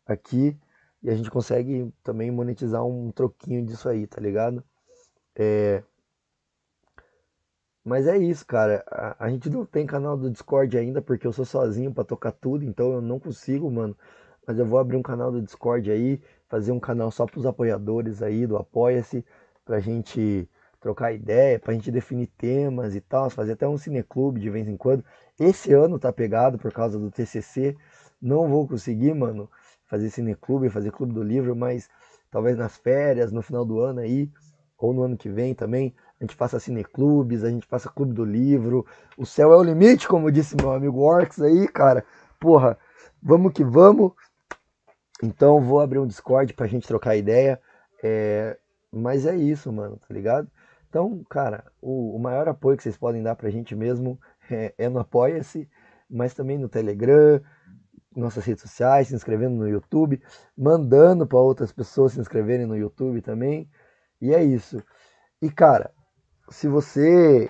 Aqui 0.06 0.60
e 1.02 1.10
a 1.10 1.16
gente 1.16 1.32
consegue 1.32 1.92
também 2.04 2.30
monetizar 2.32 2.86
um 2.86 3.12
troquinho 3.12 3.66
disso 3.66 3.88
aí, 3.88 4.06
tá 4.08 4.20
ligado? 4.20 4.64
É... 5.36 5.84
Mas 7.84 8.08
é 8.08 8.18
isso, 8.18 8.46
cara. 8.46 8.84
A, 8.88 9.26
a, 9.26 9.30
gente 9.30 9.50
não 9.50 9.66
tem 9.66 9.86
canal 9.86 10.18
do 10.18 10.30
Discord 10.30 10.78
ainda 10.78 11.02
porque 11.02 11.26
eu 11.26 11.34
sou 11.34 11.46
sozinho 11.46 11.94
para 11.94 12.04
tocar 12.04 12.32
tudo, 12.32 12.64
então 12.64 12.94
eu 12.94 13.02
não 13.02 13.20
consigo, 13.20 13.70
mano. 13.72 13.98
Mas 14.46 14.58
eu 14.60 14.66
vou 14.66 14.80
abrir 14.80 14.98
um 14.98 15.02
canal 15.02 15.32
do 15.32 15.42
Discord 15.42 15.90
aí, 15.92 16.22
fazer 16.48 16.72
um 16.72 16.80
canal 16.80 17.12
só 17.12 17.26
pros 17.26 17.46
apoiadores 17.46 18.22
aí 18.22 18.46
do 18.48 18.58
Apoia-se, 18.58 19.26
pra 19.66 19.80
gente 19.80 20.50
trocar 20.80 21.14
ideia, 21.14 21.60
pra 21.60 21.74
gente 21.74 21.92
definir 21.92 22.28
temas 22.28 22.96
e 22.96 23.02
tal, 23.02 23.30
fazer 23.30 23.54
até 23.54 23.68
um 23.68 23.78
cineclube 23.78 24.40
de 24.40 24.50
vez 24.50 24.68
em 24.68 24.78
quando. 24.78 25.04
Esse 25.40 25.74
ano 25.74 26.00
tá 26.00 26.12
pegado 26.12 26.58
por 26.58 26.72
causa 26.72 26.98
do 27.00 27.12
TCC, 27.12 27.76
não 28.22 28.48
vou 28.48 28.68
conseguir, 28.68 29.14
mano 29.14 29.50
fazer 29.92 30.10
cineclube, 30.10 30.70
fazer 30.70 30.90
clube 30.90 31.14
do 31.14 31.22
livro, 31.22 31.54
mas 31.54 31.90
talvez 32.32 32.58
nas 32.58 32.78
férias, 32.78 33.30
no 33.30 33.42
final 33.42 33.66
do 33.66 33.82
ano 33.82 34.00
aí, 34.00 34.32
ou 34.86 34.94
no 34.94 35.04
ano 35.04 35.18
que 35.18 35.30
vem 35.30 35.54
também, 35.54 35.94
a 36.20 36.24
gente 36.24 36.36
faça 36.36 36.60
cineclubes, 36.60 37.44
a 37.44 37.50
gente 37.50 37.66
faça 37.66 37.90
clube 37.90 38.14
do 38.14 38.24
livro. 38.24 38.86
O 39.18 39.26
céu 39.26 39.54
é 39.54 39.58
o 39.58 39.64
limite, 39.64 40.08
como 40.08 40.32
disse 40.32 40.56
meu 40.56 40.72
amigo 40.72 41.00
Orcs 41.00 41.42
aí, 41.42 41.68
cara. 41.68 42.06
Porra, 42.40 42.78
vamos 43.22 43.54
que 43.54 43.64
vamos. 43.64 44.12
Então 45.24 45.62
vou 45.62 45.80
abrir 45.80 46.00
um 46.00 46.08
Discord 46.08 46.54
pra 46.54 46.68
gente 46.68 46.88
trocar 46.88 47.16
ideia. 47.16 47.60
É... 48.04 48.58
Mas 48.92 49.26
é 49.26 49.36
isso, 49.36 49.72
mano, 49.72 49.98
tá 49.98 50.14
ligado? 50.14 50.50
Então, 50.90 51.24
cara, 51.30 51.64
o, 51.82 52.16
o 52.16 52.20
maior 52.20 52.50
apoio 52.50 52.76
que 52.76 52.84
vocês 52.84 52.98
podem 52.98 53.24
dar 53.24 53.36
pra 53.36 53.50
gente 53.50 53.74
mesmo 53.76 54.20
é, 54.52 54.74
é 54.78 54.90
no 54.90 55.00
Apoia-se, 55.00 55.70
mas 56.10 56.34
também 56.34 56.58
no 56.58 56.68
Telegram, 56.68 57.42
nossas 58.16 58.44
redes 58.44 58.62
sociais, 58.62 59.08
se 59.08 59.16
inscrevendo 59.16 59.56
no 59.56 59.70
YouTube, 59.70 60.22
mandando 60.58 61.26
para 61.26 61.40
outras 61.40 61.72
pessoas 61.72 62.12
se 62.12 62.20
inscreverem 62.20 62.66
no 62.66 62.76
YouTube 62.76 63.22
também. 63.22 63.70
E 64.22 64.34
é 64.34 64.44
isso. 64.44 64.82
E 65.42 65.50
cara, 65.50 65.92
se 66.50 66.68
você 66.68 67.50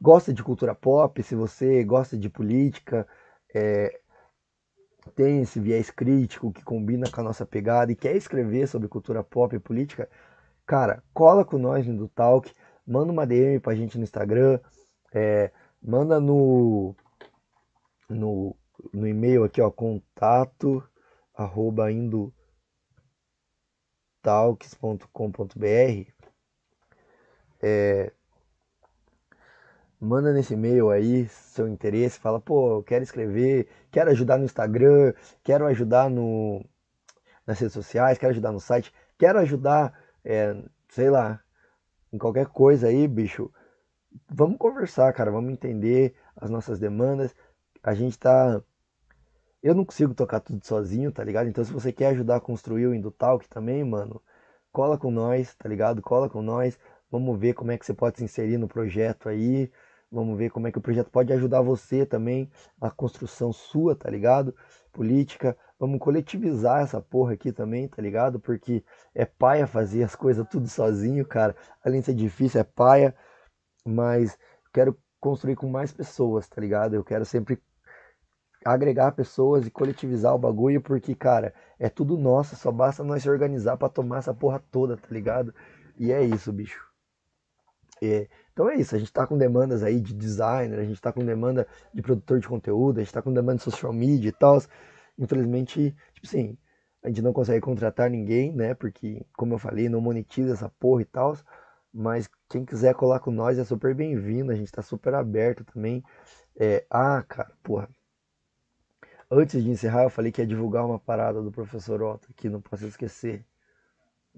gosta 0.00 0.32
de 0.32 0.42
cultura 0.42 0.74
pop, 0.74 1.22
se 1.22 1.34
você 1.34 1.82
gosta 1.84 2.16
de 2.16 2.28
política, 2.28 3.06
é, 3.54 4.00
tem 5.14 5.40
esse 5.40 5.58
viés 5.58 5.90
crítico 5.90 6.52
que 6.52 6.62
combina 6.62 7.10
com 7.10 7.20
a 7.20 7.24
nossa 7.24 7.46
pegada 7.46 7.90
e 7.90 7.96
quer 7.96 8.14
escrever 8.16 8.68
sobre 8.68 8.88
cultura 8.88 9.24
pop 9.24 9.54
e 9.54 9.60
política, 9.60 10.08
cara, 10.66 11.02
cola 11.14 11.44
com 11.44 11.58
nós 11.58 11.86
no 11.86 12.08
Talk, 12.08 12.52
manda 12.86 13.12
uma 13.12 13.26
DM 13.26 13.58
pra 13.60 13.74
gente 13.74 13.96
no 13.96 14.04
Instagram, 14.04 14.60
é, 15.12 15.50
manda 15.82 16.20
no, 16.20 16.94
no 18.08 18.54
no 18.92 19.06
e-mail 19.06 19.44
aqui, 19.44 19.60
ó, 19.60 19.70
contato 19.70 20.82
arroba 21.34 21.90
indotalks.com.br 24.18 26.12
é, 27.60 28.12
manda 30.00 30.32
nesse 30.32 30.54
e-mail 30.54 30.90
aí 30.90 31.28
seu 31.28 31.68
interesse, 31.68 32.18
fala, 32.18 32.40
pô, 32.40 32.78
eu 32.78 32.82
quero 32.82 33.02
escrever, 33.02 33.68
quero 33.90 34.10
ajudar 34.10 34.38
no 34.38 34.44
Instagram, 34.44 35.12
quero 35.42 35.66
ajudar 35.66 36.08
no, 36.08 36.64
nas 37.46 37.58
redes 37.58 37.74
sociais, 37.74 38.18
quero 38.18 38.30
ajudar 38.32 38.52
no 38.52 38.60
site, 38.60 38.92
quero 39.16 39.38
ajudar, 39.40 39.92
é, 40.24 40.56
sei 40.88 41.10
lá, 41.10 41.40
em 42.12 42.18
qualquer 42.18 42.46
coisa 42.46 42.88
aí, 42.88 43.08
bicho. 43.08 43.52
Vamos 44.30 44.58
conversar, 44.58 45.12
cara, 45.12 45.30
vamos 45.30 45.52
entender 45.52 46.14
as 46.36 46.50
nossas 46.50 46.78
demandas. 46.78 47.34
A 47.82 47.94
gente 47.94 48.18
tá 48.18 48.62
eu 49.62 49.74
não 49.74 49.84
consigo 49.84 50.14
tocar 50.14 50.40
tudo 50.40 50.64
sozinho, 50.64 51.12
tá 51.12 51.24
ligado? 51.24 51.48
Então 51.48 51.64
se 51.64 51.72
você 51.72 51.92
quer 51.92 52.08
ajudar 52.08 52.36
a 52.36 52.40
construir 52.40 52.86
o 52.86 52.94
Indutalk 52.94 53.48
também, 53.48 53.84
mano, 53.84 54.22
cola 54.72 54.98
com 54.98 55.10
nós, 55.10 55.54
tá 55.54 55.68
ligado? 55.68 56.00
Cola 56.02 56.28
com 56.28 56.42
nós. 56.42 56.78
Vamos 57.10 57.38
ver 57.38 57.54
como 57.54 57.70
é 57.72 57.78
que 57.78 57.86
você 57.86 57.94
pode 57.94 58.18
se 58.18 58.24
inserir 58.24 58.58
no 58.58 58.68
projeto 58.68 59.28
aí. 59.28 59.70
Vamos 60.10 60.38
ver 60.38 60.50
como 60.50 60.66
é 60.66 60.72
que 60.72 60.78
o 60.78 60.80
projeto 60.80 61.10
pode 61.10 61.32
ajudar 61.32 61.60
você 61.60 62.06
também, 62.06 62.50
a 62.80 62.90
construção 62.90 63.52
sua, 63.52 63.94
tá 63.94 64.08
ligado? 64.10 64.54
Política. 64.92 65.56
Vamos 65.78 65.98
coletivizar 66.00 66.80
essa 66.82 67.00
porra 67.00 67.34
aqui 67.34 67.52
também, 67.52 67.88
tá 67.88 68.00
ligado? 68.00 68.40
Porque 68.40 68.82
é 69.14 69.24
paia 69.26 69.66
fazer 69.66 70.02
as 70.02 70.16
coisas 70.16 70.46
tudo 70.48 70.66
sozinho, 70.66 71.26
cara. 71.26 71.54
Além 71.84 72.00
de 72.00 72.06
ser 72.06 72.14
difícil, 72.14 72.60
é 72.60 72.64
paia. 72.64 73.14
Mas 73.86 74.38
quero 74.72 74.98
construir 75.20 75.56
com 75.56 75.68
mais 75.68 75.92
pessoas, 75.92 76.48
tá 76.48 76.60
ligado? 76.60 76.94
Eu 76.94 77.04
quero 77.04 77.24
sempre 77.24 77.60
agregar 78.64 79.12
pessoas 79.12 79.66
e 79.66 79.70
coletivizar 79.70 80.34
o 80.34 80.38
bagulho, 80.38 80.80
porque, 80.80 81.14
cara, 81.14 81.54
é 81.78 81.88
tudo 81.88 82.18
nosso, 82.18 82.56
só 82.56 82.70
basta 82.72 83.04
nós 83.04 83.22
se 83.22 83.30
organizar 83.30 83.76
para 83.76 83.88
tomar 83.88 84.18
essa 84.18 84.34
porra 84.34 84.62
toda, 84.70 84.96
tá 84.96 85.08
ligado? 85.10 85.54
E 85.96 86.12
é 86.12 86.22
isso, 86.22 86.52
bicho. 86.52 86.86
É, 88.02 88.28
então 88.52 88.68
é 88.68 88.76
isso, 88.76 88.94
a 88.94 88.98
gente 88.98 89.12
tá 89.12 89.26
com 89.26 89.36
demandas 89.36 89.82
aí 89.82 90.00
de 90.00 90.14
designer, 90.14 90.78
a 90.78 90.84
gente 90.84 91.00
tá 91.00 91.12
com 91.12 91.24
demanda 91.24 91.66
de 91.92 92.02
produtor 92.02 92.40
de 92.40 92.48
conteúdo, 92.48 92.98
a 92.98 93.02
gente 93.02 93.12
tá 93.12 93.22
com 93.22 93.32
demanda 93.32 93.58
de 93.58 93.64
social 93.64 93.92
media 93.92 94.28
e 94.28 94.32
tal. 94.32 94.60
Infelizmente, 95.18 95.94
tipo 96.14 96.26
assim, 96.26 96.56
a 97.02 97.08
gente 97.08 97.22
não 97.22 97.32
consegue 97.32 97.60
contratar 97.60 98.10
ninguém, 98.10 98.52
né? 98.52 98.74
Porque, 98.74 99.24
como 99.36 99.54
eu 99.54 99.58
falei, 99.58 99.88
não 99.88 100.00
monetiza 100.00 100.52
essa 100.52 100.68
porra 100.68 101.02
e 101.02 101.04
tal. 101.04 101.36
Mas 101.92 102.28
quem 102.48 102.64
quiser 102.64 102.94
colar 102.94 103.20
com 103.20 103.30
nós 103.30 103.58
é 103.58 103.64
super 103.64 103.94
bem-vindo, 103.94 104.52
a 104.52 104.54
gente 104.54 104.70
tá 104.70 104.82
super 104.82 105.14
aberto 105.14 105.64
também. 105.64 106.02
É, 106.58 106.84
ah, 106.90 107.22
cara, 107.26 107.52
porra, 107.62 107.88
Antes 109.30 109.62
de 109.62 109.70
encerrar, 109.70 110.04
eu 110.04 110.10
falei 110.10 110.32
que 110.32 110.40
ia 110.40 110.46
divulgar 110.46 110.86
uma 110.86 110.98
parada 110.98 111.42
do 111.42 111.52
professor 111.52 112.02
Otto, 112.02 112.32
que 112.34 112.48
não 112.48 112.60
posso 112.60 112.86
esquecer 112.86 113.44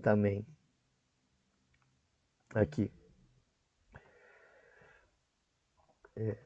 também. 0.02 0.44
Aqui. 2.54 2.92
É. 6.16 6.36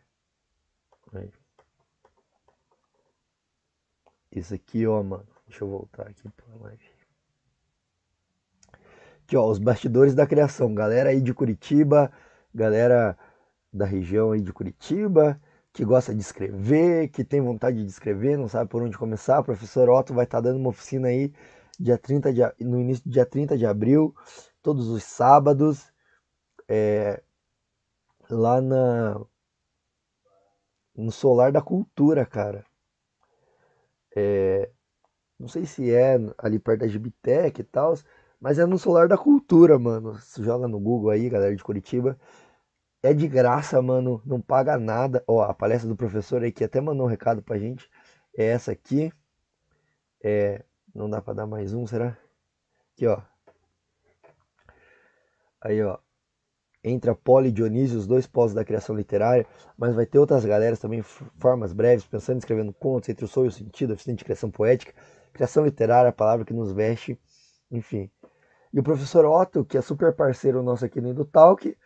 Isso 4.31 4.55
aqui, 4.55 4.87
ó, 4.87 5.03
mano. 5.03 5.27
Deixa 5.47 5.65
eu 5.65 5.69
voltar 5.69 6.09
aqui 6.09 6.29
pra 6.29 6.47
live. 6.63 6.91
Aqui, 9.23 9.37
ó, 9.37 9.49
os 9.49 9.59
bastidores 9.59 10.15
da 10.15 10.27
criação. 10.27 10.75
Galera 10.75 11.11
aí 11.11 11.21
de 11.21 11.33
Curitiba, 11.33 12.13
galera 12.55 13.17
da 13.73 13.87
região 13.87 14.33
aí 14.33 14.41
de 14.41 14.53
Curitiba, 14.53 15.41
que 15.75 15.85
gosta 15.85 16.15
de 16.15 16.21
escrever, 16.21 17.09
que 17.09 17.25
tem 17.25 17.41
vontade 17.41 17.83
de 17.83 17.91
escrever, 17.91 18.39
não 18.39 18.49
sabe 18.49 18.71
por 18.71 18.81
onde 18.81 18.97
começar. 18.97 19.41
O 19.41 19.45
professor 19.45 19.91
Otto 19.91 20.15
vai 20.15 20.25
estar 20.25 20.39
tá 20.39 20.43
dando 20.49 20.61
uma 20.61 20.71
oficina 20.71 21.09
aí 21.09 21.33
dia 21.79 21.99
30 21.99 22.33
de, 22.33 22.41
no 22.61 22.81
início 22.81 23.03
do 23.05 23.11
dia 23.11 23.27
30 23.27 23.59
de 23.59 23.67
abril, 23.67 24.15
todos 24.63 24.89
os 24.89 25.03
sábados, 25.03 25.93
é, 26.69 27.21
lá 28.31 28.61
na, 28.61 29.21
no 30.95 31.11
Solar 31.11 31.51
da 31.51 31.61
Cultura, 31.61 32.25
cara. 32.25 32.65
É, 34.17 34.71
não 35.37 35.49
sei 35.49 35.67
se 35.67 35.93
é 35.93 36.17
ali 36.39 36.61
perto 36.61 36.83
da 36.83 36.87
Gibitec 36.87 37.61
e 37.61 37.65
tal, 37.65 37.99
mas 38.41 38.61
é 38.61 38.65
no 38.65 38.79
Solar 38.79 39.09
da 39.09 39.19
Cultura, 39.19 39.77
mano. 39.77 40.17
Joga 40.39 40.69
no 40.69 40.79
Google 40.79 41.11
aí, 41.11 41.29
galera 41.29 41.57
de 41.57 41.65
Curitiba. 41.65 42.17
É 43.05 43.13
de 43.13 43.29
graça, 43.29 43.83
mano, 43.83 44.23
não 44.25 44.41
paga 44.41 44.79
nada. 44.79 45.23
Ó, 45.27 45.43
a 45.43 45.53
palestra 45.53 45.87
do 45.87 45.95
professor 45.95 46.43
aí 46.43 46.51
que 46.51 46.65
até 46.65 46.81
mandou 46.81 47.05
um 47.05 47.09
recado 47.11 47.43
pra 47.43 47.59
gente 47.59 47.87
é 48.35 48.47
essa 48.47 48.73
aqui. 48.73 49.13
É, 50.23 50.65
não 50.95 51.11
dá 51.11 51.21
para 51.21 51.35
dar 51.35 51.47
mais 51.47 51.75
um, 51.75 51.87
será? 51.87 52.17
Aqui, 52.95 53.07
ó. 53.07 53.21
Aí, 55.61 55.83
ó. 55.83 55.99
Entre 56.83 57.11
a 57.11 57.15
Poli 57.15 57.51
e 57.51 57.53
Dionísio, 57.53 57.99
os 57.99 58.07
dois 58.07 58.27
polos 58.27 58.55
da 58.55 58.65
criação 58.65 58.97
literária, 58.97 59.47
mas 59.77 59.95
vai 59.95 60.07
ter 60.07 60.19
outras 60.19 60.47
galeras 60.47 60.79
também, 60.79 61.03
formas 61.03 61.75
breves, 61.75 62.07
pensando 62.07 62.39
escrevendo 62.39 62.73
contos, 62.73 63.11
entre 63.11 63.27
o 63.27 63.29
som 63.29 63.45
e 63.45 63.49
o 63.49 63.53
sentido, 63.53 63.93
oficina 63.93 64.17
de 64.17 64.25
criação 64.25 64.51
poética, 64.51 64.95
criação 65.31 65.63
literária, 65.67 66.09
a 66.09 66.13
palavra 66.13 66.47
que 66.47 66.55
nos 66.55 66.73
veste, 66.73 67.21
enfim. 67.71 68.11
E 68.73 68.81
o 68.81 68.83
professor 68.83 69.27
Otto, 69.27 69.63
que 69.63 69.77
é 69.77 69.83
super 69.83 70.15
parceiro 70.15 70.63
nosso 70.63 70.87
aqui 70.87 71.03
no 71.03 71.11
Indutalk, 71.11 71.77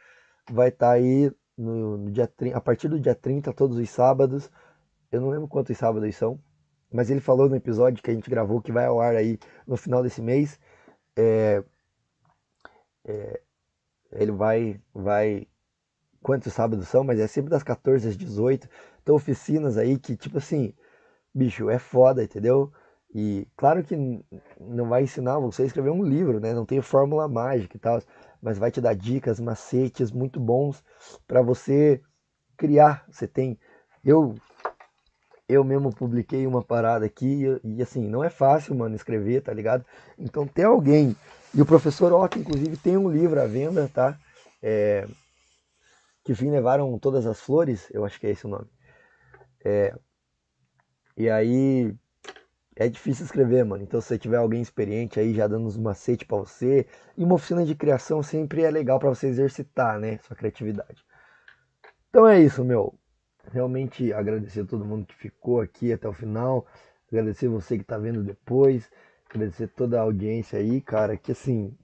vai 0.52 0.68
estar 0.68 0.88
tá 0.88 0.92
aí 0.92 1.32
no, 1.56 1.98
no, 1.98 2.10
dia, 2.10 2.30
a 2.54 2.60
partir 2.60 2.88
do 2.88 3.00
dia 3.00 3.14
30, 3.14 3.52
todos 3.52 3.76
os 3.76 3.90
sábados. 3.90 4.50
Eu 5.10 5.20
não 5.20 5.30
lembro 5.30 5.48
quantos 5.48 5.76
sábados 5.76 6.14
são, 6.16 6.38
mas 6.92 7.10
ele 7.10 7.20
falou 7.20 7.48
no 7.48 7.56
episódio 7.56 8.02
que 8.02 8.10
a 8.10 8.14
gente 8.14 8.30
gravou 8.30 8.60
que 8.60 8.72
vai 8.72 8.86
ao 8.86 9.00
ar 9.00 9.16
aí 9.16 9.38
no 9.66 9.76
final 9.76 10.02
desse 10.02 10.22
mês. 10.22 10.58
É, 11.16 11.62
é, 13.04 13.40
ele 14.12 14.32
vai, 14.32 14.80
vai. 14.94 15.46
Quantos 16.22 16.52
sábados 16.52 16.88
são? 16.88 17.04
Mas 17.04 17.20
é 17.20 17.26
sempre 17.26 17.50
das 17.50 17.62
14 17.62 18.08
às 18.08 18.16
18. 18.16 18.68
Então, 19.02 19.14
oficinas 19.14 19.76
aí 19.76 19.98
que, 19.98 20.16
tipo 20.16 20.38
assim, 20.38 20.74
bicho, 21.34 21.70
é 21.70 21.78
foda, 21.78 22.22
entendeu? 22.24 22.72
E 23.14 23.46
claro 23.56 23.82
que 23.82 23.96
não 24.60 24.88
vai 24.88 25.02
ensinar 25.04 25.38
você 25.38 25.62
a 25.62 25.66
escrever 25.66 25.90
um 25.90 26.02
livro, 26.02 26.40
né? 26.40 26.52
Não 26.52 26.66
tem 26.66 26.80
fórmula 26.82 27.26
mágica 27.26 27.76
e 27.76 27.80
tal, 27.80 28.00
mas 28.42 28.58
vai 28.58 28.70
te 28.70 28.80
dar 28.80 28.94
dicas, 28.94 29.40
macetes 29.40 30.10
muito 30.10 30.38
bons 30.38 30.82
para 31.26 31.42
você 31.42 32.00
criar. 32.56 33.04
Você 33.10 33.26
tem. 33.26 33.58
Eu 34.04 34.34
eu 35.48 35.64
mesmo 35.64 35.90
publiquei 35.94 36.46
uma 36.46 36.62
parada 36.62 37.06
aqui 37.06 37.44
e, 37.64 37.76
e, 37.78 37.82
assim, 37.82 38.06
não 38.06 38.22
é 38.22 38.28
fácil, 38.28 38.74
mano, 38.74 38.94
escrever, 38.94 39.42
tá 39.42 39.52
ligado? 39.52 39.84
Então 40.18 40.46
tem 40.46 40.64
alguém. 40.66 41.16
E 41.54 41.62
o 41.62 41.66
professor 41.66 42.12
Otto, 42.12 42.38
inclusive, 42.38 42.76
tem 42.76 42.98
um 42.98 43.10
livro 43.10 43.40
à 43.40 43.46
venda, 43.46 43.88
tá? 43.88 44.18
É, 44.62 45.08
que 46.22 46.34
fim 46.34 46.50
levaram 46.50 46.98
todas 46.98 47.24
as 47.24 47.40
flores, 47.40 47.88
eu 47.90 48.04
acho 48.04 48.20
que 48.20 48.26
é 48.26 48.30
esse 48.30 48.44
o 48.44 48.50
nome. 48.50 48.66
É, 49.64 49.94
e 51.16 51.30
aí 51.30 51.94
é 52.78 52.88
difícil 52.88 53.24
escrever, 53.24 53.64
mano. 53.64 53.82
Então 53.82 54.00
se 54.00 54.08
você 54.08 54.18
tiver 54.18 54.38
alguém 54.38 54.62
experiente 54.62 55.20
aí 55.20 55.34
já 55.34 55.46
dando 55.46 55.66
uns 55.66 55.76
macete 55.76 56.24
para 56.24 56.38
você, 56.38 56.86
e 57.16 57.24
uma 57.24 57.34
oficina 57.34 57.64
de 57.64 57.74
criação 57.74 58.22
sempre 58.22 58.62
é 58.62 58.70
legal 58.70 58.98
para 58.98 59.10
você 59.10 59.26
exercitar, 59.26 59.98
né, 59.98 60.18
sua 60.18 60.36
criatividade. 60.36 61.04
Então 62.10 62.26
é 62.26 62.40
isso, 62.40 62.64
meu 62.64 62.98
realmente 63.52 64.12
agradecer 64.12 64.60
a 64.60 64.66
todo 64.66 64.84
mundo 64.84 65.06
que 65.06 65.14
ficou 65.14 65.60
aqui 65.60 65.92
até 65.92 66.08
o 66.08 66.12
final. 66.12 66.66
Agradecer 67.10 67.48
você 67.48 67.76
que 67.76 67.82
está 67.82 67.98
vendo 67.98 68.22
depois. 68.22 68.90
Agradecer 69.28 69.68
toda 69.68 69.98
a 69.98 70.02
audiência 70.02 70.58
aí, 70.58 70.80
cara. 70.80 71.16
Que 71.16 71.32
assim, 71.32 71.76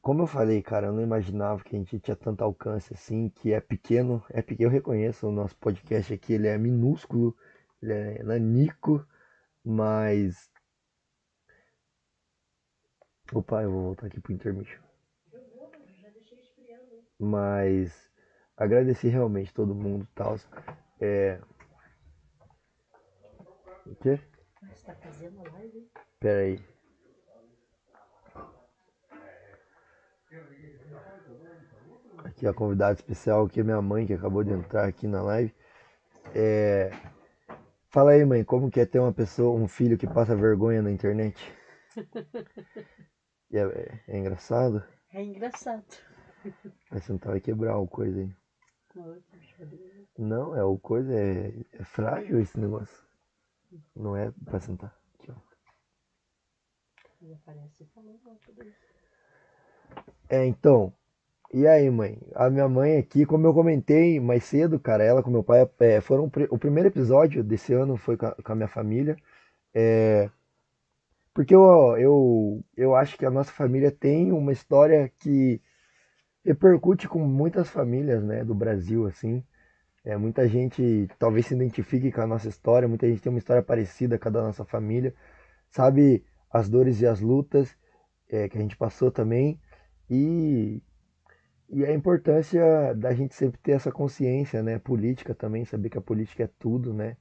como 0.00 0.22
eu 0.22 0.26
falei, 0.26 0.62
cara, 0.62 0.88
eu 0.88 0.92
não 0.92 1.02
imaginava 1.02 1.62
que 1.62 1.74
a 1.76 1.78
gente 1.78 1.98
tinha 1.98 2.16
tanto 2.16 2.42
alcance 2.42 2.92
assim, 2.92 3.28
que 3.28 3.52
é 3.52 3.60
pequeno. 3.60 4.22
É 4.30 4.42
pequeno, 4.42 4.68
eu 4.68 4.72
reconheço 4.72 5.28
o 5.28 5.32
nosso 5.32 5.56
podcast 5.56 6.12
aqui, 6.12 6.34
ele 6.34 6.48
é 6.48 6.58
minúsculo, 6.58 7.36
ele 7.82 7.92
é 7.92 8.22
nanico, 8.22 9.06
mas. 9.66 10.48
Opa, 13.34 13.64
eu 13.64 13.72
vou 13.72 13.82
voltar 13.82 14.06
aqui 14.06 14.20
pro 14.20 14.32
intermission. 14.32 14.80
Mas 17.18 18.08
agradecer 18.56 19.08
realmente 19.08 19.52
todo 19.52 19.74
mundo 19.74 20.06
tal. 20.14 20.36
É... 21.00 21.40
O 23.84 23.96
quê? 23.96 24.20
Você 24.62 24.86
tá 24.86 24.94
fazendo 24.94 25.42
live? 25.52 25.90
Pera 26.20 26.40
aí. 26.40 26.64
Aqui 32.24 32.46
a 32.46 32.54
convidada 32.54 32.94
especial 32.94 33.48
que 33.48 33.60
é 33.60 33.62
minha 33.64 33.82
mãe 33.82 34.06
que 34.06 34.12
acabou 34.12 34.44
de 34.44 34.52
entrar 34.52 34.86
aqui 34.86 35.08
na 35.08 35.22
live. 35.22 35.52
É... 36.34 36.90
Fala 37.88 38.12
aí, 38.12 38.24
mãe, 38.24 38.44
como 38.44 38.70
que 38.70 38.80
é 38.80 38.86
ter 38.86 38.98
uma 38.98 39.12
pessoa, 39.12 39.58
um 39.58 39.68
filho 39.68 39.96
que 39.96 40.06
passa 40.06 40.36
vergonha 40.36 40.82
na 40.82 40.90
internet? 40.90 41.36
é, 43.52 43.58
é, 43.58 44.00
é 44.08 44.18
engraçado? 44.18 44.84
É 45.12 45.22
engraçado. 45.22 45.84
Mas 46.90 47.04
você 47.04 47.12
não 47.12 47.18
vai 47.18 47.40
quebrar 47.40 47.78
o 47.78 47.86
coisa 47.86 48.20
aí. 48.20 48.30
Não, 50.18 50.56
é 50.56 50.64
o 50.64 50.78
coisa, 50.78 51.12
é, 51.14 51.52
é 51.72 51.84
frágil 51.84 52.40
esse 52.40 52.58
negócio. 52.58 53.04
Não 53.94 54.16
é 54.16 54.30
pra 54.44 54.60
sentar. 54.60 54.94
Aqui, 55.14 55.30
ó. 55.30 55.34
É, 60.28 60.44
então. 60.44 60.92
E 61.52 61.66
aí, 61.66 61.88
mãe? 61.90 62.18
A 62.34 62.50
minha 62.50 62.68
mãe 62.68 62.98
aqui, 62.98 63.24
como 63.24 63.46
eu 63.46 63.54
comentei 63.54 64.20
mais 64.20 64.44
cedo, 64.44 64.78
cara, 64.80 65.04
ela 65.04 65.22
com 65.22 65.30
meu 65.30 65.44
pai 65.44 65.68
é, 65.80 66.00
foram 66.00 66.30
o 66.50 66.58
primeiro 66.58 66.88
episódio 66.88 67.42
desse 67.44 67.72
ano 67.72 67.96
foi 67.96 68.16
com 68.16 68.26
a, 68.26 68.32
com 68.34 68.52
a 68.52 68.54
minha 68.54 68.68
família. 68.68 69.16
É, 69.74 70.30
porque 71.34 71.54
eu, 71.54 71.62
eu, 71.98 72.64
eu 72.76 72.94
acho 72.96 73.16
que 73.18 73.26
a 73.26 73.30
nossa 73.30 73.52
família 73.52 73.90
tem 73.90 74.32
uma 74.32 74.52
história 74.52 75.12
que 75.18 75.60
repercute 76.44 77.08
com 77.08 77.20
muitas 77.20 77.68
famílias, 77.68 78.22
né, 78.24 78.44
do 78.44 78.54
Brasil, 78.54 79.06
assim. 79.06 79.44
É, 80.04 80.16
muita 80.16 80.48
gente 80.48 81.08
talvez 81.18 81.46
se 81.46 81.54
identifique 81.54 82.12
com 82.12 82.20
a 82.22 82.26
nossa 82.26 82.48
história, 82.48 82.88
muita 82.88 83.08
gente 83.08 83.20
tem 83.22 83.30
uma 83.30 83.38
história 83.38 83.62
parecida 83.62 84.18
com 84.18 84.28
a 84.28 84.32
da 84.32 84.42
nossa 84.42 84.64
família, 84.64 85.14
sabe 85.70 86.24
as 86.50 86.68
dores 86.68 87.00
e 87.00 87.06
as 87.06 87.20
lutas 87.20 87.76
é, 88.28 88.48
que 88.48 88.56
a 88.58 88.60
gente 88.60 88.76
passou 88.76 89.10
também 89.10 89.60
e, 90.08 90.82
e 91.68 91.84
a 91.84 91.92
importância 91.92 92.94
da 92.94 93.12
gente 93.12 93.34
sempre 93.34 93.58
ter 93.60 93.72
essa 93.72 93.90
consciência, 93.90 94.62
né, 94.62 94.78
política 94.78 95.34
também, 95.34 95.64
saber 95.64 95.90
que 95.90 95.98
a 95.98 96.02
política 96.02 96.44
é 96.44 96.50
tudo, 96.58 96.94
né, 96.94 97.16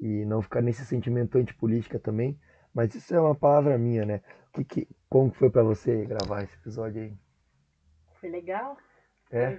e 0.00 0.24
não 0.24 0.42
ficar 0.42 0.62
nesse 0.62 0.84
sentimento 0.84 1.38
antipolítica 1.38 1.98
também. 1.98 2.38
Mas 2.74 2.94
isso 2.94 3.14
é 3.14 3.20
uma 3.20 3.34
palavra 3.34 3.76
minha, 3.76 4.06
né? 4.06 4.22
Que, 4.52 4.64
que, 4.64 4.88
como 5.08 5.30
foi 5.32 5.50
para 5.50 5.62
você 5.62 6.06
gravar 6.06 6.42
esse 6.42 6.54
episódio 6.56 7.02
aí? 7.02 7.16
Foi 8.18 8.30
legal. 8.30 8.78
É. 9.30 9.58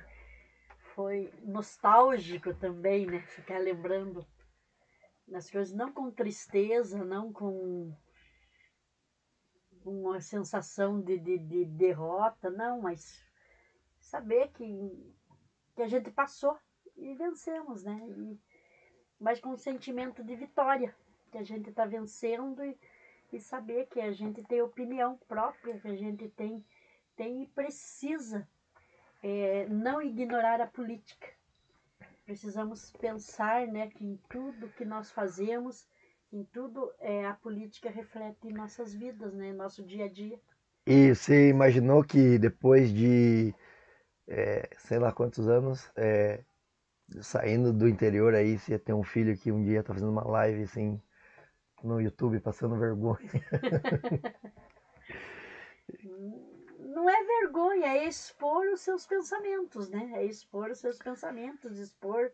Foi, 0.96 1.30
foi 1.30 1.34
nostálgico 1.44 2.54
também, 2.56 3.06
né? 3.06 3.20
Ficar 3.20 3.60
lembrando 3.60 4.26
das 5.28 5.50
coisas, 5.50 5.74
não 5.74 5.94
com 5.94 6.12
tristeza, 6.12 7.06
não 7.06 7.32
com 7.32 7.96
uma 9.86 10.20
sensação 10.20 11.02
de, 11.02 11.20
de, 11.20 11.38
de 11.38 11.66
derrota, 11.66 12.50
não, 12.50 12.82
mas 12.82 13.22
saber 14.14 14.50
que, 14.50 15.16
que 15.76 15.82
a 15.82 15.88
gente 15.88 16.12
passou 16.12 16.56
e 16.96 17.16
vencemos, 17.16 17.84
né? 17.84 18.00
E, 18.10 18.40
mas 19.20 19.40
com 19.40 19.50
um 19.50 19.58
sentimento 19.58 20.24
de 20.24 20.36
vitória, 20.36 20.96
que 21.32 21.40
a 21.40 21.44
gente 21.44 21.72
está 21.72 21.84
vencendo 21.84 22.64
e, 22.64 22.78
e 23.32 23.40
saber 23.40 23.88
que 23.88 24.00
a 24.00 24.12
gente 24.12 24.44
tem 24.44 24.62
opinião 24.62 25.18
própria, 25.28 25.80
que 25.80 25.88
a 25.88 25.96
gente 25.96 26.30
tem, 26.30 26.64
tem 27.16 27.42
e 27.42 27.48
precisa 27.48 28.48
é, 29.24 29.66
não 29.68 30.00
ignorar 30.00 30.62
a 30.62 30.68
política. 30.68 31.28
Precisamos 32.24 32.92
pensar 32.92 33.66
né, 33.68 33.88
que 33.88 34.06
em 34.06 34.18
tudo 34.30 34.70
que 34.78 34.86
nós 34.86 35.10
fazemos 35.12 35.88
em 36.32 36.44
tudo 36.46 36.92
é, 37.00 37.26
a 37.26 37.34
política 37.34 37.90
reflete 37.90 38.48
em 38.48 38.54
nossas 38.54 38.94
vidas, 38.94 39.34
né? 39.34 39.54
Nosso 39.54 39.84
dia 39.84 40.06
a 40.06 40.10
dia. 40.10 40.40
E 40.86 41.14
você 41.14 41.50
imaginou 41.50 42.04
que 42.04 42.40
depois 42.40 42.92
de 42.92 43.54
é, 44.28 44.70
sei 44.78 45.00
lá 45.00 45.12
quantos 45.12 45.48
anos, 45.48 45.90
é, 45.96 46.44
saindo 47.22 47.74
do 47.74 47.88
interior 47.88 48.34
aí, 48.34 48.58
você 48.58 48.74
ia 48.74 48.80
ter 48.80 48.94
um 48.94 49.04
filho 49.04 49.38
que 49.38 49.52
um 49.52 49.64
dia 49.64 49.84
tá 49.84 49.94
fazendo 49.94 50.12
uma 50.12 50.28
live 50.28 50.64
assim 50.64 51.02
no 51.84 52.00
YouTube 52.00 52.40
passando 52.40 52.80
vergonha. 52.80 53.18
Não 56.80 57.10
é 57.10 57.24
vergonha, 57.24 57.88
é 57.98 58.06
expor 58.06 58.66
os 58.68 58.82
seus 58.82 59.06
pensamentos, 59.06 59.90
né? 59.90 60.12
É 60.16 60.24
expor 60.26 60.70
os 60.70 60.80
seus 60.80 60.98
pensamentos, 60.98 61.78
expor 61.78 62.32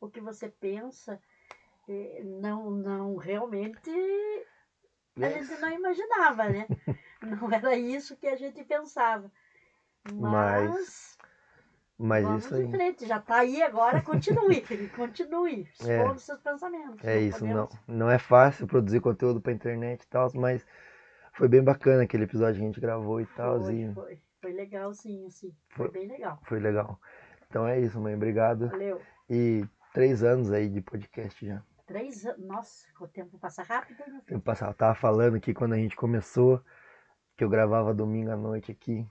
o 0.00 0.08
que 0.08 0.20
você 0.20 0.48
pensa. 0.48 1.20
Não, 2.40 2.70
não 2.70 3.16
realmente 3.16 3.90
a 5.24 5.30
gente 5.30 5.60
não 5.60 5.70
imaginava, 5.70 6.48
né? 6.48 6.66
Não 7.20 7.50
era 7.52 7.74
isso 7.76 8.16
que 8.16 8.28
a 8.28 8.36
gente 8.36 8.62
pensava. 8.62 9.30
Mas, 10.12 10.70
Mas, 10.70 11.17
mas 11.98 12.24
vamos 12.24 12.44
isso 12.44 12.54
em 12.56 12.64
aí. 12.66 12.70
frente, 12.70 13.06
já 13.06 13.18
tá 13.20 13.38
aí 13.38 13.62
agora, 13.62 14.00
continue, 14.02 14.62
continue, 14.94 15.68
É. 15.84 15.96
expondo 15.98 16.20
seus 16.20 16.40
pensamentos. 16.40 17.04
É 17.04 17.18
isso, 17.20 17.44
não, 17.44 17.66
podemos- 17.66 17.84
não 17.88 18.10
é 18.10 18.18
fácil 18.18 18.66
produzir 18.66 19.00
conteúdo 19.00 19.40
pra 19.40 19.52
internet 19.52 20.02
e 20.02 20.08
tal, 20.08 20.30
mas 20.34 20.64
foi 21.32 21.48
bem 21.48 21.62
bacana 21.62 22.02
aquele 22.04 22.24
episódio 22.24 22.56
que 22.56 22.62
a 22.62 22.66
gente 22.66 22.80
gravou 22.80 23.20
e 23.20 23.26
tal. 23.26 23.60
Foi, 23.60 23.74
E 23.74 23.94
foi, 23.94 24.20
foi 24.40 24.52
legal 24.52 24.92
sim, 24.94 25.26
assim, 25.26 25.52
foi 25.70 25.86
Foi. 25.88 25.90
bem 26.00 26.08
legal. 26.08 26.38
foi 26.44 26.60
legal. 26.60 26.98
Então 27.48 27.66
é 27.66 27.80
isso, 27.80 27.98
mãe. 28.00 28.14
Obrigado. 28.14 28.68
Valeu. 28.68 29.00
E 29.28 29.64
três 29.94 30.22
anos 30.22 30.52
aí 30.52 30.68
de 30.68 30.80
podcast 30.82 31.46
já. 31.46 31.62
Três 31.86 32.26
anos, 32.26 32.46
nossa, 32.46 32.86
o 33.00 33.08
tempo 33.08 33.38
passa 33.38 33.62
rápido, 33.62 33.98
hein, 34.00 34.12
meu 34.12 34.20
filho? 34.22 34.36
Eu 34.36 34.40
passava, 34.40 34.74
tava 34.74 34.94
falando 34.94 35.40
que 35.40 35.54
quando 35.54 35.72
a 35.72 35.76
gente 35.78 35.96
começou, 35.96 36.62
que 37.36 37.42
eu 37.42 37.48
gravava 37.48 37.94
domingo 37.94 38.30
à 38.30 38.36
noite 38.36 38.70
aqui, 38.70 39.08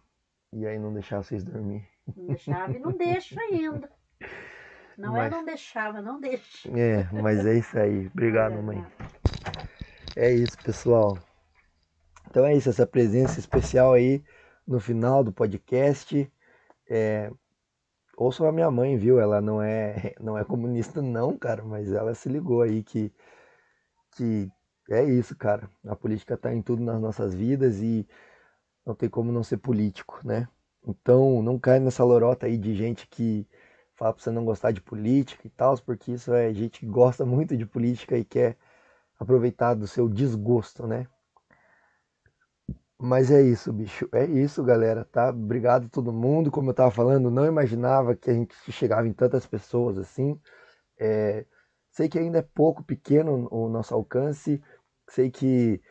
e 0.53 0.67
aí 0.67 0.77
não 0.77 0.93
deixava 0.93 1.23
vocês 1.23 1.43
dormir. 1.43 1.87
Não 2.15 2.27
deixava 2.27 2.71
e 2.71 2.79
não 2.79 2.91
deixa 2.91 3.39
ainda. 3.41 3.89
Não 4.97 5.15
é 5.15 5.21
Mas- 5.23 5.31
não 5.31 5.45
deixava, 5.45 6.01
não 6.01 6.19
deixa. 6.19 6.69
É, 6.69 7.03
mas 7.21 7.45
é 7.45 7.53
isso 7.55 7.77
aí. 7.77 8.07
Obrigado, 8.07 8.61
mãe. 8.63 8.83
É 10.15 10.31
isso, 10.31 10.57
pessoal. 10.63 11.17
Então 12.29 12.45
é 12.45 12.55
isso, 12.55 12.69
essa 12.69 12.87
presença 12.87 13.39
especial 13.39 13.93
aí 13.93 14.23
no 14.65 14.79
final 14.79 15.23
do 15.23 15.31
podcast. 15.31 16.31
É, 16.89 17.31
ouçam 18.17 18.47
a 18.47 18.51
minha 18.51 18.71
mãe, 18.71 18.97
viu? 18.97 19.19
Ela 19.19 19.39
não 19.39 19.61
é, 19.61 20.13
não 20.19 20.37
é 20.37 20.43
comunista, 20.43 21.01
não, 21.01 21.37
cara, 21.37 21.63
mas 21.63 21.91
ela 21.91 22.15
se 22.15 22.27
ligou 22.27 22.61
aí 22.63 22.83
que, 22.83 23.13
que 24.15 24.49
é 24.89 25.03
isso, 25.03 25.35
cara. 25.37 25.69
A 25.85 25.95
política 25.95 26.35
tá 26.35 26.51
em 26.53 26.61
tudo 26.61 26.81
nas 26.81 26.99
nossas 26.99 27.35
vidas 27.35 27.79
e 27.81 28.07
não 28.85 28.95
tem 28.95 29.09
como 29.09 29.31
não 29.31 29.43
ser 29.43 29.57
político, 29.57 30.19
né? 30.23 30.47
Então 30.87 31.43
não 31.43 31.59
cai 31.59 31.79
nessa 31.79 32.03
lorota 32.03 32.45
aí 32.45 32.57
de 32.57 32.73
gente 32.73 33.07
que 33.07 33.45
fala 33.95 34.13
pra 34.13 34.23
você 34.23 34.31
não 34.31 34.45
gostar 34.45 34.71
de 34.71 34.81
política 34.81 35.45
e 35.45 35.49
tal, 35.49 35.77
porque 35.81 36.13
isso 36.13 36.33
é 36.33 36.53
gente 36.53 36.79
que 36.79 36.85
gosta 36.85 37.25
muito 37.27 37.57
de 37.57 37.65
política 37.65 38.17
e 38.17 38.23
quer 38.23 38.57
aproveitar 39.19 39.73
do 39.73 39.87
seu 39.87 40.07
desgosto, 40.07 40.87
né? 40.87 41.07
Mas 42.99 43.29
é 43.29 43.41
isso, 43.41 43.71
bicho. 43.71 44.09
É 44.13 44.25
isso, 44.25 44.63
galera, 44.63 45.05
tá? 45.05 45.29
Obrigado 45.29 45.85
a 45.85 45.89
todo 45.89 46.11
mundo. 46.11 46.49
Como 46.49 46.69
eu 46.69 46.73
tava 46.73 46.89
falando, 46.89 47.29
não 47.29 47.45
imaginava 47.45 48.15
que 48.15 48.29
a 48.31 48.33
gente 48.33 48.55
chegava 48.71 49.07
em 49.07 49.13
tantas 49.13 49.45
pessoas 49.45 49.97
assim. 49.99 50.39
É, 50.99 51.45
sei 51.91 52.09
que 52.09 52.17
ainda 52.17 52.39
é 52.39 52.41
pouco 52.41 52.83
pequeno 52.83 53.47
o 53.51 53.69
nosso 53.69 53.93
alcance. 53.93 54.61
Sei 55.09 55.29
que 55.29 55.81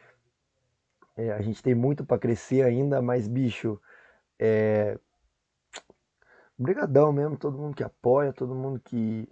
é, 1.17 1.33
a 1.33 1.41
gente 1.41 1.63
tem 1.63 1.75
muito 1.75 2.05
para 2.05 2.19
crescer 2.19 2.63
ainda, 2.63 3.01
mas, 3.01 3.29
bicho, 3.29 3.81
é, 4.39 4.99
Obrigadão 6.59 7.13
mesmo, 7.13 7.37
todo 7.37 7.59
mundo 7.59 7.75
que 7.77 7.85
apoia, 7.85 8.33
todo 8.33 8.55
mundo 8.55 8.81
que, 8.81 9.29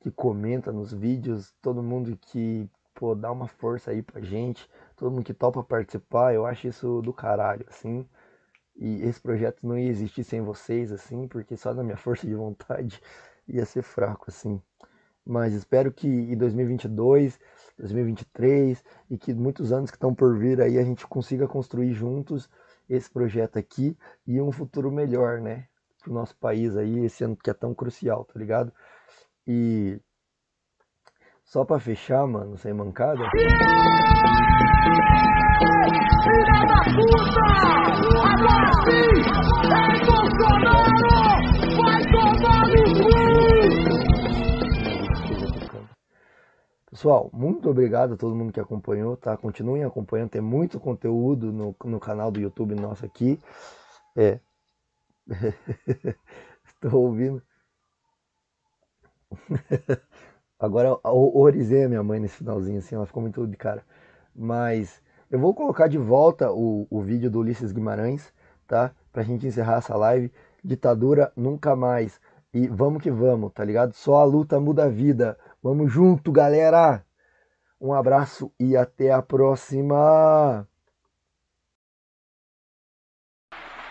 que 0.00 0.10
comenta 0.10 0.70
nos 0.70 0.92
vídeos, 0.92 1.54
todo 1.62 1.82
mundo 1.82 2.16
que, 2.20 2.68
pô, 2.94 3.14
dá 3.14 3.32
uma 3.32 3.48
força 3.48 3.90
aí 3.90 4.02
pra 4.02 4.20
gente, 4.20 4.68
todo 4.94 5.10
mundo 5.10 5.24
que 5.24 5.32
topa 5.32 5.62
participar, 5.62 6.34
eu 6.34 6.44
acho 6.44 6.68
isso 6.68 7.00
do 7.00 7.12
caralho, 7.12 7.64
assim. 7.68 8.06
E 8.76 9.02
esse 9.02 9.20
projeto 9.20 9.66
não 9.66 9.78
ia 9.78 9.88
existir 9.88 10.24
sem 10.24 10.42
vocês, 10.42 10.92
assim, 10.92 11.26
porque 11.28 11.56
só 11.56 11.72
na 11.74 11.82
minha 11.82 11.96
força 11.96 12.26
de 12.26 12.34
vontade 12.34 13.00
ia 13.48 13.64
ser 13.64 13.82
fraco, 13.82 14.26
assim. 14.28 14.60
Mas 15.24 15.54
espero 15.54 15.92
que 15.92 16.08
em 16.08 16.36
2022, 16.36 17.38
2023 17.78 18.84
e 19.10 19.16
que 19.16 19.32
muitos 19.32 19.72
anos 19.72 19.90
que 19.90 19.96
estão 19.96 20.14
por 20.14 20.36
vir 20.38 20.60
aí 20.60 20.78
a 20.78 20.84
gente 20.84 21.06
consiga 21.06 21.48
construir 21.48 21.92
juntos 21.94 22.50
esse 22.88 23.10
projeto 23.10 23.58
aqui 23.58 23.96
e 24.26 24.40
um 24.40 24.52
futuro 24.52 24.90
melhor, 24.90 25.40
né? 25.40 25.66
Pro 26.02 26.12
nosso 26.12 26.36
país 26.36 26.76
aí, 26.76 27.04
esse 27.04 27.24
ano 27.24 27.36
que 27.36 27.50
é 27.50 27.54
tão 27.54 27.74
crucial, 27.74 28.24
tá 28.24 28.38
ligado? 28.38 28.72
E 29.46 30.00
só 31.44 31.64
pra 31.64 31.78
fechar, 31.78 32.26
mano, 32.26 32.56
sem 32.56 32.72
mancada. 32.72 33.22
Filha 33.30 33.56
da 36.66 36.80
puta! 36.84 37.44
Agora 38.24 38.72
sim! 38.84 39.16
É 39.70 40.06
Bolsonaro! 40.06 40.81
Pessoal, 46.92 47.30
muito 47.32 47.70
obrigado 47.70 48.12
a 48.12 48.16
todo 48.18 48.34
mundo 48.34 48.52
que 48.52 48.60
acompanhou, 48.60 49.16
tá? 49.16 49.34
Continuem 49.34 49.82
acompanhando, 49.82 50.28
tem 50.28 50.42
muito 50.42 50.78
conteúdo 50.78 51.50
no, 51.50 51.74
no 51.86 51.98
canal 51.98 52.30
do 52.30 52.38
YouTube 52.38 52.74
nosso 52.74 53.02
aqui. 53.06 53.40
É. 54.14 54.38
Estou 56.66 57.00
ouvindo. 57.00 57.42
Agora 60.60 60.98
orizei 61.02 61.84
a 61.84 61.88
minha 61.88 62.02
mãe 62.02 62.20
nesse 62.20 62.36
finalzinho, 62.36 62.78
assim, 62.78 62.94
ela 62.94 63.06
ficou 63.06 63.22
muito 63.22 63.46
de 63.46 63.56
cara. 63.56 63.82
Mas 64.36 65.00
eu 65.30 65.38
vou 65.38 65.54
colocar 65.54 65.88
de 65.88 65.96
volta 65.96 66.52
o, 66.52 66.86
o 66.90 67.00
vídeo 67.00 67.30
do 67.30 67.38
Ulisses 67.38 67.72
Guimarães, 67.72 68.30
tá? 68.68 68.94
Pra 69.10 69.22
gente 69.22 69.46
encerrar 69.46 69.78
essa 69.78 69.96
live. 69.96 70.30
Ditadura 70.62 71.32
nunca 71.34 71.74
mais. 71.74 72.20
E 72.52 72.68
vamos 72.68 73.02
que 73.02 73.10
vamos, 73.10 73.50
tá 73.54 73.64
ligado? 73.64 73.94
Só 73.94 74.16
a 74.16 74.24
luta 74.24 74.60
muda 74.60 74.84
a 74.84 74.88
vida. 74.90 75.38
Vamos 75.62 75.92
junto, 75.92 76.32
galera! 76.32 77.06
Um 77.80 77.92
abraço 77.92 78.52
e 78.58 78.76
até 78.76 79.12
a 79.12 79.22
próxima! 79.22 80.66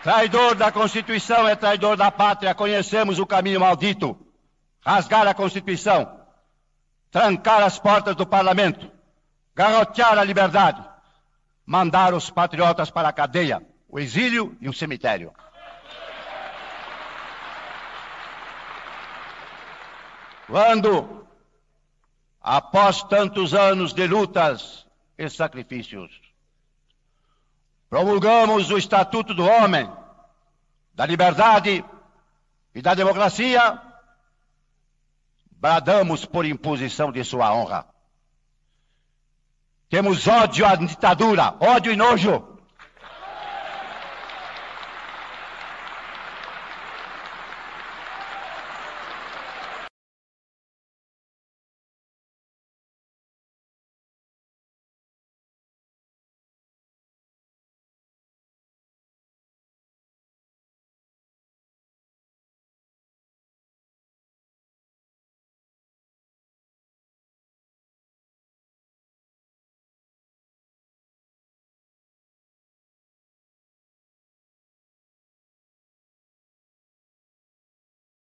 Traidor 0.02 0.54
da 0.54 0.70
Constituição 0.70 1.48
é 1.48 1.56
traidor 1.56 1.96
da 1.96 2.10
pátria. 2.10 2.54
Conhecemos 2.54 3.18
o 3.18 3.26
caminho 3.26 3.60
maldito. 3.60 4.18
Rasgar 4.84 5.26
a 5.26 5.32
Constituição. 5.32 6.20
Trancar 7.10 7.62
as 7.62 7.78
portas 7.78 8.16
do 8.16 8.26
parlamento. 8.26 8.90
Garrotear 9.54 10.18
a 10.18 10.24
liberdade. 10.24 10.84
Mandar 11.64 12.12
os 12.12 12.28
patriotas 12.28 12.90
para 12.90 13.08
a 13.08 13.12
cadeia, 13.12 13.64
o 13.88 14.00
exílio 14.00 14.56
e 14.60 14.68
o 14.68 14.72
cemitério. 14.72 15.32
Quando, 20.48 21.21
após 22.42 23.02
tantos 23.04 23.54
anos 23.54 23.92
de 23.92 24.06
lutas 24.06 24.86
e 25.16 25.28
sacrifícios, 25.28 26.10
promulgamos 27.88 28.70
o 28.70 28.78
Estatuto 28.78 29.32
do 29.32 29.44
Homem, 29.44 29.90
da 30.94 31.06
Liberdade 31.06 31.84
e 32.74 32.82
da 32.82 32.94
Democracia, 32.94 33.80
bradamos 35.52 36.24
por 36.24 36.44
imposição 36.44 37.12
de 37.12 37.22
sua 37.22 37.54
honra. 37.54 37.86
Temos 39.88 40.26
ódio 40.26 40.66
à 40.66 40.74
ditadura, 40.74 41.54
ódio 41.60 41.92
e 41.92 41.96
nojo. 41.96 42.51